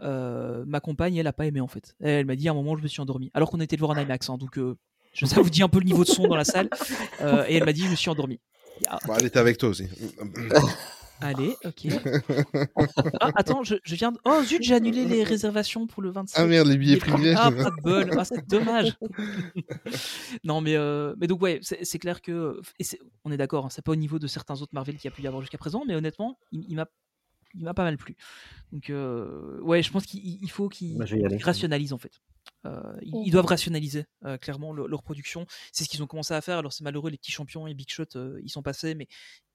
Euh, 0.02 0.64
ma 0.66 0.78
compagne, 0.80 1.16
elle 1.16 1.26
a 1.26 1.32
pas 1.32 1.44
aimé 1.44 1.60
en 1.60 1.66
fait. 1.66 1.96
Elle, 2.00 2.10
elle 2.20 2.26
m'a 2.26 2.36
dit 2.36 2.48
à 2.48 2.52
un 2.52 2.54
moment, 2.54 2.76
je 2.76 2.82
me 2.82 2.88
suis 2.88 3.00
endormi. 3.00 3.30
Alors 3.34 3.50
qu'on 3.50 3.60
était 3.60 3.76
le 3.76 3.80
voir 3.84 3.90
en 3.98 4.00
IMAX. 4.00 4.30
hein, 4.30 4.38
donc 4.38 4.58
euh, 4.58 4.76
je, 5.12 5.26
ça 5.26 5.40
vous 5.42 5.50
dit 5.50 5.62
un 5.62 5.68
peu 5.68 5.80
le 5.80 5.84
niveau 5.84 6.04
de 6.04 6.08
son 6.08 6.28
dans 6.28 6.36
la 6.36 6.44
salle. 6.44 6.70
Euh, 7.20 7.44
et 7.48 7.56
elle 7.56 7.64
m'a 7.64 7.72
dit, 7.72 7.82
je 7.84 7.90
me 7.90 7.96
suis 7.96 8.08
endormi. 8.10 8.38
Ah, 8.86 8.98
Bon, 9.06 9.14
elle 9.18 9.26
était 9.26 9.38
avec 9.40 9.58
toi 9.58 9.68
aussi. 9.70 9.88
allez, 11.22 11.56
ok. 11.64 11.86
Ah, 13.20 13.30
attends, 13.36 13.62
je, 13.62 13.76
je 13.84 13.94
viens 13.94 14.12
de... 14.12 14.18
Oh 14.24 14.42
zut, 14.44 14.62
j'ai 14.62 14.74
annulé 14.74 15.04
les 15.04 15.22
réservations 15.22 15.86
pour 15.86 16.02
le 16.02 16.10
25. 16.10 16.40
ah 16.40 16.46
merde, 16.46 16.66
les 16.68 16.76
billets 16.76 16.96
privés. 16.96 17.34
Ah, 17.36 17.50
pas 17.50 17.70
de 17.70 17.82
bol. 17.82 18.10
Ah, 18.18 18.24
c'est 18.24 18.46
dommage. 18.48 18.96
non, 20.44 20.60
mais, 20.60 20.76
euh, 20.76 21.14
mais 21.18 21.26
donc, 21.26 21.42
ouais, 21.42 21.58
c'est 21.62 21.84
c'est 21.84 21.98
clair 21.98 22.20
que. 22.22 22.60
Et 22.78 22.84
c'est- 22.84 22.98
on 23.24 23.30
est 23.32 23.36
d'accord, 23.36 23.66
hein, 23.66 23.70
c'est 23.70 23.84
pas 23.84 23.92
au 23.92 23.96
niveau 23.96 24.18
de 24.18 24.26
certains 24.26 24.60
autres 24.60 24.72
Marvel 24.74 24.96
qu'il 24.96 25.04
y 25.08 25.12
a 25.12 25.14
pu 25.14 25.22
y 25.22 25.26
avoir 25.26 25.42
jusqu'à 25.42 25.58
présent, 25.58 25.84
mais 25.86 25.94
honnêtement, 25.94 26.38
il, 26.50 26.64
il 26.68 26.76
m'a. 26.76 26.86
Il 27.54 27.64
m'a 27.64 27.74
pas 27.74 27.84
mal 27.84 27.98
plu. 27.98 28.16
Donc, 28.72 28.88
euh, 28.88 29.60
ouais, 29.60 29.82
je 29.82 29.92
pense 29.92 30.06
qu'il 30.06 30.24
il 30.24 30.50
faut 30.50 30.70
qu'ils 30.70 30.96
Bah, 30.96 31.04
rationalisent 31.42 31.92
en 31.92 31.98
fait. 31.98 32.12
Euh, 32.64 32.96
ils, 33.02 33.12
ils 33.26 33.30
doivent 33.30 33.46
rationaliser 33.46 34.04
euh, 34.24 34.38
clairement 34.38 34.72
leur, 34.72 34.86
leur 34.88 35.02
production. 35.02 35.46
C'est 35.72 35.84
ce 35.84 35.88
qu'ils 35.88 36.02
ont 36.02 36.06
commencé 36.06 36.32
à 36.34 36.40
faire. 36.40 36.58
Alors, 36.58 36.72
c'est 36.72 36.84
malheureux, 36.84 37.10
les 37.10 37.18
petits 37.18 37.32
champions 37.32 37.66
et 37.66 37.74
Big 37.74 37.88
Shot, 37.90 38.04
euh, 38.16 38.40
ils 38.42 38.50
sont 38.50 38.62
passés, 38.62 38.94
mais 38.94 39.08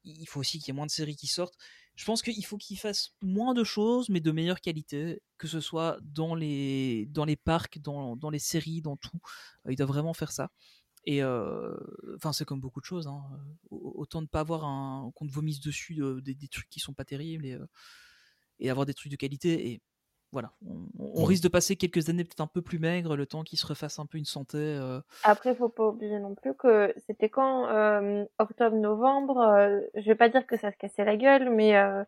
il 0.03 0.27
faut 0.27 0.39
aussi 0.39 0.59
qu'il 0.59 0.69
y 0.69 0.71
ait 0.71 0.73
moins 0.75 0.85
de 0.85 0.91
séries 0.91 1.15
qui 1.15 1.27
sortent. 1.27 1.57
Je 1.95 2.05
pense 2.05 2.21
qu'il 2.21 2.45
faut 2.45 2.57
qu'ils 2.57 2.77
fassent 2.77 3.15
moins 3.21 3.53
de 3.53 3.63
choses, 3.63 4.09
mais 4.09 4.19
de 4.19 4.31
meilleure 4.31 4.61
qualité, 4.61 5.21
que 5.37 5.47
ce 5.47 5.59
soit 5.59 5.97
dans 6.03 6.35
les, 6.35 7.07
dans 7.07 7.25
les 7.25 7.35
parcs, 7.35 7.79
dans, 7.79 8.15
dans 8.15 8.29
les 8.29 8.39
séries, 8.39 8.81
dans 8.81 8.97
tout. 8.97 9.19
Ils 9.69 9.75
doivent 9.75 9.89
vraiment 9.89 10.13
faire 10.13 10.31
ça. 10.31 10.51
Et 11.05 11.23
enfin, 11.23 12.33
c'est 12.33 12.45
comme 12.45 12.59
beaucoup 12.59 12.81
de 12.81 12.85
choses. 12.85 13.07
hein. 13.07 13.23
Au- 13.71 13.93
Autant 13.97 14.21
ne 14.21 14.27
pas 14.27 14.41
avoir 14.41 14.65
un 14.65 15.11
qu'on 15.15 15.25
te 15.27 15.31
vomisse 15.31 15.59
dessus 15.61 15.95
de- 15.95 16.19
des, 16.19 16.35
des 16.35 16.47
trucs 16.49 16.69
qui 16.69 16.79
sont 16.81 16.93
pas 16.93 17.05
terribles 17.05 17.45
et, 17.45 17.57
et 18.59 18.69
avoir 18.69 18.85
des 18.85 18.93
trucs 18.93 19.11
de 19.11 19.15
qualité. 19.17 19.71
Et 19.71 19.81
voilà, 20.31 20.51
on, 20.65 20.75
on 20.99 21.21
Ouais. 21.21 21.25
risque 21.25 21.43
de 21.43 21.47
passer 21.49 21.75
quelques 21.75 22.09
années 22.09 22.23
peut-être 22.23 22.41
un 22.41 22.47
peu 22.47 22.61
plus 22.61 22.79
maigres, 22.79 23.15
le 23.15 23.25
temps 23.25 23.43
qu'ils 23.43 23.57
se 23.59 23.65
refassent 23.65 23.99
un 23.99 24.05
peu 24.05 24.17
une 24.17 24.25
santé. 24.25 24.57
euh, 24.57 24.99
Après, 25.23 25.55
faut 25.55 25.69
pas 25.69 25.87
oublier 25.87 26.19
non 26.19 26.35
plus 26.35 26.53
que 26.53 26.93
c'était 27.07 27.29
quand 27.29 27.67
euh, 27.69 28.25
octobre-novembre. 28.39 29.39
euh, 29.39 29.79
je 29.95 30.01
vais 30.05 30.15
pas 30.15 30.29
dire 30.29 30.45
que 30.45 30.57
ça 30.57 30.71
se 30.71 30.77
cassait 30.77 31.05
la 31.05 31.15
gueule, 31.17 31.49
mais 31.49 31.77
euh, 31.77 32.03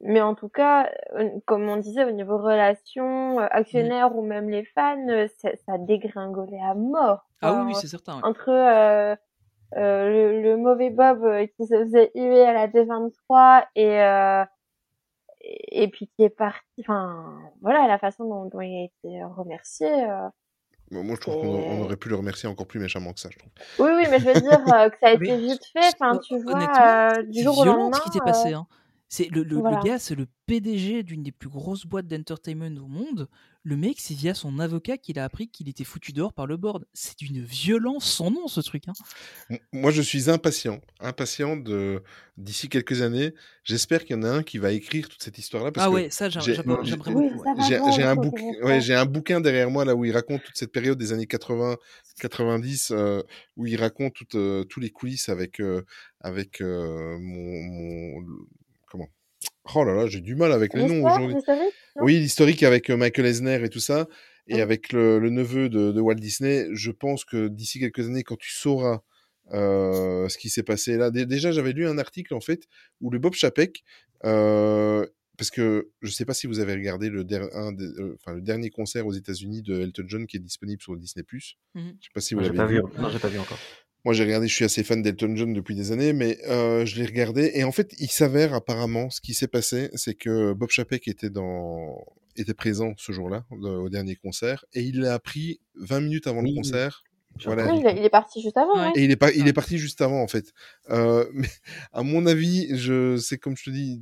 mais 0.00 0.20
en 0.20 0.34
tout 0.34 0.48
cas, 0.48 0.90
euh, 1.14 1.28
comme 1.46 1.68
on 1.68 1.76
disait 1.76 2.04
au 2.04 2.10
niveau 2.10 2.36
relations, 2.36 3.38
actionnaires 3.38 4.16
ou 4.16 4.22
même 4.22 4.50
les 4.50 4.64
fans, 4.64 5.06
ça, 5.38 5.50
ça 5.64 5.78
dégringolait 5.78 6.60
à 6.60 6.74
mort. 6.74 7.24
Ah 7.40 7.52
oui, 7.54 7.62
oui, 7.68 7.74
c'est 7.80 7.86
certain. 7.88 8.16
ouais. 8.16 8.22
entre 8.24 8.48
euh, 8.48 9.14
euh, 9.76 10.10
le, 10.10 10.42
le 10.42 10.56
mauvais 10.56 10.90
Bob 10.90 11.24
qui 11.56 11.66
se 11.66 11.74
faisait 11.84 12.10
huer 12.16 12.42
à 12.44 12.52
la 12.52 12.66
D23 12.68 13.64
et 13.76 14.00
euh, 14.02 14.44
et 15.70 15.88
puis 15.88 16.08
qui 16.08 16.22
est 16.24 16.30
parti. 16.30 16.60
Enfin, 16.80 17.38
voilà 17.60 17.86
la 17.86 17.98
façon 17.98 18.24
dont, 18.24 18.44
dont 18.46 18.60
il 18.60 18.74
a 18.76 18.84
été 18.84 19.22
remercié. 19.24 19.88
euh, 19.88 20.28
Bon, 20.90 21.02
Moi, 21.02 21.14
je 21.16 21.20
trouve 21.22 21.36
qu'on 21.40 21.48
on 21.48 21.80
aurait 21.84 21.96
pu 21.96 22.10
le 22.10 22.16
remercier 22.16 22.48
encore 22.48 22.66
plus 22.66 22.78
méchamment 22.78 23.12
que 23.14 23.20
ça, 23.20 23.30
je 23.32 23.38
trouve. 23.38 23.50
Oui, 23.78 23.90
oui, 23.96 24.04
mais 24.10 24.18
je 24.18 24.26
veux 24.26 24.34
dire 24.40 24.74
euh, 24.74 24.90
que 24.90 24.96
ça 25.00 25.08
a 25.08 25.12
été 25.12 25.36
vite 25.38 25.64
fait. 25.72 25.94
Enfin, 25.98 26.18
tu 26.18 26.38
vois, 26.38 27.14
euh, 27.16 27.22
du 27.22 27.42
jour 27.42 27.58
au 27.58 27.62
violent 27.62 27.78
lendemain. 27.84 27.96
ce 27.98 28.02
qui 28.04 28.10
t'est 28.10 28.20
euh, 28.20 28.24
passé. 28.24 28.52
Hein. 28.52 28.66
C'est 29.14 29.28
le, 29.30 29.42
le, 29.42 29.60
gars, 29.84 29.98
c'est 29.98 30.14
le 30.14 30.26
PDG 30.46 31.02
d'une 31.02 31.22
des 31.22 31.32
plus 31.32 31.50
grosses 31.50 31.84
boîtes 31.84 32.06
d'entertainment 32.06 32.74
au 32.82 32.86
monde. 32.86 33.28
Le 33.62 33.76
mec, 33.76 33.96
c'est 34.00 34.14
via 34.14 34.32
son 34.32 34.58
avocat 34.58 34.96
qu'il 34.96 35.18
a 35.18 35.24
appris 35.24 35.48
qu'il 35.48 35.68
était 35.68 35.84
foutu 35.84 36.14
dehors 36.14 36.32
par 36.32 36.46
le 36.46 36.56
board. 36.56 36.86
C'est 36.94 37.18
d'une 37.18 37.44
violence 37.44 38.10
sans 38.10 38.30
nom, 38.30 38.48
ce 38.48 38.62
truc. 38.62 38.84
Hein. 38.88 39.56
Moi, 39.70 39.90
je 39.90 40.00
suis 40.00 40.30
impatient, 40.30 40.80
impatient 40.98 41.58
de 41.58 42.02
d'ici 42.38 42.70
quelques 42.70 43.02
années. 43.02 43.34
J'espère 43.64 44.06
qu'il 44.06 44.16
y 44.16 44.18
en 44.18 44.22
a 44.22 44.30
un 44.30 44.42
qui 44.42 44.56
va 44.56 44.72
écrire 44.72 45.10
toute 45.10 45.22
cette 45.22 45.36
histoire-là 45.36 45.72
Ah 45.76 45.88
que 45.88 45.92
ouais, 45.92 46.08
ça, 46.08 46.30
j'ai- 46.30 46.40
j'ai- 46.40 46.54
j'aimerais 46.54 46.82
j'ai- 46.86 46.94
un 48.04 48.16
bouquin, 48.16 48.44
ouais, 48.62 49.34
un 49.34 49.40
derrière 49.42 49.70
moi 49.70 49.84
là 49.84 49.94
où 49.94 50.06
il 50.06 50.12
raconte 50.12 50.42
toute 50.42 50.56
cette 50.56 50.72
période 50.72 50.96
des 50.96 51.12
années 51.12 51.26
80, 51.26 51.76
90, 52.18 52.92
euh, 52.92 53.22
où 53.58 53.66
il 53.66 53.76
raconte 53.78 54.14
toutes, 54.14 54.36
euh, 54.36 54.64
tous 54.64 54.80
les 54.80 54.88
coulisses 54.88 55.28
avec 55.28 55.60
avec 56.20 56.62
euh, 56.62 57.18
mon, 57.20 57.62
mon 57.62 58.26
Oh 59.74 59.84
là 59.84 59.94
là, 59.94 60.06
j'ai 60.06 60.20
du 60.20 60.34
mal 60.34 60.52
avec 60.52 60.74
les 60.74 60.82
noms 60.82 60.94
L'histoire, 61.06 61.22
aujourd'hui. 61.22 61.36
Oui, 61.96 62.18
l'historique 62.18 62.62
avec 62.62 62.90
euh, 62.90 62.96
Michael 62.96 63.26
Eisner 63.26 63.62
et 63.64 63.68
tout 63.68 63.80
ça, 63.80 64.08
et 64.48 64.54
Oui. 64.54 64.60
avec 64.60 64.92
le, 64.92 65.18
le 65.20 65.30
neveu 65.30 65.68
de, 65.68 65.92
de 65.92 66.00
Walt 66.00 66.14
Disney, 66.16 66.66
je 66.72 66.90
pense 66.90 67.24
que 67.24 67.48
d'ici 67.48 67.78
quelques 67.78 68.06
années, 68.06 68.24
quand 68.24 68.36
tu 68.38 68.50
sauras 68.50 69.02
euh, 69.52 70.28
ce 70.28 70.38
qui 70.38 70.48
s'est 70.50 70.62
passé 70.62 70.96
là, 70.96 71.10
dé- 71.10 71.26
déjà 71.26 71.52
j'avais 71.52 71.72
lu 71.72 71.86
un 71.86 71.98
article 71.98 72.34
en 72.34 72.40
fait 72.40 72.66
où 73.00 73.10
le 73.10 73.18
Bob 73.18 73.34
Chapek, 73.34 73.84
euh, 74.24 75.06
parce 75.36 75.50
que 75.50 75.90
je 76.02 76.10
sais 76.10 76.24
pas 76.24 76.34
si 76.34 76.46
vous 76.46 76.58
avez 76.60 76.72
regardé 76.74 77.08
le, 77.08 77.24
der- 77.24 77.48
un 77.54 77.72
des- 77.72 77.84
euh, 77.84 78.16
enfin, 78.20 78.34
le 78.34 78.40
dernier 78.40 78.70
concert 78.70 79.06
aux 79.06 79.12
États-Unis 79.12 79.62
de 79.62 79.80
Elton 79.80 80.04
John 80.06 80.26
qui 80.26 80.36
est 80.38 80.40
disponible 80.40 80.80
sur 80.82 80.94
le 80.94 81.00
Disney+. 81.00 81.24
Mhm. 81.74 81.96
Je 82.00 82.04
sais 82.06 82.10
pas 82.14 82.20
si 82.20 82.34
vous 82.34 82.40
l'avez 82.40 82.56
pas 82.56 82.66
vu. 82.66 82.76
vu. 82.76 82.82
Non, 82.98 83.10
j'ai 83.10 83.18
pas 83.18 83.28
vu 83.28 83.38
encore. 83.38 83.58
Moi, 84.04 84.14
j'ai 84.14 84.24
regardé, 84.24 84.48
je 84.48 84.54
suis 84.54 84.64
assez 84.64 84.82
fan 84.82 85.00
d'Elton 85.00 85.36
John 85.36 85.52
depuis 85.52 85.76
des 85.76 85.92
années, 85.92 86.12
mais 86.12 86.38
euh, 86.48 86.84
je 86.84 86.96
l'ai 86.96 87.06
regardé. 87.06 87.52
Et 87.54 87.62
en 87.62 87.70
fait, 87.70 87.94
il 87.98 88.10
s'avère 88.10 88.52
apparemment, 88.52 89.10
ce 89.10 89.20
qui 89.20 89.32
s'est 89.32 89.46
passé, 89.46 89.90
c'est 89.94 90.14
que 90.14 90.52
Bob 90.54 90.70
Chapek 90.70 91.06
était, 91.06 91.30
dans... 91.30 92.04
était 92.36 92.54
présent 92.54 92.94
ce 92.96 93.12
jour-là, 93.12 93.44
euh, 93.52 93.76
au 93.76 93.88
dernier 93.88 94.16
concert, 94.16 94.64
et 94.72 94.82
il 94.82 95.00
l'a 95.00 95.14
appris 95.14 95.60
20 95.76 96.00
minutes 96.00 96.26
avant 96.26 96.42
Oui, 96.42 96.50
le 96.50 96.56
concert, 96.56 97.04
Voilà. 97.44 97.72
Il, 97.74 97.86
est- 97.86 97.96
il 97.98 98.04
est 98.04 98.10
parti 98.10 98.40
juste 98.42 98.56
avant. 98.56 98.74
Ouais. 98.74 98.86
hein. 98.86 98.92
Et 98.94 99.04
il 99.04 99.10
est, 99.10 99.16
pas, 99.16 99.32
il 99.32 99.48
est 99.48 99.52
parti 99.52 99.78
juste 99.78 100.00
avant, 100.00 100.22
en 100.22 100.28
fait. 100.28 100.52
Euh, 100.90 101.24
mais 101.32 101.48
à 101.92 102.02
mon 102.02 102.26
avis, 102.26 102.76
je, 102.76 103.16
c'est 103.16 103.38
comme 103.38 103.56
je 103.56 103.64
te 103.64 103.70
dis, 103.70 104.00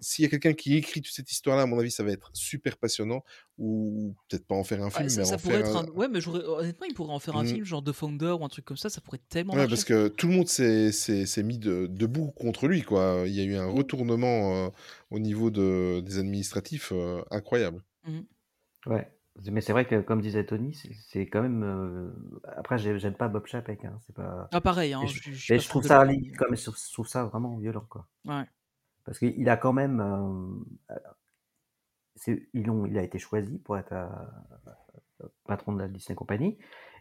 s'il 0.00 0.22
y 0.24 0.26
a 0.26 0.28
quelqu'un 0.30 0.54
qui 0.54 0.76
écrit 0.76 1.00
toute 1.02 1.12
cette 1.14 1.30
histoire-là, 1.30 1.62
à 1.62 1.66
mon 1.66 1.78
avis, 1.78 1.90
ça 1.90 2.02
va 2.02 2.10
être 2.12 2.30
super 2.32 2.76
passionnant. 2.78 3.22
Ou 3.60 4.14
peut-être 4.28 4.46
pas 4.46 4.54
en 4.54 4.62
faire 4.62 4.80
un 4.82 4.86
Ouais, 4.86 4.90
film, 4.90 5.08
ça, 5.08 5.20
mais 5.20 5.26
ça 5.26 5.34
en 5.34 5.38
pourrait 5.38 5.58
faire 5.58 5.66
être 5.66 5.76
un... 5.76 5.84
un... 5.84 5.90
Ouais, 5.90 6.06
mais 6.08 6.26
honnêtement, 6.28 6.86
il 6.88 6.94
pourrait 6.94 7.12
en 7.12 7.18
faire 7.18 7.36
un 7.36 7.42
Mhm. 7.42 7.48
film 7.48 7.64
genre 7.64 7.82
The 7.82 7.92
Founder 7.92 8.36
ou 8.38 8.44
un 8.44 8.48
truc 8.48 8.64
comme 8.64 8.76
ça, 8.76 8.88
ça 8.88 9.00
pourrait 9.00 9.20
tellement 9.28 9.52
Ouais, 9.54 9.58
marcher. 9.58 9.70
parce 9.70 9.84
que 9.84 10.06
tout 10.08 10.28
le 10.28 10.34
monde 10.34 10.48
s'est, 10.48 10.92
s'est, 10.92 11.26
s'est 11.26 11.42
mis 11.42 11.58
de- 11.58 11.86
debout 11.90 12.30
contre 12.30 12.68
lui, 12.68 12.82
quoi. 12.82 13.24
Il 13.26 13.32
y 13.34 13.40
a 13.40 13.44
eu 13.44 13.56
un 13.56 13.66
retournement 13.66 14.66
euh, 14.66 14.68
au 15.10 15.18
niveau 15.18 15.50
de, 15.50 16.00
des 16.06 16.18
administratifs 16.18 16.92
euh, 16.92 17.20
incroyable. 17.32 17.82
Mhm. 18.06 18.24
Ouais. 18.86 19.08
Mais 19.50 19.60
c'est 19.60 19.72
vrai 19.72 19.86
que, 19.86 20.00
comme 20.00 20.20
disait 20.20 20.44
Tony, 20.46 20.74
c'est- 20.74 21.26
quand 21.26 21.42
même. 21.42 21.62
euh, 21.62 22.10
Après, 22.56 22.78
j'ai- 22.78 22.98
j'aime 22.98 23.14
pas 23.14 23.28
Bob 23.28 23.46
Chapek. 23.46 23.84
Hein, 23.84 23.98
c'est 24.06 24.14
pas. 24.14 24.50
Ah, 24.50 24.60
pareil, 24.60 24.92
hein, 24.92 25.06
Et 25.06 25.08
je, 25.08 25.20
je, 25.32 25.54
et 25.54 25.58
trouve 25.68 25.84
ça, 25.84 26.04
li- 26.04 26.32
même, 26.50 26.56
je 26.56 26.92
trouve 26.92 27.06
ça 27.08 27.24
vraiment 27.24 27.56
violent, 27.58 27.86
quoi. 27.88 28.06
Ouais. 28.24 28.48
Parce 29.04 29.18
qu'il 29.18 29.48
a 29.48 29.56
quand 29.56 29.72
même. 29.72 30.00
euh, 30.00 30.64
ils 32.54 32.70
ont, 32.70 32.86
il 32.86 32.98
a 32.98 33.02
été 33.02 33.18
choisi 33.18 33.58
pour 33.58 33.76
être 33.78 33.92
euh, 33.92 34.06
patron 35.46 35.72
de 35.72 35.80
la 35.80 35.88
Disney 35.88 36.14
Company. 36.16 36.58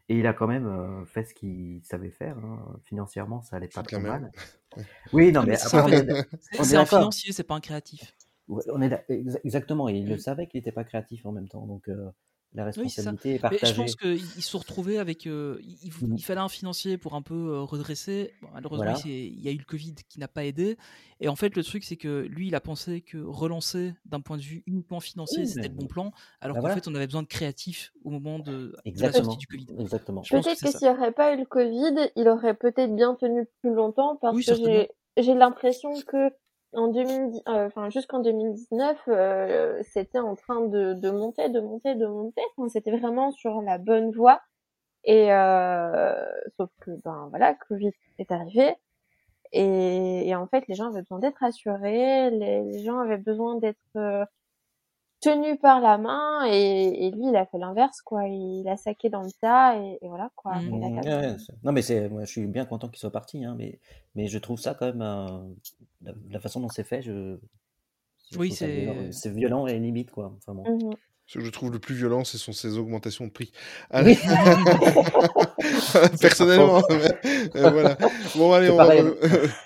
Et 0.10 0.18
il 0.18 0.28
a 0.28 0.34
quand 0.34 0.48
même 0.48 0.66
euh, 0.68 1.06
fait 1.06 1.26
ce 1.26 1.34
qu'il 1.34 1.82
savait 1.84 2.12
faire. 2.12 2.38
hein. 2.38 2.80
Financièrement, 2.86 3.42
ça 3.42 3.58
allait 3.58 3.68
pas 3.68 3.84
trop 3.84 4.00
mal. 4.00 4.32
Oui, 5.14 5.32
non, 5.32 5.44
Ah, 6.58 6.66
mais 6.66 6.66
mais 6.66 6.66
c'est 6.66 6.78
un 6.78 6.86
financier, 6.86 7.32
c'est 7.32 7.44
pas 7.44 7.56
un 7.56 7.60
créatif. 7.62 8.16
Ouais, 8.48 8.64
On 8.72 8.82
est, 8.82 9.06
exactement, 9.44 9.90
et 9.90 9.98
il 9.98 10.08
le 10.08 10.18
savait 10.18 10.48
qu'il 10.48 10.60
n'était 10.60 10.72
pas 10.72 10.84
créatif 10.86 11.26
en 11.26 11.32
même 11.34 11.50
temps. 11.50 11.66
Donc, 11.68 11.90
euh, 11.90 12.10
la 12.54 12.64
Oui, 12.76 12.94
responsabilité 12.94 13.34
est 13.36 13.40
Mais 13.50 13.58
je 13.64 13.74
partagée. 13.74 13.74
pense 13.74 13.96
qu'ils 13.96 14.16
ils 14.38 14.44
se 14.44 14.52
sont 14.52 14.60
retrouvés 14.60 15.00
avec. 15.00 15.26
euh, 15.26 15.58
il, 15.64 15.92
il 16.16 16.24
fallait 16.24 16.42
un 16.42 16.50
financier 16.50 16.98
pour 17.00 17.16
un 17.16 17.22
peu 17.24 17.34
euh, 17.34 17.62
redresser. 17.62 18.36
Bon, 18.42 18.50
malheureusement, 18.54 18.94
Voilà. 18.94 19.02
il, 19.04 19.40
y 19.42 19.48
a 19.48 19.52
eu 19.52 19.58
le 19.58 19.64
Covid 19.66 19.96
qui 20.08 20.20
n'a 20.20 20.28
pas 20.28 20.46
aidé. 20.46 20.78
Et 21.20 21.28
en 21.28 21.36
fait, 21.36 21.56
le 21.56 21.64
truc, 21.64 21.84
c'est 21.84 21.98
que 21.98 22.22
lui, 22.30 22.48
il 22.48 22.56
a 22.56 22.62
pensé 22.62 23.02
que 23.02 23.18
relancer 23.18 23.96
d'un 24.06 24.22
point 24.22 24.38
de 24.38 24.44
vue 24.44 24.64
uniquement 24.68 25.00
financier, 25.00 25.46
Oui, 25.46 25.48
c'était 25.48 25.70
le 25.70 25.74
bon 25.74 25.88
plan. 25.88 26.12
Alors 26.40 26.58
Bah 26.58 26.60
qu'en 26.60 26.70
voilà. 26.70 26.70
fait, 26.70 26.88
on 26.88 26.94
avait 26.94 27.08
besoin 27.08 27.24
de 27.24 27.28
créatifs 27.28 27.92
au 28.04 28.12
moment 28.12 28.38
de, 28.40 28.76
de 29.00 29.06
la 29.06 29.12
Exactement. 29.12 29.14
sortie 29.14 29.38
du 29.40 29.48
Covid. 29.48 29.68
Exactement. 29.80 30.24
Je 30.24 30.30
Peut-être 30.30 30.62
que 30.62 30.72
s'il 30.72 30.88
n'y 30.90 30.96
aurait 30.96 31.12
pas 31.12 31.34
eu 31.34 31.38
le 31.38 31.46
Covid, 31.46 32.12
il 32.16 32.28
aurait 32.30 32.56
peut-être 32.56 32.96
bien 32.96 33.16
tenu 33.16 33.48
plus 33.62 33.74
longtemps 33.74 34.18
parce 34.18 34.38
Oui, 34.38 34.44
que 34.44 34.88
j'ai 35.18 35.34
l'impression 35.36 36.02
que 36.02 36.32
en 36.74 36.88
2010, 36.90 37.42
euh, 37.48 37.68
enfin 37.68 37.90
jusqu'en 37.90 38.20
2019, 38.20 39.00
euh, 39.08 39.82
c'était 39.94 40.20
en 40.20 40.36
train 40.36 40.62
de, 40.68 40.94
de 40.94 41.10
monter, 41.12 41.50
de 41.50 41.60
monter, 41.60 41.96
de 41.96 42.06
monter. 42.08 42.42
Enfin, 42.58 42.70
c'était 42.70 42.96
vraiment 42.98 43.32
sur 43.32 43.62
la 43.62 43.78
bonne 43.78 44.12
voie. 44.12 44.42
Et 45.06 45.34
euh, 45.34 46.26
sauf 46.58 46.70
que 46.82 46.92
ben 47.06 47.28
voilà, 47.32 47.56
Covid 47.56 47.92
est 48.20 48.32
arrivé. 48.32 48.76
Et, 49.54 50.28
et 50.30 50.36
en 50.36 50.48
fait, 50.48 50.68
les 50.68 50.76
gens 50.76 50.88
avaient 50.90 51.02
besoin 51.02 51.20
d'être 51.20 51.44
assurés, 51.44 52.30
les, 52.32 52.64
les 52.64 52.84
gens 52.84 53.00
avaient 53.00 53.18
besoin 53.18 53.58
d'être 53.60 53.78
euh, 53.98 54.26
tenus 55.22 55.60
par 55.62 55.80
la 55.82 55.98
main, 56.00 56.46
et, 56.48 57.08
et 57.08 57.12
lui, 57.12 57.28
il 57.30 57.36
a 57.36 57.46
fait 57.46 57.58
l'inverse, 57.60 58.02
quoi. 58.02 58.26
Il 58.28 58.68
a 58.68 58.78
saqué 58.78 59.10
dans 59.10 59.24
le 59.24 59.32
tas, 59.42 59.78
et, 59.80 60.00
et 60.02 60.08
voilà, 60.10 60.32
quoi. 60.36 60.62
Mhm. 60.64 60.72
Il 60.74 60.84
a 60.84 60.92
Mm, 60.92 60.92
cassé. 60.92 61.08
ouais, 61.08 61.18
ouais, 61.32 61.38
c'est- 61.40 61.64
non, 61.64 61.72
mais 61.74 61.82
c'est, 61.82 62.08
moi, 62.10 62.24
je 62.26 62.32
suis 62.32 62.48
bien 62.48 62.66
content 62.66 62.88
qu'il 62.90 63.00
soit 63.00 63.12
parti, 63.12 63.44
hein, 63.44 63.56
mais, 63.58 63.80
mais 64.16 64.28
je 64.28 64.38
trouve 64.38 64.60
ça 64.60 64.74
quand 64.76 64.86
même, 64.86 65.02
euh, 65.02 65.44
la, 66.02 66.14
la 66.30 66.40
façon 66.40 66.60
dont 66.60 66.70
c'est 66.70 66.84
fait, 66.84 67.02
je, 67.02 67.38
je 68.32 68.38
Oui, 68.38 68.52
c'est. 68.52 69.12
c'est 69.12 69.34
violent 69.34 69.68
et 69.68 69.80
limite, 69.80 70.12
quoi. 70.12 70.34
Enfin 70.38 70.54
bon. 70.54 70.64
Mhm. 70.90 70.96
Ce 71.30 71.40
que 71.40 71.44
je 71.44 71.50
trouve 71.50 71.74
le 71.74 71.80
plus 71.80 71.94
violent, 71.94 72.24
ce 72.24 72.38
sont 72.38 72.54
ces 72.54 72.78
augmentations 72.78 73.26
de 73.28 73.32
prix. 73.32 73.52
Allez. 73.90 74.18
Oui, 74.24 75.04
c'est 75.82 76.22
Personnellement, 76.22 76.82
euh, 76.90 77.10
voilà. 77.54 77.98
Bon, 78.36 78.54
allez, 78.54 78.70
on 78.70 78.78
va, 78.78 78.94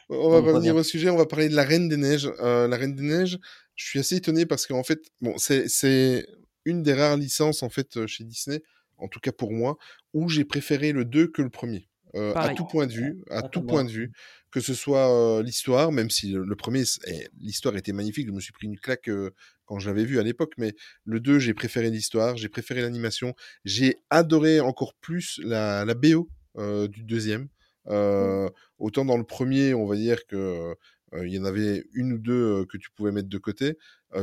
on 0.10 0.30
revenir 0.42 0.76
au 0.76 0.82
sujet. 0.82 1.12
On 1.12 1.18
va 1.18 1.28
parler 1.28 1.50
de 1.50 1.56
la 1.56 1.64
Reine 1.64 1.88
des 1.88 1.98
Neiges. 1.98 2.32
Euh, 2.40 2.68
la 2.68 2.78
Reine 2.78 2.96
des 2.96 3.04
Neiges, 3.04 3.38
je 3.76 3.86
suis 3.86 4.00
assez 4.00 4.16
étonné 4.16 4.48
parce 4.48 4.66
qu'en 4.66 4.82
fait, 4.82 5.02
bon, 5.22 5.36
c'est, 5.38 5.68
c'est 5.68 6.26
une 6.66 6.82
des 6.82 6.94
rares 6.94 7.18
licences, 7.18 7.62
en 7.62 7.70
fait, 7.70 7.96
euh, 7.98 8.08
chez 8.08 8.24
Disney, 8.24 8.64
en 8.98 9.08
tout 9.08 9.20
cas 9.20 9.32
pour 9.32 9.52
moi, 9.52 9.78
où 10.14 10.30
j'ai 10.30 10.46
préféré 10.46 10.94
le 10.94 11.06
2 11.06 11.28
que 11.28 11.44
le 11.44 11.52
premier. 11.52 11.88
Euh, 12.16 12.34
à 12.36 12.54
tout 12.54 12.66
point 12.66 12.88
de 12.88 12.92
vue, 12.92 13.24
à 13.30 13.42
tout 13.42 13.62
point 13.62 13.86
de 13.86 13.90
vue, 13.90 14.12
que 14.52 14.60
ce 14.60 14.74
soit 14.74 15.10
euh, 15.10 15.44
l'histoire, 15.44 15.92
même 15.92 16.10
si 16.10 16.32
le, 16.32 16.56
premier, 16.56 16.84
eh, 17.08 17.28
l'histoire 17.40 17.76
était 17.78 17.94
magnifique, 17.94 18.28
je 18.28 18.34
me 18.34 18.40
suis 18.40 18.52
pris 18.52 18.68
une 18.68 18.78
claque 18.78 19.08
euh, 19.10 19.32
quand 19.66 19.80
je 19.80 19.90
l'avais 19.90 20.04
vu 20.04 20.20
à 20.20 20.24
l'époque, 20.24 20.54
mais 20.58 20.74
le 21.06 21.20
2, 21.20 21.40
j'ai 21.40 21.54
préféré 21.54 21.90
l'histoire, 21.90 22.38
j'ai 22.38 22.50
préféré 22.50 22.82
l'animation, 22.82 23.34
j'ai 23.64 23.96
adoré 24.10 24.60
encore 24.60 24.94
plus 24.96 25.40
la, 25.44 25.86
la 25.86 25.94
BO 25.94 26.30
euh, 26.58 26.88
du 26.88 27.04
deuxième. 27.04 27.48
Euh, 27.88 28.50
autant 28.78 29.06
dans 29.06 29.18
le 29.18 29.24
premier, 29.24 29.74
on 29.74 29.88
va 29.88 29.96
dire 29.96 30.26
que 30.28 30.76
il 31.24 31.34
y 31.34 31.40
en 31.40 31.44
avait 31.44 31.84
une 31.94 32.14
ou 32.14 32.20
deux 32.20 32.66
que 32.68 32.78
tu 32.78 32.90
pouvais 32.92 33.12
mettre 33.12 33.28
de 33.28 33.38
côté. 33.38 33.78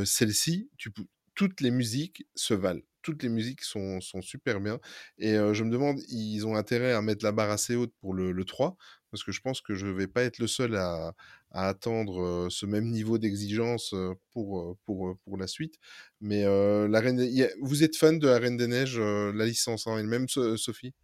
Celle-ci, 0.04 0.70
tu 0.78 0.90
toutes 1.38 1.60
les 1.60 1.70
musiques 1.70 2.26
se 2.34 2.52
valent. 2.52 2.82
Toutes 3.00 3.22
les 3.22 3.28
musiques 3.28 3.62
sont, 3.62 4.00
sont 4.00 4.20
super 4.22 4.60
bien. 4.60 4.80
Et 5.18 5.36
euh, 5.36 5.54
je 5.54 5.62
me 5.62 5.70
demande, 5.70 6.00
ils 6.08 6.44
ont 6.48 6.56
intérêt 6.56 6.92
à 6.92 7.00
mettre 7.00 7.24
la 7.24 7.30
barre 7.30 7.50
assez 7.50 7.76
haute 7.76 7.92
pour 8.00 8.12
le, 8.12 8.32
le 8.32 8.44
3, 8.44 8.76
parce 9.10 9.24
que 9.24 9.32
je 9.32 9.40
pense 9.40 9.60
que 9.60 9.74
je 9.74 9.86
vais 9.86 10.06
pas 10.06 10.22
être 10.22 10.38
le 10.38 10.46
seul 10.46 10.76
à, 10.76 11.12
à 11.50 11.68
attendre 11.68 12.20
euh, 12.22 12.48
ce 12.50 12.66
même 12.66 12.86
niveau 12.90 13.18
d'exigence 13.18 13.94
pour, 14.32 14.76
pour, 14.84 15.16
pour 15.24 15.36
la 15.36 15.46
suite. 15.46 15.74
Mais 16.20 16.44
euh, 16.44 16.88
la 16.88 17.00
Reine 17.00 17.16
des- 17.16 17.50
vous 17.60 17.82
êtes 17.82 17.96
fan 17.96 18.18
de 18.18 18.28
la 18.28 18.38
Reine 18.38 18.56
des 18.56 18.66
Neiges, 18.68 18.98
euh, 18.98 19.32
la 19.34 19.46
licence 19.46 19.86
en 19.86 19.96
elle-même, 19.98 20.28
So- 20.28 20.56
Sophie? 20.56 20.94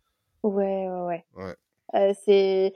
Ouais, 0.42 0.88
ouais, 0.88 1.00
ouais. 1.06 1.24
Ouais. 1.34 1.54
Euh, 1.94 2.12
c'est... 2.24 2.74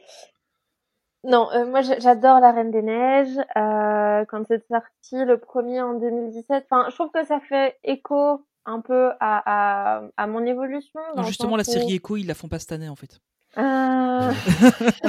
Non, 1.24 1.50
euh, 1.52 1.66
moi 1.66 1.82
j'a- 1.82 1.98
j'adore 1.98 2.40
La 2.40 2.52
Reine 2.52 2.70
des 2.70 2.82
Neiges. 2.82 3.36
Euh, 3.56 4.24
quand 4.26 4.44
c'est 4.46 4.64
sorti, 4.68 5.24
le 5.24 5.36
premier 5.38 5.80
en 5.80 5.94
2017, 5.98 6.66
enfin, 6.70 6.88
je 6.90 6.94
trouve 6.94 7.10
que 7.10 7.24
ça 7.26 7.40
fait 7.40 7.76
écho 7.82 8.46
un 8.64 8.80
peu 8.80 9.10
à, 9.20 9.98
à, 9.98 10.02
à 10.16 10.26
mon 10.26 10.44
évolution 10.46 11.00
Non, 11.16 11.22
justement, 11.24 11.56
la 11.56 11.64
série 11.64 11.94
Echo, 11.94 12.16
ils 12.16 12.26
la 12.26 12.34
font 12.34 12.48
pas 12.48 12.58
cette 12.58 12.72
année, 12.72 12.88
en 12.88 12.96
fait. 12.96 13.18
Euh, 13.59 14.32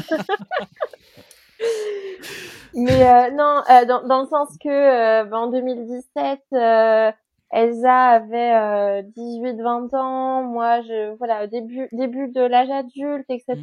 Mais 2.73 3.03
euh, 3.03 3.31
non, 3.31 3.63
euh, 3.69 3.85
dans, 3.85 4.05
dans 4.07 4.21
le 4.21 4.27
sens 4.27 4.49
que 4.63 4.69
euh, 4.69 5.23
ben, 5.25 5.37
en 5.37 5.47
2017, 5.51 6.39
euh, 6.53 7.11
Elsa 7.51 8.07
avait 8.09 8.53
euh, 8.55 9.01
18-20 9.15 9.95
ans, 9.95 10.43
moi 10.43 10.81
je 10.81 11.15
voilà 11.17 11.47
début 11.47 11.87
début 11.91 12.29
de 12.31 12.41
l'âge 12.41 12.69
adulte, 12.69 13.25
etc. 13.29 13.57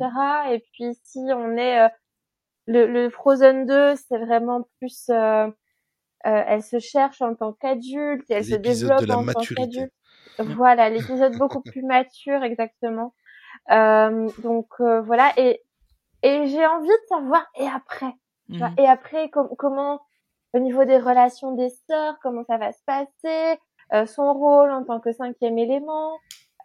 Et 0.53 0.59
puis 0.73 0.97
si 1.05 1.21
on 1.33 1.57
est 1.57 1.83
euh, 1.85 1.89
le, 2.67 2.87
le 2.87 3.11
Frozen 3.11 3.67
2, 3.67 3.95
c'est 3.97 4.19
vraiment 4.19 4.67
plus 4.81 5.07
euh, 5.11 5.47
euh, 6.27 6.43
elle 6.47 6.63
se 6.63 6.79
cherche 6.81 7.23
en 7.23 7.35
tant 7.35 7.53
qu'adulte, 7.55 8.25
elle 8.31 8.45
se 8.45 8.55
développe 8.57 9.07
de 9.07 9.07
la 9.07 9.15
en 9.15 9.27
tant 9.27 9.47
qu'adulte. 9.57 9.93
Voilà, 10.39 10.91
l'épisode 10.91 11.37
beaucoup 11.37 11.63
plus 11.65 11.83
mature 11.83 12.43
exactement. 12.45 13.15
Euh, 13.71 14.29
donc 14.39 14.69
euh, 14.81 15.01
voilà 15.03 15.33
et 15.37 15.63
et 16.23 16.47
j'ai 16.47 16.65
envie 16.67 16.87
de 16.89 17.07
savoir 17.09 17.45
et 17.57 17.67
après 17.67 18.13
tu 18.53 18.59
vois, 18.59 18.69
Mhm. 18.71 18.75
et 18.79 18.87
après 18.89 19.29
com- 19.31 19.49
comment 19.59 20.01
au 20.55 20.61
niveau 20.61 20.85
des 20.85 20.99
relations 20.99 21.53
des 21.53 21.71
sœurs 21.89 22.17
comment 22.23 22.45
ça 22.45 22.59
va 22.59 22.73
se 22.73 22.83
passer 22.87 23.61
euh, 23.93 24.07
son 24.07 24.33
rôle 24.35 24.71
en 24.71 24.85
tant 24.85 25.01
que 25.01 25.13
cinquième 25.13 25.59
élément 25.59 26.13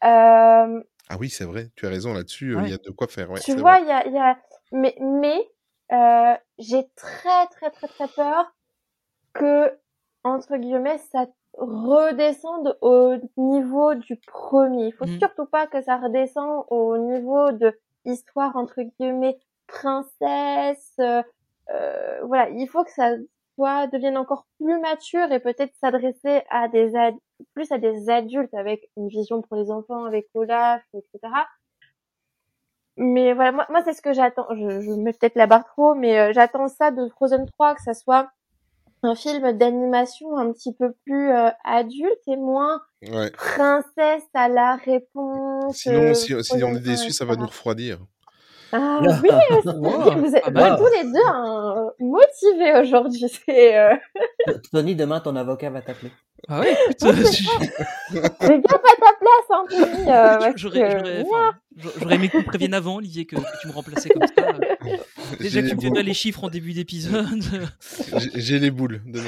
euh, 0.04 0.84
Ah 1.10 1.18
oui, 1.20 1.30
c'est 1.30 1.46
vrai, 1.46 1.70
tu 1.76 1.86
as 1.88 1.90
raison 1.90 2.14
là-dessus, 2.14 2.52
euh, 2.52 2.58
il 2.60 2.64
Ouais. 2.66 2.70
y 2.70 2.74
a 2.74 2.78
de 2.78 2.92
quoi 2.92 3.08
faire. 3.08 3.30
Ouais, 3.32 3.40
tu 3.40 3.56
vois 3.60 3.80
il 3.80 3.88
y 3.88 3.92
a, 3.92 4.06
il 4.08 4.14
y 4.14 4.18
a 4.20 4.38
mais 4.72 4.96
mais 5.02 5.50
euh, 5.92 6.36
j'ai 6.60 6.88
très 6.96 7.48
très 7.48 7.70
très 7.72 7.88
très 7.88 8.08
peur 8.10 8.46
que 9.34 9.78
entre 10.24 10.58
guillemets 10.58 11.00
ça 11.12 11.26
redescende 11.58 12.78
au 12.82 13.16
niveau 13.38 13.94
du 13.96 14.16
premier 14.18 14.88
il 14.88 14.94
faut 14.94 15.06
Mhm. 15.06 15.20
surtout 15.20 15.46
pas 15.46 15.68
que 15.68 15.82
ça 15.82 15.98
redescende 15.98 16.66
au 16.70 16.98
niveau 16.98 17.52
de 17.52 17.78
histoire 18.06 18.56
entre 18.56 18.82
guillemets 18.82 19.38
princesse 19.68 20.94
euh, 21.00 21.22
euh, 21.72 22.20
voilà 22.26 22.50
il 22.50 22.68
faut 22.68 22.84
que 22.84 22.92
ça 22.92 23.12
soit 23.56 23.88
devienne 23.88 24.18
encore 24.18 24.48
plus 24.60 24.80
mature 24.80 25.32
et 25.32 25.40
peut-être 25.40 25.74
s'adresser 25.82 26.44
à 26.50 26.68
des 26.70 26.96
ad- 26.96 27.16
plus 27.54 27.72
à 27.72 27.78
des 27.78 28.10
adultes 28.10 28.54
avec 28.54 28.90
une 28.98 29.08
vision 29.10 29.42
pour 29.42 29.58
les 29.58 29.72
enfants 29.72 30.06
avec 30.06 30.28
Olaf 30.34 30.82
etc 30.94 31.20
mais 32.98 33.34
voilà, 33.34 33.52
moi, 33.52 33.66
moi 33.70 33.82
c'est 33.84 33.94
ce 33.94 34.02
que 34.02 34.14
j'attends. 34.14 34.48
Je, 34.54 34.82
je 34.82 34.92
mets 34.92 35.14
peut-être 35.14 35.36
la 35.36 35.48
barre 35.48 35.66
trop, 35.66 35.96
mais 35.96 36.20
euh, 36.20 36.34
j'attends 36.34 36.68
ça 36.68 36.92
de 36.92 37.08
Frozen 37.10 37.46
3, 37.48 37.76
que 37.76 37.82
ça 37.82 37.94
soit 37.94 38.30
un 39.04 39.16
film 39.16 39.52
d'animation 39.54 40.38
un 40.38 40.52
petit 40.52 40.74
peu 40.74 40.94
plus 41.06 41.32
euh, 41.32 41.50
adulte 41.64 42.22
et 42.28 42.38
moins 42.38 42.82
Ouais. 43.12 43.32
princesse 43.32 44.28
à 44.36 44.48
la 44.48 44.76
réponse. 44.76 45.76
Sinon, 45.78 46.02
euh, 46.10 46.14
si, 46.14 46.28
si 46.28 46.34
on 46.36 46.44
Frozen 46.44 46.78
est 46.78 46.80
déçu, 46.82 47.08
1, 47.08 47.12
ça 47.12 47.26
va 47.26 47.36
nous 47.36 47.48
refroidir. 47.48 47.98
Ah 48.74 49.00
oui, 49.02 49.08
euh, 49.10 49.72
Wow, 49.74 50.04
bien, 50.04 50.16
vous 50.18 50.36
êtes, 50.36 50.48
êtes 50.48 50.54
mal. 50.54 50.78
tous 50.78 50.88
les 50.96 51.04
deux 51.12 51.20
hein, 51.28 51.90
motivés 52.00 52.80
aujourd'hui. 52.80 53.28
C'est 53.46 53.78
euh... 53.78 53.96
Tony, 54.72 54.96
demain, 54.96 55.20
ton 55.20 55.36
avocat 55.36 55.70
va 55.72 55.82
t'appeler. 55.82 56.12
Ah 56.48 56.62
euh. 56.62 56.64
Les 58.42 58.60
gars, 58.62 58.78
pas 58.80 59.11
place, 59.32 59.50
hein, 59.50 59.66
Tony, 59.70 60.10
euh, 60.10 60.54
J'aurais 60.56 62.10
que 62.10 62.14
aimé 62.14 62.30
qu'on 62.30 62.40
me 62.40 62.44
prévienne 62.44 62.74
avant, 62.74 62.96
Olivier, 62.98 63.26
que, 63.26 63.36
que 63.36 63.62
tu 63.62 63.68
me 63.68 63.74
remplaçais 63.74 64.10
comme 64.10 64.28
ça. 64.28 64.54
Déjà 65.40 65.62
que 65.62 65.68
tu 65.68 65.76
me 65.76 65.82
donnerais 65.82 66.04
les 66.04 66.14
chiffres 66.14 66.44
en 66.44 66.50
début 66.50 66.74
d'épisode. 66.74 67.44
J'ai 68.36 68.60
les 68.60 68.72
boules 68.72 69.02
de. 69.06 69.20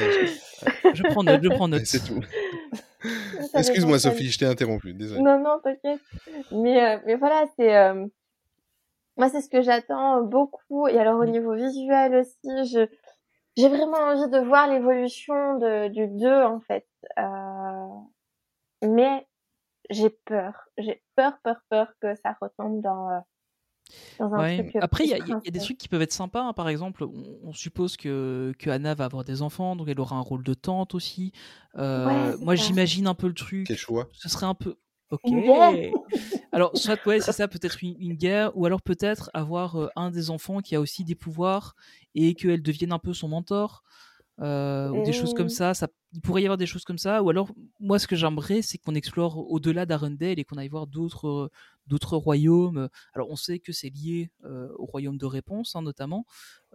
Je 0.94 1.04
prends 1.04 1.24
note, 1.24 1.42
je 1.44 1.50
prends 1.50 1.68
note. 1.68 1.86
C'est 1.86 2.04
tout. 2.04 2.22
Excuse-moi, 3.54 4.00
Sophie, 4.00 4.30
je 4.30 4.40
t'ai 4.40 4.46
interrompu. 4.46 4.94
Désolé. 4.94 5.22
Non, 5.22 5.40
non, 5.40 5.60
t'inquiète. 5.64 6.02
Mais, 6.52 6.84
euh, 6.84 7.00
mais 7.06 7.16
voilà, 7.16 7.46
c'est, 7.58 7.76
euh, 7.76 8.06
moi, 9.18 9.30
c'est 9.30 9.42
ce 9.42 9.50
que 9.50 9.62
j'attends 9.62 10.22
beaucoup. 10.22 10.88
Et 10.88 10.98
alors, 10.98 11.20
au 11.20 11.26
niveau 11.26 11.54
visuel 11.56 12.16
aussi, 12.16 12.72
je, 12.72 12.88
j'ai 13.58 13.70
vraiment 13.70 13.98
envie 13.98 14.30
de 14.30 14.40
voir 14.40 14.68
l'évolution 14.68 15.58
de, 15.60 15.90
du 15.90 16.08
2, 16.08 16.44
en 16.44 16.60
fait. 16.62 16.88
Euh, 17.20 17.88
mais 18.84 19.26
j'ai 19.90 20.10
peur. 20.26 20.54
J'ai 20.78 21.04
peur, 21.16 21.34
peur, 21.44 21.58
peur 21.70 21.88
que 22.02 22.16
ça 22.16 22.36
retombe 22.42 22.82
dans, 22.82 23.10
euh, 23.10 23.20
dans 24.20 24.34
un 24.34 24.40
Ouais. 24.44 24.58
truc. 24.58 24.76
euh, 24.76 24.80
Après, 24.82 25.04
il 25.06 25.10
y, 25.10 25.14
a- 25.14 25.18
y 25.46 25.52
des 25.52 25.60
trucs 25.60 25.78
qui 25.78 25.88
peuvent 25.88 26.02
être 26.02 26.14
sympas. 26.14 26.42
hein. 26.44 26.54
Par 26.54 26.70
exemple, 26.70 27.04
on, 27.04 27.40
on 27.44 27.54
suppose 27.54 27.98
que, 27.98 28.54
que 28.60 28.70
Anna 28.70 28.94
va 28.96 29.06
avoir 29.06 29.24
des 29.24 29.42
enfants, 29.42 29.76
donc 29.76 29.88
elle 29.90 30.00
aura 30.00 30.16
un 30.16 30.22
rôle 30.22 30.44
de 30.44 30.54
tante 30.54 30.96
aussi. 30.96 31.32
Euh, 31.78 32.32
Ouais, 32.32 32.38
moi, 32.44 32.56
j'imagine 32.56 33.08
un 33.08 33.16
peu 33.16 33.28
le 33.28 33.34
truc. 33.34 33.68
Quel 33.68 33.78
choix 33.78 34.08
Ce 34.14 34.30
serait 34.30 34.46
un 34.46 34.56
peu. 34.56 34.76
Ok. 35.12 35.22
Alors, 36.52 36.76
soit, 36.78 37.06
ouais, 37.06 37.20
c'est 37.22 37.32
ça, 37.32 37.48
peut-être 37.48 37.84
une, 37.84 37.96
une 38.00 38.14
guerre, 38.14 38.56
ou 38.58 38.66
alors 38.66 38.82
peut-être 38.82 39.30
avoir 39.34 39.76
euh, 39.76 39.90
un 39.96 40.12
des 40.12 40.30
enfants 40.30 40.60
qui 40.62 40.76
a 40.76 40.80
aussi 40.82 41.04
des 41.04 41.16
pouvoirs 41.16 41.76
et 42.16 42.36
qu'elle 42.36 42.62
devienne 42.62 42.92
un 42.94 43.00
peu 43.00 43.14
son 43.14 43.28
mentor, 43.28 43.84
euh, 44.40 44.90
ou 44.90 45.04
des 45.04 45.12
choses 45.14 45.34
comme 45.34 45.46
Mm. 45.46 45.50
ça. 45.50 45.74
ça. 45.74 45.88
Il 46.14 46.22
pourrait 46.22 46.42
y 46.42 46.46
avoir 46.46 46.58
des 46.58 46.66
choses 46.66 46.84
comme 46.84 46.98
ça, 46.98 47.22
ou 47.24 47.30
alors, 47.30 47.50
moi, 47.80 47.98
ce 48.00 48.08
que 48.08 48.16
j'aimerais, 48.16 48.62
c'est 48.62 48.78
qu'on 48.78 48.96
explore 48.96 49.50
au-delà 49.52 49.86
d'Arendelle 49.86 50.40
et 50.40 50.44
qu'on 50.44 50.58
aille 50.58 50.68
voir 50.70 50.88
d'autres 50.88 51.28
euh, 51.28 51.50
d'autres 51.88 52.18
royaumes. 52.18 52.88
Alors, 53.14 53.30
on 53.30 53.36
sait 53.36 53.60
que 53.60 53.72
c'est 53.72 53.90
lié 53.90 54.32
euh, 54.46 54.70
au 54.78 54.86
royaume 54.86 55.18
de 55.18 55.26
Réponse, 55.26 55.76
hein, 55.76 55.82
notamment, 55.82 56.26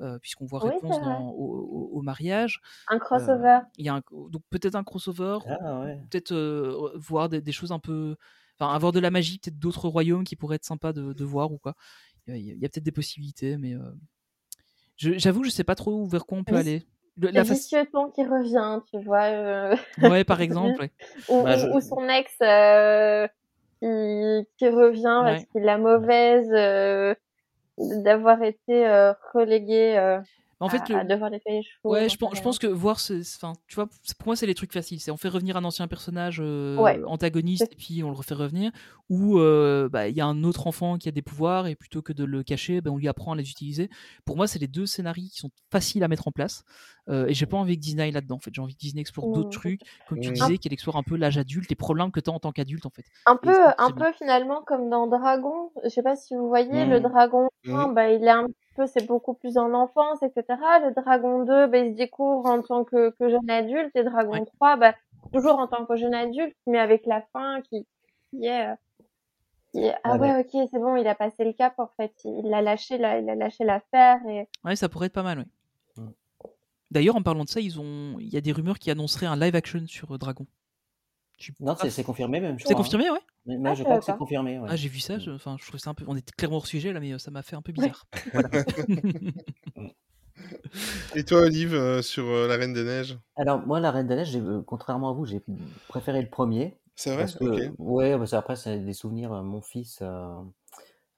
euh, 0.01 0.19
puisqu'on 0.19 0.45
voit 0.47 0.61
Oui, 0.65 0.71
Réponse 0.73 1.01
dans, 1.01 1.31
au, 1.31 1.57
au- 1.57 1.99
au 1.99 2.03
mariage. 2.03 2.61
Un 2.89 2.99
crossover. 2.99 3.61
Il 3.79 3.87
y 3.87 3.89
a 3.89 3.95
un- 3.95 4.03
donc 4.31 4.43
peut-être 4.51 4.75
un 4.75 4.85
crossover, 4.85 5.39
Ah 5.49 5.81
ouais. 5.81 6.01
peut-être 6.11 6.35
voir 6.97 7.29
des, 7.29 7.41
des 7.41 7.53
choses 7.53 7.73
un 7.73 7.79
peu. 7.79 8.17
Enfin, 8.61 8.73
avoir 8.75 8.91
de 8.93 8.99
la 9.01 9.11
magie, 9.11 9.39
peut-être 9.39 9.59
d'autres 9.59 9.89
royaumes 9.89 10.25
qui 10.25 10.35
pourraient 10.37 10.57
être 10.57 10.65
sympas 10.65 10.93
de, 10.93 11.13
de 11.13 11.25
voir 11.25 11.53
ou 11.53 11.59
quoi. 11.59 11.75
Il 12.27 12.37
y 12.45 12.65
a, 12.65 12.69
peut-être 12.69 12.85
des 12.85 12.93
possibilités, 12.93 13.57
mais 13.57 13.75
je- 14.97 15.17
j'avoue, 15.19 15.45
je 15.45 15.51
sais 15.51 15.65
pas 15.65 15.75
trop 15.75 16.07
vers 16.07 16.27
quoi 16.27 16.39
on 16.39 16.45
peut 16.45 16.57
aller. 16.57 16.87
Le- 17.21 17.31
la 17.31 17.43
fac- 17.43 17.55
Vicioton 17.55 18.11
qui 18.11 18.25
revient, 18.25 18.81
tu 18.91 18.99
vois. 19.05 19.25
euh, 19.25 19.77
Ouais, 20.03 20.25
par 20.25 20.41
exemple. 20.41 20.81
ouais. 20.81 20.91
ou, 21.29 21.43
Bah, 21.43 21.57
ou- 21.57 21.59
je- 21.59 21.67
ou 21.77 21.81
son 21.81 22.09
ex 22.09 22.33
euh, 22.43 23.27
qui, 23.81 24.49
qui 24.59 24.69
revient 24.69 25.21
parce 25.25 25.45
qu'il 25.47 25.63
la 25.63 25.79
mauvaise 25.79 26.49
euh, 26.53 27.15
d'avoir 27.79 28.43
été 28.43 28.87
euh, 28.87 29.13
relégué 29.35 29.97
euh, 29.99 30.19
En 30.61 30.69
fait, 30.69 30.79
à, 30.93 30.99
à 30.99 31.03
le- 31.05 31.09
devoir 31.09 31.31
les 31.31 31.39
chevaux. 31.41 31.93
Ouais, 31.93 32.09
je 32.09 32.17
pense, 32.17 32.31
je 32.31 32.35
rien. 32.37 32.43
pense 32.43 32.59
que 32.59 32.67
voir, 32.67 32.99
ce- 32.99 33.21
enfin, 33.37 33.53
tu 33.69 33.77
vois, 33.77 33.87
pour 33.87 34.27
moi, 34.27 34.37
c'est 34.37 34.47
les 34.47 34.55
trucs 34.55 34.73
faciles. 34.73 35.01
C'est 35.01 35.11
on 35.13 35.17
fait 35.17 35.29
revenir 35.29 35.57
un 35.57 35.65
ancien 35.65 35.87
personnage 35.87 36.41
euh, 36.43 36.77
Ouais. 36.77 37.01
antagoniste 37.07 37.69
et 37.71 37.77
puis 37.77 38.03
on 38.03 38.11
le 38.11 38.17
refait 38.17 38.35
revenir. 38.35 38.73
Ou 39.09 39.39
euh, 39.39 39.89
bah, 39.89 40.09
il 40.09 40.17
y 40.17 40.21
a 40.21 40.27
un 40.27 40.43
autre 40.45 40.67
enfant 40.67 40.99
qui 40.99 41.09
a 41.09 41.13
des 41.13 41.23
pouvoirs 41.23 41.67
et 41.69 41.75
plutôt 41.77 42.03
que 42.03 42.13
de 42.13 42.25
le 42.25 42.43
cacher, 42.43 42.81
ben, 42.81 42.91
on 42.91 42.97
lui 42.97 43.09
apprend 43.09 43.33
à 43.33 43.37
les 43.37 43.49
utiliser. 43.51 43.89
Pour 44.25 44.37
moi, 44.37 44.47
c'est 44.47 44.59
les 44.59 44.67
deux 44.67 44.85
scénarios 44.87 45.29
qui 45.31 45.39
sont 45.39 45.51
faciles 45.71 46.03
à 46.03 46.09
mettre 46.09 46.27
en 46.29 46.33
place. 46.33 46.65
Euh, 47.09 47.27
et 47.27 47.35
j'ai 47.35 47.47
pas 47.47 47.57
envie 47.57 47.77
que 47.77 47.81
Disney 47.81 48.03
aille 48.03 48.11
là-dedans. 48.13 48.35
En 48.37 48.41
fait, 48.41 48.51
j'ai 48.53 48.61
envie 48.61 48.75
que 48.75 48.81
Disney 48.81 49.01
explore 49.01 49.33
d'autres 49.33 49.49
Mm. 49.49 49.61
trucs, 49.61 49.81
comme 50.09 50.21
tu 50.21 50.29
Mm. 50.31 50.35
disais, 50.35 50.59
qu'elle 50.59 50.73
explore 50.75 50.97
un 50.97 51.03
peu 51.03 51.17
l'âge 51.17 51.39
adulte, 51.39 51.71
les 51.71 51.77
problèmes 51.77 52.11
que 52.11 52.21
tu 52.21 52.29
as 52.29 52.33
en 52.35 52.39
tant 52.41 52.53
qu'adulte, 52.53 52.85
en 52.85 52.91
fait. 52.91 53.05
Un 53.27 53.37
Et 53.37 53.39
peu, 53.47 53.55
un 53.79 53.91
bien. 53.91 54.07
peu 54.07 54.13
finalement 54.19 54.61
comme 54.67 54.91
dans 54.91 55.07
Dragon. 55.07 55.71
Je 55.85 55.89
sais 55.89 56.03
pas 56.03 56.17
si 56.17 56.35
vous 56.35 56.49
voyez, 56.49 56.85
le 56.85 56.99
Mhm. 57.01 57.09
Dragon 57.09 57.49
1, 57.67 57.87
Mhm. 57.89 57.95
bah, 57.95 58.11
il 58.13 58.23
est 58.25 58.29
un 58.29 58.45
petit 58.47 58.55
peu, 58.79 58.87
c'est 58.87 59.07
beaucoup 59.07 59.35
plus 59.35 59.55
dans 59.55 59.67
l'enfance, 59.69 60.23
etc. 60.23 60.45
Le 60.85 60.95
Dragon 60.95 61.45
2, 61.45 61.67
bah, 61.67 61.79
il 61.79 61.93
se 61.93 61.97
découvre 61.97 62.47
en 62.47 62.63
tant 62.63 62.85
que, 62.85 63.11
que 63.11 63.29
jeune 63.29 63.51
adulte. 63.51 63.91
Et 63.97 64.05
Dragon 64.05 64.33
Ouais. 64.33 64.47
3, 64.57 64.77
bah, 64.77 64.95
toujours 65.33 65.59
en 65.59 65.67
tant 65.67 65.85
que 65.85 65.97
jeune 65.97 66.15
adulte, 66.15 66.57
mais 66.67 66.79
avec 66.79 67.05
la 67.07 67.23
fin 67.33 67.61
qui, 67.63 67.87
qui 68.31 68.47
est, 68.47 68.69
euh, 68.69 68.75
qui 69.73 69.81
est- 69.85 69.95
ah 70.05 70.17
ouais, 70.17 70.41
ok, 70.41 70.69
c'est 70.71 70.79
bon, 70.79 70.97
il 70.97 71.07
a 71.09 71.15
passé 71.15 71.45
le 71.45 71.53
cap, 71.53 71.75
en 71.79 71.91
fait. 71.97 72.13
Il 72.25 72.55
a 72.55 72.63
lâché 72.63 72.97
la, 72.99 73.19
il 73.19 73.29
a 73.29 73.35
lâché 73.35 73.65
l'affaire 73.65 74.21
et, 74.29 74.49
Ouais, 74.65 74.77
ça 74.77 74.89
pourrait 74.89 75.07
être 75.07 75.13
pas 75.13 75.23
mal, 75.23 75.39
ouais. 75.41 76.05
Mm. 76.05 76.11
D'ailleurs, 76.91 77.17
en 77.17 77.23
parlant 77.23 77.45
de 77.45 77.49
ça, 77.51 77.61
ils 77.61 77.79
ont, 77.81 78.17
il 78.19 78.29
y 78.29 78.37
a 78.37 78.41
des 78.41 78.53
rumeurs 78.53 78.79
qui 78.79 78.91
annonceraient 78.91 79.27
un 79.27 79.37
live 79.37 79.55
action 79.55 79.87
sur 79.87 80.15
euh, 80.15 80.19
Dragon. 80.19 80.47
Je 81.39 81.45
suis 81.45 81.55
Non, 81.61 81.75
c'est 81.81 81.91
c'est 81.91 82.05
confirmé 82.05 82.41
même. 82.41 82.59
C'est 82.59 82.75
hein. 82.75 82.77
confirmé, 82.77 83.11
ouais. 83.11 83.21
Mais, 83.47 83.57
mais 83.59 83.71
Ah, 83.71 83.75
je 83.75 83.85
crois 83.85 83.99
que 83.99 84.05
c'est 84.05 84.17
confirmé. 84.17 84.59
ouais. 84.59 84.67
Ah, 84.71 84.77
j'ai 84.77 84.89
vu 84.89 84.99
ça. 85.01 85.19
Je- 85.19 85.31
Enfin, 85.31 85.57
je 85.59 85.65
trouvais 85.65 85.79
ça 85.79 85.91
un 85.91 85.95
peu. 85.95 86.05
On 86.09 86.17
est 86.17 86.31
clairement 86.35 86.57
hors 86.57 86.67
sujet 86.67 86.93
là, 86.93 87.01
mais 87.01 87.13
euh, 87.13 87.19
ça 87.19 87.31
m'a 87.31 87.43
fait 87.43 87.57
un 87.57 87.63
peu 87.63 87.73
bizarre. 87.73 88.07
Et 91.15 91.25
toi, 91.25 91.41
Olive, 91.43 91.75
euh, 91.75 92.03
sur 92.03 92.25
euh, 92.27 92.47
la 92.49 92.57
Reine 92.57 92.73
des 92.73 92.85
Neiges? 92.85 93.19
Alors 93.37 93.65
moi, 93.67 93.81
la 93.81 93.91
Reine 93.91 94.07
des 94.07 94.17
Neiges, 94.17 94.31
j'ai- 94.31 94.41
euh, 94.41 94.63
contrairement 94.67 95.11
à 95.11 95.13
vous, 95.13 95.25
j'ai 95.25 95.41
préféré 95.89 96.21
le 96.23 96.29
premier. 96.29 96.77
C'est 96.97 97.11
vrai? 97.11 97.23
Parce 97.23 97.35
que, 97.37 97.45
Ok. 97.69 97.75
ouais, 97.79 98.17
parce 98.19 98.33
que 98.33 98.37
après, 98.37 98.57
c'est 98.57 98.79
des 98.79 98.93
souvenirs. 98.93 99.33
euh, 99.33 99.43
Mon 99.43 99.61
fils 99.61 100.01
euh, 100.03 100.29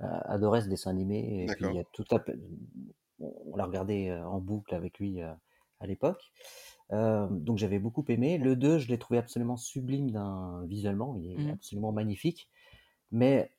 a- 0.01 0.33
adorait 0.33 0.63
ce 0.63 0.69
dessin 0.69 0.91
animé. 0.91 1.45
Et 1.45 1.47
puis, 1.55 1.65
il 1.67 1.75
y 1.75 1.79
a 1.81 1.85
tout 1.93 2.05
à... 2.13 2.19
on 3.21 3.57
l'a 3.57 3.65
regardé 3.65 4.09
euh, 4.09 4.25
en 4.27 4.39
boucle 4.41 4.75
avec 4.75 4.99
lui 4.99 5.23
euh, 5.23 5.33
à 5.81 5.87
l'époque. 5.87 6.33
Euh, 6.93 7.29
donc, 7.31 7.59
j'avais 7.59 7.79
beaucoup 7.79 8.05
aimé. 8.09 8.39
Le 8.39 8.57
2, 8.57 8.79
je 8.79 8.89
l'ai 8.89 8.99
trouvé 8.99 9.19
absolument 9.19 9.57
sublime 9.57 10.11
d'un... 10.11 10.65
visuellement. 10.67 11.17
Il 11.17 11.33
est 11.33 11.41
Mhm. 11.41 11.51
absolument 11.51 11.93
magnifique. 11.93 12.51
Mais 13.13 13.53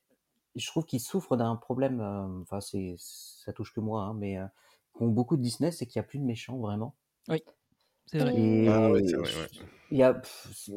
je 0.56 0.68
trouve 0.68 0.86
qu'il 0.86 1.02
souffre 1.02 1.38
d'un 1.38 1.56
problème. 1.58 2.02
euh, 2.02 2.42
Enfin, 2.44 2.62
c'est 2.62 2.96
ça 3.00 3.54
touche 3.54 3.74
que 3.74 3.82
moi, 3.82 4.04
hein, 4.04 4.16
mais 4.16 4.38
euh, 4.40 4.48
qu'ont 4.94 5.10
beaucoup 5.10 5.38
de 5.38 5.44
Disney, 5.44 5.72
c'est 5.72 5.88
qu'il 5.88 6.00
n'y 6.02 6.06
a 6.06 6.10
plus 6.10 6.20
de 6.20 6.26
méchants 6.26 6.60
vraiment. 6.60 6.96
Oui, 7.30 7.42
c'est 8.06 8.20
vrai. 8.20 8.34
Et 8.34 8.68
Ah 8.68 8.90
ouais, 8.92 9.02
c'est 9.06 9.18
vrai, 9.18 9.34
ouais. 9.36 9.48
il 9.90 9.98
y 9.98 10.04
a, 10.04 10.14
pff, 10.14 10.70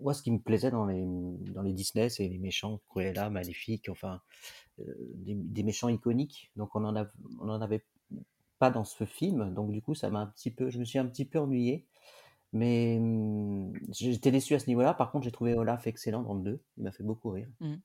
moi, 0.00 0.14
ce 0.14 0.22
qui 0.22 0.30
me 0.30 0.38
plaisait 0.38 0.70
dans 0.70 0.86
les, 0.86 1.04
dans 1.04 1.62
les 1.62 1.74
Disney, 1.74 2.08
c'est 2.08 2.26
les 2.28 2.38
méchants 2.38 2.80
Cruella, 2.88 3.28
Maléfique, 3.30 3.88
enfin, 3.90 4.22
euh, 4.80 4.84
des, 5.16 5.34
des 5.36 5.62
méchants 5.64 5.88
iconiques. 5.90 6.52
Donc, 6.56 6.76
on 6.76 6.84
en, 6.84 6.96
a, 6.96 7.06
on 7.40 7.48
en 7.50 7.60
avait 7.62 7.84
pas 8.60 8.70
dans 8.70 8.84
ce 8.84 9.04
film. 9.06 9.54
Donc, 9.54 9.72
du 9.72 9.82
coup, 9.82 9.94
ça 9.94 10.10
m'a 10.10 10.20
un 10.20 10.26
petit 10.28 10.50
peu, 10.52 10.70
je 10.70 10.78
me 10.78 10.84
suis 10.84 10.98
un 10.98 11.06
petit 11.06 11.26
peu 11.26 11.38
ennuyé. 11.40 11.86
Mais 12.54 12.96
hum, 12.98 13.72
j'étais 13.90 14.30
déçu 14.30 14.54
à 14.54 14.58
ce 14.58 14.66
niveau-là. 14.68 14.94
Par 14.94 15.10
contre, 15.10 15.24
j'ai 15.24 15.32
trouvé 15.32 15.54
Olaf 15.54 15.86
excellent 15.86 16.22
dans 16.22 16.34
le 16.34 16.40
2. 16.42 16.60
Il 16.78 16.84
m'a 16.84 16.92
fait 16.92 17.02
beaucoup 17.04 17.30
rire. 17.30 17.48
Mhm. 17.60 17.80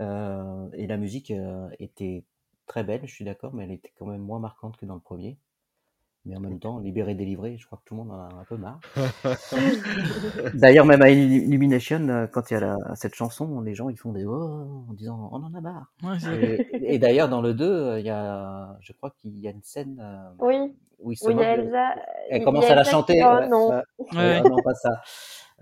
Euh, 0.00 0.68
et 0.72 0.86
la 0.88 0.96
musique 0.96 1.30
euh, 1.30 1.68
était 1.78 2.24
très 2.66 2.82
belle, 2.82 3.02
je 3.06 3.14
suis 3.14 3.24
d'accord, 3.24 3.54
mais 3.54 3.64
elle 3.64 3.70
était 3.72 3.92
quand 3.96 4.06
même 4.06 4.22
moins 4.22 4.40
marquante 4.40 4.76
que 4.76 4.86
dans 4.86 4.94
le 4.94 5.00
premier. 5.00 5.38
Mais 6.26 6.34
en 6.34 6.40
même 6.40 6.58
temps, 6.58 6.78
libéré, 6.78 7.14
délivré, 7.14 7.58
je 7.58 7.66
crois 7.66 7.76
que 7.78 7.84
tout 7.84 7.94
le 7.94 8.02
monde 8.02 8.10
en 8.12 8.18
a 8.18 8.40
un 8.40 8.44
peu 8.44 8.56
marre. 8.56 8.80
D'ailleurs, 10.54 10.86
même 10.86 11.02
à 11.02 11.10
Illumination, 11.10 12.08
euh, 12.08 12.26
quand 12.26 12.50
il 12.50 12.54
y 12.54 12.56
a 12.56 12.60
la- 12.60 12.94
cette 12.94 13.14
chanson, 13.14 13.60
les 13.60 13.74
gens 13.74 13.90
ils 13.90 13.98
font 13.98 14.12
des 14.12 14.24
oh 14.24 14.86
en 14.88 14.94
disant 14.94 15.28
on 15.32 15.42
en 15.42 15.52
a 15.52 15.60
marre. 15.60 15.92
Ouais. 16.02 16.16
Et, 16.72 16.94
et 16.94 16.98
d'ailleurs, 16.98 17.28
dans 17.28 17.42
le 17.42 17.52
2, 17.52 17.64
euh, 17.70 18.00
il 18.00 18.06
y 18.06 18.10
a, 18.10 18.74
je 18.80 18.94
crois 18.94 19.10
qu'il 19.18 19.38
y 19.38 19.46
a 19.46 19.50
une 19.50 19.62
scène 19.62 20.00
euh, 20.00 20.30
oui, 20.38 20.74
oui, 21.04 21.34
de- 21.34 21.42
Elsa. 21.42 21.94
Elle 22.30 22.38
il 22.38 22.42
y 22.42 22.44
commence 22.44 22.64
à 22.64 22.74
la 22.74 22.84
qui- 22.84 22.90
chanter. 22.90 23.22
Oh 23.24 23.34
ouais, 23.34 23.48
non. 23.48 23.68
ouais. 23.70 23.82
Ouais. 24.12 24.16
Ouais, 24.16 24.48
non, 24.48 24.56
pas 24.62 24.74
ça. 24.74 25.02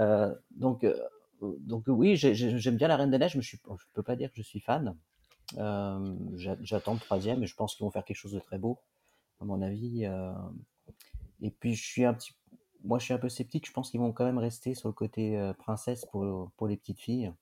Euh, 0.00 0.34
donc, 0.52 0.84
euh, 0.84 0.96
donc 1.40 1.84
oui, 1.88 2.16
j'ai- 2.16 2.34
j'ai- 2.34 2.58
j'aime 2.58 2.76
bien 2.76 2.88
la 2.88 2.96
Reine 2.96 3.10
des 3.10 3.18
Neiges, 3.18 3.36
mais 3.36 3.42
je 3.42 3.56
ne 3.68 3.76
peux 3.94 4.02
pas 4.02 4.16
dire 4.16 4.30
que 4.30 4.36
je 4.36 4.42
suis 4.42 4.60
fan. 4.60 4.96
Euh, 5.58 6.14
j'a- 6.36 6.56
J'attends 6.62 6.94
le 6.94 7.00
troisième 7.00 7.42
et 7.42 7.46
je 7.46 7.54
pense 7.54 7.74
qu'ils 7.74 7.84
vont 7.84 7.90
faire 7.90 8.04
quelque 8.04 8.16
chose 8.16 8.32
de 8.32 8.38
très 8.40 8.58
beau, 8.58 8.78
à 9.40 9.44
mon 9.44 9.60
avis. 9.62 10.06
euh. 10.06 10.32
et 11.40 11.50
puis, 11.50 11.74
je 11.74 11.84
suis 11.84 12.04
un 12.04 12.14
petit, 12.14 12.32
moi, 12.84 12.98
je 13.00 13.04
suis 13.04 13.14
un 13.14 13.18
peu 13.18 13.28
sceptique. 13.28 13.66
Je 13.66 13.72
pense 13.72 13.90
qu'ils 13.90 14.00
vont 14.00 14.12
quand 14.12 14.24
même 14.24 14.38
rester 14.38 14.74
sur 14.74 14.88
le 14.88 14.92
côté 14.94 15.36
euh, 15.38 15.52
princesse 15.52 16.04
pour, 16.06 16.50
pour 16.56 16.68
les 16.68 16.76
petites 16.76 17.00
filles. 17.00 17.32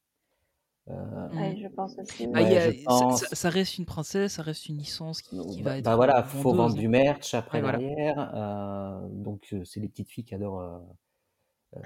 Euh, 0.89 1.29
Ouais, 1.37 1.57
je 1.63 1.69
pense 1.69 1.99
aussi. 1.99 2.27
Bah, 2.27 2.41
il 2.43 2.51
y 2.51 2.55
Ouais, 2.55 2.59
a- 2.59 2.71
je 2.73 2.77
ça, 2.79 2.85
pense. 2.85 3.21
ça- 3.21 3.35
ça 3.37 3.51
reste 3.51 3.79
une 3.79 3.87
princesse, 3.87 4.33
ça 4.33 4.43
reste 4.43 4.67
une 4.69 4.79
licence 4.79 5.23
qui, 5.23 5.39
qui 5.47 5.63
va 5.63 5.71
Bah, 5.71 5.79
être. 5.79 5.85
bah 5.85 5.97
voilà, 5.97 6.23
faut 6.23 6.53
vendre 6.53 6.75
du 6.75 6.89
merch 6.89 7.35
après 7.35 7.59
Ouais, 7.59 7.63
voilà. 7.63 7.79
derrière. 7.79 8.33
euh, 8.35 9.09
donc, 9.11 9.49
euh, 9.53 9.65
c'est 9.65 9.81
les 9.81 9.89
petites 9.89 10.09
filles 10.09 10.25
qui 10.25 10.35
adorent. 10.35 10.61
euh, 10.61 10.79
euh, 11.77 11.81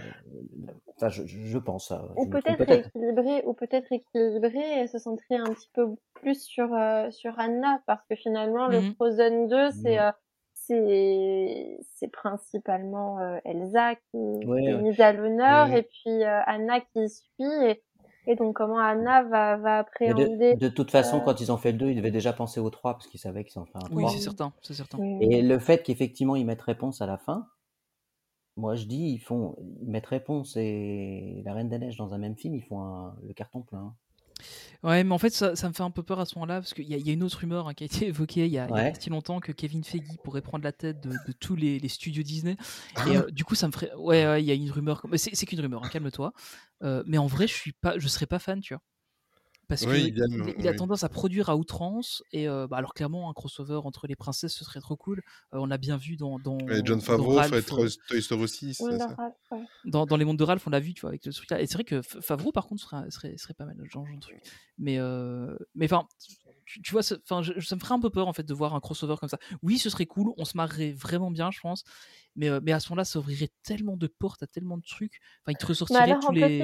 enfin, 0.96 1.08
je, 1.10 1.58
pense. 1.58 1.92
Ou 2.16 2.26
peut-être 2.26 2.70
équilibré, 2.70 3.42
ou 3.44 3.52
peut-être 3.54 3.92
équilibré 3.92 4.80
et 4.82 4.86
se 4.86 4.98
centrer 4.98 5.36
un 5.36 5.52
petit 5.52 5.68
peu 5.74 5.88
plus 6.14 6.42
sur 6.42 6.72
euh, 6.72 7.10
sur 7.10 7.38
Anna 7.38 7.82
parce 7.86 8.04
que 8.08 8.14
finalement 8.16 8.68
le 8.68 8.80
Mhm. 8.80 8.94
Frozen 8.94 9.48
2 9.48 9.70
c'est 9.72 9.98
euh, 10.00 10.10
c'est 10.54 11.78
c'est 11.96 12.08
principalement 12.08 13.18
euh, 13.20 13.38
Elsa 13.44 13.96
qui, 13.96 14.00
qui 14.12 14.46
Ouais, 14.46 14.64
est 14.70 14.78
mise 14.82 15.00
à 15.00 15.12
l'honneur 15.12 15.66
Mhm. 15.68 15.76
et 15.76 15.82
puis 15.82 16.24
euh, 16.24 16.40
Anna 16.46 16.80
qui 16.80 17.08
suit 17.08 17.44
et, 17.66 17.82
et 18.26 18.36
donc 18.36 18.56
comment 18.56 18.78
Anna 18.78 19.22
va 19.24 19.56
va 19.56 19.78
appréhender 19.78 20.54
de, 20.54 20.60
de 20.60 20.68
toute 20.68 20.90
façon, 20.90 21.18
euh, 21.18 21.20
quand 21.24 21.40
ils 21.40 21.50
ont 21.52 21.56
fait 21.56 21.72
le 21.72 21.78
2, 21.78 21.90
ils 21.90 21.96
devaient 21.96 22.10
déjà 22.10 22.32
penser 22.32 22.60
au 22.60 22.70
3 22.70 22.94
parce 22.94 23.06
qu'ils 23.06 23.20
savaient 23.20 23.44
qu'ils 23.44 23.60
en 23.60 23.64
feraient 23.66 23.84
un 23.84 23.94
Oui, 23.94 24.02
3. 24.02 24.10
c'est 24.10 24.20
certain, 24.20 24.52
c'est 24.62 24.74
certain. 24.74 24.98
oui. 24.98 25.26
Et 25.28 25.42
le 25.42 25.58
fait 25.58 25.82
qu'effectivement 25.82 26.36
ils 26.36 26.44
mettent 26.46 26.62
réponse 26.62 27.00
à 27.02 27.06
la 27.06 27.18
fin, 27.18 27.48
moi 28.56 28.76
je 28.76 28.84
dis, 28.86 29.10
ils 29.12 29.18
font, 29.18 29.56
ils 29.82 29.90
mettent 29.90 30.06
Réponse 30.06 30.56
et 30.56 31.42
La 31.44 31.54
Reine 31.54 31.68
des 31.68 31.78
Neiges 31.78 31.96
dans 31.96 32.14
un 32.14 32.18
même 32.18 32.36
film, 32.36 32.54
ils 32.54 32.62
font 32.62 32.80
un- 32.82 33.16
le 33.26 33.32
carton 33.34 33.62
plein. 33.62 33.94
Ouais, 34.82 35.02
mais 35.02 35.12
en 35.14 35.18
fait, 35.18 35.30
ça, 35.30 35.56
ça 35.56 35.68
me 35.68 35.72
fait 35.72 35.82
un 35.82 35.90
peu 35.90 36.02
peur 36.02 36.20
à 36.20 36.26
ce 36.26 36.34
moment-là, 36.36 36.60
parce 36.60 36.74
qu'il 36.74 36.84
y, 36.84 36.94
y 36.94 37.10
a 37.10 37.12
une 37.12 37.22
autre 37.22 37.38
rumeur 37.38 37.68
hein, 37.68 37.74
qui 37.74 37.84
a 37.84 37.86
été 37.86 38.06
évoquée 38.08 38.44
il 38.46 38.52
y 38.52 38.58
a, 38.58 38.66
il 38.66 38.68
y 38.68 38.72
a 38.72 38.74
Ouais. 38.74 38.92
pas 38.92 39.00
si 39.00 39.08
longtemps 39.08 39.40
que 39.40 39.52
Kevin 39.52 39.82
Feige 39.82 40.02
pourrait 40.22 40.42
prendre 40.42 40.62
la 40.64 40.72
tête 40.72 41.00
de, 41.02 41.10
de 41.10 41.32
tous 41.32 41.56
les, 41.56 41.78
les 41.78 41.88
studios 41.88 42.22
Disney. 42.22 42.56
Ah. 42.96 43.08
Et 43.08 43.16
euh, 43.16 43.30
du 43.30 43.44
coup, 43.44 43.54
ça 43.54 43.66
me 43.66 43.72
ferait. 43.72 43.92
Ouais, 43.94 44.26
ouais, 44.26 44.42
il 44.42 44.46
y 44.46 44.50
a 44.50 44.54
une 44.54 44.70
rumeur. 44.70 45.00
comme- 45.00 45.10
mais 45.12 45.18
C'est 45.18 45.34
c'est 45.34 45.46
qu'une 45.46 45.60
rumeur, 45.60 45.82
hein, 45.84 45.88
calme-toi. 45.88 46.32
Euh, 46.82 47.02
mais 47.06 47.16
en 47.18 47.26
vrai, 47.26 47.46
je 47.46 47.54
suis 47.54 47.72
pas, 47.72 47.98
je 47.98 48.08
serais 48.08 48.26
pas 48.26 48.38
fan, 48.38 48.60
tu 48.60 48.74
vois. 48.74 48.82
Parce 49.68 49.86
Oui, 49.86 50.12
qu'il 50.12 50.54
il 50.58 50.68
a 50.68 50.70
oui. 50.72 50.76
tendance 50.76 51.04
à 51.04 51.08
produire 51.08 51.48
à 51.48 51.56
outrance. 51.56 52.22
Et 52.32 52.48
euh, 52.48 52.66
bah, 52.66 52.76
alors, 52.76 52.92
clairement, 52.94 53.30
un 53.30 53.32
crossover 53.32 53.80
entre 53.84 54.06
les 54.06 54.16
princesses, 54.16 54.54
ce 54.54 54.64
serait 54.64 54.80
trop 54.80 54.96
cool. 54.96 55.22
Euh, 55.54 55.58
on 55.58 55.66
l'a 55.66 55.78
bien 55.78 55.96
vu 55.96 56.16
dans. 56.16 56.38
dans 56.38 56.58
Et 56.68 56.82
John 56.84 56.98
dans 56.98 57.00
Favreau 57.00 57.36
Ralph, 57.36 57.50
fait 57.50 57.72
euh, 57.72 57.88
Toy 58.08 58.22
Story 58.22 58.48
6, 58.48 58.78
Oui, 58.80 58.90
c'est 58.92 58.98
dans 58.98 59.08
ça? 59.08 59.14
Ralph, 59.14 59.34
ouais. 59.52 59.64
dans, 59.84 60.06
dans 60.06 60.16
les 60.16 60.24
mondes 60.24 60.38
de 60.38 60.44
Ralph, 60.44 60.66
on 60.66 60.70
l'a 60.70 60.80
vu, 60.80 60.92
tu 60.94 61.00
vois, 61.02 61.10
avec 61.10 61.24
ce 61.24 61.30
truc-là. 61.30 61.60
Et 61.62 61.66
c'est 61.66 61.74
vrai 61.74 61.84
que 61.84 62.02
Favreau, 62.02 62.52
par 62.52 62.66
contre, 62.66 62.82
serait, 62.82 63.10
serait, 63.10 63.36
serait 63.38 63.54
pas 63.54 63.64
mal, 63.64 63.76
genre, 63.78 64.06
genre 64.06 64.14
de 64.16 64.20
truc. 64.20 64.38
Mais, 64.78 64.98
euh, 64.98 65.56
mais 65.74 65.86
enfin, 65.86 66.06
tu, 66.66 66.80
tu 66.82 66.92
vois, 66.92 67.02
ça- 67.02 67.16
enfin, 67.22 67.42
je- 67.42 67.60
ça 67.60 67.74
me 67.76 67.80
ferait 67.80 67.94
un 67.94 68.00
peu 68.00 68.10
peur, 68.10 68.26
en 68.28 68.32
fait, 68.32 68.42
de 68.42 68.54
voir 68.54 68.74
un 68.74 68.80
crossover 68.80 69.16
comme 69.20 69.28
ça. 69.28 69.38
Oui, 69.62 69.78
ce 69.78 69.90
serait 69.90 70.06
cool, 70.06 70.32
on 70.36 70.44
se 70.44 70.56
marrerait 70.56 70.92
vraiment 70.92 71.30
bien, 71.30 71.50
je 71.50 71.60
pense. 71.60 71.84
Mais, 72.36 72.48
euh, 72.48 72.60
mais 72.62 72.72
à 72.72 72.80
ce 72.80 72.88
moment-là, 72.90 73.04
ça 73.04 73.18
ouvrirait 73.18 73.50
tellement 73.62 73.96
de 73.96 74.06
portes 74.06 74.42
à 74.42 74.46
tellement 74.46 74.76
de 74.78 74.82
trucs. 74.82 75.20
Enfin, 75.42 75.52
il 75.52 75.56
te 75.56 75.62
Mais 75.64 75.68
ressortirait 75.68 76.02
alors 76.04 76.20
tous 76.20 76.26
en 76.28 76.32
les. 76.32 76.58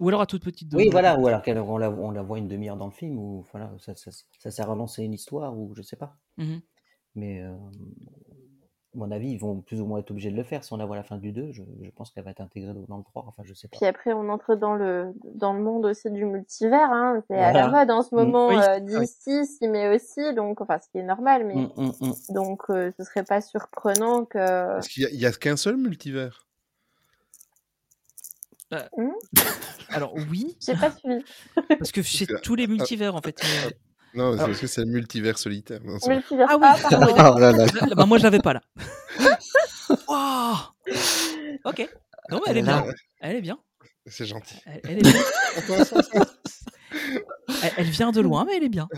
Ou 0.00 0.08
alors 0.08 0.22
à 0.22 0.26
toute 0.26 0.42
petite 0.42 0.68
dose. 0.68 0.80
Oui, 0.80 0.88
voilà, 0.90 1.18
ou 1.18 1.26
alors 1.28 1.42
qu'elle- 1.42 1.58
on 1.58 1.76
la, 1.78 1.90
on 1.90 2.10
la 2.10 2.22
voit 2.22 2.38
une 2.38 2.48
demi-heure 2.48 2.76
dans 2.76 2.86
le 2.86 2.90
film, 2.92 3.18
ou 3.18 3.44
voilà, 3.52 3.70
ça, 3.78 3.94
ça, 3.94 4.10
ça 4.38 4.50
sert 4.50 4.70
à 4.70 4.74
lancer 4.74 5.02
une 5.04 5.12
histoire, 5.12 5.56
ou 5.56 5.72
je 5.76 5.82
sais 5.82 5.96
pas. 5.96 6.16
Mhm. 6.38 6.60
Mais 7.14 7.42
euh, 7.42 7.52
à 8.94 8.98
mon 8.98 9.10
avis, 9.12 9.30
ils 9.30 9.38
vont 9.38 9.60
plus 9.60 9.80
ou 9.80 9.86
moins 9.86 9.98
être 10.00 10.10
obligés 10.10 10.30
de 10.32 10.36
le 10.36 10.42
faire. 10.42 10.64
Si 10.64 10.72
on 10.72 10.76
la 10.76 10.84
voit 10.84 10.96
à 10.96 10.98
la 10.98 11.04
fin 11.04 11.16
du 11.18 11.30
2, 11.32 11.52
je, 11.52 11.62
je 11.82 11.90
pense 11.90 12.10
qu'elle 12.10 12.24
va 12.24 12.30
être 12.32 12.40
intégrée 12.40 12.72
dans 12.88 12.96
le 12.96 13.04
3, 13.04 13.24
enfin 13.28 13.42
je 13.44 13.54
sais 13.54 13.68
pas. 13.68 13.76
Puis 13.76 13.86
après, 13.86 14.12
on 14.12 14.28
entre 14.30 14.56
dans 14.56 14.74
le 14.74 15.12
dans 15.34 15.52
le 15.52 15.60
monde 15.60 15.84
aussi 15.86 16.10
du 16.10 16.24
multivers. 16.24 16.90
Hein. 16.90 17.22
C'est 17.28 17.36
à 17.36 17.52
la 17.52 17.68
mode 17.68 17.90
en 17.90 18.02
ce 18.02 18.12
Mm. 18.14 18.18
moment. 18.18 18.48
Oui, 18.48 18.56
euh, 18.56 18.80
oui. 18.80 19.06
DC 19.26 19.44
s'y 19.44 19.68
met 19.68 19.94
aussi, 19.94 20.34
donc 20.34 20.60
enfin, 20.60 20.78
ce 20.80 20.88
qui 20.90 20.98
est 20.98 21.04
normal, 21.04 21.44
mais 21.46 21.54
Mm, 21.56 22.32
donc 22.34 22.62
euh, 22.70 22.90
ce 22.98 23.04
serait 23.04 23.24
pas 23.24 23.40
surprenant 23.40 24.24
que. 24.24 24.38
Parce 24.38 24.88
qu'il 24.88 25.02
y 25.04 25.06
a- 25.06 25.10
il 25.10 25.20
y 25.20 25.26
a, 25.26 25.32
qu'un 25.32 25.56
seul 25.56 25.76
multivers. 25.76 26.48
Alors, 29.88 30.14
oui, 30.30 30.56
J'ai 30.66 30.74
pas 30.74 30.90
suivi. 30.92 31.24
parce 31.68 31.92
que 31.92 32.02
c'est 32.02 32.26
tous 32.42 32.54
les 32.54 32.66
multivers, 32.66 33.14
en 33.16 33.20
fait. 33.20 33.40
mais- 33.42 33.76
Non, 34.14 34.32
c'est 34.32 34.38
parce 34.46 34.58
que 34.60 34.66
c'est 34.66 34.82
le 34.82 34.86
multivers 34.90 35.38
solitaire. 35.38 35.80
Non, 35.84 35.98
c'est- 35.98 36.08
Multivers. 36.10 36.46
Ah 36.48 36.56
oui. 36.56 36.66
Ah, 36.66 36.76
pardon. 36.90 37.06
Oh 37.12 37.38
là 37.38 37.52
là. 37.52 37.66
Là, 37.66 37.94
bah, 37.96 38.06
moi, 38.06 38.18
je 38.18 38.22
l'avais 38.24 38.40
pas, 38.40 38.52
là. 38.54 38.60
Ok. 41.64 41.88
Non, 42.30 42.40
mais 42.44 42.52
elle 42.52 42.58
est 42.58 42.62
bien. 42.62 42.84
Elle 43.20 43.36
est 43.36 43.40
bien. 43.40 43.58
c'est 44.06 44.24
gentil. 44.26 44.54
Elle, 44.66 44.80
elle 44.84 44.98
est 44.98 45.02
bien. 45.02 45.20
Elle, 47.62 47.70
elle 47.78 47.90
vient 47.90 48.10
de 48.12 48.20
loin, 48.20 48.44
mais 48.46 48.56
elle 48.56 48.64
est 48.64 48.68
bien. 48.68 48.88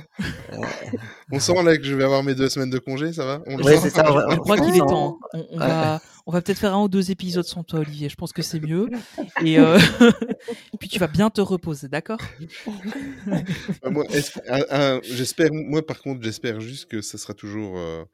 On 1.30 1.40
sent 1.40 1.62
là 1.62 1.76
que 1.76 1.84
je 1.84 1.94
vais 1.94 2.04
avoir 2.04 2.22
mes 2.22 2.34
deux 2.34 2.48
semaines 2.48 2.70
de 2.70 2.78
congé, 2.78 3.12
ça 3.12 3.24
va? 3.24 3.42
On 3.46 3.56
Ouais, 3.62 3.76
sent 3.78 3.90
ça. 3.90 4.10
on 4.10 4.14
va- 4.14 4.26
Je 4.30 4.36
crois 4.36 4.58
qu'il 4.58 4.74
est 4.74 4.78
temps. 4.78 5.18
On, 5.32 5.38
on 5.50 5.58
Ouais. 5.58 5.66
va, 5.66 6.00
on 6.26 6.32
va 6.32 6.42
peut-être 6.42 6.58
faire 6.58 6.74
un 6.74 6.82
ou 6.82 6.88
deux 6.88 7.10
épisodes 7.10 7.44
sans 7.46 7.64
toi, 7.64 7.80
Olivier. 7.80 8.08
Je 8.08 8.16
pense 8.16 8.32
que 8.32 8.42
c'est 8.42 8.60
mieux. 8.60 8.88
Et, 9.44 9.58
euh, 9.58 9.78
et 10.72 10.76
puis 10.80 10.88
tu 10.88 10.98
vas 10.98 11.06
bien 11.08 11.30
te 11.30 11.40
reposer, 11.40 11.88
d'accord? 11.88 12.18
Un- 14.70 15.00
j'espère, 15.02 15.50
moi 15.52 15.84
par 15.84 16.00
contre, 16.00 16.22
j'espère 16.22 16.60
juste 16.60 16.86
que 16.90 17.00
ce 17.00 17.18
sera 17.18 17.34
toujours 17.34 17.78
euh, 17.78 18.04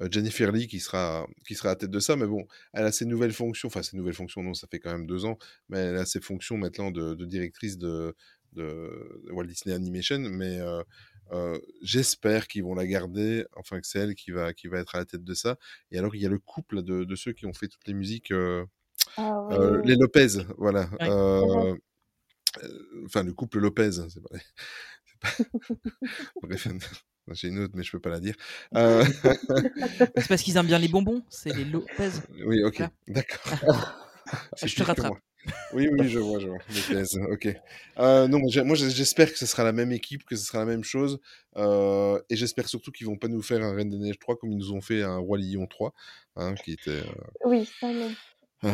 euh, 0.00 0.08
Jennifer 0.10 0.50
Lee 0.52 0.66
qui 0.66 0.80
sera, 0.80 1.26
qui 1.46 1.54
sera 1.54 1.70
à 1.70 1.72
la 1.72 1.76
tête 1.76 1.90
de 1.90 2.00
ça. 2.00 2.16
Mais 2.16 2.26
bon, 2.26 2.46
elle 2.72 2.84
a 2.84 2.92
ses 2.92 3.04
nouvelles 3.04 3.32
fonctions, 3.32 3.68
enfin 3.68 3.82
ses 3.82 3.96
nouvelles 3.96 4.14
fonctions, 4.14 4.42
non, 4.42 4.54
ça 4.54 4.66
fait 4.70 4.78
quand 4.78 4.90
même 4.92 5.06
deux 5.06 5.24
ans, 5.24 5.38
mais 5.68 5.78
elle 5.78 5.96
a 5.96 6.04
ses 6.06 6.20
fonctions 6.20 6.56
maintenant 6.56 6.90
de, 6.90 7.14
de 7.14 7.24
directrice 7.24 7.78
de, 7.78 8.14
de 8.58 9.30
Walt 9.32 9.46
Disney 9.46 9.74
Animation. 9.74 10.18
Mais 10.30 10.60
euh, 10.60 10.82
euh, 11.32 11.58
j'espère 11.82 12.48
qu'ils 12.48 12.64
vont 12.64 12.74
la 12.74 12.86
garder, 12.86 13.44
enfin 13.56 13.80
que 13.80 13.86
c'est 13.86 13.98
elle 14.00 14.14
qui 14.14 14.30
va, 14.32 14.52
qui 14.52 14.68
va 14.68 14.78
être 14.80 14.94
à 14.94 14.98
la 14.98 15.04
tête 15.06 15.24
de 15.24 15.34
ça. 15.34 15.56
Et 15.90 15.98
alors, 15.98 16.14
il 16.14 16.22
y 16.22 16.26
a 16.26 16.30
le 16.30 16.38
couple 16.38 16.82
de, 16.82 17.04
de 17.04 17.14
ceux 17.16 17.32
qui 17.32 17.46
ont 17.46 17.52
fait 17.54 17.68
toutes 17.68 17.86
les 17.86 17.94
musiques. 17.94 18.30
euh, 18.32 18.64
Ah 19.16 19.40
oui. 19.48 19.56
euh, 19.56 19.82
les 19.84 19.96
Lopez, 19.96 20.28
voilà. 20.58 20.88
Ouais. 21.00 21.08
Euh, 21.08 21.74
Enfin, 23.04 23.22
le 23.22 23.32
couple 23.34 23.58
Lopez, 23.58 23.90
c'est 23.92 24.22
pas... 24.22 24.30
c'est 25.06 25.20
pas- 25.20 25.44
Bref, 26.42 26.66
j'ai 27.32 27.48
une 27.48 27.58
autre, 27.60 27.74
mais 27.76 27.82
je 27.82 27.92
peux 27.92 28.00
pas 28.00 28.10
la 28.10 28.20
dire. 28.20 28.34
Euh, 28.74 29.04
C'est 30.16 30.28
parce 30.28 30.42
qu'ils 30.42 30.56
aiment 30.56 30.66
bien 30.66 30.78
les 30.78 30.88
bonbons. 30.88 31.22
C'est 31.28 31.54
les 31.54 31.64
Lopez. 31.64 32.10
Oui, 32.44 32.62
ok, 32.64 32.82
d'accord. 33.06 33.98
Je 34.64 34.74
te 34.74 34.82
rattrape. 34.82 35.14
Oui, 35.72 35.88
oui, 35.90 36.08
je 36.08 36.18
vois, 36.18 36.38
je 36.40 36.48
vois. 36.48 37.32
Ok. 37.32 37.48
Euh, 37.98 38.28
non, 38.28 38.38
moi, 38.64 38.74
j'espère 38.76 39.30
que 39.32 39.38
ce 39.38 39.46
sera 39.46 39.64
la 39.64 39.72
même 39.72 39.92
équipe, 39.92 40.24
que 40.24 40.36
ce 40.36 40.44
sera 40.44 40.58
la 40.58 40.64
même 40.64 40.84
chose. 40.84 41.20
euh, 41.56 42.20
et 42.30 42.36
j'espère 42.36 42.68
surtout 42.68 42.90
qu'ils 42.92 43.06
vont 43.06 43.16
pas 43.16 43.28
nous 43.28 43.42
faire 43.42 43.62
un 43.62 43.74
Reine 43.74 43.90
des 43.90 43.98
Neiges 43.98 44.18
3 44.18 44.36
comme 44.36 44.50
ils 44.52 44.58
nous 44.58 44.72
ont 44.72 44.80
fait 44.80 45.02
un 45.02 45.16
Roi 45.18 45.38
Lion 45.38 45.66
3, 45.66 45.92
hein, 46.36 46.54
qui 46.54 46.72
était 46.72 46.90
euh, 46.90 47.04
Oui, 47.44 47.68
ça 47.80 47.92
non. 47.92 48.10
ah, 48.62 48.70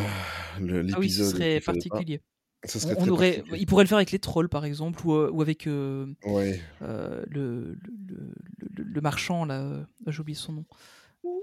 l'épisode. 0.59 0.91
Ah 0.95 0.99
oui, 0.99 1.09
ce 1.09 1.23
serait 1.25 1.59
particulier. 1.61 2.21
Ce 2.67 2.77
On, 2.77 2.81
serait 2.81 2.95
on 2.97 3.07
aurait, 3.09 3.31
particulier. 3.33 3.59
ils 3.61 3.65
pourraient 3.67 3.83
le 3.83 3.87
faire 3.87 3.97
avec 3.97 4.11
les 4.11 4.19
trolls, 4.19 4.49
par 4.49 4.65
exemple, 4.65 5.05
ou, 5.05 5.13
euh, 5.13 5.29
ou 5.31 5.41
avec 5.43 5.67
euh, 5.67 6.07
Ouais. 6.25 6.59
euh, 6.81 7.23
le, 7.29 7.73
le, 7.75 7.77
le- 8.07 8.69
le- 8.75 8.83
le 8.83 9.01
marchand, 9.01 9.45
là. 9.45 9.85
J'ai 10.07 10.19
oublié 10.21 10.35
son 10.37 10.53
nom. 10.53 10.65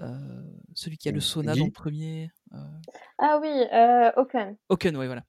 Euh, 0.03 0.43
celui 0.75 0.97
qui 0.99 1.09
a 1.09 1.13
le 1.13 1.21
sauna 1.21 1.53
Guy 1.53 1.61
dans 1.61 1.67
le 1.67 1.73
premier. 1.73 2.31
euh, 2.55 2.59
Ah 3.19 3.39
oui, 3.41 3.49
euh, 3.73 4.11
Oaken. 4.17 4.57
Oaken, 4.69 4.97
ouais, 4.97 5.07
voilà. 5.07 5.25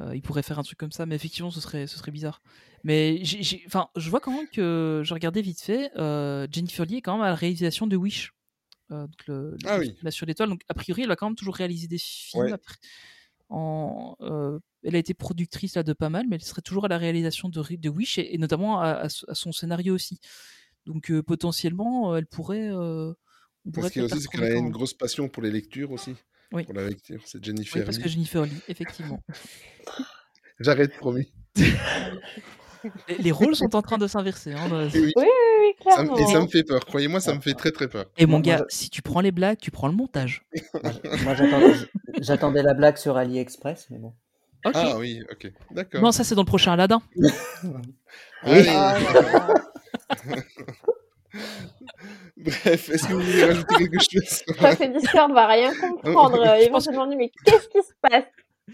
Euh, 0.00 0.14
il 0.14 0.22
pourrait 0.22 0.42
faire 0.42 0.58
un 0.58 0.62
truc 0.62 0.78
comme 0.78 0.92
ça, 0.92 1.06
mais 1.06 1.14
effectivement, 1.16 1.50
ce 1.50 1.60
serait, 1.60 1.86
ce 1.86 1.98
serait 1.98 2.12
bizarre. 2.12 2.40
Mais 2.84 3.18
j'ai- 3.24 3.62
enfin, 3.66 3.88
je 3.96 4.08
vois 4.10 4.20
quand 4.20 4.30
même 4.32 4.48
que, 4.48 5.02
je 5.04 5.12
regardais 5.14 5.42
vite 5.42 5.60
fait, 5.60 5.90
euh, 5.98 6.46
Jennifer 6.50 6.84
Lee 6.86 6.96
est 6.98 7.02
quand 7.02 7.14
même 7.14 7.22
à 7.24 7.28
la 7.28 7.34
réalisation 7.34 7.86
de 7.86 7.96
Wish. 7.96 8.32
Euh, 8.90 9.02
donc 9.06 9.26
le, 9.26 9.50
le 9.50 9.56
Ah 9.66 9.78
oui. 9.78 9.94
film 9.98 10.10
sur 10.10 10.24
l'étoile. 10.26 10.48
Donc, 10.48 10.62
a 10.68 10.74
priori, 10.74 11.02
elle 11.02 11.10
a 11.10 11.16
quand 11.16 11.26
même 11.26 11.36
toujours 11.36 11.56
réalisé 11.56 11.86
des 11.88 11.98
films. 11.98 12.44
Ouais. 12.44 12.52
après- 12.52 12.76
en, 13.50 14.14
euh, 14.20 14.58
elle 14.84 14.94
a 14.94 14.98
été 14.98 15.14
productrice 15.14 15.74
là, 15.76 15.82
de 15.82 15.92
pas 15.94 16.10
mal, 16.10 16.26
mais 16.28 16.36
elle 16.36 16.42
serait 16.42 16.60
toujours 16.62 16.84
à 16.84 16.88
la 16.88 16.98
réalisation 16.98 17.48
de, 17.48 17.62
de 17.76 17.88
Wish 17.88 18.18
et, 18.18 18.34
et 18.34 18.38
notamment 18.38 18.80
à, 18.80 18.90
à 18.90 19.08
son- 19.08 19.26
à 19.28 19.34
son 19.34 19.52
scénario 19.52 19.94
aussi. 19.94 20.20
Donc, 20.86 21.10
euh, 21.10 21.22
potentiellement, 21.22 22.14
elle 22.16 22.26
pourrait. 22.26 22.68
On 23.66 23.70
pourrait 23.70 23.82
Parce 23.82 23.92
qu'il 23.92 24.02
y 24.02 24.04
a 24.04 24.08
peut-être 24.08 24.10
la 24.10 24.16
aussi, 24.16 24.28
c'est 24.32 24.38
qu'elle 24.38 24.52
a 24.52 24.56
une 24.56 24.70
grosse 24.70 24.94
passion 24.94 25.28
pour 25.28 25.42
les 25.42 25.50
lectures 25.50 25.90
aussi. 25.92 26.14
Oui. 26.52 26.64
Pour 26.64 26.74
la 26.74 26.88
lecture, 26.88 27.20
c'est 27.26 27.44
Jennifer 27.44 27.80
Oui, 27.80 27.84
parce 27.84 27.98
Lee. 27.98 28.02
que 28.02 28.08
Jennifer 28.08 28.42
Lee, 28.44 28.60
effectivement. 28.68 29.22
J'arrête, 30.60 30.96
promis. 30.96 31.30
les, 33.08 33.18
les 33.18 33.30
rôles 33.32 33.54
sont 33.54 33.74
en 33.76 33.82
train 33.82 33.98
de 33.98 34.06
s'inverser. 34.06 34.52
hein, 34.54 34.66
oui, 34.70 34.88
Oui, 34.94 35.12
oui, 35.16 35.24
oui, 35.60 35.74
ça 35.92 36.02
me- 36.02 36.08
clairement. 36.08 36.16
et 36.28 36.32
ça 36.32 36.40
me 36.40 36.46
fait 36.48 36.64
peur. 36.64 36.84
Croyez-moi, 36.86 37.20
ça 37.20 37.34
me 37.34 37.40
fait 37.40 37.52
très 37.54 37.70
très 37.70 37.88
peur. 37.88 38.06
Et 38.16 38.26
mon 38.26 38.40
gars, 38.40 38.58
moi, 38.58 38.66
si 38.70 38.88
tu 38.90 39.02
prends 39.02 39.20
les 39.20 39.30
blagues, 39.32 39.58
tu 39.58 39.70
prends 39.70 39.88
le 39.88 39.94
montage. 39.94 40.46
Moi, 41.24 41.34
j'attendais, 41.34 41.74
j'attendais 42.20 42.62
la 42.62 42.74
blague 42.74 42.96
sur 42.96 43.16
AliExpress, 43.16 43.88
mais 43.90 43.98
bon. 43.98 44.14
Ah 44.64 44.96
oui, 44.98 45.20
ok. 45.30 45.52
D'accord. 45.70 46.02
non, 46.02 46.10
ça 46.12 46.24
c'est 46.24 46.34
dans 46.34 46.42
le 46.42 46.46
prochain 46.46 46.72
Aladdin. 46.72 47.00
Allez. 48.42 48.66
Ah. 48.68 48.98
Bref, 52.36 52.90
est-ce 52.90 53.08
que 53.08 53.12
vous 53.14 53.20
voulez 53.20 53.44
rajouter 53.44 53.74
quelque 53.76 53.98
chose 54.00 54.42
Je 54.48 54.52
crois 54.54 54.76
que 54.76 54.98
Discord 54.98 55.32
va 55.32 55.46
rien 55.48 55.72
comprendre. 56.02 56.40
euh, 56.46 56.62
Ils 56.64 56.70
vont 56.70 56.80
se 56.80 56.90
demander, 56.90 57.16
mais 57.16 57.30
qu'est-ce 57.44 57.68
qui 57.68 57.78
se 57.82 57.92
passe? 58.00 58.24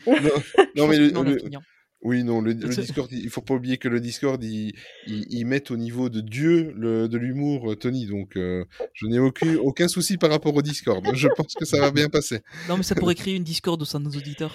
Non, 0.76 0.88
mais 0.88 0.96
le, 0.98 1.16
hein. 1.16 1.60
oui, 2.02 2.24
non, 2.24 2.40
le, 2.40 2.52
le 2.52 2.68
Discord, 2.68 3.08
il 3.12 3.30
faut 3.30 3.40
pas 3.40 3.54
oublier 3.54 3.78
que 3.78 3.88
le 3.88 4.00
Discord, 4.00 4.42
il, 4.42 4.72
il, 5.06 5.24
il 5.30 5.44
met 5.46 5.70
au 5.70 5.76
niveau 5.76 6.08
de 6.10 6.20
Dieu 6.20 6.74
le, 6.76 7.08
de 7.08 7.16
l'humour, 7.16 7.70
euh, 7.70 7.76
Tony. 7.76 8.06
Donc, 8.06 8.36
euh, 8.36 8.64
je 8.92 9.06
n'ai 9.06 9.18
aucun, 9.20 9.54
aucun 9.56 9.86
souci 9.88 10.18
par 10.18 10.30
rapport 10.30 10.54
au 10.54 10.62
Discord. 10.62 11.04
Je 11.14 11.28
pense 11.36 11.54
que 11.54 11.64
ça 11.64 11.78
va 11.80 11.90
bien 11.92 12.08
passer. 12.08 12.40
Non, 12.68 12.76
mais 12.76 12.82
ça 12.82 12.94
pourrait 12.96 13.14
créer 13.14 13.36
une 13.36 13.44
discorde 13.44 13.80
au 13.82 13.84
sein 13.84 14.00
de 14.00 14.04
nos 14.06 14.10
auditeurs. 14.10 14.54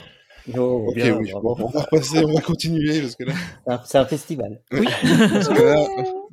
Oh, 0.57 0.85
Ok, 0.89 0.95
bien, 0.95 1.15
oui. 1.17 1.31
Bon, 1.31 1.55
on 1.59 1.67
va 1.69 1.81
repasser, 1.81 2.19
on 2.23 2.33
va 2.33 2.41
continuer 2.41 3.01
parce 3.01 3.15
que 3.15 3.23
là, 3.23 3.33
C'est 3.65 3.71
un- 3.71 3.81
C'est 3.85 3.97
un 3.97 4.05
festival. 4.05 4.61
Oui. 4.71 4.87
parce 5.31 5.47
que 5.47 5.61
là, 5.61 5.87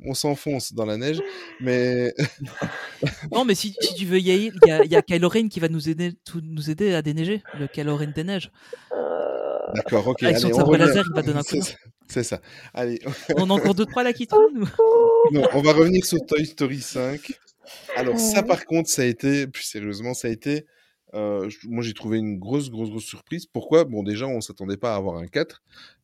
on 0.05 0.13
s'enfonce 0.13 0.73
dans 0.73 0.85
la 0.85 0.97
neige. 0.97 1.21
Mais 1.59 2.13
non, 3.31 3.45
mais 3.45 3.55
si, 3.55 3.75
si 3.81 3.93
tu 3.95 4.05
veux 4.05 4.19
y 4.19 4.31
aller, 4.31 4.51
il 4.63 4.67
y 4.67 4.71
a, 4.71 4.83
il 4.83 4.91
y 4.91 4.95
a 4.95 5.01
Kylo 5.01 5.29
Ren 5.29 5.47
qui 5.49 5.59
va 5.59 5.69
nous 5.69 5.89
aider, 5.89 6.13
tout- 6.25 6.41
nous 6.43 6.69
aider 6.69 6.93
à 6.93 7.01
déneiger. 7.01 7.41
Le 7.59 7.67
Kylo 7.67 7.95
Ren 7.95 8.11
des 8.15 8.23
neiges. 8.23 8.51
Euh, 8.91 9.73
d'accord, 9.75 10.07
ok. 10.07 10.23
Avec 10.23 10.37
son 10.37 10.47
allez, 10.47 10.55
sabre 10.57 10.77
laser, 10.77 11.05
il 11.09 11.15
va 11.15 11.21
donner 11.21 11.39
un 11.39 11.43
coup 11.43 11.55
de 11.57 11.61
C'est 11.61 11.71
ça, 11.71 11.77
C'est 12.07 12.23
ça. 12.23 12.41
Allez, 12.73 12.99
On 13.35 13.49
a 13.49 13.53
encore 13.53 13.75
deux, 13.75 13.85
trois 13.85 14.03
là 14.03 14.13
qui 14.13 14.27
tournent. 14.27 14.63
ou- 14.63 15.31
Non, 15.31 15.43
on 15.53 15.61
va 15.61 15.73
revenir 15.73 16.05
sur 16.05 16.19
Toy 16.25 16.45
Story 16.45 16.79
5. 16.81 17.19
Alors 17.97 18.17
ça, 18.19 18.43
par 18.43 18.65
contre, 18.65 18.89
ça 18.89 19.01
a 19.01 19.05
été, 19.05 19.45
plus 19.47 19.63
sérieusement, 19.63 20.13
ça 20.13 20.29
a 20.29 20.31
été, 20.31 20.65
euh, 21.13 21.49
moi 21.65 21.83
j'ai 21.83 21.93
trouvé 21.93 22.17
une 22.17 22.37
grosse, 22.39 22.69
grosse, 22.69 22.89
grosse 22.89 23.03
surprise. 23.03 23.45
Pourquoi? 23.45 23.83
Bon, 23.83 24.03
déjà, 24.03 24.25
on 24.25 24.39
s'attendait 24.39 24.77
pas 24.77 24.93
à 24.93 24.97
avoir 24.97 25.17
un 25.17 25.27
4. 25.27 25.61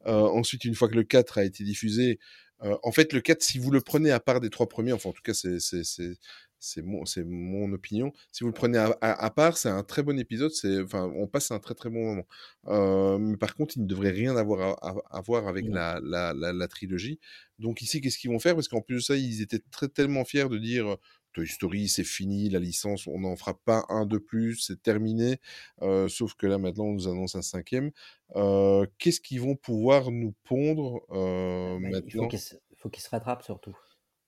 Euh, 0.07 0.11
ensuite, 0.23 0.65
une 0.65 0.75
fois 0.75 0.89
que 0.89 0.95
le 0.95 1.03
4 1.03 1.37
a 1.37 1.45
été 1.45 1.63
diffusé, 1.63 2.19
euh, 2.63 2.77
en 2.83 2.91
fait, 2.91 3.13
le 3.13 3.21
4, 3.21 3.41
si 3.43 3.59
vous 3.59 3.71
le 3.71 3.81
prenez 3.81 4.11
à 4.11 4.19
part 4.19 4.39
des 4.41 4.49
trois 4.49 4.67
premiers, 4.69 4.93
enfin 4.93 5.09
en 5.09 5.13
tout 5.13 5.21
cas, 5.23 5.33
c'est 5.33 5.59
c'est- 5.59 5.83
c'est- 5.83 6.17
c'est 6.59 6.81
mon, 6.81 7.03
c'est 7.05 7.25
mon 7.25 7.71
opinion. 7.73 8.13
Si 8.31 8.43
vous 8.45 8.47
le 8.49 8.53
prenez 8.53 8.77
à, 8.77 8.85
à- 9.01 9.25
à 9.25 9.29
part, 9.31 9.57
c'est 9.57 9.67
un 9.69 9.83
très 9.83 10.01
bon 10.01 10.17
épisode. 10.17 10.51
C'est, 10.51 10.81
enfin, 10.81 11.11
on 11.15 11.27
passe 11.27 11.51
un 11.51 11.59
très 11.59 11.73
très 11.75 11.89
bon 11.89 12.05
moment. 12.05 12.25
Euh, 12.67 13.17
mais 13.17 13.35
par 13.37 13.55
contre, 13.55 13.75
il 13.77 13.81
ne 13.83 13.87
devrait 13.87 14.11
rien 14.11 14.37
avoir 14.37 14.77
à, 15.11 15.21
voir 15.21 15.47
avec 15.49 15.65
la, 15.67 15.99
la, 16.03 16.33
la, 16.33 16.53
la 16.53 16.67
trilogie. 16.69 17.19
Donc 17.59 17.81
ici, 17.81 17.99
qu'est-ce 17.99 18.17
qu'ils 18.17 18.31
vont 18.31 18.39
faire? 18.39 18.55
Parce 18.55 18.69
qu'en 18.69 18.81
plus 18.81 18.95
de 18.95 18.99
ça, 19.01 19.15
ils 19.17 19.41
étaient 19.41 19.59
très 19.71 19.89
tellement 19.89 20.23
fiers 20.23 20.47
de 20.49 20.57
dire 20.57 20.95
Toy 21.33 21.47
Story, 21.47 21.87
c'est 21.89 22.03
fini, 22.03 22.49
la 22.49 22.59
licence, 22.59 23.07
on 23.07 23.19
n'en 23.19 23.35
fera 23.35 23.53
pas 23.53 23.85
un 23.89 24.05
de 24.05 24.17
plus, 24.17 24.57
c'est 24.59 24.81
terminé. 24.81 25.39
Euh, 25.81 26.07
sauf 26.07 26.35
que 26.35 26.47
là, 26.47 26.57
maintenant, 26.57 26.85
on 26.85 26.93
nous 26.93 27.07
annonce 27.07 27.35
un 27.35 27.41
cinquième. 27.41 27.91
Euh, 28.35 28.85
qu'est-ce 28.97 29.19
qu'ils 29.21 29.41
vont 29.41 29.55
pouvoir 29.55 30.11
nous 30.11 30.33
pondre 30.43 31.01
euh, 31.11 31.79
Bah, 31.81 31.99
il 32.05 32.11
faut 32.11 32.89
qu'ils 32.89 33.01
se, 33.01 33.09
rattrapent 33.09 33.43
surtout. 33.43 33.75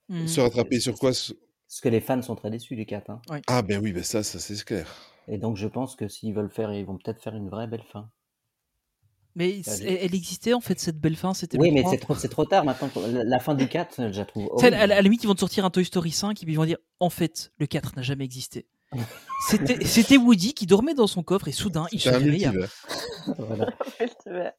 Mhm. 0.10 0.28
Se 0.28 0.42
rattraper 0.42 0.80
sur 0.80 0.98
quoi 0.98 1.14
ce- 1.14 1.34
Parce 1.68 1.82
que 1.82 1.90
les 1.90 2.02
fans 2.02 2.22
sont 2.22 2.36
très 2.36 2.52
déçus 2.52 2.76
du 2.76 2.86
4. 2.86 3.10
hein. 3.10 3.22
Ah 3.48 3.62
ben 3.62 3.82
oui, 3.82 3.92
ben 3.92 4.04
ça, 4.04 4.24
ça 4.24 4.40
c'est 4.40 4.64
clair. 4.64 4.94
Et 5.28 5.38
donc 5.38 5.58
je 5.58 5.68
pense 5.68 5.96
que 5.96 6.08
s'ils 6.08 6.34
veulent 6.34 6.52
faire, 6.52 6.72
ils 6.74 6.86
vont 6.86 6.98
peut-être 6.98 7.22
faire 7.22 7.36
une 7.36 7.50
vraie 7.50 7.68
belle 7.68 7.84
fin. 7.84 8.12
Mais 9.36 9.62
elle, 9.82 9.98
elle 10.02 10.16
existait 10.16 10.54
en 10.54 10.62
fait 10.62 10.80
cette 10.80 10.98
belle 11.00 11.16
fin, 11.18 11.34
c'était 11.34 11.58
Oui, 11.60 11.72
mais 11.72 11.82
3. 11.82 11.92
c'est 11.92 11.98
trop, 12.00 12.16
c'est 12.16 12.30
trop 12.30 12.46
tard 12.46 12.64
maintenant. 12.64 12.90
La, 13.12 13.40
fin 13.40 13.54
du 13.54 13.68
4, 13.68 14.12
je 14.12 14.20
la 14.20 14.26
trouve 14.26 14.50
Tu 14.58 14.62
sais, 14.62 14.68
à, 14.68 14.70
la- 14.72 14.82
à 14.84 14.88
la 14.88 15.02
limite, 15.02 15.24
ils 15.24 15.28
vont 15.28 15.34
te 15.36 15.42
sortir 15.42 15.66
un 15.66 15.70
Toy 15.70 15.84
Story 15.84 16.12
5 16.12 16.42
et 16.42 16.46
puis 16.46 16.54
ils 16.54 16.58
vont 16.58 16.66
dire 16.66 16.78
en 17.00 17.10
fait, 17.10 17.52
le 17.60 17.68
4 17.68 17.96
n'a 17.98 18.02
jamais 18.02 18.24
existé. 18.24 18.66
C'était 19.50 19.84
c'était 19.86 20.18
Woody 20.18 20.54
qui 20.54 20.66
dormait 20.66 20.94
dans 20.94 21.08
son 21.08 21.22
coffre 21.22 21.48
et 21.50 21.52
soudain 21.52 21.86
il 21.92 22.00
se. 22.00 22.10
Voilà. 23.38 23.68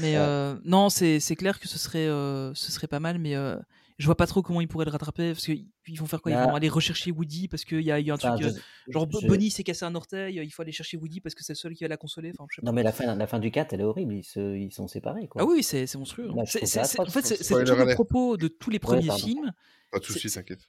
Mais 0.00 0.16
euh, 0.16 0.56
non, 0.64 0.88
c'est 0.88 1.20
c'est 1.20 1.36
clair 1.36 1.60
que 1.60 1.68
ce 1.68 1.78
serait, 1.78 2.06
euh, 2.06 2.52
ce 2.54 2.72
serait 2.72 2.88
pas 2.88 2.98
mal, 3.00 3.18
mais 3.18 3.36
euh, 3.36 3.56
je 3.98 4.06
vois 4.06 4.16
pas 4.16 4.26
trop 4.26 4.42
comment 4.42 4.60
ils 4.60 4.68
pourraient 4.68 4.84
le 4.84 4.90
rattraper 4.90 5.32
parce 5.32 5.44
qu'ils 5.44 5.68
ils 5.88 5.98
vont 5.98 6.06
faire 6.06 6.20
quoi? 6.20 6.30
Ils 6.30 6.34
Là- 6.34 6.46
vont 6.46 6.54
aller 6.54 6.68
rechercher 6.68 7.10
Woody 7.12 7.48
parce 7.48 7.64
qu'il 7.64 7.80
y 7.80 7.90
a 7.90 7.98
eu 7.98 8.10
un 8.10 8.14
Enfin, 8.16 8.36
truc. 8.36 8.46
euh, 8.46 8.52
je- 8.86 8.92
genre 8.92 9.08
je- 9.20 9.26
Bonnie 9.26 9.50
s'est 9.50 9.64
cassé 9.64 9.84
un 9.84 9.94
orteil, 9.94 10.36
il 10.42 10.50
faut 10.50 10.62
aller 10.62 10.72
chercher 10.72 10.96
Woody 10.96 11.20
parce 11.20 11.34
que 11.34 11.42
c'est 11.42 11.52
le 11.54 11.56
seul 11.58 11.74
qui 11.74 11.84
va 11.84 11.88
la 11.88 11.96
consoler. 11.96 12.30
Enfin, 12.34 12.46
je 12.50 12.56
sais 12.56 12.60
pas. 12.62 12.66
Non, 12.66 12.72
mais 12.72 12.82
la 12.82 12.92
fin, 12.92 13.14
la 13.14 13.26
fin 13.26 13.38
du 13.38 13.50
4, 13.50 13.72
elle 13.72 13.80
est 13.80 13.84
horrible. 13.84 14.12
Ils, 14.14 14.24
se, 14.24 14.56
ils 14.56 14.72
sont 14.72 14.86
séparés. 14.88 15.28
Quoi. 15.28 15.42
Ah 15.42 15.46
oui, 15.46 15.62
c'est 15.62 15.86
c'est 15.86 15.96
monstrueux. 15.98 16.28
Là, 16.34 16.44
c'est- 16.46 16.62
en 17.00 17.06
fait, 17.06 17.22
c'est 17.26 17.44
tout 17.64 17.74
le 17.74 17.94
propos 17.94 18.36
de 18.36 18.48
tous 18.48 18.70
les 18.70 18.78
premiers 18.78 19.10
films. 19.16 19.52
Pas 19.92 19.98
de 19.98 20.04
C'est- 20.04 20.12
soucis, 20.14 20.30
t'inquiète. 20.34 20.68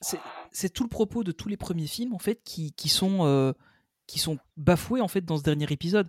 c'est 0.00 0.18
c'est 0.50 0.68
tout 0.72 0.82
le 0.82 0.88
propos 0.88 1.22
de 1.24 1.32
tous 1.32 1.48
les 1.48 1.56
premiers 1.56 1.86
films 1.86 2.12
en 2.12 2.18
fait 2.18 2.40
qui, 2.44 2.72
qui 2.72 2.88
sont 2.88 3.24
euh, 3.24 3.52
qui 4.08 4.18
sont 4.18 4.36
bafoués 4.56 5.00
en 5.00 5.08
fait 5.08 5.24
dans 5.24 5.38
ce 5.38 5.42
dernier 5.44 5.66
épisode. 5.70 6.08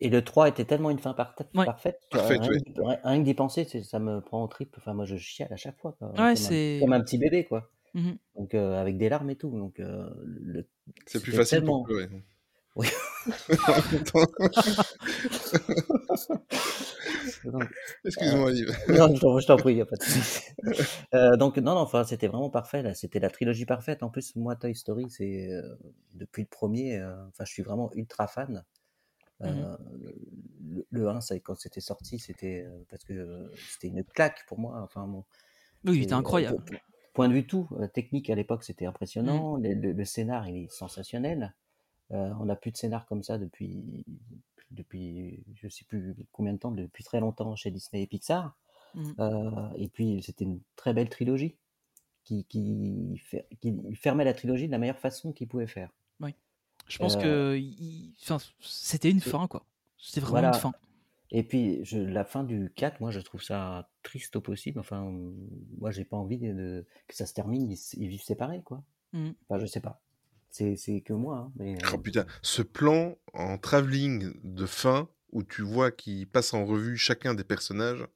Et 0.00 0.10
le 0.10 0.22
3 0.22 0.48
était 0.48 0.64
tellement 0.64 0.90
une 0.90 0.98
fin 0.98 1.12
par- 1.12 1.34
Ouais. 1.54 1.64
parfaite. 1.64 2.00
que 2.10 2.18
Parfaite, 2.18 2.40
rien, 2.42 2.50
oui. 2.50 2.74
rien- 2.76 2.98
rien 3.02 3.18
que 3.20 3.24
d'y 3.24 3.34
penser, 3.34 3.64
ça 3.82 3.98
me 3.98 4.20
prend 4.20 4.44
au 4.44 4.46
trip. 4.46 4.74
Enfin, 4.78 4.94
moi, 4.94 5.06
je 5.06 5.16
chiale 5.16 5.52
à 5.52 5.56
chaque 5.56 5.78
fois. 5.80 5.96
quoi. 5.98 6.10
Ouais, 6.10 6.16
comme, 6.16 6.36
c'est- 6.36 6.76
un, 6.76 6.80
comme 6.80 6.92
un 6.92 7.00
petit 7.00 7.18
bébé, 7.18 7.44
quoi. 7.44 7.68
Mhm. 7.94 8.16
Donc, 8.36 8.54
euh, 8.54 8.80
avec 8.80 8.96
des 8.96 9.08
larmes 9.08 9.30
et 9.30 9.36
tout. 9.36 9.50
Donc, 9.50 9.80
euh, 9.80 10.08
le- 10.24 10.68
C'est 11.06 11.20
plus 11.20 11.32
facile 11.32 11.58
tellement- 11.58 11.78
pour 11.80 11.86
pleurer. 11.86 12.08
Oui. 12.74 12.86
Excuse-moi, 18.04 18.52
Yves. 18.52 18.76
non, 18.88 19.14
je 19.14 19.20
t'en- 19.20 19.38
je 19.38 19.46
t'en 19.46 19.56
prie, 19.56 19.74
y 19.74 19.80
a 19.80 19.86
pas 19.86 19.96
de 19.96 20.02
souci. 20.02 20.40
Euh, 21.14 21.36
donc 21.36 21.56
non, 21.58 21.74
non, 21.74 21.80
enfin, 21.82 22.04
c'était 22.04 22.26
vraiment 22.28 22.48
parfait. 22.50 22.82
Là, 22.82 22.94
c'était 22.94 23.20
la 23.20 23.28
trilogie 23.30 23.66
parfaite. 23.66 24.02
En 24.02 24.08
plus, 24.08 24.34
moi, 24.36 24.56
Toy 24.56 24.74
Story, 24.74 25.06
c'est 25.10 25.50
euh, 25.52 25.62
depuis 26.14 26.42
le 26.42 26.48
premier. 26.48 26.98
euh, 26.98 27.12
Enfin, 27.28 27.44
je 27.44 27.52
suis 27.52 27.62
vraiment 27.62 27.90
ultra 27.94 28.26
fan. 28.26 28.64
Euh, 29.42 29.76
le, 30.64 30.86
le 30.90 31.08
1, 31.08 31.20
ça, 31.20 31.38
quand 31.40 31.54
c'était 31.58 31.80
sorti, 31.80 32.18
c'était 32.18 32.64
euh, 32.64 32.84
parce 32.88 33.04
que 33.04 33.12
euh, 33.12 33.48
c'était 33.56 33.88
une 33.88 34.04
claque 34.04 34.44
pour 34.46 34.58
moi. 34.58 34.80
Enfin, 34.82 35.06
bon, 35.06 35.24
Oui, 35.84 35.92
il 35.92 35.96
c'est- 35.96 36.02
était 36.04 36.14
incroyable. 36.14 36.58
po- 36.64 36.72
po- 36.76 36.80
Point 37.14 37.28
de 37.28 37.34
vue 37.34 37.46
tout, 37.46 37.68
technique 37.92 38.30
à 38.30 38.34
l'époque, 38.34 38.64
c'était 38.64 38.86
impressionnant. 38.86 39.56
Le, 39.56 39.74
le- 39.74 39.92
le 39.92 40.04
scénar, 40.06 40.48
il 40.48 40.64
est 40.64 40.68
sensationnel. 40.72 41.54
On 42.10 42.44
n'a 42.46 42.56
plus 42.56 42.70
de 42.72 42.76
scénar 42.78 43.04
comme 43.06 43.22
ça 43.22 43.36
depuis, 43.38 44.04
depuis, 44.70 45.44
je 45.54 45.68
sais 45.68 45.84
plus 45.84 46.14
combien 46.32 46.52
de 46.54 46.58
temps, 46.58 46.70
depuis 46.70 47.04
très 47.04 47.20
longtemps 47.20 47.54
chez 47.54 47.70
Disney 47.70 48.02
et 48.02 48.06
Pixar. 48.06 48.56
Euh, 49.18 49.68
et 49.76 49.88
puis, 49.88 50.22
c'était 50.22 50.44
une 50.44 50.60
très 50.76 50.94
belle 50.94 51.08
trilogie 51.10 51.56
qui, 52.24 52.44
qui, 52.46 53.18
fer- 53.18 53.44
qui 53.60 53.74
fermait 53.94 54.24
la 54.24 54.32
trilogie 54.34 54.66
de 54.68 54.72
la 54.72 54.78
meilleure 54.78 54.98
façon 54.98 55.32
qu'il 55.32 55.48
pouvait 55.48 55.66
faire. 55.66 55.90
Je 56.88 56.98
pense 56.98 57.16
Euh, 57.16 57.20
que 57.54 57.58
il- 57.58 58.14
enfin, 58.22 58.38
c'était 58.60 59.10
une 59.10 59.20
fin 59.20 59.46
quoi. 59.48 59.64
C'était 59.98 60.20
vraiment 60.20 60.32
Voilà. 60.40 60.48
une 60.56 60.60
fin. 60.60 60.72
Et 61.34 61.42
puis, 61.42 61.82
je, 61.84 61.98
la 61.98 62.24
fin 62.24 62.44
du 62.44 62.70
4, 62.76 63.00
moi, 63.00 63.10
je 63.10 63.20
trouve 63.20 63.42
ça 63.42 63.88
triste 64.02 64.36
au 64.36 64.42
possible. 64.42 64.78
Enfin, 64.78 65.10
moi, 65.78 65.90
j'ai 65.90 66.04
pas 66.04 66.16
envie 66.18 66.36
de, 66.36 66.52
de- 66.52 66.86
que 67.08 67.14
ça 67.14 67.24
se 67.24 67.32
termine, 67.32 67.70
ils, 67.70 68.08
vivent 68.08 68.22
séparés, 68.22 68.60
quoi. 68.62 68.84
Mhm. 69.14 69.34
Enfin, 69.48 69.58
je 69.58 69.66
sais 69.66 69.80
pas. 69.80 70.02
C'est 70.50 70.76
c'est 70.76 71.00
que 71.00 71.14
moi, 71.14 71.38
hein, 71.38 71.52
mais... 71.56 71.76
euh, 71.76 71.88
Oh 71.94 71.98
putain, 71.98 72.26
ce 72.42 72.60
plan 72.60 73.16
en 73.32 73.56
travelling 73.56 74.34
de 74.44 74.66
fin 74.66 75.08
où 75.30 75.42
tu 75.42 75.62
vois 75.62 75.90
qu'il 75.90 76.28
passe 76.28 76.52
en 76.52 76.66
revue 76.66 76.98
chacun 76.98 77.32
des 77.32 77.44
personnages. 77.44 78.06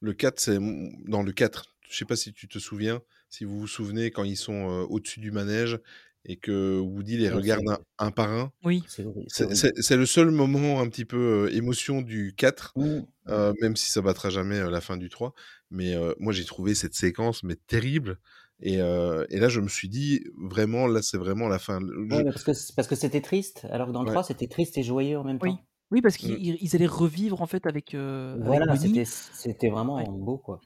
Le 0.00 0.14
4, 0.14 0.40
c'est 0.40 0.58
dans 1.06 1.22
le 1.22 1.32
4. 1.32 1.76
Je 1.82 1.94
sais 1.98 2.06
pas 2.06 2.16
si 2.16 2.32
tu 2.32 2.48
te 2.48 2.58
souviens, 2.58 3.02
si 3.28 3.44
vous 3.44 3.58
vous 3.58 3.66
souvenez 3.66 4.10
quand 4.10 4.24
ils 4.24 4.38
sont 4.38 4.70
euh, 4.70 4.86
au-dessus 4.88 5.20
du 5.20 5.30
manège 5.32 5.78
et 6.24 6.36
que 6.36 6.78
Woody 6.78 7.16
les 7.16 7.30
regarde 7.30 7.68
un, 7.68 7.78
un 7.98 8.10
par 8.10 8.30
un. 8.30 8.52
Oui. 8.64 8.84
c'est 8.88 9.96
le 9.96 10.06
seul 10.06 10.30
moment 10.30 10.80
un 10.80 10.88
petit 10.88 11.04
peu 11.04 11.48
euh, 11.48 11.54
émotion 11.56 12.02
du 12.02 12.34
4, 12.36 12.72
Mhm. 12.76 13.06
euh, 13.28 13.52
même 13.60 13.76
si 13.76 13.90
ça 13.90 14.02
battra 14.02 14.30
jamais 14.30 14.58
euh, 14.58 14.70
la 14.70 14.80
fin 14.80 14.96
du 14.96 15.08
3. 15.08 15.32
Mais 15.70 15.94
euh, 15.94 16.14
moi, 16.18 16.32
j'ai 16.32 16.44
trouvé 16.44 16.74
cette 16.74 16.94
séquence 16.94 17.42
mais 17.42 17.56
terrible. 17.56 18.18
Et, 18.62 18.80
euh, 18.82 19.24
et 19.30 19.38
là, 19.38 19.48
je 19.48 19.60
me 19.60 19.68
suis 19.68 19.88
dit, 19.88 20.22
vraiment, 20.38 20.86
là, 20.86 21.00
c'est 21.00 21.16
vraiment 21.16 21.48
la 21.48 21.58
fin. 21.58 21.80
Je- 21.80 22.14
Ouais, 22.14 22.24
parce 22.24 22.88
que 22.88 22.94
c'était 22.94 23.22
triste, 23.22 23.66
alors 23.70 23.86
que 23.88 23.92
dans 23.92 24.02
le 24.02 24.08
Ouais. 24.08 24.12
3, 24.12 24.22
c'était 24.24 24.48
triste 24.48 24.76
et 24.76 24.82
joyeux 24.82 25.18
en 25.18 25.24
même 25.24 25.38
Oui. 25.40 25.52
temps. 25.52 25.60
Oui, 25.92 26.02
parce 26.02 26.16
qu'ils 26.18 26.56
ils 26.60 26.76
allaient 26.76 26.86
revivre 26.86 27.42
en 27.42 27.46
fait 27.46 27.66
avec, 27.66 27.94
euh, 27.94 28.36
Voilà, 28.44 28.76
c'était 28.76 29.70
vraiment 29.70 29.96
Ouais. 29.96 30.04
beau, 30.08 30.38
quoi. 30.38 30.60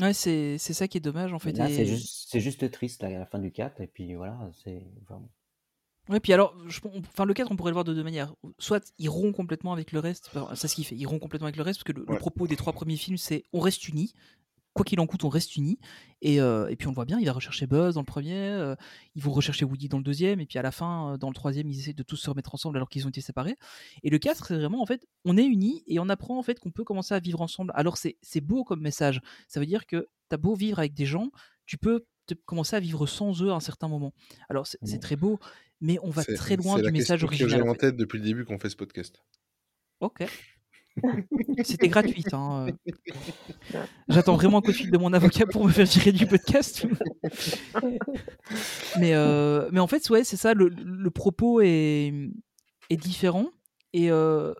Ouais, 0.00 0.12
c'est 0.12 0.58
c'est 0.58 0.74
ça 0.74 0.86
qui 0.88 0.98
est 0.98 1.00
dommage 1.00 1.32
en 1.32 1.38
fait. 1.38 1.52
Là, 1.52 1.68
c'est 1.68 1.82
et- 1.82 1.86
juste, 1.86 2.26
c'est 2.28 2.40
juste 2.40 2.70
triste, 2.70 3.02
là, 3.02 3.08
à 3.08 3.12
la 3.18 3.26
fin 3.26 3.38
du 3.38 3.50
4, 3.50 3.80
et 3.80 3.86
puis 3.86 4.14
voilà, 4.14 4.38
c'est... 4.64 4.82
vraiment- 5.08 5.28
Ouais, 6.08 6.20
puis 6.20 6.32
alors, 6.32 6.54
je, 6.68 6.80
on- 6.84 7.00
enfin, 7.00 7.26
le 7.26 7.34
4, 7.34 7.52
on 7.52 7.56
pourrait 7.56 7.70
le 7.70 7.74
voir 7.74 7.84
de 7.84 7.92
deux 7.92 8.02
manières. 8.04 8.34
Soit 8.58 8.92
il 8.98 9.10
rompt 9.10 9.34
complètement 9.34 9.72
avec 9.74 9.92
le 9.92 9.98
reste, 10.00 10.30
enfin, 10.32 10.54
c'est 10.54 10.66
ce 10.68 10.74
qu'il 10.74 10.86
fait, 10.86 10.96
il 10.96 11.06
rompt 11.06 11.20
complètement 11.20 11.46
avec 11.48 11.56
le 11.56 11.62
reste, 11.62 11.80
parce 11.84 11.92
que 11.92 12.00
le, 12.00 12.06
le 12.08 12.18
propos 12.18 12.46
des 12.46 12.56
trois 12.56 12.72
premiers 12.72 12.96
films, 12.96 13.18
c'est 13.18 13.44
on 13.52 13.60
reste 13.60 13.86
unis, 13.88 14.14
quoi 14.78 14.84
qu'il 14.84 14.98
en 15.00 15.06
coûte, 15.06 15.24
on 15.24 15.28
reste 15.28 15.56
unis. 15.56 15.78
Et, 16.22 16.40
euh, 16.40 16.66
et 16.68 16.76
puis 16.76 16.86
on 16.88 16.90
le 16.90 16.94
voit 16.94 17.04
bien, 17.04 17.18
il 17.20 17.26
va 17.26 17.32
rechercher 17.32 17.66
Buzz 17.66 17.94
dans 17.94 18.00
le 18.00 18.06
premier, 18.06 18.34
euh, 18.36 18.74
ils 19.14 19.22
vont 19.22 19.30
rechercher 19.32 19.64
Woody 19.64 19.88
dans 19.88 19.98
le 19.98 20.02
deuxième, 20.02 20.40
et 20.40 20.46
puis 20.46 20.58
à 20.58 20.62
la 20.62 20.72
fin, 20.72 21.12
euh, 21.12 21.16
dans 21.16 21.28
le 21.28 21.34
troisième, 21.34 21.68
ils 21.68 21.78
essaient 21.78 21.92
de 21.92 22.02
tous 22.02 22.16
se 22.16 22.28
remettre 22.30 22.54
ensemble 22.54 22.76
alors 22.76 22.88
qu'ils 22.88 23.06
ont 23.06 23.10
été 23.10 23.20
séparés. 23.20 23.56
Et 24.02 24.10
le 24.10 24.18
4, 24.18 24.46
c'est 24.46 24.54
vraiment, 24.56 24.80
en 24.82 24.86
fait, 24.86 25.06
on 25.24 25.36
est 25.36 25.44
unis 25.44 25.84
et 25.86 25.98
on 26.00 26.08
apprend 26.08 26.38
en 26.38 26.42
fait 26.42 26.58
qu'on 26.58 26.70
peut 26.70 26.84
commencer 26.84 27.14
à 27.14 27.20
vivre 27.20 27.40
ensemble. 27.40 27.72
Alors 27.76 27.96
c'est 27.98 28.16
c'est 28.22 28.40
beau 28.40 28.64
comme 28.64 28.80
message, 28.80 29.20
ça 29.46 29.60
veut 29.60 29.66
dire 29.66 29.86
que 29.86 30.08
t'as 30.28 30.38
beau 30.38 30.54
vivre 30.54 30.78
avec 30.80 30.94
des 30.94 31.06
gens, 31.06 31.30
tu 31.66 31.78
peux 31.78 32.04
te- 32.26 32.34
commencer 32.34 32.74
à 32.76 32.80
vivre 32.80 33.06
sans 33.06 33.42
eux 33.42 33.50
à 33.50 33.54
un 33.54 33.60
certain 33.60 33.88
moment. 33.88 34.12
Alors 34.48 34.66
c'est 34.66 34.78
c'est 34.82 34.98
très 34.98 35.16
beau, 35.16 35.38
mais 35.80 35.98
on 36.02 36.10
va 36.10 36.22
c'est- 36.22 36.34
très 36.34 36.56
loin 36.56 36.74
c'est 36.76 36.80
du 36.82 36.86
la 36.86 36.92
message 36.92 37.20
question 37.20 37.28
que 37.28 37.34
original. 37.44 37.60
j'ai 37.62 37.68
en 37.68 37.70
en 37.70 37.74
fait. 37.74 37.80
tête 37.80 37.96
depuis 37.96 38.18
le 38.18 38.24
début 38.24 38.44
qu'on 38.44 38.58
fait 38.58 38.70
ce 38.70 38.76
podcast. 38.76 39.22
Ok. 40.00 40.24
C'était 41.64 41.88
gratuit. 41.88 42.24
Hein. 42.32 42.68
euh. 42.68 43.82
J'attends 44.08 44.36
vraiment 44.36 44.58
un 44.58 44.60
coup 44.62 44.72
de 44.72 44.76
fil 44.76 44.90
de 44.90 44.98
mon 44.98 45.12
avocat 45.12 45.46
pour 45.46 45.64
me 45.66 45.70
faire 45.70 45.86
virer 45.86 46.12
du 46.12 46.26
podcast. 46.26 46.86
mais, 48.98 49.14
euh, 49.14 49.68
mais 49.72 49.80
en 49.80 49.86
fait, 49.86 50.08
ouais, 50.10 50.24
c'est 50.24 50.36
ça. 50.36 50.54
Le, 50.54 50.68
le 50.68 51.10
propos 51.10 51.60
est, 51.60 52.12
est 52.90 52.96
différent. 52.96 53.46
Et 53.92 54.10
euh, 54.10 54.54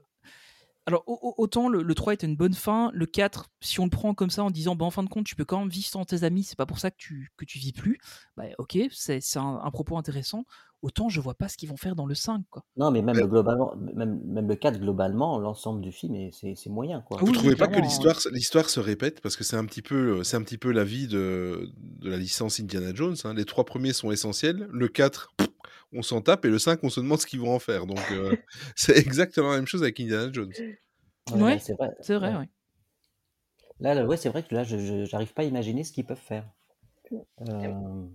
alors, 0.88 1.04
au- 1.06 1.18
au- 1.22 1.34
autant 1.42 1.68
le, 1.68 1.82
le 1.82 1.94
3 1.94 2.14
était 2.14 2.26
une 2.26 2.36
bonne 2.36 2.54
fin, 2.54 2.90
le 2.94 3.06
4, 3.06 3.50
si 3.60 3.78
on 3.80 3.84
le 3.84 3.90
prend 3.90 4.14
comme 4.14 4.30
ça 4.30 4.42
en 4.42 4.50
disant, 4.50 4.74
bah, 4.74 4.84
en 4.84 4.90
fin 4.90 5.02
de 5.02 5.08
compte, 5.08 5.26
tu 5.26 5.36
peux 5.36 5.44
quand 5.44 5.60
même 5.60 5.68
vivre 5.68 5.86
sans 5.86 6.04
tes 6.04 6.24
amis, 6.24 6.42
c'est 6.44 6.56
pas 6.56 6.66
pour 6.66 6.78
ça 6.78 6.90
que 6.90 6.96
tu, 6.98 7.30
que 7.36 7.44
tu 7.44 7.58
vis 7.58 7.72
plus, 7.72 7.98
bah, 8.36 8.44
ok, 8.58 8.78
c'est 8.90 9.20
c'est 9.20 9.38
un, 9.38 9.60
un 9.62 9.70
propos 9.70 9.96
intéressant. 9.98 10.44
Autant 10.80 11.08
je 11.08 11.20
vois 11.20 11.34
pas 11.34 11.48
ce 11.48 11.56
qu'ils 11.56 11.68
vont 11.68 11.76
faire 11.76 11.96
dans 11.96 12.06
le 12.06 12.14
5. 12.14 12.42
Quoi. 12.50 12.64
Non, 12.76 12.90
mais 12.92 13.02
même, 13.02 13.16
Ouais. 13.16 13.26
globalement, 13.26 13.74
même, 13.94 14.20
même 14.24 14.48
le 14.48 14.54
4, 14.56 14.78
globalement, 14.80 15.38
l'ensemble 15.38 15.80
du 15.80 15.90
film, 15.92 16.14
est- 16.14 16.30
c'est 16.32 16.54
c'est 16.54 16.70
moyen, 16.70 17.00
quoi. 17.02 17.18
Vous 17.20 17.26
oui, 17.26 17.32
trouvez 17.32 17.56
pas 17.56 17.66
que 17.66 17.72
clairement, 17.72 17.86
l'histoire 17.88 18.16
l'histoire 18.32 18.68
se 18.70 18.78
répète? 18.80 19.20
Parce 19.20 19.36
que 19.36 19.42
c'est 19.44 19.56
un 19.56 19.64
petit 19.66 19.82
peu 19.82 20.22
c'est 20.22 20.36
un 20.36 20.42
petit 20.42 20.56
peu 20.58 20.70
la 20.70 20.84
vie 20.84 21.08
de, 21.08 21.68
de 21.76 22.08
la 22.10 22.16
licence 22.16 22.60
Indiana 22.60 22.94
Jones. 22.94 23.16
hein. 23.24 23.34
Les 23.34 23.44
trois 23.44 23.64
premiers 23.64 23.92
sont 23.92 24.12
essentiels. 24.12 24.68
Le 24.70 24.86
4, 24.88 25.32
pff, 25.36 25.48
on 25.92 26.02
s'en 26.02 26.20
tape 26.20 26.44
et 26.44 26.48
le 26.50 26.58
5, 26.58 26.80
on 26.82 26.90
se 26.90 27.00
demande 27.00 27.20
ce 27.20 27.26
qu'ils 27.26 27.40
vont 27.40 27.54
en 27.54 27.58
faire. 27.58 27.86
Donc 27.86 28.00
euh, 28.12 28.36
c'est 28.76 28.96
exactement 28.98 29.50
la 29.50 29.56
même 29.56 29.66
chose 29.66 29.82
avec 29.82 29.98
Indiana 30.00 30.30
Jones. 30.32 30.52
Ouais, 31.32 31.42
Ouais, 31.42 31.58
c'est 31.58 31.74
vrai. 31.74 31.90
C'est 32.00 32.14
vrai, 32.14 32.32
ouais. 32.32 32.38
ouais. 32.40 32.48
Là, 33.80 33.94
là, 33.94 34.04
ouais, 34.04 34.16
c'est 34.16 34.28
vrai 34.28 34.42
que 34.42 34.54
là, 34.54 34.64
je 34.64 35.04
j'arrive 35.04 35.32
pas 35.34 35.42
à 35.42 35.44
imaginer 35.44 35.84
ce 35.84 35.92
qu'ils 35.92 36.04
peuvent 36.06 36.16
faire. 36.18 36.44
Euh, 37.40 38.06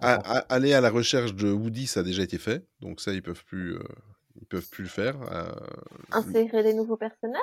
à- 0.00 0.14
à- 0.14 0.38
aller 0.54 0.72
à 0.72 0.80
la 0.80 0.90
recherche 0.90 1.34
de 1.34 1.50
Woody, 1.50 1.86
ça 1.86 2.00
a 2.00 2.02
déjà 2.02 2.22
été 2.22 2.38
fait. 2.38 2.64
Donc 2.80 3.00
ça, 3.00 3.12
ils 3.12 3.22
peuvent 3.22 3.44
plus 3.44 3.74
euh, 3.74 3.82
ils 4.40 4.46
peuvent 4.46 4.68
plus 4.68 4.84
le 4.84 4.88
faire. 4.88 5.16
euh, 5.32 5.50
Intégrer 6.12 6.62
des 6.62 6.74
nouveaux 6.74 6.96
personnages? 6.96 7.40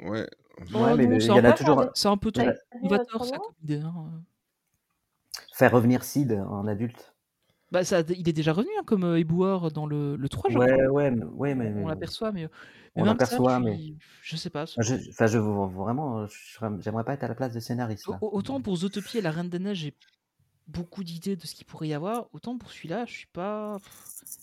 Ouais. 0.00 0.28
Ouais, 0.74 0.96
mais 0.96 1.06
non, 1.06 1.14
il 1.16 1.22
c'est 1.22 1.28
y 1.28 1.30
un 1.30 1.34
en 1.36 1.44
a 1.44 1.52
peu- 1.52 1.58
toujours. 1.58 1.84
C'est 1.94 2.08
un 2.08 2.16
peu 2.16 2.30
trop 2.32 2.44
Ouais. 2.46 2.54
novateur, 2.82 3.06
ça, 3.10 3.16
autrement 3.16 3.38
comme 3.46 3.54
idée. 3.62 3.80
hein. 3.80 4.22
Faire 5.54 5.72
revenir 5.72 6.04
Sid 6.04 6.32
en 6.32 6.66
adulte. 6.66 7.14
Bah, 7.70 7.84
ça, 7.84 8.00
il 8.08 8.28
est 8.28 8.32
déjà 8.32 8.52
revenu 8.52 8.70
hein, 8.78 8.82
comme 8.86 9.04
euh, 9.04 9.18
éboueur 9.18 9.70
dans 9.70 9.86
le, 9.86 10.16
le 10.16 10.28
3, 10.28 10.50
je 10.50 10.58
Ouais, 10.58 10.86
ouais, 10.86 11.10
mais, 11.10 11.24
ouais, 11.24 11.54
mais, 11.54 11.82
On 11.82 11.86
l'aperçoit, 11.88 12.32
mais, 12.32 12.44
euh, 12.44 12.48
mais 12.96 13.02
on 13.02 13.04
l'aperçoit, 13.04 13.60
mais 13.60 13.94
je 14.22 14.36
sais 14.36 14.48
pas. 14.50 14.64
je, 14.64 14.94
enfin, 15.10 15.26
je 15.26 15.38
vraiment, 15.38 16.26
serais- 16.28 16.70
j'aimerais 16.80 17.04
pas 17.04 17.12
être 17.14 17.24
à 17.24 17.28
la 17.28 17.34
place 17.34 17.52
là. 17.54 17.88
au- 18.22 18.36
Autant 18.38 18.60
pour 18.60 18.76
Zootopie 18.76 19.18
et 19.18 19.20
la 19.20 19.30
Reine 19.30 19.50
des 19.50 19.58
Neiges, 19.58 19.78
j'ai 19.78 19.94
beaucoup 20.66 21.04
d'idées 21.04 21.36
de 21.36 21.46
ce 21.46 21.54
qu'il 21.54 21.66
pourrait 21.66 21.88
y 21.88 21.94
avoir. 21.94 22.28
Autant 22.32 22.56
pour 22.56 22.70
celui-là, 22.70 23.04
je 23.06 23.12
suis 23.12 23.26
pas. 23.26 23.76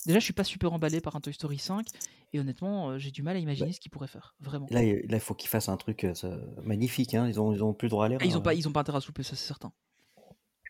Déjà, 0.06 0.20
je 0.20 0.24
suis 0.24 0.34
pas 0.34 0.44
super 0.44 0.74
emballé 0.74 1.02
par 1.02 1.16
un 1.16 1.22
Toy 1.22 1.34
Story 1.34 1.58
5. 1.58 1.88
Et 2.34 2.40
honnêtement, 2.40 2.90
euh, 2.90 2.98
j'ai 2.98 3.12
du 3.12 3.24
mal 3.24 3.38
à 3.38 3.40
imaginer 3.40 3.72
ce 3.72 3.80
qu'il 3.80 3.92
pourrait 3.92 4.08
faire. 4.08 4.36
Vraiment. 4.42 4.68
Là, 4.70 4.84
il 4.84 5.10
là, 5.10 5.20
faut 5.20 5.36
qu'ils 5.36 5.50
fassent 5.50 5.70
un 5.70 5.78
truc 5.78 6.04
euh, 6.04 6.14
ça- 6.16 6.38
magnifique. 6.64 7.14
Hein. 7.14 7.28
Ils 7.28 7.40
ont, 7.40 7.54
ils 7.54 7.64
ont 7.64 7.74
plus 7.74 7.86
le 7.86 7.92
droit 7.92 8.06
à 8.06 8.10
l'erreur. 8.10 8.22
Ah, 8.24 8.26
ils 8.28 8.38
ont 8.38 8.42
pas, 8.42 8.52
hein. 8.52 8.56
ils 8.56 8.68
ont 8.68 8.72
pas 8.74 8.82
intérêt 8.82 8.98
à 8.98 9.02
souper, 9.02 9.24
ça 9.24 9.36
c'est 9.36 9.48
certain. 9.48 9.72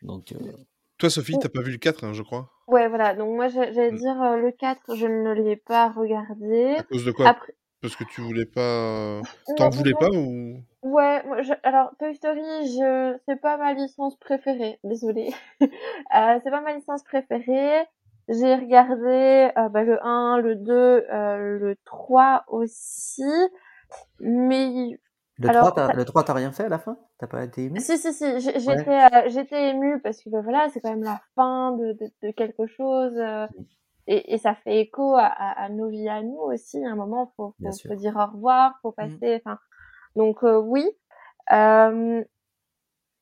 Donc, 0.04 0.34
euh, 0.34 0.52
Toi, 0.98 1.10
Sophie, 1.10 1.38
t'as 1.40 1.50
pas 1.50 1.62
vu 1.62 1.72
le 1.72 1.78
4, 1.78 2.04
hein, 2.06 2.14
je 2.14 2.24
crois 2.24 2.50
Ouais, 2.68 2.88
voilà. 2.88 3.14
Donc 3.14 3.36
moi, 3.36 3.48
j'allais 3.48 3.92
Mm. 3.92 3.98
dire 3.98 4.22
euh, 4.22 4.38
le 4.38 4.52
4, 4.52 4.96
je 4.96 5.06
ne 5.08 5.34
l'ai 5.34 5.56
pas 5.56 5.90
regardé. 5.90 6.76
À 6.78 6.84
cause 6.84 7.06
de 7.06 7.12
quoi? 7.12 7.28
Après, 7.30 7.54
Parce 7.82 7.96
que 7.96 8.04
tu 8.06 8.22
voulais 8.22 8.46
pas. 8.46 9.22
T'en 9.58 9.70
voulais 9.70 9.94
pas 9.94 10.10
ou? 10.10 10.62
Ouais, 10.82 11.24
moi, 11.26 11.42
je- 11.42 11.54
alors 11.64 11.92
Toy 12.00 12.16
Story, 12.16 12.42
je 12.68 13.18
c'est 13.28 13.42
pas 13.42 13.58
ma 13.58 13.74
licence 13.74 14.16
préférée, 14.18 14.80
désolée. 14.84 15.34
Euh, 16.16 16.40
c'est 16.44 16.52
pas 16.52 16.62
ma 16.62 16.74
licence 16.74 17.04
préférée. 17.04 17.84
J'ai 18.30 18.56
regardé 18.56 19.52
euh, 19.58 19.70
bah, 19.70 19.84
le 19.84 20.04
1, 20.06 20.38
le 20.40 20.56
2, 20.56 20.72
euh, 21.12 21.58
le 21.60 21.76
3 21.86 22.46
aussi. 22.48 23.24
Mais 24.20 25.00
le, 25.38 25.50
alors 25.50 25.70
3, 25.70 25.74
t'as, 25.74 25.90
ça- 25.90 25.94
le 25.94 26.06
3, 26.06 26.24
t'as 26.24 26.34
rien 26.34 26.52
fait 26.52 26.66
à 26.66 26.70
la 26.70 26.80
fin? 26.80 26.98
T'as 27.18 27.28
pas 27.28 27.44
été 27.44 27.66
ému? 27.66 27.86
Si 27.86 27.98
si 27.98 28.14
si, 28.14 28.40
j'ai- 28.40 28.60
Ouais. 28.66 28.86
j'étais 28.86 28.90
euh, 29.14 29.30
j'étais 29.30 29.70
émue 29.72 30.00
parce 30.02 30.22
que 30.22 30.30
voilà, 30.30 30.70
c'est 30.70 30.80
quand 30.82 30.92
même 30.92 31.04
la 31.04 31.22
fin 31.36 31.74
de 31.74 31.92
de, 31.94 32.10
de 32.24 32.32
quelque 32.32 32.68
chose 32.68 33.14
euh, 33.18 33.48
et, 34.08 34.34
et 34.36 34.38
ça 34.38 34.56
fait 34.56 34.82
écho 34.82 35.16
à, 35.16 35.26
à, 35.26 35.66
à 35.66 35.70
nos 35.70 35.90
vies 35.90 36.10
à 36.10 36.24
nous 36.24 36.38
aussi. 36.38 36.84
À 36.86 36.92
un 36.92 36.96
moment, 36.96 37.34
faut 37.38 37.56
faut, 37.88 37.96
dire 37.96 38.16
au 38.18 38.26
revoir, 38.34 38.80
faut 38.82 38.92
Mm. 39.02 39.20
passer. 39.20 39.42
Enfin, 39.46 39.60
donc 40.16 40.44
euh, 40.44 40.60
oui. 40.60 40.86
Euh, 41.54 42.24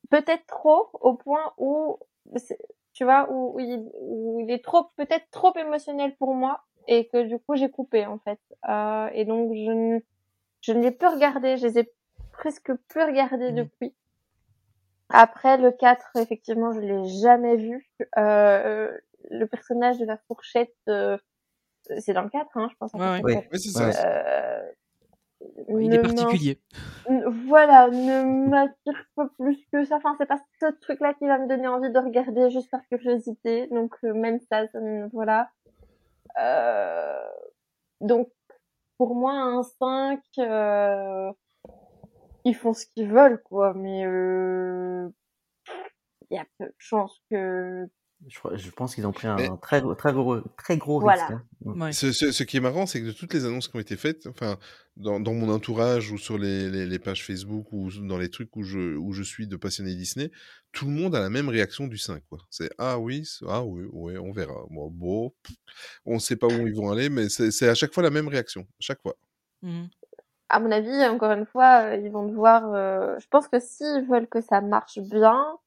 peut-être 0.10 0.46
trop 0.48 0.90
au 1.02 1.16
point 1.16 1.54
où 1.58 1.98
tu 2.94 3.04
vois 3.04 3.28
où, 3.32 3.56
où 3.56 3.60
il, 3.60 3.90
où 4.02 4.40
il 4.42 4.52
est 4.52 4.64
trop 4.64 4.86
peut-être 4.98 5.30
trop 5.32 5.56
émotionnel 5.58 6.16
pour 6.18 6.34
moi 6.36 6.62
et 6.88 7.08
que 7.08 7.24
du 7.28 7.40
coup 7.40 7.56
j'ai 7.56 7.70
coupé 7.70 8.06
en 8.06 8.20
fait 8.20 8.40
euh, 8.70 9.10
et 9.14 9.26
donc 9.26 9.54
je 9.54 9.72
ne 9.72 10.00
je 10.62 10.74
ne 10.74 10.82
l'ai 10.82 10.92
plus 10.92 11.08
regardé 11.08 11.58
je 11.58 11.68
les 11.68 11.80
ai 11.80 11.94
presque 12.34 12.72
plus 12.90 13.04
regardés 13.04 13.52
Mhm. 13.52 13.56
depuis 13.64 13.96
après 15.10 15.58
le 15.58 15.72
4 15.72 16.12
effectivement 16.18 16.72
je 16.74 16.80
l'ai 16.80 17.06
jamais 17.22 17.56
vu 17.56 17.88
euh, 18.18 18.92
le 19.30 19.46
personnage 19.46 19.98
de 20.00 20.06
la 20.06 20.18
fourchette 20.28 20.76
euh, 20.90 21.18
c'est 22.00 22.14
dans 22.14 22.24
le 22.24 22.30
4 22.30 22.50
hein 22.58 22.68
je 22.72 22.76
pense 22.78 22.94
en 22.96 23.00
Ouais, 23.00 23.22
ouais. 23.24 23.48
c'est 23.54 23.70
ça. 23.70 23.90
Euh, 24.06 24.72
il 25.80 25.94
est 25.94 26.00
particulier. 26.02 26.60
Voilà, 27.46 27.90
ne 27.90 28.48
m'attire 28.50 29.06
pas 29.16 29.28
plus 29.38 29.58
que 29.74 29.84
ça. 29.84 29.98
Enfin, 29.98 30.16
c'est 30.18 30.26
pas 30.26 30.40
ce 30.62 30.68
truc-là 30.80 31.14
qui 31.16 31.28
va 31.28 31.38
me 31.38 31.50
donner 31.50 31.68
envie 31.68 31.92
de 31.92 32.00
regarder 32.00 32.50
juste 32.50 32.72
par 32.72 32.80
curiosité. 32.88 33.68
Donc, 33.68 33.94
euh, 34.06 34.14
même 34.14 34.40
ça, 34.50 34.66
ça 34.70 34.80
me- 34.80 35.10
voilà. 35.12 35.50
Euh, 36.40 37.20
donc, 38.00 38.30
pour 38.98 39.16
moi, 39.16 39.34
un 39.34 39.64
5, 39.64 40.22
euh, 40.40 41.30
ils 42.46 42.56
font 42.56 42.74
ce 42.74 42.86
qu'ils 42.88 43.10
veulent, 43.10 43.42
quoi. 43.44 43.74
Mais 43.74 44.06
euh, 44.06 45.10
il 46.30 46.36
y 46.36 46.40
a 46.40 46.46
peu 46.58 46.66
de 46.66 46.74
chances 46.78 47.22
que... 47.30 47.86
je, 48.28 48.70
pense 48.72 48.96
qu'ils 48.96 49.06
ont 49.06 49.12
pris 49.12 49.28
un 49.28 49.36
Mais- 49.36 49.50
très, 49.62 49.82
gros- 49.82 49.96
très 49.96 50.14
gros, 50.14 50.42
très 50.58 50.78
gros 50.78 51.00
Voilà. 51.00 51.28
risque. 51.28 51.32
hein. 51.66 51.74
Ouais. 51.80 51.92
Ce, 51.94 52.12
ce- 52.12 52.32
ce 52.32 52.44
qui 52.44 52.58
est 52.58 52.62
marrant, 52.62 52.86
c'est 52.86 53.02
que 53.02 53.08
de 53.08 53.12
toutes 53.12 53.34
les 53.34 53.46
annonces 53.46 53.68
qui 53.68 53.76
ont 53.76 53.80
été 53.80 53.96
faites, 53.98 54.26
enfin, 54.28 54.58
dans, 54.98 55.20
dans 55.20 55.34
mon 55.34 55.50
entourage 55.50 56.12
ou 56.12 56.18
sur 56.18 56.38
les, 56.38 56.70
les- 56.70 56.86
les 56.86 57.00
pages 57.00 57.26
Facebook 57.26 57.68
ou 57.72 57.90
dans 58.08 58.18
les 58.18 58.30
trucs 58.30 58.56
où 58.56 58.64
je, 58.64 58.96
où 58.96 59.14
je 59.14 59.24
suis 59.24 59.48
de 59.48 59.56
passionnés 59.56 59.96
Disney, 59.96 60.32
tout 60.72 60.86
le 60.86 60.92
monde 60.92 61.16
a 61.16 61.20
la 61.20 61.30
même 61.30 61.50
réaction 61.50 61.88
du 61.88 61.98
5. 61.98 62.24
quoi. 62.30 62.40
C'est 62.50 62.72
ah 62.80 62.98
oui, 63.00 63.28
ah 63.48 63.64
oui, 63.64 63.84
ouais, 63.92 64.18
on 64.18 64.32
verra. 64.32 64.66
Bon, 64.70 65.34
on 66.06 66.18
sait 66.20 66.36
pas 66.36 66.48
où 66.48 66.68
ils 66.68 66.76
vont 66.76 66.90
aller, 66.92 67.10
mais 67.10 67.30
c'est 67.30 67.52
c'est 67.52 67.68
à 67.70 67.76
chaque 67.76 67.94
fois 67.94 68.02
la 68.04 68.10
même 68.10 68.28
réaction. 68.28 68.66
Chaque 68.80 69.02
fois. 69.02 69.16
Mhm. 69.62 69.88
À 70.50 70.60
mon 70.60 70.72
avis, 70.72 71.06
encore 71.08 71.32
une 71.32 71.46
fois, 71.46 71.84
euh, 71.94 71.96
ils 71.98 72.12
vont 72.12 72.28
devoir... 72.28 72.74
euh, 72.74 73.18
Je 73.20 73.28
pense 73.28 73.48
que 73.48 73.60
s'ils 73.60 74.06
veulent 74.08 74.28
que 74.28 74.42
ça 74.42 74.62
marche 74.62 75.00
bien, 75.00 75.58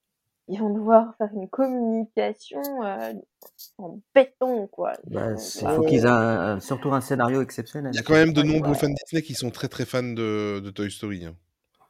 ils 0.48 0.61
vont 0.61 0.70
devoir 0.70 1.15
faire 1.19 1.31
une 1.35 1.48
communication 1.48 2.62
euh, 2.85 3.12
en 3.78 4.01
béton, 4.15 4.66
quoi. 4.69 4.94
Bah, 5.07 5.32
Donc, 5.32 5.43
il 5.62 5.69
faut 5.70 5.82
qu'ils 5.82 6.05
aient 6.05 6.09
un- 6.09 6.61
surtout 6.61 6.93
un 6.93 7.01
scénario 7.01 7.43
exceptionnel. 7.43 7.93
Il 7.93 7.97
y 7.97 8.01
a 8.01 8.03
quand 8.03 8.15
même 8.15 8.32
de 8.32 8.43
nombreux 8.43 8.74
ouais. 8.74 8.78
fans 8.78 8.89
Disney 8.89 9.23
qui 9.23 9.35
sont 9.35 9.51
très 9.51 9.69
très 9.69 9.85
fans 9.85 10.03
de, 10.03 10.61
de 10.61 10.70
Toy 10.70 10.90
Story. 10.90 11.24
hein. 11.24 11.36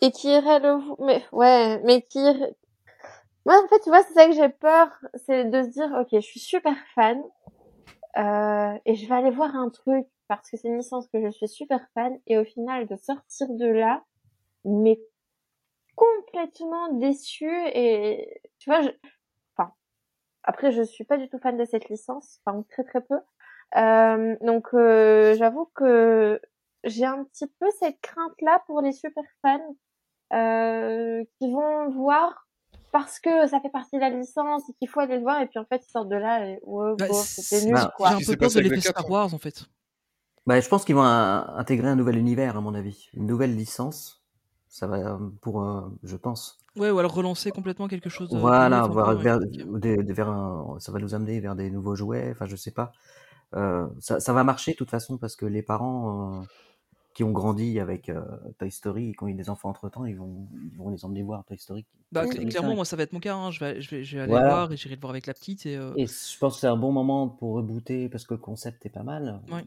Et 0.00 0.10
qui 0.10 0.28
irait 0.28 0.58
le 0.60 0.78
mais 1.04 1.22
ouais, 1.32 1.78
mais 1.84 2.00
qui. 2.00 2.18
Moi, 3.44 3.62
en 3.64 3.68
fait, 3.68 3.80
tu 3.80 3.88
vois, 3.90 4.02
c'est 4.02 4.14
ça 4.14 4.26
que 4.26 4.32
j'ai 4.34 4.48
peur, 4.48 4.88
c'est 5.26 5.44
de 5.44 5.62
se 5.62 5.68
dire, 5.68 5.90
ok, 6.00 6.08
je 6.12 6.20
suis 6.20 6.40
super 6.40 6.74
fan, 6.94 7.22
euh, 8.18 8.78
et 8.86 8.94
je 8.96 9.06
vais 9.08 9.14
aller 9.14 9.30
voir 9.30 9.54
un 9.56 9.70
truc 9.70 10.06
parce 10.28 10.50
que 10.50 10.56
c'est 10.56 10.68
une 10.68 10.78
licence 10.78 11.08
que 11.08 11.20
je 11.24 11.30
suis 11.30 11.48
super 11.48 11.80
fan, 11.94 12.18
et 12.26 12.38
au 12.38 12.44
final, 12.44 12.86
de 12.86 12.96
sortir 12.96 13.48
de 13.50 13.66
là, 13.66 14.04
mais 14.64 15.00
complètement 15.94 16.92
déçu 16.92 17.50
et 17.74 18.40
tu 18.58 18.70
vois, 18.70 18.82
je... 18.82 18.90
enfin, 19.56 19.72
après, 20.44 20.72
je 20.72 20.82
suis 20.82 21.04
pas 21.04 21.16
du 21.16 21.28
tout 21.28 21.38
fan 21.38 21.56
de 21.56 21.64
cette 21.64 21.88
licence, 21.88 22.40
enfin, 22.44 22.62
très 22.70 22.84
très 22.84 23.00
peu. 23.00 23.18
Euh, 23.76 24.36
donc, 24.42 24.68
euh, 24.74 25.34
j'avoue 25.34 25.70
que 25.74 26.40
j'ai 26.84 27.04
un 27.04 27.24
petit 27.24 27.46
peu 27.58 27.66
cette 27.80 28.00
crainte-là 28.00 28.62
pour 28.66 28.80
les 28.80 28.92
super 28.92 29.24
fans 29.42 29.76
euh, 30.32 31.24
qui 31.38 31.50
vont 31.50 31.88
voir 31.90 32.46
parce 32.92 33.18
que 33.18 33.46
ça 33.46 33.60
fait 33.60 33.70
partie 33.70 33.96
de 33.96 34.00
la 34.00 34.10
licence 34.10 34.62
et 34.68 34.72
qu'il 34.74 34.88
faut 34.88 35.00
aller 35.00 35.16
le 35.16 35.22
voir 35.22 35.40
et 35.40 35.46
puis 35.46 35.58
en 35.58 35.64
fait 35.64 35.82
ils 35.86 35.90
sortent 35.90 36.08
de 36.08 36.16
là 36.16 36.46
et 36.46 36.60
ouais, 36.62 36.94
Bah, 36.96 37.08
bon, 37.08 37.14
c'était 37.14 37.64
nul 37.64 37.74
Bah, 37.74 37.92
quoi. 37.96 38.10
J'ai 38.10 38.14
un 38.14 38.32
peu 38.32 38.36
peur 38.36 38.50
de 38.50 38.60
l'effet 38.60 38.80
4, 38.80 38.98
Star 38.98 39.10
Wars 39.10 39.34
en 39.34 39.38
fait. 39.38 39.66
Bah, 40.46 40.60
je 40.60 40.68
pense 40.68 40.84
qu'ils 40.84 40.94
vont 40.94 41.04
euh, 41.04 41.40
intégrer 41.56 41.88
un 41.88 41.96
nouvel 41.96 42.16
univers, 42.16 42.56
à 42.56 42.60
mon 42.60 42.74
avis. 42.74 43.08
Une 43.14 43.26
nouvelle 43.26 43.56
licence. 43.56 44.22
Ça 44.68 44.86
va 44.86 44.96
euh, 45.14 45.18
pour, 45.40 45.62
euh, 45.62 45.80
je 46.04 46.16
pense. 46.16 46.58
Ouais, 46.76 46.90
ou 46.90 46.98
alors 46.98 47.14
relancer 47.14 47.50
complètement 47.50 47.88
quelque 47.88 48.10
chose 48.10 48.28
Voilà, 48.32 48.86
voir 48.86 49.14
vers, 49.16 49.36
Ok. 49.38 49.80
des- 49.80 49.96
des- 49.96 50.12
vers 50.12 50.28
un- 50.28 50.76
ça 50.78 50.92
va 50.92 50.98
nous 50.98 51.14
amener 51.14 51.40
vers 51.40 51.56
des 51.56 51.70
nouveaux 51.70 51.94
jouets. 51.96 52.28
Enfin, 52.32 52.46
je 52.46 52.56
sais 52.56 52.70
pas. 52.70 52.92
Euh, 53.54 53.86
ça, 54.00 54.20
ça 54.20 54.32
va 54.32 54.44
marcher 54.44 54.72
de 54.72 54.76
toute 54.76 54.90
façon 54.90 55.16
parce 55.18 55.36
que 55.36 55.46
les 55.46 55.62
parents 55.62 56.44
qui 57.14 57.24
ont 57.24 57.30
grandi 57.32 57.80
avec 57.80 58.10
euh, 58.10 58.20
Toy 58.58 58.70
Story 58.70 59.10
et 59.10 59.14
qui 59.14 59.22
ont 59.24 59.28
eu 59.28 59.34
des 59.34 59.48
enfants 59.48 59.70
entre 59.70 59.88
temps, 59.88 60.04
ils 60.04 60.16
vont, 60.16 60.46
ils 60.72 60.76
vont 60.76 60.90
les 60.90 61.04
emmener 61.04 61.22
voir 61.22 61.44
Toy 61.46 61.56
Story. 61.58 61.86
Bah, 62.12 62.26
Toy 62.26 62.44
clairement, 62.46 62.70
5. 62.70 62.76
moi, 62.76 62.84
ça 62.84 62.96
va 62.96 63.04
être 63.04 63.12
mon 63.14 63.20
cas. 63.20 63.34
hein. 63.36 63.50
Je, 63.50 63.60
vais, 63.60 63.80
je, 63.80 63.90
vais, 63.90 64.04
je 64.04 64.16
vais 64.16 64.22
aller 64.24 64.32
Voilà. 64.32 64.48
voir 64.48 64.72
et 64.72 64.76
j'irai 64.76 64.96
le 64.96 65.00
voir 65.00 65.10
avec 65.12 65.26
la 65.26 65.32
petite. 65.34 65.64
Et, 65.64 65.76
euh, 65.76 65.94
Et 65.96 66.06
je 66.06 66.38
pense 66.38 66.54
que 66.56 66.60
c'est 66.60 66.66
un 66.66 66.76
bon 66.76 66.92
moment 66.92 67.28
pour 67.28 67.54
rebooter 67.54 68.10
parce 68.10 68.26
que 68.26 68.34
le 68.34 68.40
concept 68.40 68.84
est 68.84 68.90
pas 68.90 69.02
mal. 69.04 69.40
Ouais. 69.50 69.64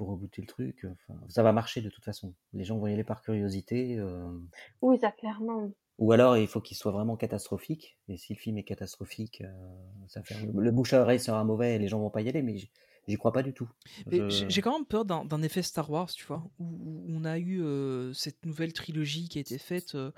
Pour 0.00 0.08
rebooter 0.08 0.40
le 0.40 0.46
truc, 0.46 0.86
enfin, 0.86 1.20
ça 1.28 1.42
va 1.42 1.52
marcher 1.52 1.82
de 1.82 1.90
toute 1.90 2.06
façon. 2.06 2.32
Les 2.54 2.64
gens 2.64 2.78
vont 2.78 2.86
y 2.86 2.92
aller 2.94 3.04
par 3.04 3.20
curiosité. 3.20 3.98
euh, 3.98 4.32
Oui, 4.80 4.98
ça 4.98 5.10
clairement. 5.12 5.70
Ou 5.98 6.12
alors 6.12 6.38
il 6.38 6.48
faut 6.48 6.62
qu'il 6.62 6.74
soit 6.78 6.90
vraiment 6.90 7.16
catastrophique. 7.18 7.98
Et 8.08 8.16
si 8.16 8.32
le 8.32 8.38
film 8.38 8.56
est 8.56 8.62
catastrophique, 8.64 9.42
euh, 9.42 9.52
ça 10.08 10.22
fait... 10.22 10.36
le 10.54 10.70
bouche 10.70 10.94
à 10.94 11.02
oreille 11.02 11.20
sera 11.20 11.44
mauvais 11.44 11.74
et 11.74 11.78
les 11.78 11.88
gens 11.88 12.00
vont 12.00 12.08
pas 12.08 12.22
y 12.22 12.30
aller. 12.30 12.40
Mais 12.40 12.56
j'y 13.08 13.16
crois 13.16 13.32
pas 13.32 13.42
du 13.42 13.52
tout. 13.52 13.68
Mais 14.10 14.30
Je- 14.30 14.48
j'ai 14.48 14.62
quand 14.62 14.72
même 14.72 14.86
peur 14.86 15.04
d'un 15.04 15.42
effet 15.42 15.60
Star 15.60 15.90
Wars, 15.90 16.10
tu 16.10 16.24
vois, 16.24 16.42
où, 16.58 16.64
où 16.64 17.04
on 17.10 17.26
a 17.26 17.38
eu 17.38 17.60
euh, 17.62 18.14
cette 18.14 18.46
nouvelle 18.46 18.72
trilogie 18.72 19.28
qui 19.28 19.36
a 19.36 19.42
été 19.42 19.58
faite, 19.58 19.94
euh, 19.96 20.12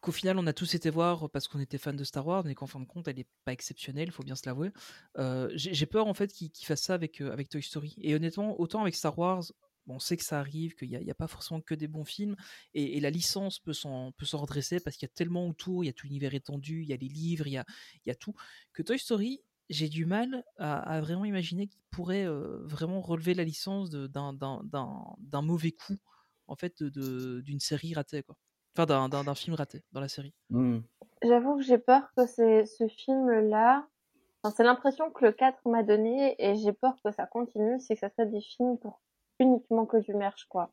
qu'au 0.00 0.12
final 0.12 0.38
on 0.38 0.46
a 0.46 0.52
tous 0.52 0.74
été 0.74 0.90
voir 0.90 1.30
parce 1.30 1.48
qu'on 1.48 1.60
était 1.60 1.78
fan 1.78 1.96
de 1.96 2.04
Star 2.04 2.26
Wars, 2.26 2.44
mais 2.44 2.54
qu'en 2.54 2.66
fin 2.66 2.80
de 2.80 2.86
compte 2.86 3.08
elle 3.08 3.16
n'est 3.16 3.28
pas 3.44 3.52
exceptionnelle, 3.52 4.08
il 4.08 4.12
faut 4.12 4.22
bien 4.22 4.36
se 4.36 4.46
l'avouer. 4.46 4.70
Euh, 5.18 5.50
j'ai 5.54 5.86
peur 5.86 6.06
en 6.06 6.14
fait 6.14 6.32
qu'ils 6.32 6.50
fassent 6.64 6.82
ça 6.82 6.94
avec, 6.94 7.20
euh, 7.20 7.32
avec 7.32 7.48
Toy 7.48 7.62
Story. 7.62 7.94
Et 7.98 8.14
honnêtement, 8.14 8.60
autant 8.60 8.82
avec 8.82 8.94
Star 8.94 9.18
Wars, 9.18 9.44
on 9.86 9.98
sait 9.98 10.16
que 10.16 10.24
ça 10.24 10.38
arrive, 10.38 10.74
qu'il 10.74 10.88
n'y 10.88 11.10
a, 11.10 11.14
pas 11.14 11.26
forcément 11.26 11.60
que 11.60 11.74
des 11.74 11.88
bons 11.88 12.04
films, 12.04 12.36
et, 12.74 13.00
la 13.00 13.10
licence 13.10 13.58
peut 13.58 13.72
s'en 13.72 14.12
redresser 14.32 14.80
parce 14.80 14.96
qu'il 14.96 15.06
y 15.06 15.10
a 15.10 15.14
tellement 15.14 15.48
autour, 15.48 15.84
il 15.84 15.88
y 15.88 15.90
a 15.90 15.92
tout 15.92 16.06
l'univers 16.06 16.34
étendu, 16.34 16.82
il 16.82 16.88
y 16.88 16.92
a 16.92 16.96
les 16.96 17.08
livres, 17.08 17.46
il 17.46 17.52
y 17.52 18.10
a, 18.10 18.14
tout, 18.14 18.34
que 18.72 18.82
Toy 18.82 18.98
Story, 18.98 19.40
j'ai 19.68 19.88
du 19.88 20.04
mal 20.04 20.44
à, 20.58 21.00
vraiment 21.00 21.24
imaginer 21.24 21.66
qu'il 21.68 21.82
pourrait 21.90 22.26
euh, 22.26 22.58
vraiment 22.64 23.00
relever 23.00 23.34
la 23.34 23.44
licence 23.44 23.90
d'un 23.90 25.42
mauvais 25.42 25.72
coup, 25.72 25.98
en 26.46 26.56
fait, 26.56 26.82
d'une 26.82 27.60
série 27.60 27.94
ratée. 27.94 28.22
Enfin, 28.76 29.08
d'un- 29.08 29.34
film 29.34 29.56
raté 29.56 29.82
dans 29.92 30.00
la 30.00 30.08
série. 30.08 30.32
Hmm. 30.50 30.78
J'avoue 31.22 31.56
que 31.56 31.62
j'ai 31.62 31.78
peur 31.78 32.02
que 32.16 32.26
c'est 32.26 32.64
ce 32.66 32.86
film-là. 32.88 33.86
Enfin, 34.42 34.54
c'est 34.56 34.64
l'impression 34.64 35.10
que 35.10 35.24
le 35.24 35.32
4 35.32 35.68
m'a 35.68 35.82
donné 35.82 36.34
et 36.38 36.54
j'ai 36.54 36.72
peur 36.72 36.94
que 37.04 37.10
ça 37.10 37.26
continue, 37.26 37.78
c'est 37.80 37.94
que 37.94 38.00
ça 38.00 38.10
soit 38.10 38.24
des 38.24 38.40
films 38.40 38.78
pour 38.78 39.00
uniquement 39.38 39.84
que 39.86 39.98
du 39.98 40.14
merch, 40.14 40.46
quoi. 40.48 40.70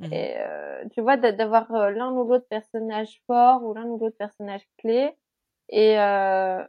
Mhm. 0.00 0.12
Et 0.12 0.34
euh, 0.38 0.84
tu 0.92 1.00
vois, 1.02 1.16
d'a- 1.16 1.32
d'avoir 1.32 1.72
euh, 1.74 1.90
l'un 1.90 2.10
ou 2.12 2.26
l'autre 2.26 2.46
personnage 2.48 3.22
fort 3.26 3.62
ou 3.64 3.74
l'un 3.74 3.84
ou 3.84 3.98
l'autre 3.98 4.16
personnage 4.16 4.66
clé, 4.78 5.12
et 5.68 5.98
euh, 6.00 6.64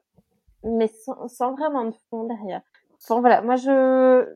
mais 0.63 0.87
sans, 0.87 1.27
sans 1.27 1.53
vraiment 1.55 1.85
de 1.85 1.95
fond 2.09 2.25
derrière. 2.25 2.61
Enfin 3.01 3.19
voilà, 3.21 3.41
moi 3.41 3.55
je 3.55 4.35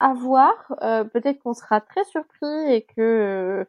à 0.00 0.12
voir. 0.14 0.54
Euh, 0.82 1.04
Peut-être 1.04 1.40
qu'on 1.42 1.54
sera 1.54 1.80
très 1.80 2.04
surpris 2.04 2.72
et 2.72 2.82
que 2.82 3.00
euh, 3.00 3.64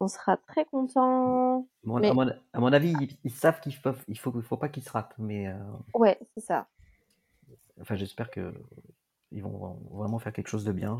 on 0.00 0.08
sera 0.08 0.36
très 0.36 0.64
content. 0.64 1.68
Mais 1.84 2.08
à, 2.08 2.14
mon, 2.14 2.28
à 2.52 2.60
mon 2.60 2.72
avis, 2.72 2.92
ils, 3.00 3.16
ils 3.24 3.30
savent 3.30 3.60
qu'il 3.60 3.74
faut, 3.74 3.92
il 4.08 4.18
faut, 4.18 4.32
il 4.36 4.42
faut 4.42 4.56
pas 4.56 4.68
qu'ils 4.68 4.82
se 4.82 4.90
ratent. 4.90 5.14
Mais 5.18 5.48
euh, 5.48 5.54
ouais, 5.94 6.18
c'est 6.34 6.40
ça. 6.44 6.66
enfin, 7.80 7.94
j'espère 7.96 8.30
que 8.30 8.54
ils 9.30 9.42
vont 9.42 9.80
vraiment 9.90 10.18
faire 10.18 10.32
quelque 10.32 10.48
chose 10.48 10.64
de 10.64 10.72
bien. 10.72 10.98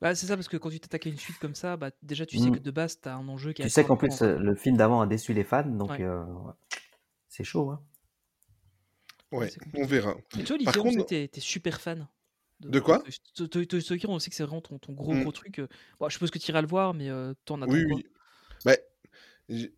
Bah, 0.00 0.14
c'est 0.14 0.26
ça, 0.26 0.36
parce 0.36 0.48
que 0.48 0.56
quand 0.56 0.70
tu 0.70 0.80
t'attaques 0.80 1.06
à 1.06 1.10
une 1.10 1.16
suite 1.16 1.38
comme 1.38 1.54
ça, 1.54 1.76
bah, 1.76 1.90
déjà 2.02 2.26
tu 2.26 2.38
sais 2.38 2.50
Mm. 2.50 2.56
que 2.56 2.60
de 2.60 2.70
base, 2.70 3.00
tu 3.00 3.08
as 3.08 3.16
un 3.16 3.28
enjeu 3.28 3.52
qui 3.52 3.62
est 3.62 3.64
Tu 3.66 3.70
sais 3.70 3.84
qu'en 3.84 3.96
plus, 3.96 4.20
le 4.22 4.54
film 4.54 4.76
d'avant 4.76 5.00
a 5.00 5.06
déçu 5.06 5.32
les 5.32 5.44
fans, 5.44 5.64
donc 5.64 5.90
Ouais. 5.90 6.02
euh, 6.02 6.24
c'est 7.28 7.44
chaud. 7.44 7.70
Hein. 7.70 7.82
Ouais, 9.32 9.50
on 9.74 9.84
verra. 9.86 10.14
Et 10.38 10.44
toi, 10.44 10.56
Par 10.64 10.74
contre, 10.74 11.04
t'es 11.04 11.28
super 11.38 11.80
fan. 11.80 12.06
De 12.60 12.80
quoi? 12.80 13.02
Toy- 13.34 13.80
Story, 13.80 14.00
on 14.08 14.18
sait 14.18 14.30
que 14.30 14.36
c'est 14.36 14.42
vraiment 14.44 14.60
ton, 14.62 14.78
ton 14.78 14.92
gros 14.92 15.12
Mm. 15.14 15.22
gros 15.22 15.32
truc. 15.32 15.60
Bon, 16.00 16.08
je 16.08 16.14
suppose 16.14 16.30
que 16.30 16.38
tu 16.38 16.50
iras 16.50 16.62
le 16.62 16.66
voir, 16.68 16.94
mais 16.94 17.10
euh, 17.10 17.34
t'en 17.44 17.60
attends 17.62 17.72
Oui, 17.72 17.84
oui. 17.84 18.06
Bah, 18.64 18.76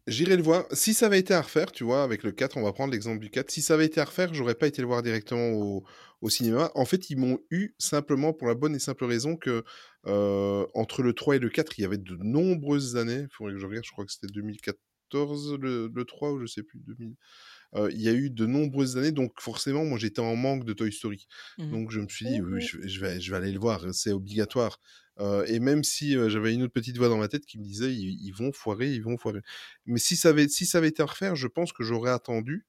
J'irai 0.06 0.36
le 0.36 0.42
voir. 0.42 0.64
Si 0.72 0.94
ça 0.94 1.06
avait 1.06 1.18
été 1.18 1.34
à 1.34 1.42
refaire, 1.42 1.70
tu 1.72 1.84
vois, 1.84 2.02
avec 2.02 2.22
le 2.22 2.32
4, 2.32 2.56
on 2.56 2.62
va 2.62 2.72
prendre 2.72 2.90
l'exemple 2.92 3.18
du 3.18 3.28
4. 3.28 3.50
Si 3.50 3.60
ça 3.60 3.74
avait 3.74 3.84
été 3.84 4.00
à 4.00 4.06
refaire, 4.06 4.32
j'aurais 4.32 4.55
pas 4.55 4.66
été 4.66 4.80
le 4.80 4.86
voir 4.88 5.02
directement 5.02 5.50
au, 5.50 5.84
au 6.22 6.30
cinéma. 6.30 6.70
En 6.74 6.86
fait, 6.86 7.10
ils 7.10 7.18
m'ont 7.18 7.38
eu 7.50 7.74
simplement 7.78 8.32
pour 8.32 8.48
la 8.48 8.55
bonne 8.55 8.74
et 8.74 8.78
simple 8.78 9.05
raison 9.05 9.36
que 9.36 9.64
euh, 10.06 10.66
entre 10.74 11.02
le 11.02 11.12
3 11.12 11.36
et 11.36 11.38
le 11.38 11.50
4, 11.50 11.78
il 11.78 11.82
y 11.82 11.84
avait 11.84 11.98
de 11.98 12.16
nombreuses 12.16 12.96
années. 12.96 13.24
Il 13.24 13.28
faudrait 13.30 13.52
que 13.55 13.60
je 13.60 13.66
regarde, 13.66 13.84
je 13.84 13.90
crois 13.92 14.06
que 14.06 14.12
c'était 14.12 14.28
2014, 14.32 15.59
le, 15.60 15.90
le 15.94 16.05
3, 16.06 16.32
ou 16.32 16.40
je 16.40 16.46
sais 16.46 16.62
plus, 16.62 16.80
2000. 16.86 17.14
Euh, 17.74 17.90
il 17.93 18.01
y 18.01 18.09
a 18.09 18.12
eu 18.15 18.31
de 18.31 18.47
nombreuses 18.47 18.97
années, 18.97 19.12
donc 19.12 19.32
forcément, 19.40 19.85
moi 19.85 19.99
j'étais 19.99 20.20
en 20.20 20.36
manque 20.36 20.65
de 20.65 20.73
Toy 20.73 20.90
Story. 20.93 21.27
Mhm. 21.59 21.70
Donc 21.70 21.90
je 21.90 22.01
me 22.01 22.09
suis 22.09 22.27
dit, 22.27 22.40
oui, 22.40 22.61
je, 22.62 22.78
je 22.86 23.01
vais, 23.01 23.20
je 23.20 23.31
vais 23.31 23.36
aller 23.36 23.53
le 23.53 23.59
voir, 23.61 23.85
c'est 23.93 24.12
obligatoire. 24.12 24.81
Euh, 25.20 25.45
et 25.47 25.59
même 25.59 25.85
si 25.85 26.16
euh, 26.16 26.28
j'avais 26.31 26.55
une 26.55 26.62
autre 26.62 26.73
petite 26.73 26.97
voix 26.97 27.09
dans 27.09 27.19
ma 27.19 27.28
tête 27.28 27.45
qui 27.45 27.59
me 27.59 27.65
disait, 27.65 27.93
ils, 27.93 28.19
ils 28.24 28.32
vont 28.32 28.53
foirer, 28.53 28.90
ils 28.93 29.03
vont 29.03 29.19
foirer. 29.19 29.40
Mais 29.85 29.99
si 29.99 30.16
ça 30.16 30.28
avait, 30.31 30.49
si 30.49 30.65
ça 30.65 30.78
avait 30.78 30.89
été 30.89 31.03
à 31.03 31.07
refaire, 31.07 31.36
je 31.36 31.47
pense 31.49 31.73
que 31.73 31.82
j'aurais 31.85 32.11
attendu. 32.12 32.65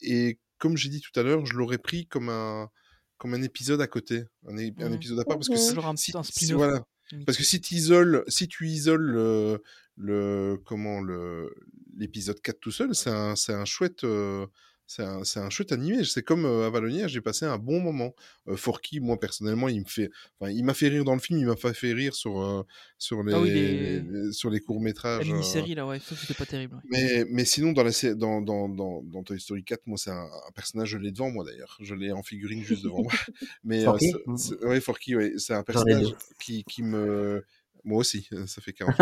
et 0.00 0.38
comme 0.58 0.76
j'ai 0.76 0.88
dit 0.88 1.00
tout 1.00 1.18
à 1.18 1.22
l'heure, 1.24 1.44
je 1.44 1.54
l'aurais 1.54 1.78
pris 1.78 2.06
comme 2.06 2.28
un, 2.28 2.70
comme 3.18 3.34
un 3.34 3.42
épisode 3.42 3.80
à 3.80 3.86
côté, 3.88 4.22
un, 4.46 4.56
é- 4.56 4.72
un 4.78 4.88
Mhm. 4.90 4.94
épisode 4.94 5.18
à 5.18 5.24
part, 5.24 5.36
parce 5.36 5.48
que 5.48 5.56
si, 5.56 5.74
Genre 5.74 5.86
un, 5.88 5.96
si- 5.96 6.12
un 6.16 6.22
si- 6.22 6.32
spin-off. 6.32 6.56
voilà, 6.56 6.84
parce 7.26 7.36
que 7.36 7.44
si 7.44 7.60
tu 7.60 7.74
isoles, 7.74 8.24
si 8.28 8.46
tu 8.48 8.68
isoles 8.68 9.02
le, 9.02 9.62
le 9.96 10.56
comment 10.64 11.00
le 11.00 11.52
l'épisode 11.96 12.40
4 12.40 12.60
tout 12.60 12.70
seul, 12.70 12.94
c'est 12.94 13.10
un, 13.10 13.36
c'est 13.36 13.52
un 13.54 13.64
chouette. 13.64 14.04
euh, 14.04 14.46
c'est 14.84 15.04
un, 15.04 15.24
c'est 15.24 15.40
un 15.40 15.48
chouette 15.48 15.72
animé. 15.72 16.04
C'est 16.04 16.22
comme 16.22 16.44
euh, 16.44 16.66
Avalonia, 16.66 17.06
j'ai 17.08 17.22
passé 17.22 17.46
un 17.46 17.56
bon 17.56 17.80
moment. 17.80 18.14
Euh, 18.48 18.56
Forky, 18.56 19.00
moi 19.00 19.18
personnellement, 19.18 19.68
il 19.70 19.80
me 19.80 19.86
fait, 19.86 20.10
enfin, 20.38 20.50
il 20.52 20.62
m'a 20.64 20.74
fait 20.74 20.88
rire 20.88 21.04
dans 21.04 21.14
le 21.14 21.20
film, 21.20 21.38
il 21.38 21.46
m'a 21.46 21.56
fait 21.56 21.92
rire 21.94 22.14
sur 22.14 22.42
euh, 22.42 22.62
sur 22.98 23.22
les, 23.22 23.32
Ah 23.32 23.40
oui, 23.40 23.50
les- 23.52 24.00
les- 24.00 24.32
sur 24.32 24.50
les 24.50 24.60
courts 24.60 24.78
La 24.80 24.84
métrages. 24.84 25.26
mini-série, 25.26 25.74
là, 25.76 25.86
ouais, 25.86 25.98
ça 25.98 26.14
c'était 26.14 26.34
pas 26.34 26.44
terrible. 26.44 26.74
ouais. 26.74 26.80
Mais, 26.90 27.24
mais 27.30 27.44
sinon, 27.46 27.72
dans, 27.72 27.84
la, 27.84 27.90
dans, 28.16 28.42
dans, 28.42 28.68
dans, 28.68 29.02
dans 29.02 29.22
Toy 29.22 29.40
Story 29.40 29.64
4, 29.64 29.86
moi, 29.86 29.96
c'est 29.96 30.10
un, 30.10 30.24
un 30.46 30.50
personnage, 30.54 30.90
je 30.90 30.98
l'ai 30.98 31.12
devant 31.12 31.30
moi 31.30 31.44
d'ailleurs. 31.44 31.78
Je 31.80 31.94
l'ai 31.94 32.12
en 32.12 32.22
figurine 32.22 32.62
juste 32.62 32.84
devant 32.84 33.02
moi. 33.04 33.12
Mais, 33.64 33.82
euh, 33.82 33.84
Forky? 33.84 34.10
c'est- 34.10 34.36
c'est- 34.58 34.64
ouais, 34.66 34.80
Forky, 34.80 35.16
ouais, 35.16 35.32
c'est 35.38 35.54
un 35.54 35.62
personnage 35.62 36.08
qui, 36.38 36.64
qui 36.64 36.82
me. 36.82 37.42
Moi 37.84 37.98
aussi, 37.98 38.28
ça 38.46 38.60
fait 38.60 38.72
40 38.74 38.94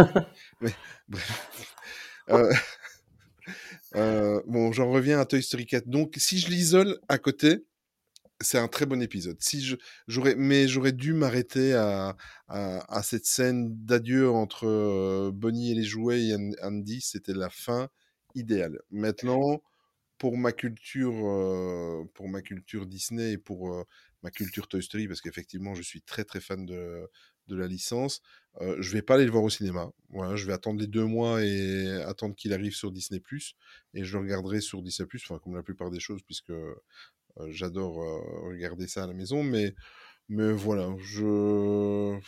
Mais 0.61 0.73
bref. 1.09 1.77
Euh, 2.29 2.53
euh, 3.97 4.41
bon, 4.47 4.73
j'en 4.73 4.91
reviens 4.91 5.21
à 5.21 5.25
Toy 5.25 5.43
Story 5.43 5.67
4. 5.67 5.89
Donc, 5.89 6.15
si 6.17 6.39
je 6.39 6.49
l'isole 6.49 6.99
à 7.09 7.19
côté, 7.19 7.67
c'est 8.41 8.59
un 8.59 8.69
très 8.69 8.87
bon 8.87 9.03
épisode. 9.03 9.37
Si 9.41 9.63
je, 9.63 9.77
mais 10.37 10.69
j'aurais 10.69 10.93
dû 10.93 11.13
m'arrêter 11.13 11.75
à, 11.75 12.17
à, 12.49 13.03
cette 13.03 13.27
scène 13.27 13.69
d'adieu 13.85 14.31
entre 14.31 14.67
euh, 14.67 15.31
Bonnie 15.33 15.73
et 15.73 15.75
les 15.75 15.85
jouets 15.85 16.23
et 16.23 16.35
An- 16.35 16.53
Andy. 16.63 17.01
C'était 17.01 17.35
la 17.35 17.51
fin 17.51 17.89
idéale. 18.35 18.81
Maintenant, 18.91 19.61
pour 20.19 20.37
ma 20.39 20.53
culture, 20.53 21.15
euh, 21.15 22.05
pour 22.15 22.29
ma 22.29 22.43
culture 22.43 22.87
Disney 22.87 23.33
et 23.33 23.39
pour 23.39 23.85
ma 24.23 24.31
culture 24.31 24.69
Toy 24.69 24.83
Story, 24.83 25.09
parce 25.09 25.21
qu'effectivement, 25.21 25.75
je 25.75 25.83
suis 25.83 26.03
très 26.03 26.25
très 26.25 26.41
fan 26.41 26.65
de, 26.67 27.09
de 27.51 27.57
la 27.57 27.67
licence, 27.67 28.23
euh, 28.61 28.77
je 28.81 28.93
vais 28.93 29.03
pas 29.03 29.15
aller 29.15 29.25
le 29.25 29.31
voir 29.31 29.45
au 29.45 29.51
cinéma. 29.51 29.91
Voilà, 30.09 30.37
je 30.37 30.47
vais 30.47 30.53
attendre 30.53 30.81
les 30.81 30.87
deux 30.87 31.05
mois 31.05 31.43
et 31.43 32.03
attendre 32.03 32.35
qu'il 32.35 32.53
arrive 32.53 32.75
sur 32.75 32.91
Disney+. 32.91 33.23
Et 33.95 34.05
je 34.05 34.17
le 34.17 34.25
regarderai 34.25 34.61
sur 34.61 34.83
Disney+, 34.83 35.09
enfin 35.17 35.39
comme 35.39 35.55
la 35.55 35.63
plupart 35.63 35.91
des 35.91 36.01
choses, 36.01 36.23
puisque 36.23 36.51
euh, 36.51 36.75
j'adore 37.49 38.03
euh, 38.03 38.49
regarder 38.49 38.87
ça 38.87 39.05
à 39.05 39.07
la 39.07 39.15
maison. 39.15 39.43
Mais 39.43 39.75
mais 40.29 40.53
voilà, 40.53 40.95
je 40.99 42.19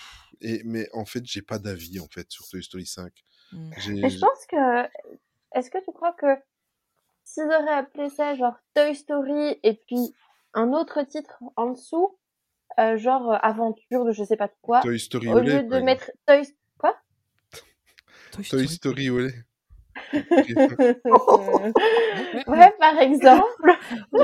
et 0.40 0.62
mais 0.64 0.88
en 0.92 1.04
fait, 1.04 1.24
j'ai 1.24 1.42
pas 1.42 1.58
d'avis 1.58 2.00
en 2.00 2.08
fait 2.08 2.30
sur 2.30 2.48
Toy 2.48 2.62
Story 2.62 2.86
5. 2.86 3.12
Mm. 3.52 3.70
J'ai 3.78 3.94
Mais 3.94 4.10
je 4.10 4.18
pense 4.18 4.46
que 4.48 4.88
est-ce 5.54 5.70
que 5.70 5.84
tu 5.84 5.92
crois 5.92 6.12
que 6.12 6.26
s'ils 7.24 7.44
auraient 7.44 7.74
appelé 7.74 8.10
ça 8.10 8.34
genre 8.34 8.56
Toy 8.74 8.94
Story 8.94 9.58
et 9.62 9.74
puis 9.74 10.14
un 10.54 10.72
autre 10.72 11.02
titre 11.02 11.42
en 11.56 11.70
dessous, 11.70 12.18
euh, 12.80 12.96
genre 12.96 13.32
euh, 13.32 13.36
aventure 13.42 14.04
de 14.04 14.12
je 14.12 14.24
sais 14.24 14.36
pas 14.36 14.48
quoi, 14.62 14.80
Toy 14.80 14.98
Story 14.98 15.28
au 15.28 15.38
lieu 15.40 15.62
de 15.62 15.80
mettre 15.80 16.10
Toy 16.26 16.42
quoi? 16.78 16.96
Toy 18.30 18.44
Toy 18.44 18.44
Story. 18.44 18.68
Story 18.68 19.10
au 19.10 19.18
lait. 19.20 19.34
Ouais, 22.46 22.72
par 22.78 22.98
exemple. 23.00 23.46
Oh. 24.14 24.18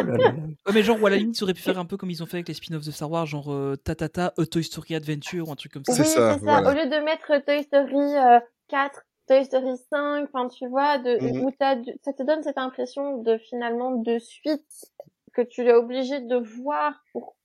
Ouais, 0.66 0.72
mais 0.74 0.82
genre, 0.82 1.00
ou 1.00 1.06
à 1.06 1.10
la 1.10 1.16
limite, 1.16 1.38
ils 1.38 1.44
auraient 1.44 1.54
pu 1.54 1.62
faire 1.62 1.78
un 1.78 1.84
peu 1.84 1.96
comme 1.96 2.10
ils 2.10 2.22
ont 2.22 2.26
fait 2.26 2.36
avec 2.38 2.48
les 2.48 2.54
spin-offs 2.54 2.84
de 2.84 2.90
Star 2.90 3.10
Wars, 3.10 3.26
genre 3.26 3.50
euh, 3.52 3.76
Tatata, 3.76 4.32
A 4.36 4.46
Toy 4.46 4.62
Story 4.62 4.94
Adventure 4.94 5.48
ou 5.48 5.52
un 5.52 5.56
truc 5.56 5.72
comme 5.72 5.84
ça. 5.84 5.92
C'est 5.92 6.02
oui, 6.02 6.08
ça, 6.08 6.34
c'est 6.34 6.38
ça. 6.40 6.44
voilà. 6.44 6.70
Au 6.70 6.74
lieu 6.74 6.86
de 6.88 7.04
mettre 7.04 7.38
Toy 7.44 7.62
Story 7.62 8.16
euh, 8.16 8.40
4, 8.68 9.02
Toy 9.28 9.44
Story 9.44 9.76
5, 9.90 10.28
enfin 10.32 10.48
tu 10.48 10.66
vois, 10.68 10.98
de, 10.98 11.18
Mhm. 11.22 11.40
où 11.42 11.50
t'as 11.58 11.76
du- 11.76 11.92
ça 12.04 12.12
te 12.12 12.22
donne 12.22 12.42
cette 12.42 12.58
impression 12.58 13.22
de 13.22 13.38
finalement 13.38 13.92
de 13.96 14.18
suite 14.18 14.92
que 15.32 15.42
tu 15.42 15.62
es 15.62 15.72
obligé 15.72 16.20
de 16.20 16.36
voir 16.36 17.02
pour 17.12 17.36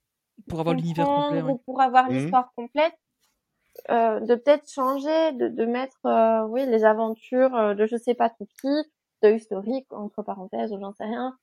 Pour 0.47 0.59
avoir 0.59 0.75
l'univers 0.75 1.05
complet. 1.05 1.41
ouais. 1.41 1.55
pour 1.65 1.81
avoir 1.81 2.09
l'histoire 2.09 2.51
complète. 2.55 2.93
Euh, 3.89 4.19
de 4.19 4.35
peut-être 4.35 4.69
changer, 4.69 5.31
de, 5.31 5.47
de 5.47 5.65
mettre 5.65 6.05
euh, 6.05 6.45
oui 6.47 6.63
les 6.67 6.85
aventures 6.85 7.55
euh, 7.55 7.73
de 7.73 7.87
je 7.87 7.97
sais 7.97 8.13
pas 8.13 8.29
tout 8.29 8.47
qui, 8.61 8.67
Toy 9.19 9.39
Story 9.39 9.85
entre 9.89 10.21
parenthèses 10.21 10.71
ou 10.71 10.79
j'en 10.79 10.93
sais 10.93 11.05
rien. 11.05 11.35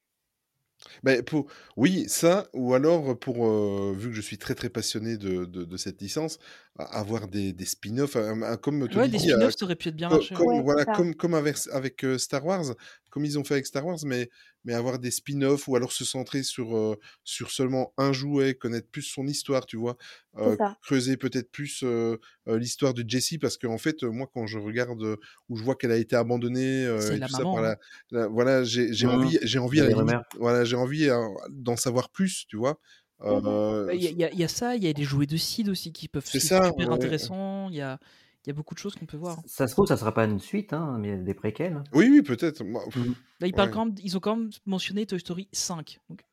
Ben, 1.02 1.22
pour... 1.22 1.47
Oui, 1.77 2.09
ça, 2.09 2.47
ou 2.55 2.72
alors 2.72 3.18
pour, 3.18 3.47
euh, 3.47 3.93
vu 3.97 4.09
que 4.10 4.14
je 4.14 4.20
suis 4.20 4.39
très 4.39 4.55
très 4.55 4.68
passionné 4.70 5.16
de, 5.16 5.44
de, 5.44 5.64
de 5.64 5.77
cette 5.77 6.01
licence, 6.01 6.39
avoir 6.85 7.28
des, 7.28 7.52
des 7.52 7.65
spin-offs, 7.66 8.16
comme 8.62 8.89
Ouais, 8.94 9.09
des 9.09 9.19
dit, 9.19 9.32
euh, 9.32 9.36
spin-offs, 9.40 9.55
ça 9.59 9.65
aurait 9.65 9.77
pu 9.77 9.89
être 9.89 9.97
bien 9.97 10.11
marché. 10.11 10.35
comme, 10.35 10.61
Ouais, 10.61 10.62
voilà, 10.62 10.86
comme, 10.86 11.15
comme 11.15 11.35
avec, 11.35 11.57
avec 11.73 12.05
euh, 12.05 12.19
Star 12.19 12.44
Wars, 12.44 12.74
comme 13.11 13.24
ils 13.24 13.39
ont 13.39 13.44
fait 13.44 13.55
avec 13.55 13.66
Star 13.66 13.86
Wars, 13.86 13.98
mais, 14.05 14.28
mais 14.65 14.74
avoir 14.74 14.98
des 14.98 15.11
spin-offs 15.11 15.69
ou 15.69 15.77
alors 15.77 15.93
se 15.93 16.05
centrer 16.05 16.43
sur, 16.43 16.77
euh, 16.77 16.97
sur 17.24 17.51
seulement 17.51 17.93
un 17.97 18.12
jouet, 18.12 18.55
connaître 18.55 18.89
plus 18.90 19.02
son 19.02 19.27
histoire, 19.27 19.66
tu 19.66 19.77
vois, 19.77 19.97
euh, 20.36 20.57
creuser 20.82 21.16
peut-être 21.16 21.51
plus 21.51 21.82
euh, 21.85 22.16
euh, 22.48 22.59
l'histoire 22.59 22.94
de 22.94 23.05
Jessie, 23.09 23.39
parce 23.39 23.57
qu'en 23.57 23.78
fait, 23.78 24.02
euh, 24.05 24.11
moi, 24.11 24.28
quand 24.32 24.47
je 24.47 24.59
regarde 24.59 25.02
euh, 25.02 25.16
ou 25.48 25.57
je 25.57 25.62
vois 25.65 25.77
qu'elle 25.77 25.93
a 25.93 25.97
été 25.97 26.16
abandonnée 26.16 26.85
euh, 26.86 27.15
C'est 27.15 27.16
et 27.16 27.19
la 27.19 27.27
tout 27.27 27.32
ça 27.32 27.47
maman, 27.47 27.47
par 27.47 27.62
hein. 27.62 27.62
la, 27.62 27.77
la- 28.11 28.28
voilà, 28.28 28.65
j'ai 28.65 28.93
j'ai 28.93 29.07
envie, 29.07 29.39
j'ai 29.43 29.59
envie 29.59 29.81
à 29.81 29.85
a 29.85 29.86
la 29.86 29.94
limite, 29.94 30.19
voilà, 30.39 30.65
j'ai 30.65 30.77
envie 30.77 31.09
d'en 31.51 31.77
savoir 31.77 32.11
plus, 32.11 32.47
tu 32.48 32.57
vois. 32.57 32.81
Mhm. 33.22 33.42
Euh, 33.47 33.86
Bah, 33.86 33.94
Il 33.94 34.02
y, 34.02 34.24
a- 34.24 34.32
y 34.32 34.42
y 34.42 34.48
ça, 34.48 34.76
il 34.76 34.84
y 34.84 34.88
a 34.88 34.92
les 34.92 35.05
jouets 35.05 35.26
de 35.26 35.36
Sid 35.36 35.68
aussi 35.68 35.92
qui 35.92 36.09
peuvent 36.09 36.24
C'est 36.26 36.40
super 36.40 36.76
ouais. 36.76 36.88
intéressants. 36.88 37.68
Il 37.68 37.76
y 37.76 37.80
a, 37.82 37.98
il 38.44 38.48
y 38.48 38.51
a 38.51 38.55
beaucoup 38.55 38.74
de 38.74 38.78
choses 38.78 38.94
qu'on 38.94 39.05
peut 39.06 39.16
voir. 39.18 39.38
Ça 39.47 39.66
se 39.68 39.72
trouve, 39.74 39.86
ça 39.86 39.97
sera 39.97 40.14
pas 40.14 40.24
une 40.24 40.38
suite, 40.40 40.72
hein, 40.72 40.97
mais 40.98 41.16
des 41.18 41.34
préquels. 41.34 41.74
hein. 41.74 41.84
Oui, 41.92 42.09
oui, 42.10 42.22
peut-être. 42.22 42.62
Là, 42.64 43.47
ils, 43.47 43.52
parlent 43.52 43.68
Ouais. 43.68 43.74
quand 43.74 43.84
même, 43.86 43.94
ils 44.02 44.16
ont 44.16 44.20
quand 44.20 44.36
même 44.36 44.51
mentionné 44.66 45.05
Toy 45.06 45.20
Story 45.20 45.48
5. 45.52 45.98
Donc, 46.09 46.24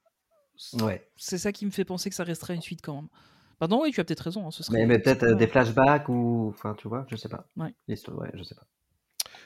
c- 0.55 0.81
Ouais. 0.81 1.07
c'est 1.17 1.37
ça 1.37 1.51
qui 1.51 1.65
me 1.65 1.71
fait 1.71 1.85
penser 1.85 2.09
que 2.09 2.15
ça 2.15 2.23
restera 2.23 2.53
une 2.53 2.61
suite 2.61 2.79
quand 2.81 2.95
même. 2.95 3.09
Pardon, 3.59 3.81
oui, 3.81 3.91
tu 3.91 3.99
as 3.99 4.03
peut-être 4.05 4.21
raison. 4.21 4.47
hein, 4.47 4.51
ce 4.51 4.63
serait, 4.63 4.77
Mais, 4.77 4.85
mais 4.85 4.99
peut-être 4.99 5.23
euh, 5.23 5.35
des 5.35 5.47
flashbacks 5.47 6.07
ou. 6.09 6.47
Enfin, 6.53 6.75
tu 6.77 6.87
vois, 6.87 7.05
je 7.09 7.15
sais 7.15 7.27
pas. 7.29 7.47
Ouais. 7.57 7.73
L'histoire, 7.87 8.19
ouais, 8.19 8.29
je 8.35 8.43
sais 8.43 8.55
pas. 8.55 8.67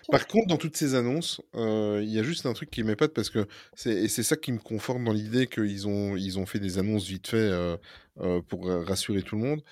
Par 0.09 0.27
contre, 0.27 0.47
dans 0.47 0.57
toutes 0.57 0.75
ces 0.75 0.95
annonces, 0.95 1.41
euh, 1.55 1.99
il 2.03 2.09
y 2.09 2.19
a 2.19 2.23
juste 2.23 2.45
un 2.45 2.53
truc 2.53 2.69
qui 2.69 2.83
m'épate 2.83 3.13
parce 3.13 3.29
que 3.29 3.47
c'est 3.75 4.07
ça 4.09 4.35
qui 4.35 4.51
me 4.51 4.57
conforte 4.59 5.03
dans 5.03 5.11
l'idée 5.13 5.47
qu'ils 5.47 5.87
ont 5.87 6.15
ils 6.15 6.39
ont 6.39 6.45
fait 6.45 6.59
des 6.59 6.77
annonces 6.77 7.05
vite 7.07 7.27
fait 7.27 7.37
euh, 7.37 7.77
euh, 8.19 8.41
pour 8.41 8.67
rassurer 8.67 9.21
tout 9.21 9.35
le 9.35 9.41
monde. 9.41 9.63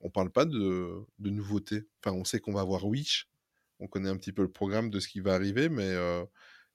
On 0.00 0.10
parle 0.10 0.30
pas 0.30 0.44
de, 0.44 0.92
de 1.18 1.30
nouveautés. 1.30 1.86
Enfin, 2.04 2.16
on 2.16 2.24
sait 2.24 2.38
qu'on 2.40 2.52
va 2.52 2.60
avoir 2.60 2.84
Wish. 2.86 3.28
On 3.80 3.86
connaît 3.88 4.08
un 4.08 4.16
petit 4.16 4.32
peu 4.32 4.42
le 4.42 4.50
programme 4.50 4.90
de 4.90 5.00
ce 5.00 5.08
qui 5.08 5.20
va 5.20 5.34
arriver, 5.34 5.68
mais 5.68 5.94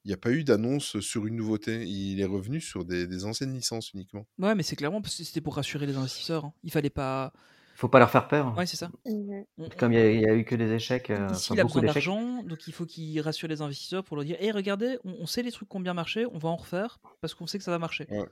il 0.04 0.08
n'y 0.08 0.12
a 0.12 0.18
pas 0.18 0.30
eu 0.30 0.44
d'annonce 0.44 1.00
sur 1.00 1.26
une 1.26 1.36
nouveauté. 1.36 1.86
Il 1.86 2.20
est 2.20 2.26
revenu 2.26 2.60
sur 2.60 2.84
des, 2.84 3.06
des 3.06 3.24
anciennes 3.24 3.54
licences 3.54 3.92
uniquement. 3.92 4.26
Ouais, 4.38 4.54
mais 4.54 4.62
c'est 4.62 4.76
clairement 4.76 5.00
parce 5.00 5.16
que 5.16 5.24
c'était 5.24 5.40
pour 5.40 5.56
rassurer 5.56 5.86
les 5.86 5.96
investisseurs. 5.96 6.44
hein. 6.44 6.52
Il 6.62 6.70
fallait 6.70 6.90
pas. 6.90 7.32
Faut 7.76 7.88
pas 7.88 7.98
leur 7.98 8.10
faire 8.10 8.28
peur. 8.28 8.56
Ouais, 8.56 8.66
c'est 8.66 8.76
ça. 8.76 8.90
Mhm. 9.04 9.44
On- 9.58 9.68
Comme 9.78 9.92
il 9.92 9.98
y, 9.98 10.02
a- 10.02 10.10
il 10.12 10.20
y 10.20 10.26
a 10.28 10.34
eu 10.34 10.44
que 10.44 10.54
des 10.54 10.72
échecs, 10.72 11.10
euh, 11.10 11.28
Ici, 11.32 11.52
il 11.54 11.60
a 11.60 11.64
beaucoup 11.64 11.80
besoin 11.80 11.92
d'argent, 11.92 12.42
donc 12.44 12.66
il 12.68 12.72
faut 12.72 12.86
qu'il 12.86 13.20
rassure 13.20 13.48
les 13.48 13.62
investisseurs 13.62 14.04
pour 14.04 14.16
leur 14.16 14.24
dire 14.24 14.36
Hé, 14.40 14.50
regardez, 14.52 14.98
on, 15.04 15.14
on 15.20 15.26
sait 15.26 15.42
les 15.42 15.50
trucs 15.50 15.68
qui 15.68 15.76
ont 15.76 15.80
bien 15.80 15.94
marché, 15.94 16.24
on 16.32 16.38
va 16.38 16.48
en 16.50 16.56
refaire 16.56 17.00
parce 17.20 17.34
qu'on 17.34 17.46
sait 17.48 17.58
que 17.58 17.64
ça 17.64 17.70
va 17.72 17.78
marcher. 17.80 18.06
Ouais. 18.10 18.26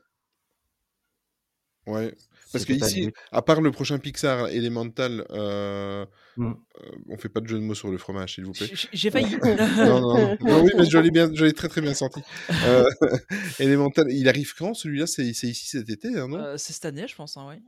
Ouais. 1.87 2.15
Parce 2.53 2.65
que 2.65 2.73
ici, 2.75 3.11
à 3.33 3.41
part 3.43 3.61
le 3.61 3.71
prochain 3.71 3.99
Pixar 3.99 4.49
Elemental, 4.49 5.25
euh, 5.31 6.05
Mm. 6.37 6.47
euh, 6.81 6.91
on 7.11 7.17
fait 7.19 7.29
pas 7.29 7.41
de 7.41 7.47
jeu 7.47 7.59
de 7.59 7.63
mots 7.63 7.75
sur 7.75 7.91
le 7.91 7.99
fromage, 7.99 8.35
s'il 8.37 8.45
vous 8.47 8.53
plaît. 8.53 8.71
J'ai 8.93 9.11
failli. 9.11 9.37
non, 9.43 10.01
non, 10.01 10.01
non. 10.01 10.37
Non, 10.41 10.63
oui, 10.65 10.71
mais 10.79 10.87
je 10.87 10.97
l'ai 10.99 11.11
bien, 11.11 11.31
je 11.35 11.45
l'ai 11.45 11.53
très 11.53 11.69
très 11.69 11.83
bien 11.83 11.93
senti. 11.93 12.21
Euh, 12.65 12.89
Elemental, 13.59 14.07
il 14.11 14.27
arrive 14.29 14.55
quand 14.57 14.73
celui-là? 14.73 15.07
C'est 15.07 15.27
ici 15.27 15.55
cet 15.55 15.91
été, 15.91 16.09
hein, 16.17 16.29
non? 16.29 16.39
Euh, 16.39 16.57
c'est 16.57 16.73
cette 16.73 16.87
année, 16.87 17.07
je 17.07 17.15
pense. 17.15 17.37
Hein, 17.37 17.49
ouais. 17.49 17.61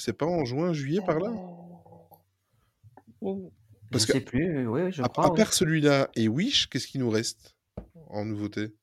C'est 0.00 0.12
pas 0.14 0.26
en 0.26 0.44
juin, 0.44 0.72
juillet 0.72 1.00
par 1.06 1.20
là? 1.20 1.30
Oui. 3.20 3.48
Parce 3.92 4.02
je 4.04 4.08
que 4.08 4.12
sais 4.14 4.20
plus, 4.24 4.66
oui, 4.66 4.82
oui, 4.82 4.92
je 4.92 5.02
à, 5.02 5.08
crois. 5.08 5.26
à 5.26 5.30
part 5.30 5.52
celui-là 5.52 6.10
et 6.16 6.26
Wish, 6.26 6.68
qu'est-ce 6.68 6.88
qui 6.88 6.98
nous 6.98 7.10
reste 7.10 7.54
en 8.08 8.24
nouveauté? 8.24 8.74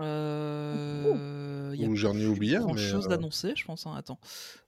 Euh, 0.00 1.70
Il 1.74 1.80
y 1.80 1.84
a 1.84 1.88
Ou 1.88 1.94
j'en 1.96 2.16
ai 2.16 2.26
oublié, 2.26 2.58
grand 2.58 2.74
mais 2.74 2.80
chose 2.80 3.06
euh, 3.06 3.08
d'annoncer, 3.08 3.54
je 3.56 3.64
pense. 3.64 3.86
hein, 3.86 3.94
Attends. 3.96 4.18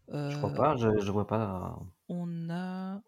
Je 0.09 0.37
crois 0.37 0.53
pas, 0.55 0.77
je, 0.77 0.89
je 1.01 1.11
vois 1.11 1.27
pas. 1.27 1.79
On 2.09 2.49
a. 2.51 3.03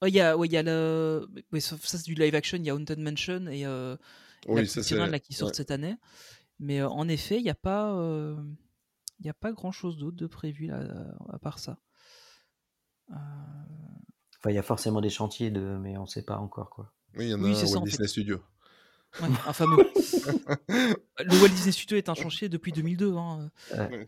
Oh, 0.00 0.06
Il 0.06 0.14
y 0.14 0.20
a, 0.20 0.36
ouais, 0.36 0.48
il 0.48 0.52
y 0.52 0.56
a 0.56 0.62
le. 0.62 1.28
ouais, 1.52 1.60
ça, 1.60 1.76
ça, 1.82 1.98
c'est 1.98 2.04
du 2.04 2.14
live 2.14 2.34
action. 2.34 2.58
Il 2.58 2.64
y 2.64 2.70
a 2.70 2.74
Haunted 2.74 2.98
Mansion 2.98 3.46
et 3.48 3.64
euh, 3.66 3.96
la 4.48 4.54
oui, 4.54 4.62
petite 4.62 4.74
ça 4.74 4.82
sirène 4.82 5.06
c'est. 5.06 5.10
là 5.12 5.18
qui 5.20 5.32
sortent 5.34 5.52
ouais. 5.52 5.56
cette 5.56 5.70
année. 5.70 5.96
Mais 6.58 6.80
euh, 6.80 6.88
en 6.88 7.08
effet, 7.08 7.38
il 7.38 7.42
n'y 7.44 7.50
a 7.50 7.54
pas, 7.54 7.92
euh, 7.96 8.36
il 9.20 9.26
y 9.26 9.30
a 9.30 9.34
pas 9.34 9.52
grand 9.52 9.72
chose 9.72 9.96
d'autre 9.98 10.16
de 10.16 10.26
prévu 10.26 10.66
là, 10.68 10.82
à 11.32 11.38
part 11.38 11.58
ça. 11.58 11.78
Euh, 13.10 13.14
Enfin, 14.38 14.50
il 14.50 14.54
y 14.56 14.58
a 14.58 14.62
forcément 14.62 15.00
des 15.00 15.10
chantiers, 15.10 15.50
de... 15.52 15.60
mais 15.80 15.96
on 15.98 16.06
sait 16.06 16.24
pas 16.24 16.36
encore 16.38 16.68
quoi. 16.70 16.92
Oui, 17.14 17.26
il 17.26 17.30
y 17.30 17.34
en 17.34 17.44
a 17.44 17.44
Oui, 17.44 17.54
un 17.54 17.54
c'est 17.54 17.66
ça, 17.68 17.78
Walt 17.78 17.82
en 17.82 17.86
fait. 17.86 17.90
Disney 17.90 18.08
Studio. 18.08 18.42
Ouais, 19.20 19.28
un 19.46 19.52
fameux. 19.52 19.76
Le 20.68 21.40
Walt 21.42 21.48
Disney 21.50 21.72
Studio 21.72 21.96
est 21.96 22.08
un 22.08 22.14
chantier 22.14 22.48
depuis 22.48 22.72
2002. 22.72 23.14
hein. 23.14 23.50
Ouais. 23.76 24.06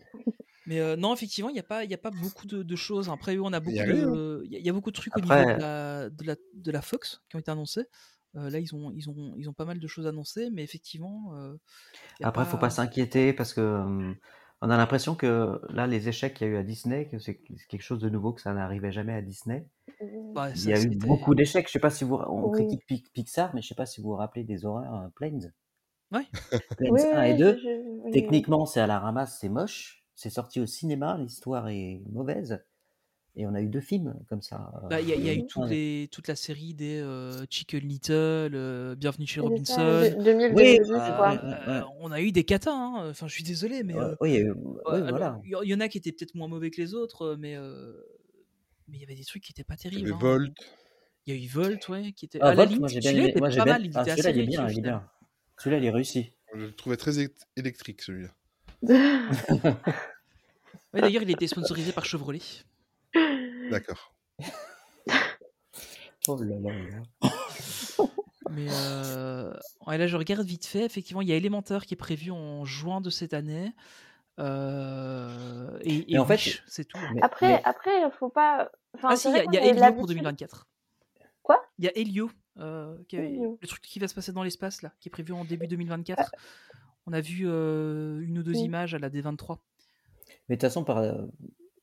Mais 0.66 0.80
euh, 0.80 0.96
non, 0.96 1.12
effectivement, 1.12 1.50
il 1.50 1.54
n'y 1.54 1.60
a, 1.60 1.64
pas- 1.64 1.84
il 1.84 1.90
y 1.90 1.94
a 1.94 1.98
pas 1.98 2.10
beaucoup 2.10 2.46
de, 2.46 2.62
de 2.62 2.76
choses. 2.76 3.10
Après, 3.10 3.36
on 3.38 3.52
a 3.52 3.60
beaucoup 3.60 3.76
y 3.76 3.80
a 3.80 3.84
rien. 3.84 4.06
de, 4.10 4.42
il 4.46 4.52
y, 4.52 4.56
a- 4.56 4.58
il 4.60 4.64
y 4.64 4.68
a 4.70 4.72
beaucoup 4.72 4.90
de 4.90 4.96
trucs 4.96 5.14
au 5.16 5.20
niveau 5.20 5.32
Après- 5.32 5.56
de 5.56 5.60
la, 5.60 6.08
de, 6.10 6.24
la, 6.24 6.36
de 6.54 6.70
la 6.70 6.80
Fox 6.80 7.20
qui 7.28 7.36
ont 7.36 7.38
été 7.38 7.50
annoncés. 7.50 7.84
Euh, 8.36 8.48
là, 8.50 8.58
ils 8.58 8.74
ont, 8.74 8.90
ils, 8.90 9.08
ont, 9.10 9.34
ils 9.36 9.48
ont 9.48 9.52
pas 9.52 9.66
mal 9.66 9.78
de 9.78 9.86
choses 9.86 10.06
annoncées, 10.06 10.48
mais 10.50 10.62
effectivement. 10.64 11.34
euh, 11.36 11.54
il 12.18 12.26
Après, 12.26 12.44
faut 12.46 12.56
pas 12.56 12.70
s'inquiéter 12.70 13.32
parce 13.34 13.52
que 13.52 13.60
hum, 13.60 14.16
on 14.62 14.70
a 14.70 14.76
l'impression 14.76 15.14
que 15.14 15.60
là, 15.70 15.86
les 15.86 16.08
échecs 16.08 16.34
qu'il 16.34 16.46
y 16.46 16.50
a 16.50 16.52
eu 16.54 16.56
à 16.56 16.62
Disney, 16.62 17.08
que 17.08 17.18
c'est 17.18 17.36
quelque 17.68 17.82
chose 17.82 17.98
de 18.00 18.08
nouveau, 18.08 18.32
que 18.32 18.40
ça 18.40 18.54
n'arrivait 18.54 18.92
jamais 18.92 19.12
à 19.14 19.22
Disney. 19.22 19.66
Ouais, 20.00 20.52
Il 20.56 20.68
y 20.68 20.72
a 20.72 20.80
eu 20.80 20.90
beaucoup 20.96 21.34
d'échecs. 21.34 21.66
Je 21.68 21.72
sais 21.72 21.78
pas 21.78 21.90
si 21.90 22.04
vous, 22.04 22.16
on 22.16 22.48
Oui. 22.48 22.52
critique 22.66 22.86
Pi- 22.86 23.04
Pixar, 23.12 23.54
mais 23.54 23.62
je 23.62 23.68
sais 23.68 23.74
pas 23.74 23.86
si 23.86 24.00
vous 24.00 24.08
vous 24.08 24.16
rappelez 24.16 24.44
des 24.44 24.64
horreurs 24.64 24.94
euh, 24.94 25.08
Planes. 25.14 25.52
Ouais. 26.12 26.26
Planes 26.78 26.92
Oui, 26.92 27.00
1 27.12 27.22
et 27.24 27.32
oui, 27.32 27.38
2. 27.38 27.56
je- 27.56 27.62
je- 27.62 27.68
oui, 27.68 28.00
oui. 28.04 28.10
Techniquement, 28.12 28.66
c'est 28.66 28.80
à 28.80 28.86
la 28.86 28.98
ramasse, 28.98 29.38
c'est 29.40 29.48
moche. 29.48 30.04
C'est 30.14 30.30
sorti 30.30 30.60
au 30.60 30.66
cinéma, 30.66 31.18
l'histoire 31.18 31.68
est 31.68 32.02
mauvaise. 32.10 32.64
Et 33.36 33.46
on 33.46 33.54
a 33.54 33.60
eu 33.60 33.66
deux 33.66 33.80
films 33.80 34.14
comme 34.28 34.42
ça. 34.42 34.72
euh, 34.84 34.88
Bah, 34.88 35.00
Il 35.00 35.08
y, 35.08 35.12
a- 35.12 35.16
il 35.16 35.24
y 35.24 35.28
a 35.28 35.34
eu 35.34 35.44
les, 35.68 36.08
toute 36.12 36.28
la 36.28 36.36
série 36.36 36.72
des 36.72 37.00
euh, 37.00 37.44
Chicken 37.50 37.80
Little, 37.80 38.12
euh, 38.54 38.94
Bienvenue 38.94 39.26
chez 39.26 39.40
Robinson. 39.40 39.76
de- 39.82 40.22
2000, 40.22 40.52
Oui, 40.54 40.76
2010, 40.78 40.90
euh, 40.92 41.82
on 41.98 42.12
a 42.12 42.20
eu 42.20 42.30
des 42.30 42.44
catas, 42.44 42.70
hein. 42.72 43.10
enfin 43.10 43.26
je 43.26 43.34
suis 43.34 43.42
désolé, 43.42 43.82
mais 43.82 43.96
euh, 43.96 44.14
oui, 44.20 44.30
il 44.30 44.34
y 44.34 44.36
a 44.36 44.40
eu- 44.42 44.50
euh, 44.50 44.54
oui, 44.54 44.74
alors, 44.86 45.08
voilà. 45.08 45.40
il 45.44 45.58
y, 45.64 45.68
y 45.70 45.74
en 45.74 45.80
a 45.80 45.88
qui 45.88 45.98
étaient 45.98 46.12
peut-être 46.12 46.36
moins 46.36 46.46
mauvais 46.46 46.70
que 46.70 46.80
les 46.80 46.94
autres, 46.94 47.34
mais 47.40 47.56
euh, 47.56 47.92
mais 48.86 48.98
il 48.98 49.00
y 49.00 49.04
avait 49.04 49.16
des 49.16 49.24
trucs 49.24 49.42
qui 49.42 49.50
étaient 49.50 49.64
pas 49.64 49.74
Il 49.74 49.78
y 49.88 49.90
terribles. 49.90 50.12
hein. 50.12 50.18
Volt. 50.20 50.52
Il 51.26 51.34
y 51.34 51.36
a 51.36 51.42
eu 51.44 51.48
Volt, 51.48 51.88
ouais, 51.88 52.12
qui 52.12 52.26
était 52.26 52.38
Ah, 52.40 52.50
à 52.50 52.54
la 52.54 52.66
Volt, 52.66 52.78
moi 52.78 52.88
j'ai 52.88 53.00
bien 53.00 53.10
aimé. 53.12 53.34
Moi 53.36 53.48
pas 53.48 53.54
bien. 53.54 53.64
mal, 53.64 53.84
il 53.86 53.90
Ah, 53.96 54.02
était 54.02 54.10
assez 54.12 54.30
il 54.30 54.38
est 54.38 54.46
bien, 54.46 54.66
bien. 54.66 55.08
Celui-là 55.58 55.78
il 55.78 55.84
est 55.86 55.90
réussi. 55.90 56.30
Je 56.54 56.58
le 56.60 56.72
trouvais 56.72 56.96
très 56.96 57.18
éle- 57.18 57.34
électrique 57.56 58.00
celui-là. 58.02 58.30
Ouais, 60.92 61.00
D'ailleurs, 61.00 61.24
il 61.24 61.30
était 61.32 61.48
sponsorisé 61.48 61.90
par 61.90 62.04
Chevrolet. 62.04 62.38
D'accord. 63.74 64.14
Oh 66.26 66.42
là 66.42 66.56
là 66.58 66.72
là. 66.72 67.02
Mais 68.50 68.66
euh, 68.70 69.52
là, 69.86 70.06
je 70.06 70.16
regarde 70.16 70.46
vite 70.46 70.64
fait. 70.64 70.82
Effectivement, 70.84 71.20
il 71.20 71.28
y 71.28 71.32
a 71.32 71.36
Elementor 71.36 71.84
qui 71.84 71.92
est 71.92 71.98
prévu 71.98 72.30
en 72.30 72.64
juin 72.64 73.02
de 73.02 73.10
cette 73.10 73.34
année. 73.34 73.72
Euh, 74.38 75.78
et, 75.82 76.18
en 76.18 76.24
fait, 76.24 76.62
c'est 76.66 76.86
tout. 76.86 76.96
hein. 76.96 77.10
Mais- 77.14 77.22
Après, 77.22 77.48
mais- 77.48 77.62
après, 77.64 77.90
il 78.00 78.10
faut 78.18 78.30
pas. 78.30 78.70
Enfin, 78.94 79.08
Ah 79.10 79.16
si, 79.16 79.28
il 79.28 79.34
y 79.34 79.58
a, 79.58 79.62
Helio 79.62 79.72
pour 79.74 79.80
l'habitude- 79.82 80.06
2024. 80.08 80.66
Quoi? 81.42 81.62
Il 81.78 81.84
y 81.84 81.88
a 81.88 81.92
Helio, 81.94 82.30
euh, 82.58 82.96
qui 83.08 83.16
Helio. 83.16 83.58
le 83.60 83.68
truc 83.68 83.82
qui 83.82 83.98
va 83.98 84.08
se 84.08 84.14
passer 84.14 84.32
dans 84.32 84.42
l'espace 84.42 84.80
là, 84.80 84.92
qui 85.00 85.10
est 85.10 85.12
prévu 85.12 85.34
en 85.34 85.44
début 85.44 85.66
2024. 85.68 86.32
On 87.06 87.12
a 87.12 87.20
vu 87.20 87.42
euh, 87.46 88.20
une 88.20 88.38
ou 88.38 88.42
deux 88.42 88.52
Oui. 88.52 88.60
images 88.62 88.94
à 88.94 88.98
la 88.98 89.10
D23. 89.10 89.58
Mais 90.48 90.56
de 90.56 90.60
toute 90.60 90.70
façon, 90.70 90.84
par... 90.84 91.02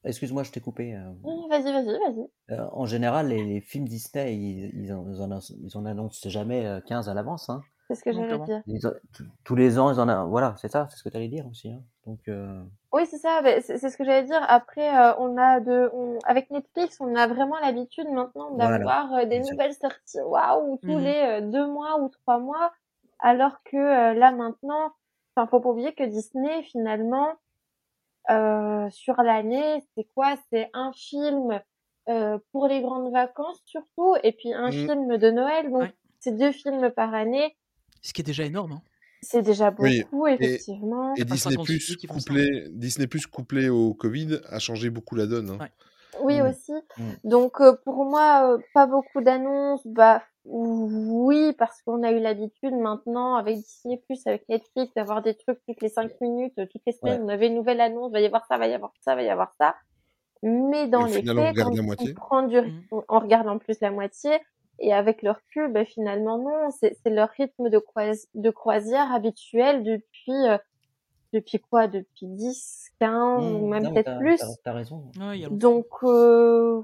euh, 0.06 0.10
excuse-moi, 0.10 0.44
je 0.44 0.52
t'ai 0.52 0.60
coupé. 0.62 0.96
euh, 0.96 1.12
Vas-y, 1.50 1.72
vas-y, 1.72 1.86
vas-y. 2.00 2.28
euh, 2.52 2.68
en 2.72 2.86
général, 2.86 3.28
les, 3.28 3.44
les 3.44 3.62
films 3.62 3.88
Disney, 3.88 4.36
ils, 4.36 4.84
ils, 4.86 4.94
en, 4.94 5.06
ils, 5.10 5.22
en, 5.22 5.26
annoncent- 5.26 5.54
ils 5.62 5.78
en 5.78 5.86
annoncent 5.86 6.30
jamais 6.30 6.66
euh, 6.66 6.82
15 6.82 7.10
à 7.10 7.14
l'avance. 7.14 7.50
Hein. 7.50 7.62
C'est 7.88 7.96
ce 7.96 8.04
que 8.04 8.12
j'allais 8.14 8.40
dire. 8.46 8.62
Tous 9.44 9.56
les 9.56 9.78
ans, 9.80 9.92
ils 9.92 10.00
en 10.00 10.08
ont. 10.10 10.28
Voilà, 10.30 10.56
c'est 10.58 10.70
ça, 10.70 10.88
c'est 10.90 10.98
ce 10.98 11.04
que 11.04 11.10
tu 11.10 11.18
allais 11.18 11.28
dire 11.28 11.46
aussi. 11.48 11.70
Hein. 11.72 11.82
Donc, 12.06 12.20
euh, 12.30 12.64
Oui, 12.94 13.06
c'est 13.06 13.18
ça. 13.18 13.42
mais 13.44 13.62
C'est 13.62 13.78
c'est 13.78 13.90
ce 13.90 13.98
que 13.98 14.04
j'allais 14.06 14.24
dire. 14.26 14.42
Après, 14.48 14.90
euh, 14.98 15.14
on 15.20 15.38
a 15.38 15.60
de, 15.60 15.90
on- 15.94 16.18
avec 16.26 16.50
Netflix, 16.52 16.98
on 17.02 17.16
a 17.16 17.28
vraiment 17.28 17.60
l'habitude 17.60 18.08
maintenant 18.10 18.52
d'avoir 18.56 19.14
euh, 19.14 19.26
des 19.26 19.40
nouvelles 19.52 19.74
sorties. 19.74 20.22
Waouh, 20.26 20.78
tous 20.84 20.92
Mhm. 20.98 21.04
les 21.04 21.22
euh, 21.42 21.42
deux 21.42 21.68
mois 21.68 22.00
ou 22.02 22.10
trois 22.10 22.40
mois. 22.40 22.72
Alors 23.20 23.62
que 23.66 23.78
euh, 23.78 24.14
là 24.14 24.32
maintenant, 24.32 24.92
enfin, 25.36 25.48
faut 25.48 25.60
pas 25.60 25.70
oublier 25.70 25.94
que 25.94 26.04
Disney 26.04 26.64
finalement, 26.64 27.28
euh, 28.30 28.90
sur 28.90 29.16
l'année, 29.22 29.84
c'est 29.96 30.08
quoi? 30.16 30.36
C'est 30.52 30.70
un 30.74 30.92
film 30.94 31.62
euh, 32.10 32.38
pour 32.52 32.68
les 32.68 32.82
grandes 32.82 33.12
vacances 33.12 33.62
surtout, 33.66 34.16
et 34.24 34.32
puis 34.32 34.54
un 34.54 34.68
Mhm. 34.72 34.86
film 34.86 35.18
de 35.18 35.32
Noël. 35.32 35.66
Donc 35.72 35.82
Ouais. 35.84 35.94
c'est 36.20 36.36
deux 36.38 36.52
films 36.52 36.92
par 36.92 37.14
année. 37.14 37.56
Ce 38.02 38.14
qui 38.14 38.22
est 38.22 38.26
déjà 38.26 38.44
énorme. 38.44 38.74
hein. 38.74 38.82
C'est 39.24 39.44
déjà 39.44 39.70
beaucoup, 39.70 40.26
Oui, 40.26 40.32
effectivement. 40.34 41.14
Et 41.16 41.24
Disney 41.26 41.56
50 41.56 41.66
Plus 41.68 41.96
couplé, 42.08 42.68
Disney 42.72 43.06
Plus 43.08 43.28
couplé 43.28 43.70
au 43.70 43.94
Covid 43.94 44.40
a 44.50 44.58
changé 44.58 44.90
beaucoup 44.90 45.16
la 45.16 45.28
donne. 45.28 45.52
hein. 45.52 45.58
Ouais. 45.60 45.72
Oui 46.24 46.42
Mm. 46.42 46.48
aussi. 46.50 46.74
Mm. 46.98 47.04
Donc 47.24 47.62
euh, 47.62 47.76
pour 47.86 48.06
moi, 48.06 48.54
euh, 48.54 48.58
pas 48.74 48.86
beaucoup 48.88 49.22
d'annonces. 49.22 49.82
Bah 49.86 50.22
oui, 50.46 51.54
parce 51.54 51.82
qu'on 51.84 52.04
a 52.04 52.12
eu 52.12 52.20
l'habitude 52.20 52.74
maintenant 52.74 53.36
avec 53.36 53.58
Disney 53.58 53.98
Plus, 54.06 54.26
avec 54.26 54.48
Netflix, 54.50 54.92
d'avoir 54.96 55.22
des 55.22 55.36
trucs 55.36 55.60
toutes 55.68 55.82
les 55.82 55.90
cinq 55.90 56.12
minutes, 56.22 56.54
euh, 56.60 56.66
toutes 56.72 56.82
les 56.86 56.94
semaines. 56.94 57.20
Ouais. 57.22 57.26
On 57.26 57.30
avait 57.30 57.48
une 57.48 57.56
nouvelle 57.56 57.82
annonce, 57.82 58.12
va 58.12 58.22
y 58.22 58.26
avoir 58.26 58.46
ça, 58.48 58.58
va 58.58 58.68
y 58.68 58.74
avoir 58.74 58.92
ça, 59.02 59.16
va 59.16 59.22
y 59.24 59.30
avoir 59.30 59.52
ça. 59.60 59.76
Mais 60.44 60.88
dans 60.88 61.06
les 61.06 61.14
final, 61.20 61.38
on 61.38 61.42
faits, 61.44 61.50
regarde 61.52 61.70
quand 61.70 61.76
la 61.76 61.82
on 61.82 61.86
moitié. 61.86 62.14
prend 62.16 62.42
du, 62.44 62.58
on, 62.92 63.04
on 63.08 63.20
regarde 63.20 63.48
en 63.48 63.60
plus 63.60 63.80
la 63.82 63.92
moitié. 63.92 64.32
Et 64.80 64.92
avec 64.94 65.22
le 65.22 65.30
recul, 65.30 65.72
bah, 65.72 65.86
finalement 65.86 66.40
non, 66.40 66.72
c'est 66.72 66.98
c'est 67.04 67.12
leur 67.12 67.30
rythme 67.30 67.70
de, 67.70 67.78
croisi- 67.78 68.28
de 68.34 68.50
croisière 68.50 69.14
habituel 69.14 69.84
depuis 69.84 70.48
euh, 70.48 70.58
depuis 71.34 71.60
quoi? 71.60 71.88
Depuis 71.88 72.28
10, 72.28 72.90
15 73.00 73.44
ou 73.44 73.66
hmm, 73.66 73.70
même 73.70 73.94
peut-être 73.94 74.18
plus. 74.20 74.38
t'as- 74.38 74.48
T'as 74.64 74.74
raison. 74.74 75.12
Ouais. 75.20 75.48
Donc 75.50 75.88
euh, 76.04 76.82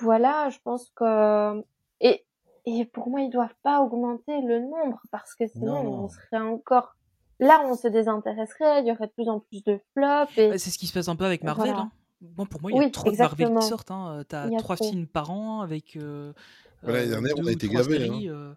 voilà, 0.00 0.48
je 0.50 0.58
pense 0.62 0.90
que 0.94 1.62
et 2.00 2.24
et 2.66 2.84
pour 2.84 3.08
moi 3.08 3.20
ils 3.20 3.30
doivent 3.30 3.54
pas 3.62 3.80
augmenter 3.82 4.40
le 4.42 4.60
nombre 4.60 5.00
parce 5.10 5.34
que 5.34 5.46
sinon 5.48 5.82
Non, 5.82 5.84
non. 5.84 6.04
on 6.04 6.08
serait 6.08 6.38
encore 6.40 6.94
là 7.38 7.62
on 7.66 7.74
se 7.74 7.88
désintéresserait, 7.88 8.82
il 8.82 8.88
y 8.88 8.92
aurait 8.92 9.06
de 9.06 9.12
plus 9.12 9.28
en 9.28 9.40
plus 9.40 9.64
de 9.64 9.80
flops 9.94 10.36
et 10.38 10.50
Bah, 10.50 10.58
c'est 10.58 10.70
ce 10.70 10.78
qui 10.78 10.86
se 10.86 10.92
passe 10.92 11.08
un 11.08 11.16
peu 11.16 11.24
avec 11.24 11.42
Marvel. 11.42 11.66
Voilà. 11.70 11.80
hein. 11.82 11.90
Moi, 12.36 12.44
pour 12.44 12.60
moi, 12.60 12.70
il 12.70 12.76
y 12.76 12.78
a 12.78 12.82
Oui, 12.84 12.90
trop 12.90 13.10
de 13.10 13.16
Marvel 13.16 13.54
qui 13.58 13.62
sortent. 13.66 13.90
Hein. 13.90 14.22
T'as 14.28 14.50
trois 14.58 14.76
trop. 14.76 14.90
films 14.90 15.06
par 15.06 15.30
an 15.30 15.62
avec 15.62 15.96
euh, 15.96 16.34
Voilà, 16.82 16.98
l'année 16.98 17.08
euh, 17.08 17.12
dernière, 17.12 17.34
on 17.38 17.40
a 17.40 17.44
ou 17.46 17.48
été 17.48 17.66
hein. 17.74 18.56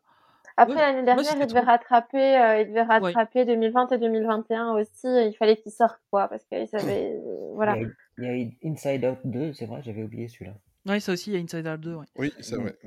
Euh. 0.60 0.64
après 0.64 0.76
Ouais, 0.76 0.82
l'année 0.82 1.04
dernière 1.04 1.34
devaient 1.36 1.46
trop. 1.62 1.66
rattraper 1.66 2.38
euh, 2.38 2.62
ils 2.62 2.68
devaient 2.68 2.84
rattraper 2.84 3.46
2020 3.46 3.92
et 3.92 3.98
2021 3.98 4.72
aussi, 4.74 5.08
il 5.08 5.36
fallait 5.38 5.58
qu'ils 5.58 5.72
sortent 5.72 6.02
quoi 6.12 6.28
parce 6.28 6.44
qu'ils 6.46 6.68
avaient 6.76 7.14
euh, 7.26 7.52
voilà. 7.54 7.76
Il 7.78 7.84
y 7.84 7.86
a, 7.86 7.90
il 8.18 8.24
y 8.24 8.28
a 8.28 8.38
eu 8.38 8.52
Inside 8.72 9.06
Out 9.06 9.20
2, 9.26 9.54
c'est 9.54 9.66
vrai, 9.66 9.82
j'avais 9.84 10.04
oublié 10.04 10.28
celui-là. 10.28 10.54
Ouais, 10.86 11.00
ça 11.00 11.14
aussi, 11.14 11.32
il 11.32 11.34
y 11.34 11.38
a 11.38 11.40
Inside 11.40 11.68
Out 11.68 11.80
2. 11.82 11.96
Ouais. 11.96 12.06
Oui, 12.18 12.34
c'est 12.42 12.56
vrai. 12.58 12.78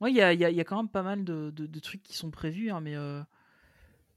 Ouais, 0.00 0.10
il 0.12 0.16
y 0.16 0.22
a, 0.22 0.32
il 0.32 0.40
y 0.40 0.44
a- 0.44 0.50
il 0.50 0.56
y 0.56 0.60
a 0.60 0.64
quand 0.64 0.76
même 0.76 0.88
pas 0.88 1.02
mal 1.02 1.24
de, 1.24 1.50
de- 1.50 1.66
de 1.66 1.78
trucs 1.80 2.02
qui 2.02 2.14
sont 2.16 2.30
prévus, 2.30 2.70
hein, 2.70 2.80
mais. 2.80 2.94
euh, 2.94 3.20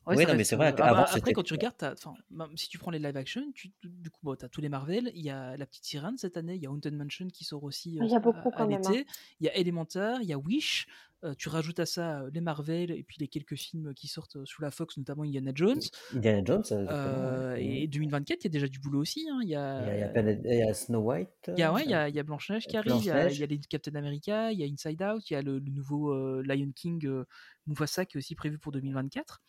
ouais, 0.06 0.16
Oui, 0.16 0.26
non, 0.28 0.36
mais 0.36 0.44
c'est 0.44 0.56
vrai 0.56 0.72
euh, 0.72 0.76
qu'avant, 0.76 0.90
ah 1.02 1.04
bah, 1.06 1.10
Après, 1.16 1.34
quand 1.34 1.42
tu 1.44 1.54
regardes, 1.54 1.76
enfin, 1.84 2.14
même 2.30 2.56
si 2.56 2.70
tu 2.70 2.78
prends 2.78 2.92
les 2.92 3.00
live 3.00 3.18
action, 3.18 3.42
tu, 3.56 3.72
du 3.84 4.10
coup, 4.12 4.20
bon, 4.22 4.36
tu 4.36 4.46
as 4.46 4.50
tous 4.50 4.62
les 4.62 4.70
Marvel, 4.70 5.12
il 5.16 5.22
y 5.24 5.32
a 5.32 5.58
La 5.58 5.66
Petite 5.66 5.86
Sirène 5.86 6.18
cette 6.20 6.38
année, 6.38 6.54
il 6.56 6.62
y 6.62 6.68
a 6.68 6.72
Haunted 6.72 6.94
Mansion 6.94 7.28
qui 7.30 7.44
sort 7.46 7.64
aussi 7.64 7.98
Il 8.00 8.06
y 8.08 8.14
a 8.14 8.18
euh, 8.18 8.20
beaucoup 8.20 8.50
à, 8.50 8.54
à 8.54 8.58
quand 8.58 8.68
même, 8.68 8.82
hein. 8.86 9.04
il 9.40 9.46
y 9.48 9.50
a 9.50 9.56
Elementor, 9.56 10.20
il 10.22 10.28
y 10.28 10.34
a 10.34 10.38
Wish, 10.38 10.86
Euh, 11.24 11.36
tu 11.38 11.50
rajoutes 11.50 11.80
à 11.80 11.86
ça 11.86 12.22
euh, 12.22 12.32
les 12.34 12.42
Marvel 12.42 12.90
et 12.90 13.04
puis 13.04 13.18
les 13.20 13.28
quelques 13.28 13.54
films 13.56 13.94
qui 13.94 14.08
sortent 14.08 14.38
euh, 14.38 14.46
sous 14.46 14.62
la 14.64 14.72
Fox, 14.72 14.98
notamment 14.98 15.22
Indiana 15.22 15.52
Jones. 15.54 15.80
Indiana 16.16 16.42
Jones, 16.44 16.64
Euh, 16.72 17.56
et 17.60 17.88
2024, 17.88 18.40
il 18.42 18.44
y 18.46 18.48
a 18.48 18.50
déjà 18.50 18.68
du 18.68 18.80
boulot 18.80 19.02
aussi. 19.02 19.28
hein. 19.32 19.40
Il 19.44 19.50
y 19.50 19.56
a, 19.56 19.94
il 19.96 20.00
y 20.00 20.04
a 20.04 20.08
a, 20.08 20.10
Planet- 20.10 20.42
il 20.44 20.58
y 20.58 20.64
a 20.64 20.74
Snow 20.74 21.00
White. 21.02 21.30
il 21.56 21.60
y 21.60 21.64
a, 21.64 21.72
ouais, 21.72 21.84
il 21.86 21.92
y 21.92 21.94
euh, 21.94 22.20
a, 22.20 22.24
Blanche-Neige 22.24 22.66
qui 22.66 22.76
arrive, 22.76 22.94
il 22.98 23.06
y 23.06 23.12
a, 23.12 23.14
il 23.14 23.38
Blanche-Neige. 23.38 23.40
y 23.40 23.44
a 23.44 23.46
les 23.46 23.60
Captain 23.60 23.94
America, 23.94 24.52
il 24.52 24.60
y 24.60 24.64
a 24.64 24.66
Inside 24.66 25.04
Out, 25.04 25.30
il 25.30 25.34
y 25.34 25.36
a 25.36 25.44
le, 25.44 25.60
le 25.60 25.72
nouveau 25.72 26.12
euh, 26.12 26.42
Lion 26.44 26.72
King 26.76 27.06
euh, 27.06 27.26
Mufasa 27.68 28.06
qui 28.06 28.18
est 28.18 28.20
aussi 28.20 28.34
prévu 28.34 28.58
pour 28.58 28.72
2024. 28.72 29.42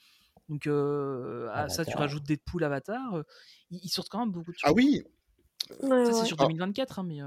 Donc 0.51 0.67
euh, 0.67 1.49
à 1.53 1.71
ça, 1.71 1.87
tu 1.87 1.97
rajoutes 1.97 2.25
Deadpool, 2.25 2.65
Avatar. 2.65 3.15
euh, 3.15 3.23
ils, 3.71 3.81
ils 3.85 3.89
sortent 3.89 4.11
quand 4.11 4.19
même 4.19 4.31
beaucoup 4.33 4.53
de 4.53 4.59
choses. 4.59 4.69
Ah 4.71 4.75
oui, 4.75 5.03
Ça, 5.71 5.77
c'est 5.81 6.13
ouais. 6.21 6.25
sur 6.27 6.37
Ah. 6.39 6.45
2024, 6.49 6.99
hein, 6.99 7.05
mais. 7.05 7.21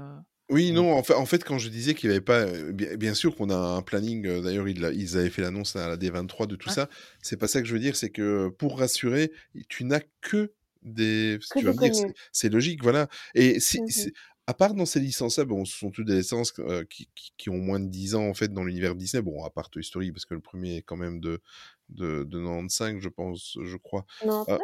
Euh, 0.50 0.54
Oui, 0.54 0.72
non, 0.72 0.92
en 0.92 1.02
fait, 1.02 1.14
en 1.14 1.26
fait, 1.26 1.44
quand 1.44 1.58
je 1.58 1.68
disais 1.68 1.94
qu'il 1.94 2.08
n'y 2.10 2.16
avait 2.16 2.24
pas, 2.24 2.40
euh, 2.46 2.72
bien, 2.72 3.14
sûr 3.14 3.34
qu'on 3.36 3.50
a 3.50 3.56
un 3.56 3.82
planning, 3.82 4.26
euh, 4.26 4.40
d'ailleurs, 4.40 4.68
ils, 4.68 4.84
avaient 5.16 5.30
fait 5.30 5.42
l'annonce 5.42 5.76
à 5.76 5.88
la 5.88 5.96
D23 5.96 6.46
de 6.46 6.56
tout 6.56 6.68
Ouais. 6.68 6.74
ça, 6.74 6.88
c'est 7.22 7.36
pas 7.36 7.48
ça 7.48 7.60
que 7.60 7.66
je 7.68 7.72
veux 7.72 7.80
dire, 7.80 7.96
c'est 7.96 8.10
que 8.10 8.48
pour 8.48 8.78
rassurer, 8.78 9.32
tu 9.68 9.84
n'as 9.84 10.00
que 10.20 10.52
des. 10.82 11.38
Que 11.50 11.58
tu 11.58 11.64
vas 11.64 11.72
me 11.72 11.78
dire, 11.78 11.92
c'est- 12.32 12.48
logique, 12.48 12.82
voilà. 12.82 13.08
Et 13.34 13.60
si, 13.60 13.80
c'est- 13.88 14.12
à 14.46 14.54
part 14.54 14.74
dans 14.74 14.86
ces 14.86 15.00
licences-là, 15.00 15.44
bon, 15.44 15.64
ce 15.64 15.76
sont 15.76 15.90
toutes 15.90 16.06
des 16.06 16.18
licences 16.18 16.52
euh, 16.60 16.84
qui, 16.84 17.08
qui, 17.16 17.32
qui 17.36 17.50
ont 17.50 17.58
moins 17.58 17.80
de 17.80 17.88
10 17.88 18.14
ans, 18.14 18.28
en 18.28 18.34
fait, 18.34 18.52
dans 18.52 18.62
l'univers 18.62 18.94
Disney, 18.94 19.20
bon, 19.20 19.42
à 19.44 19.50
part 19.50 19.70
Toy 19.70 19.82
Story, 19.82 20.12
parce 20.12 20.24
que 20.24 20.34
le 20.34 20.40
premier 20.40 20.76
est 20.76 20.82
quand 20.82 20.96
même 20.96 21.18
de, 21.20 21.40
de, 21.88 22.22
de 22.22 22.38
95, 22.38 23.00
je 23.00 23.08
pense, 23.08 23.58
je 23.60 23.76
crois. 23.76 24.06
Non, 24.24 24.44
Ah, 24.46 24.58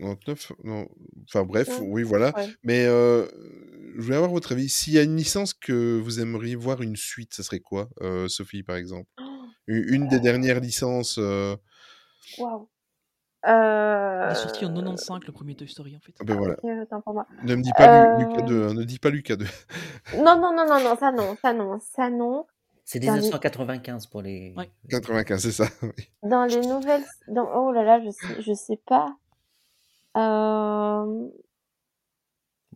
99 0.00 0.52
Non. 0.64 0.88
Enfin 1.28 1.44
bref, 1.44 1.68
Ouais. 1.68 1.86
oui, 1.88 2.02
voilà. 2.02 2.32
Ouais. 2.36 2.48
Mais 2.62 2.84
euh, 2.86 3.26
je 3.96 4.02
voulais 4.02 4.16
avoir 4.16 4.30
votre 4.30 4.52
avis. 4.52 4.68
S'il 4.68 4.92
y 4.94 4.98
a 4.98 5.02
une 5.02 5.16
licence 5.16 5.54
que 5.54 5.98
vous 6.00 6.20
aimeriez 6.20 6.56
voir 6.56 6.82
une 6.82 6.96
suite, 6.96 7.34
ça 7.34 7.42
serait 7.42 7.60
quoi, 7.60 7.88
euh, 8.02 8.28
Sophie, 8.28 8.62
par 8.62 8.76
exemple? 8.76 9.08
Une 9.66 9.84
une 9.94 10.08
des 10.08 10.20
dernières 10.20 10.60
licences. 10.60 11.16
euh, 11.18 11.56
Waouh. 12.38 12.68
Il 13.46 13.50
Euh... 13.50 14.30
est 14.30 14.34
sorti 14.36 14.64
en 14.64 14.72
95, 14.72 15.20
le 15.26 15.32
premier 15.32 15.54
Toy 15.54 15.68
Story, 15.68 15.94
en 15.96 16.00
fait. 16.00 16.14
ah 16.18 16.24
ben 16.24 16.34
voilà. 16.36 16.56
Ne 17.44 17.54
me 17.56 17.62
dis 17.62 17.72
pas 17.76 18.16
Lu- 18.16 18.24
Euh, 18.24 18.28
Lucas 18.28 18.42
2. 18.46 18.72
Ne 18.72 18.84
dis 18.84 18.98
pas 18.98 19.10
Lucas 19.10 19.36
2. 19.36 19.44
Non, 20.16 20.40
non, 20.40 20.54
non, 20.54 20.66
non, 20.66 20.82
non, 20.82 20.96
ça 20.96 21.12
non, 21.12 21.36
ça 21.42 21.52
non, 21.52 21.78
ça 21.78 22.08
non. 22.10 22.46
C'est 22.86 23.00
Dans 23.00 23.14
les- 23.14 23.20
1995 23.20 24.06
pour 24.06 24.22
les. 24.22 24.54
Ouais. 24.56 24.70
95, 24.90 25.42
c'est 25.42 25.52
ça. 25.52 25.66
Dans 26.22 26.44
les 26.46 26.60
nouvelles, 26.66 27.04
dans... 27.28 27.48
oh 27.54 27.72
là 27.72 27.82
là, 27.82 28.00
je 28.04 28.10
sais, 28.10 28.42
je 28.42 28.52
sais 28.54 28.78
pas. 28.86 29.14
Euh... 30.16 31.28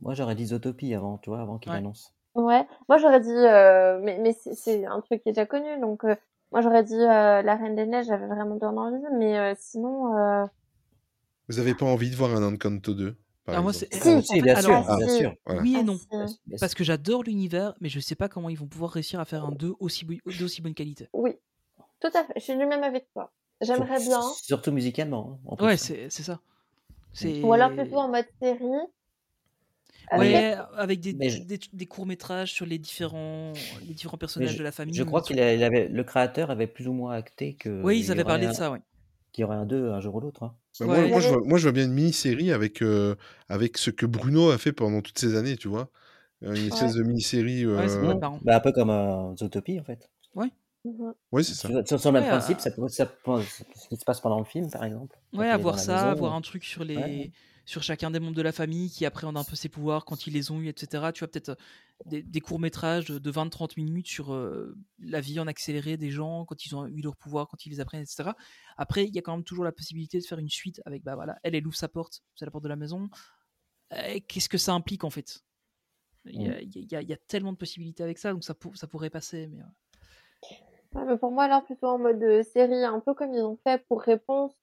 Moi, 0.00 0.14
j'aurais 0.14 0.34
dit 0.34 0.46
Zootopie 0.46 0.94
avant, 0.94 1.18
tu 1.18 1.30
vois, 1.30 1.40
avant 1.40 1.58
qu'il 1.58 1.72
Ouais. 1.72 1.78
annonce. 1.78 2.14
Ouais, 2.34 2.66
moi 2.88 2.98
j'aurais 2.98 3.20
dit, 3.20 3.30
euh... 3.30 3.98
mais, 4.00 4.18
mais 4.18 4.32
c'est- 4.32 4.86
un 4.86 5.00
truc 5.00 5.22
qui 5.22 5.30
est 5.30 5.32
déjà 5.32 5.46
connu, 5.46 5.80
donc 5.80 6.04
euh, 6.04 6.14
moi 6.52 6.60
j'aurais 6.60 6.84
dit 6.84 6.94
euh, 6.94 7.42
La 7.42 7.56
Reine 7.56 7.74
des 7.74 7.84
Neiges, 7.84 8.06
j'avais 8.06 8.26
vraiment 8.28 8.54
bien 8.54 8.76
envie, 8.76 9.02
mais 9.18 9.36
euh, 9.38 9.54
sinon, 9.58 10.16
euh... 10.16 10.46
Vous 11.48 11.58
avez 11.58 11.74
pas 11.74 11.86
envie 11.86 12.10
de 12.10 12.14
voir 12.16 12.30
un 12.36 12.46
Encanto 12.54 12.94
2 12.94 13.16
par 13.44 13.56
Ah, 13.56 13.62
moi, 13.62 13.72
c'est- 13.72 13.92
Si, 13.92 14.22
si, 14.22 14.40
bien 14.42 14.54
alors, 14.54 14.84
sûr, 14.84 14.92
ah, 14.92 14.96
bien 14.98 15.08
si. 15.08 15.16
sûr. 15.16 15.34
Voilà. 15.46 15.62
Oui 15.62 15.78
et 15.78 15.82
non. 15.82 15.98
Parce 16.60 16.74
que 16.74 16.84
j'adore 16.84 17.24
l'univers, 17.24 17.74
mais 17.80 17.88
je 17.88 17.98
sais 17.98 18.14
pas 18.14 18.28
comment 18.28 18.50
ils 18.50 18.58
vont 18.58 18.68
pouvoir 18.68 18.92
réussir 18.92 19.18
à 19.18 19.24
faire 19.24 19.44
un 19.44 19.52
2 19.52 19.72
aussi 19.80 20.06
d'aussi 20.38 20.62
bonne 20.62 20.74
qualité. 20.74 21.08
Oui, 21.14 21.34
tout 22.00 22.10
à 22.14 22.24
fait, 22.24 22.34
je 22.36 22.40
suis 22.42 22.56
du 22.56 22.66
même 22.66 22.84
avec 22.84 23.10
toi. 23.14 23.32
J'aimerais 23.60 23.98
bien, 24.00 24.20
Surtout 24.20 24.70
musicalement. 24.70 25.40
hein, 25.44 25.48
en 25.48 25.56
plus, 25.56 25.66
Ouais, 25.66 25.72
hein. 25.72 25.76
c'est 25.78 26.10
c'est 26.10 26.22
ça. 26.22 26.40
Ou 27.42 27.52
alors 27.52 27.70
plutôt 27.72 27.96
en 27.98 28.08
mode 28.08 28.26
série. 28.40 28.64
Euh, 30.12 30.18
Ouais, 30.18 30.56
avec 30.76 31.00
des, 31.00 31.12
je- 31.28 31.38
des, 31.42 31.58
des 31.72 31.86
courts-métrages 31.86 32.52
sur 32.52 32.66
les 32.66 32.78
différents, 32.78 33.52
les 33.86 33.94
différents 33.94 34.16
personnages 34.18 34.54
je- 34.54 34.58
de 34.58 34.62
la 34.62 34.72
famille. 34.72 34.94
Je 34.94 35.02
crois 35.02 35.22
qu'il 35.22 35.38
avait, 35.40 35.88
le 35.88 36.04
créateur 36.04 36.50
avait 36.50 36.66
plus 36.66 36.88
ou 36.88 36.92
moins 36.92 37.12
acté 37.14 37.54
que. 37.56 37.82
Oui, 37.82 37.98
il 37.98 38.04
ils 38.04 38.12
avaient 38.12 38.24
parlé 38.24 38.46
de 38.46 38.52
ça, 38.52 38.70
oui. 38.70 38.78
Qu'il 39.32 39.42
y 39.42 39.44
aurait 39.44 39.56
un 39.56 39.66
2 39.66 39.90
un 39.90 40.00
jour 40.00 40.14
ou 40.16 40.20
l'autre. 40.20 40.42
hein. 40.44 40.54
Bah, 40.80 40.86
Ouais. 40.86 41.00
moi, 41.00 41.08
moi, 41.08 41.20
je 41.20 41.28
vois, 41.28 41.38
moi, 41.44 41.58
je 41.58 41.62
vois 41.64 41.72
bien 41.72 41.84
une 41.84 41.92
mini-série 41.92 42.52
avec, 42.52 42.82
euh, 42.82 43.16
avec 43.48 43.76
ce 43.78 43.90
que 43.90 44.06
Bruno 44.06 44.50
a 44.50 44.58
fait 44.58 44.72
pendant 44.72 45.02
toutes 45.02 45.18
ces 45.18 45.34
années, 45.34 45.56
tu 45.56 45.68
vois. 45.68 45.90
Euh, 46.44 46.54
Une 46.54 46.66
espèce 46.68 46.94
de 46.94 47.02
mini-série. 47.02 47.64
Ouais, 47.64 47.66
euh. 47.66 48.14
Bah, 48.42 48.56
un 48.56 48.60
peu 48.60 48.72
comme 48.72 48.90
euh, 48.90 49.36
Zootopie, 49.36 49.80
en 49.80 49.84
fait. 49.84 50.08
mhm. 50.34 50.50
Ouais, 51.32 51.42
c'est 51.42 51.54
ça. 51.54 51.68
Sur, 51.84 52.00
sur- 52.00 52.12
le 52.12 52.20
même 52.20 52.24
Ouais, 52.30 52.36
principe, 52.38 52.58
euh, 52.58 52.60
ça 52.60 52.70
pourrait, 52.70 52.88
ça 52.88 53.06
pourrait- 53.06 53.44
ce 53.74 53.88
qui 53.88 53.96
se 53.96 54.04
passe 54.04 54.20
pendant 54.20 54.38
le 54.38 54.44
film, 54.44 54.70
par 54.70 54.84
exemple. 54.84 55.18
Ouais, 55.32 55.48
avoir 55.48 55.78
ça, 55.78 55.94
maison, 55.94 56.06
avoir 56.08 56.32
euh, 56.34 56.36
un 56.36 56.40
truc 56.40 56.64
sur 56.64 56.84
les, 56.84 56.96
ouais. 56.96 57.32
sur 57.64 57.82
chacun 57.82 58.10
des 58.10 58.20
membres 58.20 58.36
de 58.36 58.42
la 58.42 58.52
famille 58.52 58.90
qui 58.90 59.04
appréhende 59.06 59.36
un 59.36 59.44
peu 59.44 59.56
ses 59.56 59.68
pouvoirs 59.68 60.04
quand 60.04 60.26
ils 60.26 60.32
les 60.32 60.50
ont 60.50 60.60
eu, 60.60 60.68
etc. 60.68 61.10
Tu 61.12 61.20
vois, 61.20 61.28
peut-être 61.28 61.50
euh, 61.50 61.54
des, 62.06 62.22
des 62.22 62.40
courts-métrages 62.40 63.06
de, 63.06 63.18
de 63.18 63.30
20-30 63.30 63.74
minutes 63.76 64.06
sur 64.06 64.32
euh, 64.32 64.76
la 65.00 65.20
vie 65.20 65.38
en 65.40 65.46
accéléré 65.46 65.96
des 65.96 66.10
gens 66.10 66.44
quand 66.44 66.64
ils 66.64 66.74
ont 66.76 66.86
eu 66.86 67.00
leur 67.02 67.16
pouvoir, 67.16 67.48
quand 67.48 67.66
ils 67.66 67.70
les 67.70 67.80
apprennent, 67.80 68.02
etc. 68.02 68.30
Après, 68.76 69.04
il 69.04 69.14
y 69.14 69.18
a 69.18 69.22
quand 69.22 69.34
même 69.34 69.44
toujours 69.44 69.64
la 69.64 69.72
possibilité 69.72 70.18
de 70.18 70.24
faire 70.24 70.38
une 70.38 70.48
suite 70.48 70.80
avec, 70.86 71.02
bah 71.02 71.14
voilà, 71.14 71.38
elle, 71.42 71.54
elle 71.54 71.66
ouvre 71.66 71.76
sa 71.76 71.88
porte, 71.88 72.22
c'est 72.36 72.44
la 72.44 72.50
porte 72.50 72.64
de 72.64 72.68
la 72.68 72.76
maison. 72.76 73.08
Euh, 73.92 74.18
Qu'est-ce 74.28 74.48
que 74.48 74.58
ça 74.58 74.72
implique 74.74 75.04
en 75.04 75.10
fait? 75.10 75.40
Il 76.24 76.42
y, 76.42 76.48
a, 76.48 76.60
il 76.60 76.92
y 76.92 76.94
a- 76.96 77.00
il 77.00 77.08
y 77.08 77.12
a 77.12 77.16
tellement 77.16 77.52
de 77.52 77.56
possibilités 77.56 78.02
avec 78.02 78.18
ça, 78.18 78.32
donc 78.32 78.44
ça, 78.44 78.52
pour- 78.54 78.76
ça 78.76 78.86
pourrait 78.86 79.08
passer. 79.08 79.46
Mais, 79.46 79.60
euh, 79.60 80.54
Ouais, 80.94 81.04
mais 81.04 81.18
pour 81.18 81.30
moi, 81.32 81.44
alors 81.44 81.64
plutôt 81.64 81.86
en 81.88 81.98
mode 81.98 82.22
euh, 82.22 82.42
série, 82.42 82.84
un 82.84 83.00
peu 83.00 83.14
comme 83.14 83.34
ils 83.34 83.42
ont 83.42 83.58
fait 83.64 83.84
pour 83.88 84.00
Réponse. 84.02 84.54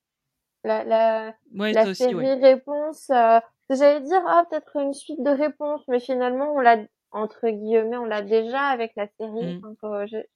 La, 0.64 0.84
la, 0.86 1.36
Ouais, 1.56 1.74
la 1.74 1.86
aussi, 1.86 2.14
série 2.14 2.16
ouais. 2.16 2.36
Réponse, 2.36 3.10
euh, 3.12 3.40
j'allais 3.70 4.02
dire, 4.02 4.24
ah, 4.28 4.46
peut-être 4.50 4.78
une 4.78 4.94
suite 4.94 5.24
de 5.24 5.32
Réponse, 5.32 5.82
mais 5.88 6.00
finalement, 6.02 6.54
on 6.54 6.60
l'a, 6.60 6.78
entre 7.12 7.50
guillemets, 7.50 7.98
on 7.98 8.06
l'a 8.06 8.22
déjà 8.24 8.62
avec 8.70 8.94
la 8.98 9.08
série, 9.20 9.42
Mm. 9.42 9.62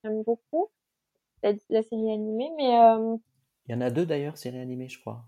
j'aime 0.04 0.24
beaucoup, 0.24 0.70
la, 1.44 1.54
la 1.70 1.84
série 1.84 2.12
animée, 2.14 2.52
mais 2.58 2.80
euh, 2.80 3.18
Il 3.68 3.72
y 3.72 3.74
en 3.74 3.80
a 3.80 3.90
deux 3.90 4.06
d'ailleurs, 4.06 4.38
séries 4.38 4.60
animées, 4.60 4.90
je 4.90 5.00
crois. 5.00 5.26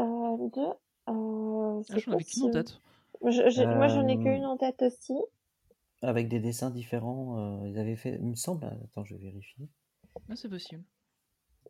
euh, 0.00 0.36
deux, 0.54 0.72
euh, 1.08 1.82
Ah, 1.90 1.98
J'en 1.98 2.12
avais 2.12 2.24
qu'une 2.24 2.42
en 2.42 2.50
tête. 2.50 2.78
Je- 3.26 3.50
je- 3.50 3.74
Moi, 3.74 3.88
j'en 3.88 4.06
ai 4.06 4.16
Euh, 4.16 4.18
qu'une 4.18 4.44
en 4.46 4.56
tête 4.56 4.82
aussi. 4.82 5.14
Avec 6.04 6.28
des 6.28 6.38
dessins 6.38 6.70
différents. 6.70 7.62
euh, 7.64 7.68
ils 7.68 7.78
avaient 7.78 7.96
fait, 7.96 8.16
il 8.20 8.26
me 8.28 8.34
semble. 8.34 8.64
Attends, 8.66 9.04
je 9.04 9.14
vais 9.16 9.22
vérifier. 9.22 9.68
Ah, 10.28 10.36
c'est 10.36 10.48
possible. 10.48 10.84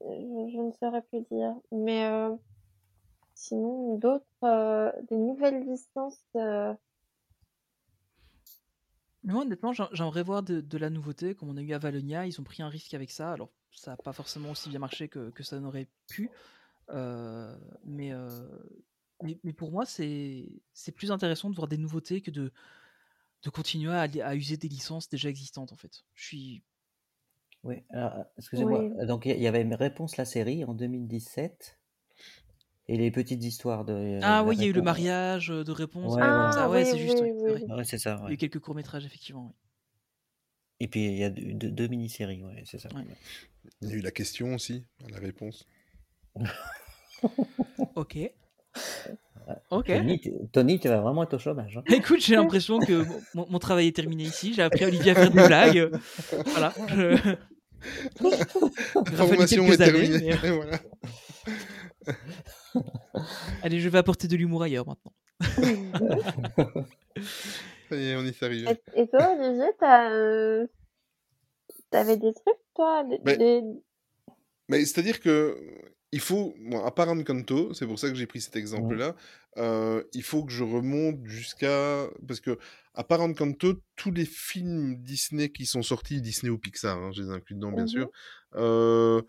Je, 0.01 0.07
je 0.53 0.61
ne 0.61 0.73
saurais 0.73 1.03
plus 1.03 1.23
dire. 1.31 1.55
Mais 1.73 2.05
euh, 2.07 2.35
sinon, 3.35 3.97
d'autres, 3.99 4.25
euh, 4.43 4.91
des 5.09 5.17
nouvelles 5.17 5.65
licences. 5.65 6.19
euh, 6.37 6.75
Mais 9.23 9.33
moi, 9.33 9.43
honnêtement, 9.43 9.73
j'aimerais 9.73 10.23
voir 10.23 10.43
de, 10.43 10.61
de 10.61 10.79
la 10.79 10.91
nouveauté, 10.91 11.35
comme 11.35 11.49
on 11.49 11.57
a 11.57 11.63
eu 11.63 11.73
à 11.73 11.79
Valonia. 11.79 12.27
Ils 12.27 12.41
ont 12.41 12.45
pris 12.45 12.63
un 12.63 12.69
risque 12.69 12.93
avec 12.95 13.11
ça. 13.11 13.33
Alors, 13.33 13.51
ça 13.71 13.93
n'a 13.93 13.97
pas 13.97 14.13
forcément 14.13 14.51
aussi 14.51 14.69
bien 14.69 14.79
marché 14.79 15.09
que, 15.09 15.31
que 15.31 15.43
ça 15.43 15.59
n'aurait 15.61 15.89
pu. 16.09 16.31
Euh, 16.91 17.57
mais, 17.85 18.13
euh, 18.13 18.29
mais, 19.23 19.39
mais 19.45 19.53
pour 19.55 19.71
moi, 19.73 19.87
c'est 19.87 20.49
c'est 20.75 20.93
plus 20.93 21.11
intéressant 21.11 21.49
de 21.51 21.57
voir 21.57 21.69
des 21.69 21.79
nouveautés 21.79 22.21
que 22.21 22.31
de, 22.31 22.53
de 23.45 23.51
continuer 23.51 23.93
à, 23.95 24.35
user 24.35 24.57
des 24.57 24.69
licences 24.69 25.09
déjà 25.09 25.29
existantes, 25.29 25.73
en 25.73 25.77
fait. 25.77 26.03
Je 26.15 26.25
suis. 26.27 26.63
Oui, 27.63 27.77
alors, 27.91 28.15
euh, 28.15 28.23
excusez-moi. 28.39 28.81
Oui. 28.85 28.93
euh, 29.01 29.07
Donc, 29.07 29.27
il 29.27 29.41
y- 29.41 29.47
avait 29.47 29.63
une 29.63 29.75
réponse 29.75 30.17
la 30.17 30.25
série 30.25 30.65
en 30.65 30.75
2017. 30.75 31.79
Et 32.87 32.99
les 32.99 33.11
petites 33.11 33.43
histoires 33.43 33.85
de. 33.87 33.95
euh, 33.95 34.21
Ah 34.23 34.45
oui, 34.45 34.57
il 34.57 34.63
y 34.63 34.65
a 34.67 34.69
eu 34.69 34.73
le 34.73 34.83
mariage 34.83 35.49
de 35.49 35.73
réponse. 35.73 36.15
Ouais. 36.17 36.23
Ah, 36.23 36.69
Ouais, 36.69 36.83
oui, 36.83 36.87
c'est 36.91 36.99
juste. 36.99 37.19
oui, 37.21 37.31
ouais, 37.31 37.39
c'est 37.39 37.53
oui. 37.53 37.65
vrai. 37.67 37.77
Ouais, 37.77 37.85
c'est 37.85 37.99
ça. 37.99 38.19
Il 38.25 38.27
y 38.29 38.31
a 38.31 38.35
eu 38.35 38.37
quelques 38.37 38.59
courts-métrages, 38.61 39.07
effectivement. 39.07 39.47
oui. 39.47 39.55
Et 40.81 40.89
puis, 40.89 41.07
il 41.07 41.15
y 41.17 41.25
a 41.25 41.31
deux, 41.31 41.55
deux- 41.55 41.71
deux 41.71 41.87
mini-séries, 41.89 42.45
ouais, 42.45 42.63
c'est 42.67 42.79
ça. 42.79 42.89
Ouais. 42.95 43.05
Il 43.81 43.89
y 43.89 43.93
a 43.93 43.97
eu 43.97 44.01
la 44.01 44.11
question 44.11 44.55
aussi, 44.55 44.85
la 45.09 45.19
réponse. 45.19 45.67
Ok. 47.97 48.19
Ok. 49.71 49.87
Tony, 49.87 50.21
tu- 50.21 50.33
Tony, 50.53 50.79
tu 50.81 50.89
vas 50.89 51.01
vraiment 51.01 51.23
être 51.25 51.35
au 51.35 51.39
chômage. 51.39 51.77
hein. 51.77 51.83
Écoute, 51.93 52.21
j'ai 52.21 52.35
l'impression 52.37 52.79
que 52.79 53.05
mon, 53.35 53.47
mon 53.49 53.59
travail 53.59 53.89
est 53.89 53.97
terminé 53.97 54.23
ici. 54.25 54.53
J'ai 54.55 54.63
appris 54.63 54.85
à 54.85 54.89
Olivier 54.89 55.13
à 55.13 55.15
faire 55.15 55.31
des 55.31 55.47
blagues. 55.47 55.91
Voilà. 56.47 56.73
Je... 56.89 57.37
Formation 59.17 59.65
est 59.67 59.81
années, 59.81 59.93
terminée. 59.93 60.19
mais- 60.43 60.49
euh, 60.49 60.55
voilà. 60.57 60.79
Allez, 63.63 63.81
je 63.81 63.89
vais 63.89 63.99
apporter 63.99 64.29
de 64.29 64.37
l'humour 64.37 64.63
ailleurs 64.63 64.87
maintenant. 64.87 65.13
Ça 67.91 67.97
y 67.97 68.09
est, 68.09 68.17
on 68.17 68.23
y 68.25 68.29
est 68.29 68.43
arrivé. 68.43 68.71
Et, 68.97 69.03
et 69.03 69.09
toi, 69.09 69.35
Olivier, 69.39 69.69
t'as, 69.79 70.11
euh, 70.11 70.67
t'avais 71.91 72.17
des 72.17 72.33
trucs, 72.33 72.57
toi, 72.75 73.05
des, 73.05 73.19
Mais- 73.25 73.37
des- 73.37 73.63
Mais 74.69 74.85
c'est-à-dire 74.85 75.21
que 75.21 75.57
il 76.15 76.21
faut, 76.21 76.55
à 76.85 76.91
part 76.93 77.09
Encanto, 77.09 77.75
c'est 77.75 77.87
pour 77.87 77.99
ça 77.99 78.09
que 78.09 78.15
j'ai 78.15 78.27
pris 78.27 78.41
cet 78.41 78.57
exemple-là, 78.57 79.17
euh, 79.59 80.03
il 80.15 80.23
faut 80.23 80.45
que 80.45 80.53
je 80.53 80.65
remonte 80.65 81.25
jusqu'à 81.27 82.09
parce 82.29 82.41
que 82.41 82.59
à 82.95 83.05
part 83.05 83.21
Encanto, 83.21 83.83
tous 83.97 84.13
les 84.13 84.25
films 84.27 84.97
Disney 85.03 85.49
qui 85.51 85.67
sont 85.67 85.83
sortis, 85.83 86.21
Disney 86.21 86.51
ou 86.51 86.59
Pixar, 86.59 86.97
hein, 86.99 87.11
je 87.13 87.23
les 87.23 87.31
inclus 87.31 87.57
dedans 87.57 87.73
bien 87.73 87.85
Mhm. 87.85 87.89
sûr, 87.89 88.11
euh, 88.55 89.23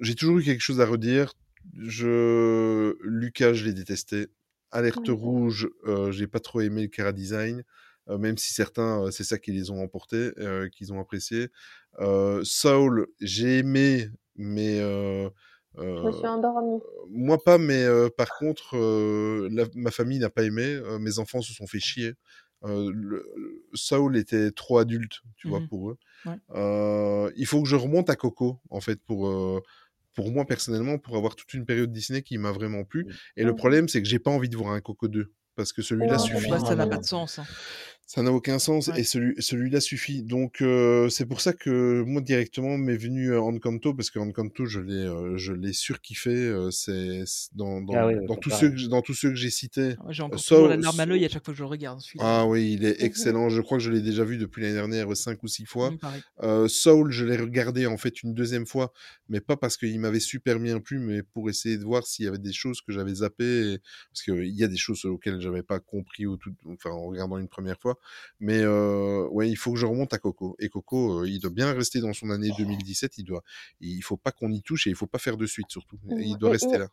j'ai 0.00 0.14
toujours 0.14 0.38
eu 0.38 0.42
quelque 0.42 0.60
chose 0.60 0.80
à 0.80 0.86
redire. 0.86 1.32
Je 1.78 2.94
Lucas, 3.02 3.52
je 3.52 3.64
l'ai 3.64 3.72
détesté. 3.72 4.28
Alerte 4.70 5.08
rouge, 5.08 5.68
euh, 5.86 6.10
j'ai 6.12 6.26
pas 6.26 6.40
trop 6.40 6.60
aimé 6.60 6.82
le 6.82 6.88
Cara 6.88 7.12
Design. 7.12 7.62
euh, 8.08 8.18
même 8.18 8.36
si 8.36 8.52
certains, 8.52 9.04
euh, 9.04 9.10
c'est 9.12 9.22
ça 9.22 9.38
qui 9.38 9.52
les 9.52 9.70
ont 9.70 9.80
emportés, 9.80 10.32
euh, 10.38 10.68
qu'ils 10.68 10.92
ont 10.92 10.98
apprécié. 11.00 11.50
Soul, 12.42 13.06
j'ai 13.20 13.58
aimé, 13.58 14.08
mais 14.34 14.80
euh, 15.78 15.96
Je 16.02 16.06
me 16.06 16.12
suis 16.12 16.26
endormie. 16.26 16.80
moi 17.10 17.42
pas, 17.42 17.58
mais 17.58 17.82
euh, 17.84 18.08
par 18.10 18.36
contre, 18.38 18.76
euh, 18.76 19.48
la- 19.52 19.66
ma 19.74 19.90
famille 19.90 20.18
n'a 20.18 20.30
pas 20.30 20.42
aimé. 20.44 20.64
euh, 20.64 20.98
mes 20.98 21.18
enfants 21.18 21.42
se 21.42 21.52
sont 21.52 21.66
fait 21.66 21.80
chier. 21.80 22.14
Euh, 22.64 22.90
le, 22.94 23.24
Saul 23.74 24.16
était 24.16 24.50
trop 24.52 24.78
adulte, 24.78 25.20
tu 25.36 25.48
vois, 25.48 25.60
Mhm. 25.60 25.68
pour 25.68 25.90
eux. 25.90 25.98
Ouais. 26.26 26.34
Euh, 26.54 27.30
il 27.36 27.46
faut 27.46 27.62
que 27.62 27.68
je 27.68 27.76
remonte 27.76 28.08
à 28.10 28.16
Coco, 28.16 28.60
en 28.70 28.80
fait, 28.80 29.00
pour 29.04 29.28
euh, 29.28 29.60
pour 30.14 30.30
moi 30.30 30.44
personnellement, 30.44 30.98
pour 30.98 31.16
avoir 31.16 31.34
toute 31.36 31.54
une 31.54 31.64
période 31.64 31.90
Disney 31.90 32.22
qui 32.22 32.36
m'a 32.38 32.52
vraiment 32.52 32.84
plu. 32.84 33.06
Et 33.36 33.44
le 33.44 33.54
problème, 33.56 33.88
c'est 33.88 34.02
que 34.02 34.08
j'ai 34.08 34.18
pas 34.18 34.30
envie 34.30 34.50
de 34.50 34.56
voir 34.56 34.72
un 34.74 34.80
Coco 34.82 35.08
2 35.08 35.32
parce 35.56 35.72
que 35.72 35.80
celui-là 35.82 36.12
Non, 36.18 36.18
suffit. 36.18 36.52
Ouais, 36.52 36.60
ça 36.60 36.74
n'a 36.76 36.86
pas 36.86 36.98
de 36.98 37.04
sens. 37.04 37.38
hein. 37.38 37.44
Ça 38.04 38.22
n'a 38.22 38.30
aucun 38.32 38.58
sens 38.58 38.88
Ouais. 38.88 39.00
et 39.00 39.04
celui, 39.04 39.34
celui-là 39.42 39.80
suffit. 39.80 40.22
Donc 40.22 40.60
euh, 40.60 41.08
c'est 41.08 41.24
pour 41.24 41.40
ça 41.40 41.54
que 41.54 42.02
moi 42.02 42.20
directement 42.20 42.76
m'est 42.76 42.96
venu 42.98 43.30
euh, 43.32 43.40
Encanto 43.40 43.94
parce 43.94 44.10
que 44.10 44.18
Encanto 44.18 44.66
je 44.66 44.80
l'ai 44.80 44.92
euh, 45.06 45.38
je 45.38 45.54
l'ai 45.54 45.72
surkiffé. 45.72 46.28
euh, 46.30 46.70
c'est 46.70 47.24
dans 47.54 47.80
dans, 47.80 47.94
Ah 47.94 48.06
oui, 48.08 48.14
oui, 48.18 48.26
dans 48.26 48.36
tous 48.36 48.50
ceux 48.50 48.68
que 48.70 48.86
dans 48.88 49.00
tous 49.00 49.14
ceux 49.14 49.30
que 49.30 49.36
j'ai 49.36 49.48
cités. 49.48 49.94
Ouais, 50.04 50.12
J'ai 50.12 50.22
encore 50.24 50.42
toujours 50.44 50.68
la 50.68 50.76
larme 50.76 51.00
à 51.00 51.06
l'œil 51.06 51.24
à 51.24 51.28
chaque 51.30 51.42
fois 51.42 51.54
que 51.54 51.58
je 51.58 51.62
le 51.62 51.68
regarde. 51.68 52.00
celui-là. 52.00 52.24
Ah 52.42 52.46
oui, 52.46 52.72
il 52.74 52.84
est 52.84 53.00
excellent. 53.02 53.48
Je 53.48 53.62
crois 53.62 53.78
que 53.78 53.84
je 53.84 53.90
l'ai 53.90 54.02
déjà 54.02 54.24
vu 54.24 54.36
depuis 54.36 54.60
l'année 54.62 54.74
dernière 54.74 55.16
cinq 55.16 55.42
ou 55.42 55.48
six 55.48 55.64
fois. 55.64 55.90
Soul, 56.68 57.10
je 57.12 57.24
l'ai 57.24 57.36
regardé 57.36 57.86
en 57.86 57.96
fait 57.96 58.22
une 58.22 58.34
deuxième 58.34 58.66
fois, 58.66 58.92
mais 59.30 59.40
pas 59.40 59.56
parce 59.56 59.76
qu'il 59.78 59.98
m'avait 60.00 60.20
super 60.20 60.58
bien 60.58 60.80
plu, 60.80 60.98
mais 60.98 61.22
pour 61.22 61.48
essayer 61.48 61.78
de 61.78 61.84
voir 61.84 62.06
s'il 62.06 62.26
y 62.26 62.28
avait 62.28 62.38
des 62.38 62.52
choses 62.52 62.82
que 62.82 62.92
j'avais 62.92 63.14
zappées, 63.14 63.72
et- 63.74 63.78
parce 64.10 64.22
qu'il 64.22 64.54
y 64.54 64.64
a 64.64 64.68
des 64.68 64.76
choses 64.76 65.04
auxquelles 65.06 65.40
j'avais 65.40 65.62
pas 65.62 65.80
compris 65.80 66.26
au 66.26 66.36
tout, 66.36 66.52
enfin 66.66 66.90
en 66.90 67.06
regardant 67.06 67.38
une 67.38 67.48
première 67.48 67.78
fois. 67.80 67.91
Mais 68.40 68.60
euh, 68.60 69.26
ouais, 69.30 69.48
il 69.50 69.56
faut 69.56 69.72
que 69.72 69.78
je 69.78 69.86
remonte 69.86 70.12
à 70.14 70.18
Coco. 70.18 70.56
Et 70.58 70.68
Coco, 70.68 71.20
euh, 71.20 71.28
il 71.28 71.40
doit 71.40 71.50
bien 71.50 71.72
rester 71.72 72.00
dans 72.00 72.12
son 72.12 72.30
année 72.30 72.50
2017. 72.56 73.18
Il 73.18 73.24
doit, 73.24 73.42
il 73.80 74.02
faut 74.02 74.16
pas 74.16 74.32
qu'on 74.32 74.50
y 74.50 74.62
touche 74.62 74.86
et 74.86 74.90
il 74.90 74.96
faut 74.96 75.06
pas 75.06 75.18
faire 75.18 75.36
de 75.36 75.46
suite 75.46 75.70
surtout. 75.70 75.98
Il 76.10 76.36
doit 76.38 76.50
Et- 76.50 76.52
rester 76.52 76.78
là. 76.78 76.88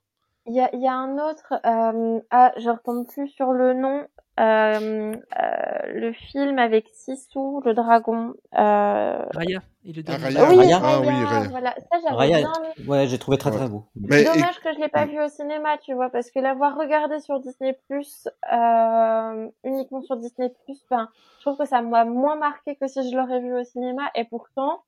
Il 0.46 0.54
y 0.54 0.78
y 0.82 0.88
a 0.88 0.94
un 0.96 1.18
autre, 1.20 1.54
euh, 1.66 2.20
ah, 2.32 2.52
je 2.58 2.70
retombe 2.70 3.06
plus 3.08 3.28
sur 3.28 3.52
le 3.52 3.74
nom, 3.74 4.08
euh, 4.40 5.12
euh, 5.14 5.82
le 5.94 6.14
film 6.14 6.58
avec 6.60 6.88
Sissou, 6.94 7.62
le 7.66 7.74
dragon. 7.74 8.34
Euh... 8.58 9.26
Raya 9.32 9.60
et 9.86 9.92
le 9.94 10.02
Ah, 10.08 10.18
dernier. 10.18 10.24
Raya. 10.38 10.50
Oui, 10.50 10.58
Raya. 10.58 10.80
Ah 10.84 11.00
oui, 11.02 11.08
Raya, 11.08 11.50
voilà, 11.50 11.76
ça 11.92 12.00
j'avais 12.08 12.28
bien 12.28 12.38
aimé. 12.40 12.88
ouais, 12.88 13.08
j'ai 13.08 13.20
trouvé 13.20 13.38
très 13.38 13.50
Ouais. 13.52 13.58
très 13.58 13.68
beau. 13.70 13.86
Mais 13.96 14.22
et- 14.22 14.26
Dommage 14.26 14.60
que 14.62 14.74
je 14.74 14.80
l'ai 14.80 14.88
pas 14.88 15.06
vu 15.06 15.22
au 15.22 15.28
cinéma, 15.28 15.78
tu 15.80 15.94
vois, 15.94 16.10
parce 16.10 16.32
que 16.32 16.40
l'avoir 16.40 16.78
regardé 16.78 17.20
sur 17.20 17.40
Disney 17.40 17.78
Plus, 17.90 18.28
euh, 18.54 19.48
uniquement 19.64 20.02
sur 20.02 20.16
Disney 20.18 20.54
Plus, 20.66 20.80
ben, 20.90 21.10
je 21.40 21.46
trouve 21.46 21.58
que 21.58 21.66
ça 21.66 21.82
m'a 21.82 22.06
moins 22.06 22.36
marqué 22.38 22.76
que 22.76 22.88
si 22.88 23.10
je 23.10 23.16
l'aurais 23.18 23.40
vu 23.42 23.54
au 23.60 23.64
cinéma. 23.64 24.10
Et 24.16 24.24
pourtant, 24.26 24.84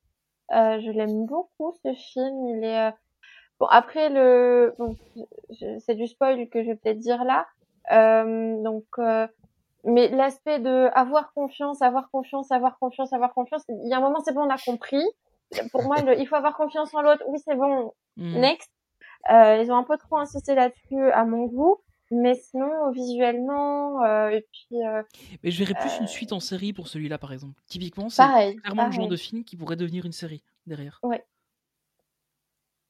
euh, 0.53 0.80
je 0.80 0.91
l'aime 0.91 1.26
beaucoup 1.26 1.73
ce 1.84 1.94
film. 1.94 2.48
Il 2.48 2.64
est 2.64 2.88
euh, 2.88 2.91
bon. 3.60 3.65
Après 3.68 4.10
le, 4.10 4.73
bon, 4.80 4.95
c'est 5.80 5.95
du 5.95 6.07
spoil 6.07 6.48
que 6.49 6.61
je 6.64 6.68
vais 6.68 6.76
peut-être 6.76 6.99
dire 6.99 7.23
là. 7.26 7.48
Euh, 7.91 8.61
donc, 8.64 8.86
euh, 8.99 9.28
mais 9.84 10.10
l'aspect 10.10 10.60
de 10.60 10.90
avoir 10.94 11.34
confiance, 11.34 11.82
avoir 11.82 12.10
confiance, 12.10 12.52
avoir 12.52 12.78
confiance, 12.80 13.14
avoir 13.14 13.34
confiance. 13.34 13.64
Il 13.70 13.90
y 13.90 13.94
a 13.94 13.98
un 13.98 14.02
moment, 14.02 14.20
c'est 14.24 14.34
bon, 14.34 14.41
on 14.41 14.49
a 14.49 14.58
compris. 14.58 15.03
Pour 15.72 15.84
moi, 15.84 16.02
le, 16.02 16.20
il 16.20 16.28
faut 16.28 16.36
avoir 16.36 16.56
confiance 16.56 16.94
en 16.94 17.02
l'autre. 17.02 17.24
Oui, 17.28 17.40
c'est 17.44 17.56
bon, 17.56 17.94
Mm. 18.18 18.40
Next. 18.41 18.70
Euh, 19.32 19.62
ils 19.64 19.72
ont 19.72 19.76
un 19.78 19.84
peu 19.84 19.98
trop 19.98 20.18
insisté 20.18 20.56
là-dessus 20.56 21.12
à 21.12 21.24
mon 21.26 21.45
goût, 21.45 21.78
mais 22.10 22.36
sinon 22.36 22.91
visuellement 22.91 24.03
euh, 24.03 24.30
et 24.30 24.45
puis 24.52 24.84
euh, 24.84 25.03
Mais 25.44 25.52
je 25.52 25.64
verrais 25.64 25.80
plus 25.80 25.98
une 25.99 26.08
suite 26.08 26.34
en 26.34 26.40
série 26.40 26.74
pour 26.74 26.88
celui-là, 26.88 27.18
par 27.18 27.32
exemple. 27.32 27.62
Typiquement, 27.68 28.10
c'est 28.10 28.24
pareil. 28.24 28.56
clairement 28.58 28.88
le 28.88 28.91
genre 28.91 29.08
de 29.08 29.16
film 29.16 29.44
qui 29.44 29.56
pourrait 29.56 29.76
devenir 29.76 30.06
une 30.06 30.12
série 30.12 30.44
derrière. 30.66 30.99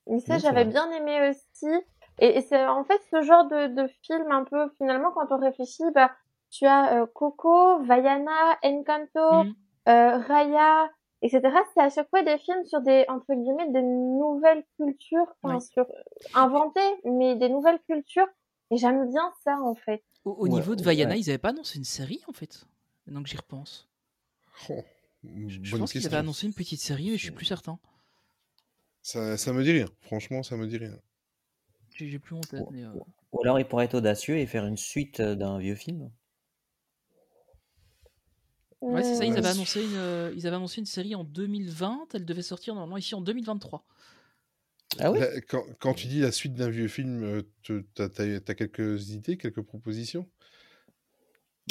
Mais 0.08 0.20
ça, 0.20 0.38
j'avais 0.40 0.66
bien 0.66 0.90
aimé 0.92 1.30
aussi. 1.30 1.68
Et, 2.20 2.38
et 2.38 2.42
c'est 2.42 2.66
en 2.66 2.84
fait 2.84 3.00
ce 3.12 3.22
genre 3.22 3.46
de, 3.48 3.68
de 3.68 3.88
film 4.04 4.32
un 4.32 4.44
peu 4.44 4.70
finalement 4.78 5.12
quand 5.12 5.32
on 5.32 5.40
réfléchit, 5.40 5.84
bah 5.94 6.12
tu 6.52 6.66
as 6.68 7.02
euh, 7.02 7.06
Coco, 7.08 7.82
Vaiana, 7.84 8.60
Encanto, 8.64 9.46
Mm. 9.46 9.56
euh, 9.90 10.18
Raya, 10.20 10.90
etc. 11.24 11.42
C'est 11.74 11.82
à 11.82 11.90
chaque 11.90 12.10
fois 12.10 12.22
des 12.24 12.38
films 12.38 12.64
sur 12.66 12.82
des 12.82 13.06
entre 13.10 13.34
guillemets 13.34 13.70
des 13.72 13.82
nouvelles 13.82 14.64
cultures, 14.78 15.34
enfin 15.42 15.56
Ouais. 15.56 15.62
sur 15.62 15.86
inventées, 16.36 16.80
mais 17.06 17.36
des 17.36 17.50
nouvelles 17.50 17.80
cultures. 17.88 18.28
Et 18.70 18.78
j'aime 18.78 19.10
bien 19.10 19.32
ça 19.44 19.58
en 19.62 19.76
fait. 19.76 20.04
Au, 20.26 20.32
au 20.32 20.44
Ouais, 20.44 20.50
niveau 20.50 20.76
de 20.76 20.84
Vaiana, 20.84 21.14
ouais. 21.14 21.20
ils 21.20 21.30
avaient 21.30 21.38
pas 21.40 21.50
annoncé 21.50 21.78
une 21.80 21.84
série 21.84 22.22
en 22.28 22.34
fait. 22.34 22.66
Maintenant 23.08 23.24
que 23.24 23.30
j'y 23.30 23.38
repense. 23.38 23.90
Oh, 24.70 24.84
Je, 25.24 25.76
pense 25.78 25.92
qu'ils 25.92 26.06
avaient 26.06 26.18
annoncé 26.18 26.46
une 26.48 26.54
petite 26.54 26.80
série, 26.80 27.10
mais 27.12 27.18
je 27.18 27.24
suis 27.24 27.32
plus 27.32 27.46
certain. 27.46 27.80
Ça, 29.02 29.36
ça 29.38 29.52
me 29.54 29.64
dit 29.64 29.72
rien. 29.72 29.88
Franchement, 30.02 30.44
ça 30.44 30.56
me 30.58 30.68
dit 30.68 30.78
rien. 30.78 30.96
J'ai 31.96 32.20
plus 32.20 32.36
en 32.36 32.42
tête. 32.42 32.64
Mais, 32.72 32.84
euh, 32.84 32.94
Ou 33.32 33.42
alors 33.42 33.60
il 33.60 33.66
pourrait 33.66 33.86
être 33.86 33.96
audacieux 33.96 34.38
et 34.38 34.46
faire 34.46 34.66
une 34.66 34.78
suite 34.78 35.22
d'un 35.22 35.58
vieux 35.60 35.76
film. 35.76 36.10
Ouais, 38.82 39.04
c'est 39.04 39.16
ça. 39.16 39.26
Ils 39.26 39.38
avaient 39.38 39.48
annoncé 39.48 39.84
une, 39.84 39.96
euh, 39.96 40.34
ils 40.36 40.48
avaient 40.48 40.56
annoncé 40.56 40.80
une 40.80 40.88
série 40.88 41.16
en 41.16 41.24
2020. 41.24 42.08
Elle 42.14 42.26
devait 42.26 42.42
sortir 42.42 42.74
normalement 42.74 42.98
ici 42.98 43.14
en 43.16 43.22
2023. 43.22 43.86
Ah 45.00 45.12
oui 45.12 45.20
La- 45.20 45.40
quand, 45.42 45.64
quand 45.80 45.94
tu 45.94 46.08
dis 46.08 46.20
la 46.20 46.32
suite 46.32 46.54
d'un 46.56 46.70
vieux 46.70 46.88
film, 46.88 47.24
euh, 47.24 47.82
t'as 47.94 48.06
as, 48.06 48.56
quelques 48.56 49.10
idées, 49.10 49.38
quelques 49.38 49.62
propositions? 49.62 50.28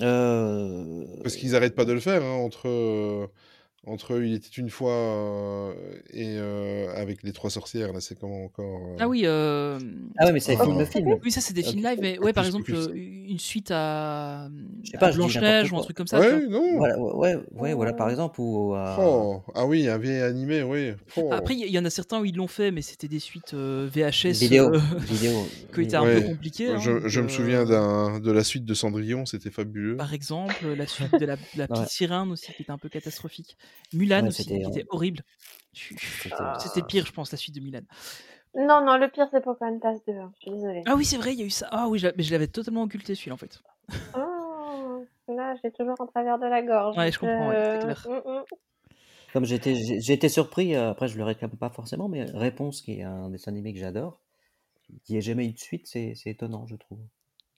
Euh... 0.01 1.05
Parce 1.23 1.37
qu'ils 1.37 1.57
arrêtent 1.57 1.74
pas 1.74 1.85
de 1.85 1.93
le 1.93 2.01
faire, 2.01 2.23
hein, 2.23 2.35
entre, 2.35 3.31
entre 3.85 4.23
Il 4.23 4.32
était 4.32 4.49
une 4.49 4.70
fois 4.70 5.74
avec 7.01 7.23
les 7.23 7.33
trois 7.33 7.51
sorcières, 7.51 7.93
là 7.93 8.01
c'est 8.01 8.19
comment 8.19 8.45
encore 8.45 8.81
euh, 8.91 8.97
Ah 9.01 9.09
oui. 9.09 9.23
euh, 9.25 9.79
Ah 10.19 10.27
oui, 10.27 10.33
mais 10.33 10.41
c'est 10.41 10.57
Ah. 10.59 10.65
film 10.65 10.79
de 10.79 10.85
film. 10.85 11.17
Oui, 11.25 11.31
ça 11.31 11.41
c'est 11.41 11.55
des 11.55 11.63
films 11.63 11.83
live, 11.83 11.99
mais 12.01 12.19
ouais, 12.19 12.33
par 12.33 12.45
exemple, 12.47 12.73
euh, 12.75 12.93
une 12.95 13.39
suite 13.39 13.71
à, 13.71 14.49
Je 14.85 14.91
sais 14.91 14.97
à 14.97 15.01
pas, 15.01 15.11
dis 15.11 15.17
Blanche-Neige 15.17 15.73
ou 15.73 15.77
un 15.79 15.81
truc 15.83 15.97
comme 15.97 16.07
ça. 16.07 16.21
Ouais, 16.21 16.47
non 16.47 16.77
Voilà, 16.77 16.99
ouais, 16.99 17.35
ouais, 17.37 17.43
ouais, 17.53 17.75
voilà, 17.75 17.93
par 17.93 18.11
exemple, 18.11 18.41
ou 18.41 18.75
euh, 18.75 18.97
Oh, 18.99 19.43
Ah 19.55 19.67
oui, 19.67 19.89
un 19.89 19.99
vieil 19.99 20.21
animé, 20.21 20.63
oui. 20.63 20.93
Oh. 21.17 21.29
Après, 21.33 21.55
il 21.55 21.67
y, 21.67 21.71
y 21.71 21.79
en 21.79 21.85
a 21.85 21.91
certains 21.91 22.21
où 22.21 22.25
ils 22.25 22.37
l'ont 22.37 22.47
fait, 22.47 22.71
mais 22.71 22.83
c'était 22.83 23.09
des 23.09 23.19
suites 23.19 23.55
euh, 23.55 23.89
VHS 23.93 24.39
vidéo, 24.41 24.75
euh, 24.75 24.79
vidéo. 25.01 25.47
qui 25.75 25.81
étaient 25.83 25.97
un 25.97 26.03
Ouais. 26.05 26.21
peu 26.21 26.27
compliquées. 26.29 26.69
hein, 26.71 26.79
je, 26.79 27.21
me 27.21 27.29
souviens 27.29 27.65
de 27.65 28.31
la 28.31 28.45
suite 28.45 28.65
de 28.65 28.75
Cendrillon, 28.75 29.27
c'était 29.27 29.51
fabuleux. 29.51 29.97
Par 29.97 30.13
exemple, 30.15 30.73
la 30.75 30.87
suite 30.87 31.13
de 31.19 31.25
la, 31.27 31.37
la 31.57 31.67
petite 31.69 31.83
Ouais. 31.85 31.89
sirène 31.89 32.31
aussi, 32.33 32.53
qui 32.53 32.63
était 32.63 32.73
un 32.73 32.79
peu 32.79 32.89
catastrophique. 32.89 33.57
Mulan 33.93 34.23
Ouais, 34.23 34.29
aussi, 34.29 34.45
qui 34.45 34.55
était 34.55 34.85
horrible. 34.91 35.23
Je- 35.73 35.95
C'était- 36.59 36.83
pire, 36.83 37.07
je 37.07 37.13
pense, 37.13 37.31
la 37.31 37.39
suite 37.39 37.55
de 37.55 37.61
Mulan. 37.61 37.81
Non, 38.55 38.85
non, 38.85 38.97
le 38.97 39.09
pire 39.09 39.29
c'est 39.31 39.41
Pocahontas 39.41 39.99
2, 40.07 40.15
hein, 40.15 40.33
je 40.39 40.43
suis 40.43 40.51
désolée. 40.51 40.83
Ah 40.87 40.95
oui, 40.97 41.05
c'est 41.05 41.17
vrai, 41.17 41.33
il 41.35 41.39
y 41.39 41.43
a 41.43 41.47
eu 41.47 41.51
ça. 41.51 41.69
Ah 41.71 41.89
oui, 41.89 41.99
je 41.99 42.09
mais 42.17 42.23
je 42.23 42.33
l'avais 42.33 42.49
totalement 42.49 42.83
occulté 42.83 43.15
celui-là 43.15 43.35
en 43.35 43.39
fait. 43.39 43.61
Oh, 44.17 45.05
là, 45.29 45.55
j'ai 45.63 45.71
toujours 45.71 46.01
en 46.01 46.07
travers 46.07 46.39
de 46.39 46.47
la 46.47 46.63
gorge. 46.63 46.97
Ouais, 46.97 47.13
je 47.13 47.19
comprends, 47.19 47.49
ouais, 47.49 47.63
c'est 47.73 47.79
clair. 47.81 48.07
Mm, 48.09 48.31
mm. 48.31 48.45
Comme 49.33 49.45
j'étais, 49.45 49.77
j'ai 49.77 50.01
j'ai 50.01 50.13
été 50.13 50.29
surpris, 50.29 50.75
euh, 50.75 50.91
après 50.91 51.07
je 51.07 51.17
le 51.17 51.23
réclame 51.23 51.53
pas 51.57 51.71
forcément, 51.71 52.09
mais 52.09 52.25
Réponse, 52.25 52.83
qui 52.83 52.99
est 52.99 53.03
un 53.05 53.31
dessin 53.31 53.53
animé 53.53 53.73
que 53.73 53.79
j'adore, 53.79 54.21
qui 55.05 55.17
ait 55.17 55.21
jamais 55.21 55.47
eu 55.47 55.53
de 55.53 55.59
suite, 55.59 55.87
c'est 55.87 56.15
étonnant, 56.27 56.67
je 56.67 56.75
trouve. 56.75 56.99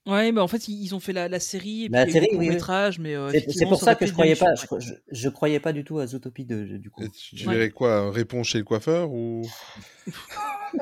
Ouais, 0.05 0.33
mais 0.33 0.41
en 0.41 0.49
fait, 0.49 0.67
ils 0.67 0.93
ont 0.93 0.99
fait 0.99 1.13
la, 1.13 1.29
la 1.29 1.39
série 1.39 1.85
et 1.85 1.89
La 1.89 2.03
puis 2.03 2.11
série, 2.11 2.25
le 2.25 2.31
oui, 2.33 2.37
oui. 2.39 2.45
court-métrage, 2.47 2.99
mais 2.99 3.15
euh, 3.15 3.31
C'est- 3.49 3.65
pour 3.65 3.79
ça 3.79 3.95
que 3.95 4.05
je 4.05 4.11
croyais 4.11 4.35
pas, 4.35 4.53
je, 4.55 4.59
suite, 4.59 4.69
je, 4.79 4.93
je 5.11 5.29
croyais 5.29 5.61
pas 5.61 5.71
du 5.71 5.85
tout 5.85 5.99
à 5.99 6.07
Zootopie 6.07 6.43
2, 6.45 6.77
du 6.77 6.89
coup. 6.89 7.03
Et 7.03 7.09
tu, 7.09 7.35
tu 7.37 7.47
Ouais. 7.47 7.53
dirais 7.53 7.69
quoi 7.69 8.11
Réponse 8.11 8.47
chez 8.47 8.57
le 8.57 8.65
coiffeur 8.65 9.09
ou? 9.11 9.43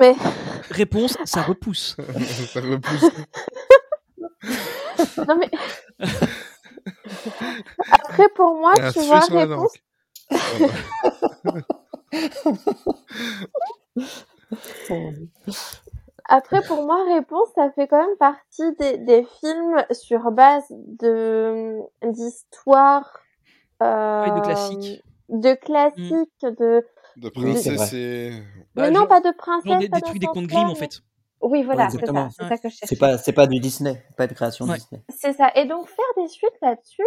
Mais. 0.00 0.14
Réponse, 0.70 1.16
ça 1.24 1.42
repousse. 1.42 1.96
ça 2.52 2.60
repousse 2.60 3.04
non 5.28 5.38
mais 5.38 5.50
après 7.90 8.28
pour 8.34 8.56
moi, 8.56 8.74
tu 8.92 8.98
vois, 9.00 9.20
réponse. 9.20 9.72
Après 16.28 16.62
pour 16.62 16.82
moi, 16.84 17.04
réponse, 17.14 17.48
ça 17.54 17.70
fait 17.72 17.86
quand 17.88 17.98
même 18.06 18.16
partie 18.18 18.72
des, 18.78 18.98
des 18.98 19.24
films 19.40 19.84
sur 19.90 20.30
base 20.30 20.64
de 20.70 21.78
d'histoires, 22.04 23.20
euh, 23.82 24.24
Ouais, 24.24 24.34
de 24.38 24.40
classiques. 24.44 25.02
de 25.28 25.54
classiques, 25.54 26.42
de 26.42 26.86
De 27.16 27.30
Oui, 27.36 27.42
princesse 27.42 27.92
et... 27.92 28.30
Bah, 28.74 28.82
mais 28.82 28.90
non 28.90 29.00
genre- 29.00 29.08
pas 29.08 29.20
de 29.20 29.30
princesse, 29.36 29.78
des, 29.78 29.88
pas 29.88 29.96
des 29.96 30.00
dans 30.02 30.06
trucs 30.08 30.20
des 30.20 30.26
contes 30.26 30.46
Grimm 30.46 30.68
en 30.70 30.74
fait. 30.74 31.00
Oui, 31.44 31.64
voilà, 31.64 31.86
Oui, 31.86 31.98
c'est 31.98 32.06
ça, 32.06 32.28
c'est 32.30 32.42
Ouais. 32.44 32.48
ça 32.48 32.56
que 32.58 32.68
je 32.68 32.74
C'est 32.76 32.86
cherchais. 32.86 32.96
pas, 32.96 33.18
c'est 33.18 33.32
pas 33.32 33.46
du 33.48 33.58
Disney, 33.58 34.00
pas 34.16 34.28
de 34.28 34.32
création 34.34 34.64
Ouais. 34.64 34.76
Disney. 34.76 35.02
C'est 35.08 35.32
ça. 35.32 35.50
Et 35.56 35.66
donc 35.66 35.88
faire 35.88 36.04
des 36.16 36.28
suites 36.28 36.56
là-dessus, 36.62 37.02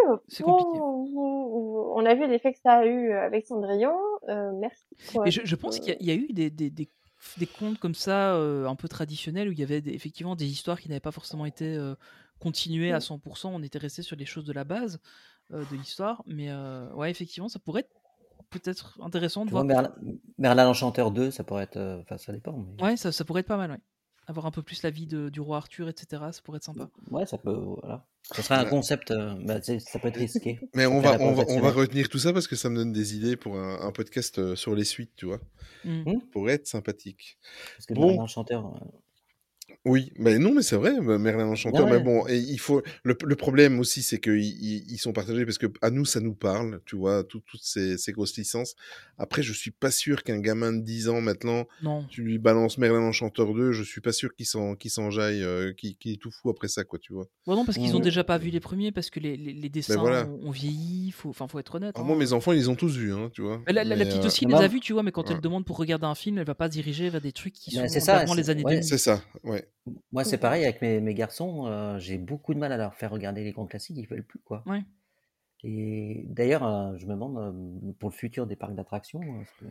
on 0.46 2.06
a 2.06 2.14
vu 2.16 2.28
l'effet 2.28 2.52
que 2.54 2.60
ça 2.60 2.74
a 2.80 2.86
eu 2.86 3.14
avec 3.14 3.46
Cendrillon. 3.48 3.96
Euh, 4.30 4.52
merci. 4.60 4.84
quoi. 5.14 5.24
Mais 5.24 5.32
je, 5.32 5.42
je 5.44 5.56
pense 5.56 5.78
Euh, 5.78 5.82
qu'il 5.82 5.98
y, 6.02 6.08
y 6.08 6.12
a 6.12 6.16
eu 6.16 6.28
des, 6.34 6.50
des, 6.50 6.70
des, 6.70 6.90
des 7.38 7.48
contes 7.48 7.80
comme 7.80 7.96
ça, 7.96 8.36
euh, 8.36 8.68
un 8.68 8.76
peu 8.76 8.88
traditionnels, 8.88 9.50
où 9.50 9.52
il 9.52 9.60
y 9.60 9.64
avait 9.64 9.82
des- 9.82 9.94
effectivement 9.94 10.36
des 10.36 10.46
histoires 10.48 10.80
qui 10.80 10.90
n'avaient 10.90 11.00
pas 11.00 11.12
forcément 11.12 11.46
été 11.46 11.76
euh, 11.76 11.96
continué 12.40 12.92
à 12.92 12.98
Mm. 12.98 13.02
100%. 13.02 13.50
On 13.54 13.62
était 13.64 13.78
resté 13.80 14.02
sur 14.02 14.16
les 14.16 14.26
choses 14.26 14.46
de 14.46 14.54
la 14.54 14.64
base 14.64 15.00
euh, 15.52 15.64
de 15.72 15.76
l'histoire. 15.76 16.24
Mais 16.26 16.54
ouais, 16.94 17.12
effectivement, 17.12 17.50
ça 17.50 17.60
pourrait 17.60 17.82
être 17.82 17.92
peut-être 18.50 19.00
intéressant 19.02 19.44
de 19.44 19.50
Tu 19.50 19.54
voir. 19.54 19.64
Merlin, 19.66 19.94
Merlin 20.38 20.64
l'Enchanteur 20.66 21.12
2, 21.12 21.32
ça 21.32 21.44
pourrait 21.44 21.64
être. 21.64 22.00
Enfin, 22.02 22.18
ça 22.18 22.32
dépend. 22.32 22.58
Mais... 22.78 22.84
Ouais, 22.84 22.98
ça, 22.98 23.12
ça 23.12 23.26
pourrait 23.26 23.42
être 23.42 23.48
pas 23.48 23.58
mal, 23.58 23.72
ouais. 23.72 23.80
Avoir 24.28 24.46
un 24.48 24.52
peu 24.52 24.62
plus 24.64 24.82
la 24.84 24.90
vie 24.90 25.06
de- 25.08 25.30
du 25.30 25.40
roi 25.40 25.58
Arthur, 25.58 25.88
etc. 25.90 26.24
Ça 26.32 26.42
pourrait 26.44 26.58
être 26.58 26.64
sympa. 26.64 26.90
Ouais, 27.12 27.26
ça 27.26 27.38
peut. 27.38 27.54
Voilà. 27.54 28.06
Ça 28.34 28.42
serait 28.42 28.56
un 28.56 28.66
concept. 28.66 29.12
euh, 29.12 29.36
bah, 29.46 29.62
ça 29.62 30.00
peut 30.00 30.08
être 30.08 30.18
risqué. 30.18 30.60
Mais 30.74 30.84
Ça 30.84 30.90
on 30.90 31.00
va, 31.00 31.18
on, 31.22 31.34
va, 31.34 31.44
on 31.48 31.60
va 31.62 31.72
retenir 31.72 32.10
tout 32.10 32.18
ça 32.18 32.34
parce 32.34 32.48
que 32.48 32.56
ça 32.56 32.70
me 32.70 32.76
donne 32.76 32.92
des 32.92 33.16
idées 33.16 33.36
pour 33.38 33.56
un, 33.58 33.80
un 33.82 33.92
podcast 33.92 34.40
euh, 34.40 34.56
sur 34.56 34.74
les 34.74 34.84
suites, 34.84 35.12
tu 35.16 35.26
vois. 35.28 35.40
Mm. 35.84 36.02
Hmm 36.12 36.22
Pourrait 36.32 36.54
être 36.54 36.68
sympathique. 36.68 37.38
Parce 37.78 37.86
que 37.86 37.94
Bon. 37.94 38.02
Merlin 38.08 38.22
l'Enchanteur. 38.22 38.74
Euh, 39.86 39.90
Oui, 39.90 40.12
mais 40.18 40.38
non, 40.40 40.54
mais 40.54 40.62
c'est 40.62 40.76
vrai, 40.76 40.94
bah, 41.02 41.18
Merlin 41.18 41.46
l'Enchanteur. 41.46 41.86
Ouais, 41.86 41.98
Mais 41.98 42.04
bon, 42.04 42.28
et 42.28 42.38
il 42.38 42.60
faut. 42.60 42.82
Le, 43.04 43.16
le 43.24 43.36
problème 43.36 43.80
aussi, 43.80 44.02
c'est 44.04 44.20
qu'ils 44.20 44.40
ils, 44.44 44.86
ils 44.92 44.98
sont 44.98 45.14
partagés 45.14 45.46
parce 45.46 45.58
que 45.58 45.68
à 45.82 45.90
nous, 45.92 46.06
ça 46.06 46.20
nous 46.20 46.34
parle, 46.34 46.82
tu 46.86 46.96
vois, 46.96 47.24
tout- 47.24 47.42
toutes 47.46 47.64
ces, 47.64 47.98
ces 47.98 48.12
grosses 48.12 48.36
licences. 48.38 48.76
Après, 49.18 49.44
je 49.44 49.54
suis 49.54 49.72
pas 49.72 49.92
sûr 49.92 50.24
qu'un 50.24 50.40
gamin 50.40 50.74
de 50.74 50.82
10 50.82 51.10
ans 51.10 51.22
maintenant, 51.22 51.68
Non. 51.84 52.06
tu 52.10 52.22
lui 52.22 52.38
balances 52.38 52.78
Merlin 52.78 53.00
l'Enchanteur 53.00 53.54
2, 53.54 53.72
je 53.72 53.84
suis 53.84 54.02
pas 54.02 54.12
sûr 54.12 54.34
qu'il 54.36 54.46
s'en 54.46 54.76
qu'il 54.76 54.92
s'enjaille, 54.92 55.44
euh, 55.44 55.72
qu'il 55.74 55.96
qu'il 55.98 56.14
est 56.14 56.18
tout 56.22 56.32
fou 56.32 56.50
après 56.50 56.68
ça, 56.68 56.84
quoi, 56.84 57.00
tu 57.00 57.14
vois. 57.14 57.28
Bon, 57.46 57.56
non, 57.56 57.66
parce 57.66 57.78
qu'ils 57.78 57.96
ont 57.96 58.00
déjà 58.00 58.24
pas 58.24 58.38
vu 58.38 58.50
les 58.50 58.60
premiers, 58.60 58.92
parce 58.92 59.10
que 59.10 59.20
les, 59.20 59.38
les, 59.38 59.54
les 59.54 59.70
dessins 59.70 59.96
voilà. 59.98 60.28
ont, 60.28 60.48
ont 60.48 60.52
vieilli. 60.52 61.12
Faut, 61.12 61.30
enfin, 61.30 61.48
faut 61.48 61.60
être 61.60 61.76
honnête. 61.76 61.96
Alors, 61.96 62.06
hein. 62.06 62.10
moi, 62.10 62.18
mes 62.18 62.34
enfants, 62.34 62.52
ils 62.52 62.58
les 62.58 62.68
ont 62.70 62.76
tous 62.76 62.98
vus, 62.98 63.14
hein, 63.14 63.30
tu 63.34 63.42
vois. 63.42 63.62
Mais 63.68 63.74
La, 63.74 63.84
la- 63.84 63.96
petite 64.06 64.24
euh, 64.24 64.28
aussi, 64.28 64.46
elle 64.46 64.52
non. 64.52 64.60
les 64.60 64.66
a 64.66 64.68
vus, 64.68 64.80
tu 64.80 64.94
vois, 64.94 65.04
mais 65.04 65.12
quand 65.12 65.28
Ouais. 65.30 65.34
elle 65.36 65.42
demande 65.42 65.66
pour 65.66 65.78
regarder 65.78 66.06
un 66.06 66.16
film, 66.16 66.38
elle 66.38 66.46
va 66.46 66.56
pas 66.56 66.68
se 66.68 66.72
diriger 66.74 67.10
vers 67.10 67.22
des 67.22 67.32
trucs 67.32 67.54
qui 67.54 67.76
Ben, 67.76 67.88
sont 67.88 67.94
c'est 67.94 68.00
ça, 68.00 68.18
avant 68.18 68.34
les 68.34 68.50
années 68.50 68.64
ouais. 68.64 68.74
2000. 68.82 68.84
C'est 68.84 68.98
ça, 68.98 69.22
ouais. 69.44 69.68
Moi, 70.12 70.24
c'est 70.24 70.38
pareil 70.40 70.64
avec 70.64 70.82
mes, 70.82 71.00
mes 71.00 71.14
garçons. 71.14 71.68
euh, 71.68 72.00
J'ai 72.00 72.18
beaucoup 72.18 72.54
de 72.54 72.60
mal 72.60 72.72
à 72.72 72.78
leur 72.78 72.96
faire 72.96 73.12
regarder 73.12 73.44
les 73.44 73.52
grands 73.52 73.68
classiques. 73.68 73.98
Ils 73.98 74.08
veulent 74.08 74.24
plus, 74.26 74.40
quoi. 74.40 74.66
Ouais. 74.66 74.86
Et 75.64 76.24
d'ailleurs, 76.30 76.66
euh, 76.66 76.98
je 76.98 77.06
me 77.08 77.12
demande 77.14 77.38
euh, 77.40 77.94
pour 78.00 78.10
le 78.10 78.16
futur 78.16 78.48
des 78.48 78.56
parcs 78.56 78.76
d'attractions, 78.76 79.22
euh, 79.22 79.38
parce 79.40 79.54
que 79.54 79.66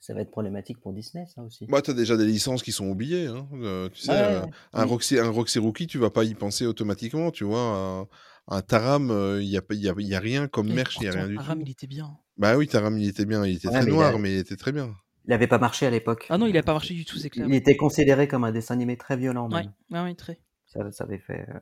ça 0.00 0.14
va 0.14 0.22
être 0.22 0.30
problématique 0.32 0.80
pour 0.80 0.92
Disney, 0.94 1.26
ça 1.26 1.42
aussi? 1.42 1.68
Bah, 1.68 1.82
t'as 1.82 1.92
déjà 1.92 2.16
des 2.16 2.24
licences 2.26 2.62
qui 2.64 2.72
sont 2.72 2.88
oubliées, 2.88 3.26
hein. 3.26 3.48
euh, 3.54 3.88
tu 3.90 4.00
sais, 4.00 4.12
Ouais, 4.12 4.20
euh, 4.20 4.44
un, 4.72 4.84
oui. 4.84 4.84
Roxy, 4.84 5.18
un 5.18 5.30
Roxy 5.30 5.58
Rookie, 5.60 5.86
tu 5.86 5.98
vas 5.98 6.10
pas 6.10 6.24
y 6.24 6.34
penser 6.34 6.66
automatiquement, 6.66 7.30
tu 7.30 7.44
vois. 7.44 8.08
Un, 8.50 8.56
un 8.56 8.62
Taram, 8.62 9.10
il 9.40 9.46
y, 9.48 9.56
a, 9.56 9.62
pas- 9.62 9.74
y, 9.74 9.88
a, 9.88 9.94
y 9.98 10.14
a 10.14 10.20
rien 10.20 10.48
comme 10.48 10.68
Et 10.68 10.72
merch, 10.72 10.98
il 11.00 11.04
y 11.04 11.08
a 11.08 11.12
pourtant, 11.12 11.12
rien 11.12 11.28
du 11.28 11.38
Aram, 11.38 11.60
tout. 11.60 11.60
il 11.60 11.68
était 11.68 11.86
bien. 11.86 12.18
Bah 12.38 12.56
oui, 12.56 12.68
Taram, 12.68 12.98
il 12.98 13.08
était 13.08 13.26
bien, 13.26 13.46
il 13.46 13.56
était 13.56 13.70
Ouais, 13.70 13.72
très 13.72 13.86
mais 13.86 13.94
il 13.94 14.02
noir, 14.02 14.18
a- 14.18 14.20
mais 14.20 14.34
il 14.34 14.38
était 14.38 14.56
très 14.56 14.72
bien. 14.72 14.96
Il 15.26 15.30
n'avait 15.30 15.46
pas 15.46 15.58
marché 15.58 15.86
à 15.86 15.90
l'époque. 15.90 16.26
Ah 16.30 16.38
non, 16.38 16.46
il 16.46 16.56
a 16.56 16.62
pas 16.62 16.72
marché 16.72 16.94
du 16.94 17.04
tout, 17.04 17.16
c'est 17.18 17.30
clair. 17.30 17.46
Il 17.48 17.54
était 17.54 17.76
considéré 17.76 18.26
comme 18.26 18.44
un 18.44 18.52
dessin 18.52 18.74
animé 18.74 18.96
très 18.96 19.16
violent, 19.16 19.50
Ouais, 19.50 19.62
même. 19.62 19.72
ouais, 19.90 20.02
ouais, 20.10 20.14
très. 20.14 20.40
Ça, 20.66 20.90
ça 20.92 21.04
avait 21.04 21.18
fait 21.18 21.46
euh, 21.48 21.54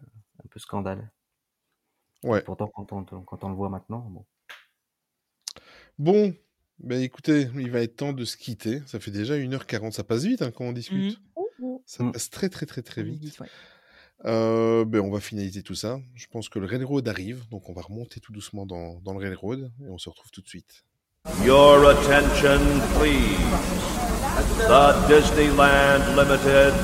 un 0.44 0.48
peu 0.50 0.58
scandale. 0.60 1.10
Ouais. 2.22 2.42
Pourtant, 2.42 2.68
quand 2.68 2.92
on, 2.92 3.04
quand 3.04 3.44
on 3.44 3.48
le 3.48 3.54
voit 3.54 3.68
maintenant, 3.68 4.00
bon. 4.10 4.24
Bon, 5.98 6.34
ben 6.78 7.00
écoutez, 7.02 7.48
il 7.56 7.70
va 7.70 7.80
être 7.80 7.96
temps 7.96 8.12
de 8.12 8.24
se 8.24 8.36
quitter. 8.36 8.80
Ça 8.86 9.00
fait 9.00 9.10
déjà 9.10 9.34
1h40, 9.36 9.92
ça 9.92 10.04
passe 10.04 10.24
vite 10.24 10.42
hein, 10.42 10.50
quand 10.52 10.64
on 10.64 10.72
discute. 10.72 11.18
Mhm. 11.60 11.78
Ça 11.86 12.04
Mm. 12.04 12.12
passe 12.12 12.30
très 12.30 12.48
très 12.48 12.66
très 12.66 12.82
très 12.82 13.02
vite. 13.02 13.40
ouais. 13.40 13.48
Euh, 14.24 14.84
ben, 14.84 15.00
on 15.00 15.10
va 15.10 15.20
finaliser 15.20 15.62
tout 15.62 15.74
ça. 15.74 15.98
Je 16.14 16.26
pense 16.28 16.48
que 16.48 16.58
le 16.58 16.66
Railroad 16.66 17.06
arrive, 17.08 17.48
donc 17.50 17.68
on 17.68 17.72
va 17.72 17.82
remonter 17.82 18.20
tout 18.20 18.32
doucement 18.32 18.66
dans, 18.66 19.00
dans 19.00 19.12
le 19.12 19.18
Railroad 19.20 19.72
et 19.80 19.88
on 19.88 19.98
se 19.98 20.08
retrouve 20.08 20.30
tout 20.30 20.40
de 20.40 20.48
suite. 20.48 20.84
Your 21.42 21.90
attention, 21.92 22.80
please. 22.98 23.38
The 24.58 24.92
Disneyland 25.08 26.16
Limited 26.16 26.74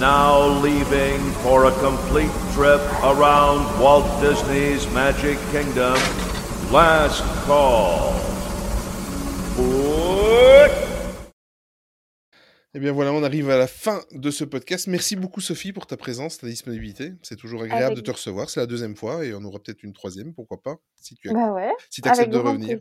now 0.00 0.46
leaving 0.60 1.18
for 1.42 1.66
a 1.66 1.72
complete 1.80 2.30
trip 2.52 2.80
around 3.02 3.80
Walt 3.80 4.20
Disney's 4.20 4.86
Magic 4.92 5.38
Kingdom. 5.50 5.94
Last 6.70 7.22
call. 7.46 8.15
Eh 12.76 12.78
bien 12.78 12.92
voilà, 12.92 13.10
on 13.14 13.22
arrive 13.22 13.48
à 13.48 13.56
la 13.56 13.66
fin 13.66 14.02
de 14.12 14.30
ce 14.30 14.44
podcast. 14.44 14.86
Merci 14.86 15.16
beaucoup 15.16 15.40
Sophie 15.40 15.72
pour 15.72 15.86
ta 15.86 15.96
présence, 15.96 16.36
ta 16.36 16.46
disponibilité. 16.46 17.14
C'est 17.22 17.36
toujours 17.36 17.62
agréable 17.62 17.84
Avec- 17.84 17.96
de 17.96 18.02
te 18.02 18.10
recevoir. 18.10 18.50
C'est 18.50 18.60
la 18.60 18.66
deuxième 18.66 18.94
fois 18.96 19.24
et 19.24 19.32
on 19.32 19.42
aura 19.44 19.58
peut-être 19.60 19.82
une 19.82 19.94
troisième, 19.94 20.34
pourquoi 20.34 20.58
pas, 20.62 20.76
si 21.00 21.14
tu 21.14 21.32
Bah 21.32 21.52
ouais, 21.54 21.70
si 21.88 22.06
acceptes 22.06 22.30
de 22.30 22.36
revenir. 22.36 22.78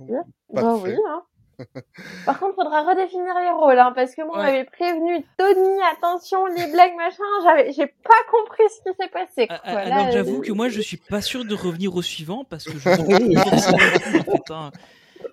Bah 0.52 0.76
oui, 0.84 0.92
hein. 1.08 1.22
Par 2.26 2.38
contre, 2.42 2.56
faudra 2.56 2.84
redéfinir 2.84 3.34
les 3.42 3.52
rôles, 3.52 3.80
hein, 3.80 3.94
parce 3.96 4.14
que 4.14 4.22
moi, 4.24 4.34
on 4.36 4.40
Ouais. 4.40 4.46
m'avait 4.52 4.66
prévenu, 4.66 5.24
Tony, 5.38 5.80
attention, 5.96 6.46
les 6.48 6.70
blagues, 6.70 6.92
machin, 6.98 7.24
j'avais, 7.46 7.72
j'ai 7.72 7.88
pas 7.88 8.22
compris 8.30 8.64
ce 8.68 8.82
qui 8.92 8.96
s'est 9.00 9.08
passé, 9.08 9.48
Ah, 9.50 9.60
quoi. 9.60 9.60
ah, 9.64 9.86
Là, 9.88 9.96
Alors 9.96 10.12
j'avoue 10.12 10.40
euh, 10.40 10.42
que 10.42 10.52
moi 10.52 10.68
je 10.68 10.82
suis 10.82 10.98
pas 10.98 11.22
sûr 11.22 11.46
de 11.46 11.56
revenir 11.56 11.96
au 11.96 12.02
suivant 12.02 12.44
parce 12.44 12.66
que 12.66 12.78
je 12.78 12.90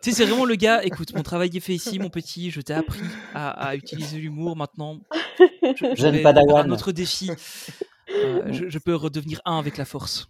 pas. 0.03 0.11
Tu 0.11 0.11
sais, 0.11 0.16
c'est 0.16 0.29
vraiment 0.29 0.45
le 0.45 0.57
gars, 0.57 0.83
écoute, 0.85 1.15
mon 1.15 1.23
travail 1.23 1.57
est 1.57 1.61
fait 1.61 1.74
ici, 1.74 1.99
mon 1.99 2.11
petit, 2.11 2.51
je 2.51 2.61
t'ai 2.61 2.74
appris 2.74 3.01
à, 3.35 3.51
à 3.51 3.77
utiliser 3.77 4.19
l'humour 4.19 4.57
maintenant. 4.57 5.01
Je, 5.39 5.95
je 5.97 6.07
vais 6.09 6.23
padawan. 6.23 6.66
un 6.66 6.70
autre 6.73 6.93
défi. 6.93 7.31
Euh, 8.15 8.53
je, 8.53 8.69
je 8.69 8.79
peux 8.79 8.95
redevenir 8.95 9.41
un 9.47 9.59
avec 9.59 9.79
la 9.79 9.85
force. 9.87 10.29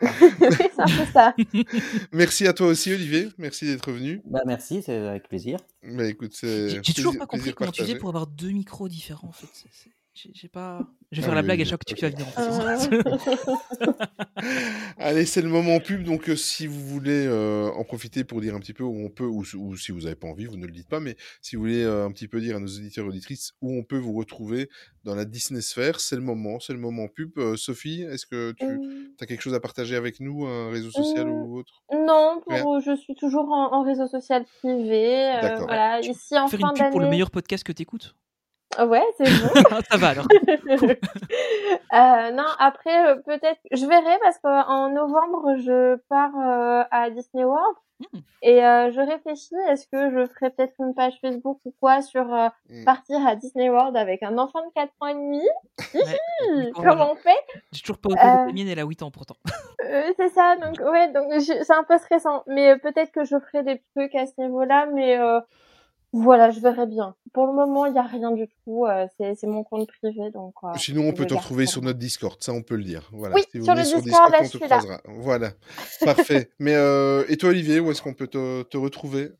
c'est 0.00 0.80
un 0.80 0.86
peu 0.86 1.06
ça. 1.12 1.34
Merci 2.12 2.46
à 2.46 2.52
toi 2.52 2.66
aussi 2.66 2.92
Olivier, 2.92 3.28
merci 3.38 3.64
d'être 3.64 3.90
venu. 3.90 4.20
Bah, 4.26 4.40
merci, 4.44 4.82
c'est 4.84 4.96
avec 4.96 5.28
plaisir. 5.28 5.58
Bah 5.82 6.06
écoute, 6.06 6.32
c'est 6.34 6.82
J'ai 6.82 6.92
toujours 6.92 7.16
pas 7.16 7.26
compris 7.26 7.54
comment 7.54 7.70
tu 7.70 7.82
faisais 7.82 7.94
pour 7.96 8.10
avoir 8.10 8.26
deux 8.26 8.50
micros 8.50 8.88
différents 8.88 9.28
en 9.28 9.32
fait. 9.32 9.46
C'est- 9.54 9.68
c'est- 9.72 9.88
J'ai 9.88 10.01
j'ai 10.14 10.48
pas. 10.48 10.86
Je 11.10 11.20
vais 11.20 11.22
Ah 11.22 11.26
faire 11.26 11.34
la 11.34 11.40
oui, 11.40 11.46
blague 11.46 11.60
à 11.60 11.62
oui, 11.62 11.68
chaque 11.68 11.80
fois 11.80 11.94
que 11.94 11.94
tu 11.94 12.04
vas 12.04 12.10
venir. 12.10 12.26
En. 12.36 13.92
Allez, 14.98 15.26
c'est 15.26 15.42
le 15.42 15.48
moment 15.48 15.78
pub. 15.80 16.02
Donc, 16.04 16.28
euh, 16.28 16.36
si 16.36 16.66
vous 16.66 16.80
voulez 16.86 17.26
euh, 17.26 17.70
en 17.72 17.84
profiter 17.84 18.24
pour 18.24 18.40
dire 18.40 18.54
un 18.54 18.60
petit 18.60 18.72
peu 18.72 18.84
où 18.84 19.04
on 19.04 19.08
peut, 19.10 19.24
ou, 19.24 19.42
ou 19.56 19.76
si 19.76 19.92
vous 19.92 20.00
n'avez 20.02 20.14
pas 20.14 20.26
envie, 20.28 20.46
vous 20.46 20.56
ne 20.56 20.66
le 20.66 20.72
dites 20.72 20.88
pas, 20.88 21.00
mais 21.00 21.16
si 21.40 21.56
vous 21.56 21.62
voulez 21.62 21.82
euh, 21.82 22.04
un 22.06 22.12
petit 22.12 22.28
peu 22.28 22.40
dire 22.40 22.56
à 22.56 22.60
nos 22.60 22.66
auditeurs 22.66 23.04
et 23.04 23.08
auditrices 23.08 23.52
où 23.60 23.72
on 23.76 23.82
peut 23.84 23.98
vous 23.98 24.12
retrouver 24.12 24.68
dans 25.04 25.14
la 25.14 25.24
Disney 25.24 25.60
sphère, 25.60 26.00
c'est 26.00 26.16
le 26.16 26.22
moment, 26.22 26.60
c'est 26.60 26.72
le 26.72 26.78
moment 26.78 27.08
pub. 27.08 27.38
Euh, 27.38 27.56
Sophie, 27.56 28.02
est-ce 28.02 28.26
que 28.26 28.52
tu 28.52 29.14
as 29.20 29.26
quelque 29.26 29.42
chose 29.42 29.54
à 29.54 29.60
partager 29.60 29.96
avec 29.96 30.20
nous, 30.20 30.46
un 30.46 30.70
réseau 30.70 30.90
social 30.90 31.28
ou 31.28 31.58
autre? 31.58 31.82
Non, 31.92 32.40
pour, 32.46 32.80
je 32.80 32.96
suis 32.96 33.14
toujours 33.14 33.50
en, 33.50 33.72
en 33.72 33.82
réseau 33.82 34.06
social 34.08 34.44
privé. 34.58 35.30
euh, 35.36 35.40
D'accord. 35.42 35.66
voilà, 35.66 36.00
Tu 36.00 36.10
ici 36.10 36.36
en 36.38 36.48
Faire 36.48 36.60
fin 36.60 36.68
une 36.70 36.74
pub 36.74 36.90
pour 36.90 37.00
le 37.00 37.08
meilleur 37.08 37.30
podcast 37.30 37.64
que 37.64 37.72
t'écoutes? 37.72 38.14
Ouais, 38.78 39.02
c'est 39.18 39.24
bon. 39.24 39.80
Ça 39.90 39.96
va 39.98 40.08
alors. 40.08 40.26
Euh, 41.94 42.30
non, 42.30 42.46
après, 42.58 43.06
euh, 43.06 43.16
peut-être, 43.16 43.60
je 43.70 43.84
verrai 43.86 44.18
parce 44.22 44.38
qu'en 44.38 44.88
novembre, 44.90 45.56
je 45.58 45.96
pars 46.08 46.30
euh, 46.38 46.82
à 46.90 47.10
Disney 47.10 47.44
World 47.44 47.76
Hmm. 48.12 48.18
et 48.42 48.64
euh, 48.64 48.90
je 48.90 49.00
réfléchis, 49.00 49.54
est-ce 49.70 49.86
que 49.86 50.10
je 50.10 50.26
ferai 50.26 50.50
peut-être 50.50 50.72
une 50.80 50.92
page 50.92 51.12
Facebook 51.20 51.60
ou 51.64 51.72
quoi 51.80 52.02
sur 52.02 52.34
euh, 52.34 52.48
Hmm. 52.68 52.84
partir 52.84 53.24
à 53.24 53.36
Disney 53.36 53.68
World 53.70 53.96
avec 53.96 54.22
un 54.24 54.38
enfant 54.38 54.58
de 54.66 54.72
4 54.74 54.90
ans 55.00 55.06
et 55.06 55.14
demi? 55.14 55.42
Ouais. 55.94 56.70
Comment 56.74 57.12
on 57.12 57.16
fait? 57.16 57.36
J'ai 57.70 57.82
toujours 57.82 57.98
pas 57.98 58.08
osé 58.08 58.18
Euh. 58.24 58.46
la 58.46 58.52
mienne, 58.52 58.68
elle 58.68 58.80
a 58.80 58.84
8 58.84 59.02
ans 59.02 59.10
pourtant. 59.12 59.36
Euh, 59.84 60.12
C'est 60.16 60.30
ça, 60.30 60.56
donc 60.56 60.78
ouais, 60.80 61.12
donc 61.12 61.24
c'est 61.40 61.70
un 61.72 61.82
peu 61.84 61.98
stressant, 61.98 62.44
mais 62.46 62.70
euh, 62.72 62.76
peut-être 62.78 63.10
que 63.12 63.24
je 63.24 63.36
ferai 63.38 63.62
des 63.64 63.82
trucs 63.94 64.14
à 64.14 64.26
ce 64.26 64.32
niveau-là, 64.38 64.86
mais 64.86 65.18
euh, 65.18 65.40
voilà, 66.12 66.50
je 66.50 66.60
verrai 66.60 66.86
bien. 66.86 67.14
Pour 67.32 67.46
le 67.46 67.52
moment, 67.54 67.86
il 67.86 67.94
y 67.94 67.98
a 67.98 68.02
rien 68.02 68.30
du 68.32 68.46
tout, 68.64 68.84
euh, 68.86 69.06
c'est 69.16 69.34
c'est 69.34 69.46
mon 69.46 69.64
compte 69.64 69.88
privé, 69.88 70.30
donc. 70.30 70.54
euh, 70.64 70.68
Sinon, 70.76 71.08
on 71.08 71.12
peut 71.12 71.26
te 71.26 71.34
retrouver 71.34 71.66
sur 71.66 71.80
notre 71.82 71.98
Discord, 71.98 72.42
ça 72.42 72.52
on 72.52 72.62
peut 72.62 72.76
le 72.76 72.84
dire. 72.84 73.08
Voilà. 73.12 73.34
Oui, 73.36 73.42
si 73.50 73.58
vous 73.58 73.64
sur 73.64 73.74
le 73.74 73.82
Discord, 73.82 74.30
là, 74.30 74.38
on 74.40 74.44
je 74.44 74.50
te 74.50 74.56
suis 74.58 74.68
là. 74.68 74.78
croisera. 74.78 75.00
Voilà, 75.06 75.52
parfait. 76.04 76.50
Mais 76.58 76.74
euh, 76.74 77.24
et 77.28 77.36
toi, 77.38 77.50
Olivier, 77.50 77.80
où 77.80 77.90
est-ce 77.90 78.02
qu'on 78.02 78.14
peut 78.14 78.26
te, 78.26 78.62
te 78.64 78.76
retrouver? 78.76 79.32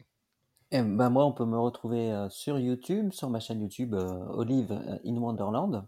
Eh 0.70 0.80
ben, 0.80 1.10
moi, 1.10 1.26
on 1.26 1.32
peut 1.32 1.44
me 1.44 1.58
retrouver 1.58 2.10
euh, 2.10 2.30
sur 2.30 2.58
YouTube, 2.58 3.12
sur 3.12 3.28
ma 3.28 3.40
chaîne 3.40 3.60
YouTube 3.60 3.92
euh, 3.94 4.24
Olive 4.30 4.72
in 5.04 5.16
Wonderland, 5.18 5.84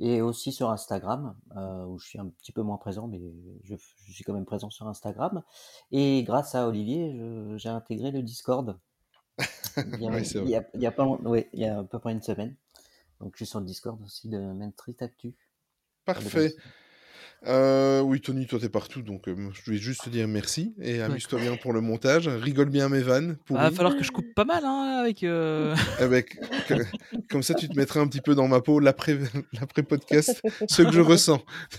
et 0.00 0.22
aussi 0.22 0.52
sur 0.52 0.70
Instagram, 0.70 1.34
euh, 1.56 1.84
où 1.84 1.98
je 1.98 2.06
suis 2.06 2.18
un 2.18 2.28
petit 2.28 2.52
peu 2.52 2.62
moins 2.62 2.78
présent, 2.78 3.06
mais 3.08 3.20
je, 3.64 3.74
je 3.76 4.12
suis 4.12 4.24
quand 4.24 4.32
même 4.32 4.46
présent 4.46 4.70
sur 4.70 4.86
Instagram. 4.88 5.42
Et 5.92 6.22
grâce 6.22 6.54
à 6.54 6.66
Olivier, 6.66 7.12
je- 7.14 7.58
j'ai 7.58 7.68
intégré 7.68 8.10
le 8.10 8.22
Discord. 8.22 8.78
Il 9.76 10.48
y 10.48 10.54
a, 10.56 10.64
y 10.74 10.84
y 10.84 10.90
pas 10.90 11.04
long- 11.04 11.20
oui, 11.24 11.46
il 11.52 11.60
y 11.60 11.64
a 11.66 11.78
à 11.78 11.84
peu 11.84 11.98
près 12.00 12.12
une 12.12 12.22
semaine. 12.22 12.54
Donc, 13.20 13.32
je 13.34 13.44
suis 13.44 13.46
sur 13.46 13.60
le 13.60 13.66
Discord 13.66 14.00
aussi 14.04 14.28
de 14.28 14.38
Main 14.38 14.70
Street 14.72 14.96
Actu. 15.00 15.34
Parfait. 16.04 16.54
Euh, 17.46 18.00
oui, 18.00 18.20
Tony, 18.20 18.46
toi 18.48 18.58
t'es 18.58 18.68
partout, 18.68 19.00
donc 19.00 19.28
euh, 19.28 19.50
je 19.52 19.70
vais 19.70 19.76
juste 19.76 20.02
te 20.02 20.10
dire 20.10 20.26
merci 20.26 20.74
et 20.80 21.00
amuse-toi 21.02 21.38
bien 21.38 21.56
pour 21.56 21.72
le 21.72 21.80
montage. 21.80 22.26
Rigole 22.26 22.68
bien 22.68 22.88
mes 22.88 23.00
vannes. 23.00 23.36
Il 23.48 23.54
va 23.54 23.62
pourries. 23.66 23.76
falloir 23.76 23.96
que 23.96 24.02
je 24.02 24.10
coupe 24.10 24.34
pas 24.34 24.44
mal 24.44 24.64
hein, 24.64 24.98
avec. 25.00 25.22
euh, 25.22 25.76
Avec, 26.00 26.36
que- 26.68 26.82
comme 27.30 27.44
ça, 27.44 27.54
tu 27.54 27.68
te 27.68 27.76
mettras 27.76 28.00
un 28.00 28.08
petit 28.08 28.20
peu 28.22 28.34
dans 28.34 28.48
ma 28.48 28.60
peau 28.60 28.80
l'après 28.80 29.16
l'après 29.52 29.84
podcast, 29.84 30.42
ce 30.68 30.82
que 30.82 30.90
je 30.90 31.00
ressens. 31.00 31.40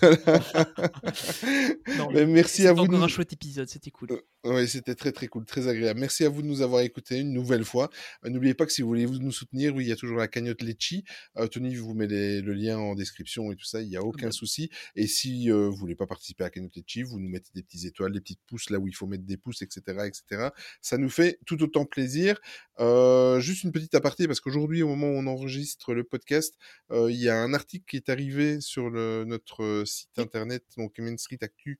Non, 1.98 2.08
Mais 2.12 2.24
merci 2.26 2.66
à 2.66 2.72
vous. 2.72 2.80
encore 2.82 3.02
un 3.02 3.08
chouette 3.08 3.32
épisode, 3.32 3.68
c'était 3.68 3.90
cool. 3.90 4.08
Oui, 4.42 4.66
c'était 4.66 4.94
très 4.94 5.12
très 5.12 5.26
cool, 5.28 5.44
très 5.44 5.68
agréable. 5.68 6.00
Merci 6.00 6.24
à 6.24 6.30
vous 6.30 6.40
de 6.40 6.46
nous 6.46 6.62
avoir 6.62 6.80
écoutés 6.80 7.18
une 7.18 7.30
nouvelle 7.34 7.62
fois. 7.62 7.90
Euh, 8.24 8.30
N'oubliez 8.30 8.54
pas 8.54 8.64
que 8.64 8.72
si 8.72 8.80
vous 8.80 8.88
voulez 8.88 9.04
vous 9.04 9.18
nous 9.18 9.32
soutenir, 9.32 9.74
oui, 9.74 9.84
il 9.84 9.88
y 9.88 9.92
a 9.92 9.96
toujours 9.96 10.16
la 10.16 10.28
cagnotte 10.28 10.62
Litchi. 10.62 11.04
Euh, 11.36 11.46
Tony 11.46 11.74
vous 11.76 11.92
met 11.92 12.06
les- 12.06 12.40
le 12.40 12.54
lien 12.54 12.78
en 12.78 12.94
description 12.94 13.52
et 13.52 13.56
tout 13.56 13.66
ça, 13.66 13.82
il 13.82 13.88
n'y 13.90 13.98
a 13.98 14.02
aucun 14.02 14.30
souci. 14.30 14.70
Et 14.96 15.06
si 15.06 15.50
euh, 15.50 15.68
vous 15.68 15.76
voulez 15.76 15.94
pas 15.94 16.06
participer 16.06 16.44
à 16.44 16.46
la 16.46 16.50
cagnotte 16.52 16.74
Litchi, 16.74 17.02
vous 17.02 17.20
nous 17.20 17.28
mettez 17.28 17.50
des 17.54 17.62
petites 17.62 17.84
étoiles, 17.84 18.12
des 18.12 18.20
petites 18.22 18.40
pouces 18.46 18.70
là 18.70 18.78
où 18.78 18.88
il 18.88 18.94
faut 18.96 19.06
mettre 19.06 19.24
des 19.24 19.36
pouces, 19.36 19.60
etc., 19.60 20.06
etc. 20.06 20.48
Ça 20.80 20.96
nous 20.96 21.10
fait 21.10 21.38
tout 21.44 21.62
autant 21.62 21.84
plaisir. 21.84 22.40
Euh, 22.78 23.40
juste 23.40 23.64
une 23.64 23.72
petite 23.72 23.94
aparté 23.94 24.26
parce 24.26 24.40
qu'aujourd'hui, 24.40 24.82
au 24.82 24.88
moment 24.88 25.08
où 25.08 25.16
on 25.18 25.26
enregistre 25.26 25.92
le 25.92 26.02
podcast, 26.02 26.54
euh, 26.92 27.10
il 27.12 27.18
y 27.20 27.28
a 27.28 27.36
un 27.36 27.52
article 27.52 27.84
qui 27.86 27.96
est 27.96 28.08
arrivé 28.08 28.62
sur 28.62 28.88
le- 28.88 29.24
notre 29.26 29.82
site 29.84 30.18
internet, 30.18 30.64
donc 30.78 30.98
Main 30.98 31.18
Street 31.18 31.38
Actu 31.42 31.78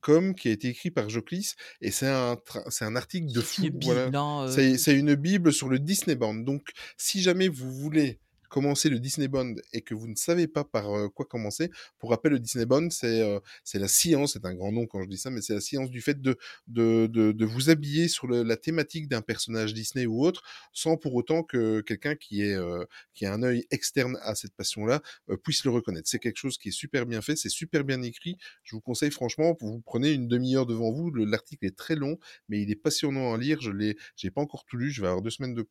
com 0.00 0.34
qui 0.34 0.48
a 0.48 0.52
été 0.52 0.68
écrit 0.68 0.90
par 0.90 1.08
Joclis 1.08 1.54
et 1.80 1.90
c'est 1.90 2.08
un 2.08 2.36
c'est 2.68 2.84
un 2.84 2.96
article 2.96 3.32
de 3.32 3.40
fou 3.40 3.62
voilà. 3.82 4.10
euh, 4.42 4.50
c'est 4.50 4.78
c'est 4.78 4.94
une 4.94 5.14
bible 5.14 5.52
sur 5.52 5.68
le 5.68 5.78
Disney 5.78 6.16
Band 6.16 6.34
donc 6.34 6.70
si 6.96 7.22
jamais 7.22 7.48
vous 7.48 7.72
voulez 7.72 8.20
commencer 8.48 8.88
le 8.88 8.98
Disney 8.98 9.28
Bond 9.28 9.54
et 9.72 9.82
que 9.82 9.94
vous 9.94 10.08
ne 10.08 10.14
savez 10.16 10.46
pas 10.48 10.64
par 10.64 10.90
euh, 10.96 11.08
quoi 11.08 11.26
commencer 11.26 11.70
pour 11.98 12.10
rappel 12.10 12.32
le 12.32 12.38
Disney 12.38 12.66
Bond 12.66 12.90
c'est 12.90 13.20
euh, 13.22 13.40
c'est 13.64 13.78
la 13.78 13.88
science 13.88 14.32
c'est 14.34 14.44
un 14.44 14.54
grand 14.54 14.72
nom 14.72 14.86
quand 14.86 15.02
je 15.02 15.08
dis 15.08 15.18
ça 15.18 15.30
mais 15.30 15.40
c'est 15.42 15.54
la 15.54 15.60
science 15.60 15.90
du 15.90 16.00
fait 16.00 16.20
de 16.20 16.36
de, 16.66 17.06
de, 17.06 17.32
de 17.32 17.44
vous 17.44 17.70
habiller 17.70 18.08
sur 18.08 18.26
la 18.28 18.56
thématique 18.56 19.08
d'un 19.08 19.22
personnage 19.22 19.74
Disney 19.74 20.06
ou 20.06 20.24
autre 20.24 20.42
sans 20.72 20.96
pour 20.96 21.14
autant 21.14 21.42
que 21.42 21.80
quelqu'un 21.80 22.14
qui 22.14 22.42
est 22.42 22.54
euh, 22.54 22.84
qui 23.14 23.26
a 23.26 23.32
un 23.32 23.42
œil 23.42 23.66
externe 23.70 24.18
à 24.22 24.34
cette 24.34 24.54
passion 24.54 24.84
là 24.86 25.02
puisse 25.42 25.64
le 25.64 25.70
reconnaître 25.70 26.08
c'est 26.08 26.18
quelque 26.18 26.36
chose 26.38 26.58
qui 26.58 26.68
est 26.68 26.72
super 26.72 27.06
bien 27.06 27.20
fait 27.20 27.36
c'est 27.36 27.48
super 27.48 27.84
bien 27.84 28.02
écrit 28.02 28.36
je 28.64 28.74
vous 28.76 28.80
conseille 28.80 29.10
franchement, 29.10 29.56
vous 29.60 29.80
prenez 29.80 30.12
une 30.12 30.28
demi-heure 30.28 30.66
devant 30.66 30.92
vous. 30.92 31.10
le- 31.10 31.24
L'article 31.24 31.66
est 31.66 31.76
très 31.76 31.94
long, 31.96 32.18
mais 32.48 32.60
il 32.62 32.70
est 32.70 32.76
passionnant 32.76 33.34
à 33.34 33.38
lire. 33.38 33.60
Je 33.60 33.70
l'ai, 33.70 33.96
j'ai 34.16 34.30
pas 34.30 34.40
encore 34.40 34.64
tout 34.64 34.76
lu. 34.76 34.90
Je 34.90 35.00
vais 35.02 35.08
avoir 35.08 35.22
deux 35.22 35.30
semaines 35.30 35.54
de, 35.54 35.66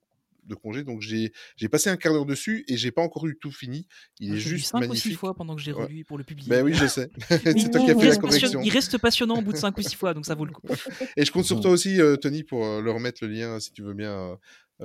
de 0.45 0.55
congé, 0.55 0.83
donc 0.83 1.01
j'ai, 1.01 1.31
passé 1.69 1.89
un 1.89 1.97
quart 1.97 2.13
d'heure 2.13 2.25
dessus 2.25 2.63
et 2.67 2.77
j'ai 2.77 2.91
pas 2.91 3.01
encore 3.01 3.27
eu 3.27 3.37
tout 3.37 3.51
fini. 3.51 3.87
Il 4.19 4.29
Moi, 4.29 4.37
est 4.37 4.39
juste 4.39 4.67
cinq 4.67 4.79
ou 4.79 4.81
six 4.83 4.87
magnifique. 4.89 5.17
fois 5.17 5.33
pendant 5.33 5.55
que 5.55 5.61
j'ai 5.61 5.73
Ouais. 5.73 5.83
relu 5.83 6.05
pour 6.05 6.17
le 6.17 6.23
publier. 6.23 6.49
Ben 6.49 6.63
oui, 6.63 6.73
je 6.73 6.85
sais. 6.87 7.09
c'est 7.29 7.51
Il- 7.57 7.69
toi 7.69 7.81
qui 7.81 7.89
as 7.91 7.93
il 7.93 7.99
fait 7.99 8.05
la 8.05 8.09
reste 8.09 8.21
passion- 8.21 8.21
correction. 8.21 8.61
Il 8.61 8.69
reste 8.69 8.97
passionnant 8.97 9.37
au 9.37 9.41
bout 9.41 9.51
de 9.53 9.57
5 9.57 9.77
ou 9.77 9.81
6 9.81 9.95
fois, 9.95 10.13
donc 10.13 10.25
ça 10.25 10.35
vaut 10.35 10.45
le 10.45 10.53
coup. 10.53 10.67
Et 11.17 11.25
je 11.25 11.31
compte 11.31 11.45
sur 11.45 11.59
toi 11.59 11.71
aussi, 11.71 11.99
euh, 12.01 12.15
Tony, 12.15 12.43
pour 12.43 12.65
euh, 12.65 12.81
leur 12.81 12.99
mettre 12.99 13.23
le 13.25 13.29
lien, 13.31 13.59
si 13.59 13.71
tu 13.73 13.81
veux 13.83 13.93
bien, 13.93 14.11
euh, 14.11 14.35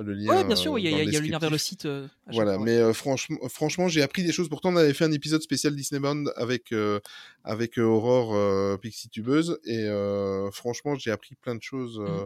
le 0.03 0.13
lien. 0.13 0.35
Ouais, 0.35 0.43
bien 0.43 0.55
sûr, 0.55 0.73
euh, 0.73 0.79
il 0.79 0.85
y 0.85 0.93
a- 0.93 1.03
y 1.03 1.11
le 1.11 1.19
lien 1.19 1.37
vers 1.39 1.51
le 1.51 1.57
site, 1.57 1.87
voilà, 2.31 2.57
ouais. 2.57 2.63
mais 2.63 2.93
franchement, 2.93 3.37
franchement, 3.47 3.87
j'ai 3.87 4.01
appris 4.01 4.23
des 4.23 4.31
choses. 4.31 4.49
Pourtant, 4.49 4.73
on 4.73 4.75
avait 4.75 4.93
fait 4.93 5.05
un 5.05 5.11
épisode 5.11 5.41
spécial 5.43 5.75
Disney 5.75 5.99
Bond 6.01 6.25
avec 6.35 6.73
avec 7.43 7.77
Aurore 7.77 8.79
Pixie 8.79 9.09
Tubeuse, 9.09 9.59
et 9.65 9.87
franchement, 10.51 10.95
j'ai 10.95 11.11
appris 11.11 11.35
plein 11.35 11.55
de 11.55 11.61
choses. 11.63 11.99
euh, 12.05 12.25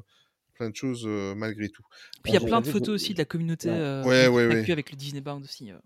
Plein 0.57 0.69
de 0.69 0.75
choses 0.75 1.03
euh, 1.05 1.35
malgré 1.35 1.69
tout. 1.69 1.83
Puis 2.23 2.31
il 2.31 2.35
y 2.35 2.37
a 2.37 2.41
On- 2.41 2.45
plein 2.45 2.61
de 2.61 2.67
photos 2.67 2.89
aussi 2.95 3.13
de 3.13 3.19
la 3.19 3.25
communauté 3.25 3.69
euh, 3.69 4.03
Ouais, 4.03 4.27
ouais, 4.27 4.69
avec 4.71 4.91
le 4.91 4.97
Disney 4.97 5.21
Bound 5.21 5.43
aussi. 5.43 5.71
euh. 5.71 5.77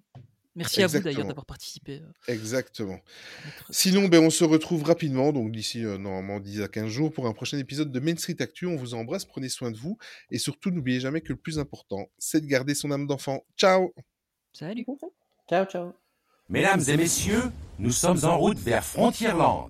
Merci 0.56 0.84
à 0.84 0.88
vous 0.88 1.00
d'ailleurs 1.00 1.26
d'avoir 1.26 1.46
participé. 1.46 2.02
Exactement. 2.28 3.00
Sinon, 3.70 4.10
ben, 4.10 4.22
on 4.22 4.30
se 4.30 4.44
retrouve 4.44 4.84
rapidement, 4.84 5.32
donc 5.32 5.52
d'ici 5.52 5.86
euh, 5.86 5.98
normalement 5.98 6.42
10 6.42 6.62
à 6.62 6.68
15 6.68 6.90
jours, 6.90 7.12
pour 7.14 7.26
un 7.26 7.32
prochain 7.32 7.58
épisode 7.58 7.90
de 7.92 8.00
Main 8.02 8.18
Street 8.18 8.36
Actu. 8.40 8.66
On 8.66 8.76
vous 8.76 8.94
embrasse, 8.94 9.24
prenez 9.24 9.48
soin 9.48 9.72
de 9.72 9.78
vous, 9.78 9.98
et 10.30 10.38
surtout, 10.38 10.70
n'oubliez 10.70 11.00
jamais 11.00 11.22
que 11.22 11.30
le 11.32 11.38
plus 11.40 11.58
important, 11.58 12.10
c'est 12.18 12.42
de 12.42 12.48
garder 12.48 12.76
son 12.76 12.92
âme 12.92 13.08
d'enfant. 13.08 13.46
Ciao 13.58 13.94
Salut 14.52 14.86
Ciao, 15.50 15.66
ciao 15.66 15.94
Mesdames 16.50 16.82
et 16.86 16.98
messieurs, 16.98 17.44
nous 17.80 17.92
sommes 17.92 18.26
en 18.26 18.38
route 18.38 18.60
vers 18.60 18.84
Frontierland. 18.84 19.70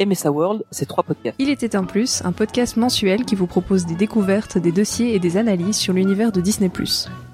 MSA 0.00 0.30
World, 0.30 0.62
c'est 0.70 0.86
trois 0.86 1.04
podcasts. 1.04 1.36
Il 1.38 1.50
était 1.50 1.76
un 1.76 1.84
plus, 1.84 2.22
un 2.24 2.32
podcast 2.32 2.76
mensuel 2.76 3.24
qui 3.24 3.34
vous 3.34 3.46
propose 3.46 3.84
des 3.84 3.94
découvertes, 3.94 4.56
des 4.56 4.72
dossiers 4.72 5.14
et 5.14 5.18
des 5.18 5.36
analyses 5.36 5.76
sur 5.76 5.92
l'univers 5.92 6.32
de 6.32 6.40
Disney+. 6.40 6.70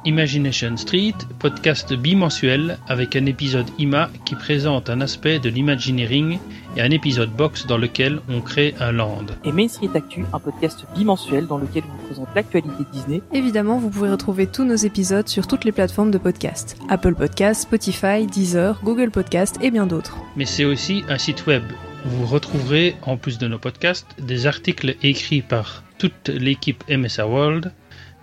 Imagination 0.05 0.77
Street, 0.77 1.15
podcast 1.39 1.93
bimensuel 1.95 2.79
avec 2.89 3.15
un 3.17 3.27
épisode 3.27 3.67
IMA 3.79 4.11
qui 4.25 4.35
présente 4.35 4.91
un 4.91 5.01
aspect 5.01 5.39
de 5.39 5.49
l'imagineering 5.49 6.39
et 6.77 6.81
un 6.81 6.91
épisode 6.91 7.31
box 7.31 7.67
dans 7.67 7.79
lequel 7.79 8.21
on 8.29 8.41
crée 8.41 8.75
un 8.81 8.93
land. 8.93 9.27
Et 9.45 9.53
Main 9.53 9.69
Street 9.69 9.91
Actu, 9.95 10.25
un 10.33 10.39
podcast 10.41 10.85
bimensuel 10.97 11.47
dans 11.47 11.59
lequel 11.59 11.85
on 11.89 11.97
vous 11.97 12.07
présente 12.07 12.29
l'actualité 12.35 12.79
de 12.79 12.91
Disney. 12.93 13.23
Évidemment, 13.33 13.79
vous 13.79 13.91
pouvez 13.91 14.11
retrouver 14.11 14.47
tous 14.47 14.65
nos 14.65 14.75
épisodes 14.75 15.29
sur 15.29 15.47
toutes 15.47 15.65
les 15.65 15.73
plateformes 15.73 16.11
de 16.11 16.19
podcast. 16.19 16.77
Apple 16.89 17.15
Podcast, 17.15 17.63
Spotify, 17.63 18.27
Deezer, 18.27 18.81
Google 18.83 19.11
Podcast 19.11 19.57
et 19.61 19.71
bien 19.71 19.87
d'autres. 19.87 20.17
Mais 20.37 20.47
c'est 20.47 20.65
aussi 20.65 21.05
un 21.09 21.19
site 21.19 21.47
web. 21.47 21.63
Vous 22.09 22.25
retrouverez, 22.25 22.95
en 23.03 23.17
plus 23.17 23.37
de 23.37 23.49
nos 23.49 23.59
podcasts, 23.59 24.07
des 24.21 24.47
articles 24.47 24.97
écrits 25.03 25.43
par 25.43 25.83
toute 25.99 26.29
l'équipe 26.29 26.85
MSA 26.89 27.27
World, 27.27 27.73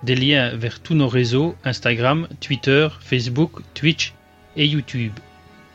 des 0.04 0.16
liens 0.16 0.56
vers 0.56 0.80
tous 0.80 0.94
nos 0.94 1.10
réseaux 1.10 1.56
Instagram, 1.66 2.30
Twitter, 2.40 2.88
Facebook, 3.02 3.62
Twitch 3.74 4.14
et 4.56 4.66
YouTube, 4.66 5.12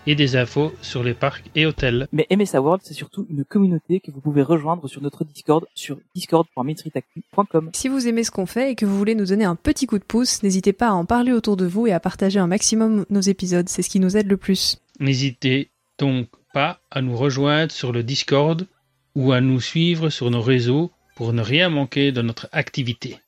et 0.07 0.15
des 0.15 0.37
infos 0.37 0.73
sur 0.81 1.03
les 1.03 1.13
parcs 1.13 1.45
et 1.55 1.67
hôtels. 1.67 2.09
Mais 2.13 2.27
MSA 2.35 2.63
World, 2.63 2.81
c'est 2.83 2.95
surtout 2.95 3.27
une 3.29 3.45
communauté 3.45 4.01
que 4.01 4.11
vous 4.11 4.21
pouvez 4.21 4.43
rejoindre 4.43 4.89
sur 4.89 5.03
notre 5.03 5.25
Discord 5.25 5.67
sur 5.75 5.99
discord.mainstreetactu.com. 6.15 7.71
Si 7.75 7.89
vous 7.89 8.09
aimez 8.09 8.25
ce 8.25 8.31
qu'on 8.31 8.47
fait 8.47 8.73
et 8.73 8.75
que 8.75 8.87
vous 8.87 8.97
voulez 8.97 9.15
nous 9.15 9.27
donner 9.27 9.45
un 9.45 9.55
petit 9.57 9.87
coup 9.87 9.99
de 9.99 10.05
pouce, 10.05 10.43
n'hésitez 10.43 10.73
pas 10.73 10.89
à 10.89 10.93
en 10.93 11.05
parler 11.05 11.33
autour 11.33 11.59
de 11.59 11.67
vous 11.67 11.87
et 11.87 11.93
à 11.93 12.01
partager 12.01 12.39
un 12.39 12.47
maximum 12.47 13.05
nos 13.11 13.21
épisodes, 13.21 13.69
c'est 13.69 13.83
ce 13.83 13.91
qui 13.91 14.01
nous 14.01 14.17
aide 14.17 14.29
le 14.29 14.39
plus. 14.39 14.79
N'hésitez 14.99 15.69
donc 15.99 16.29
pas 16.53 16.81
à 16.91 17.03
nous 17.03 17.17
rejoindre 17.17 17.73
sur 17.73 17.93
le 17.93 18.03
Discord 18.03 18.67
ou 19.15 19.33
à 19.33 19.41
nous 19.41 19.61
suivre 19.61 20.11
sur 20.11 20.31
nos 20.31 20.43
réseaux 20.43 20.91
pour 21.17 21.33
ne 21.33 21.43
rien 21.43 21.69
manquer 21.69 22.13
de 22.13 22.23
notre 22.23 22.49
activité. 22.53 23.19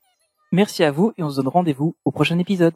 Merci 0.52 0.84
à 0.84 0.90
vous 0.90 1.12
et 1.16 1.22
on 1.22 1.30
se 1.30 1.36
donne 1.36 1.48
rendez-vous 1.48 1.96
au 2.04 2.10
prochain 2.10 2.38
épisode. 2.38 2.74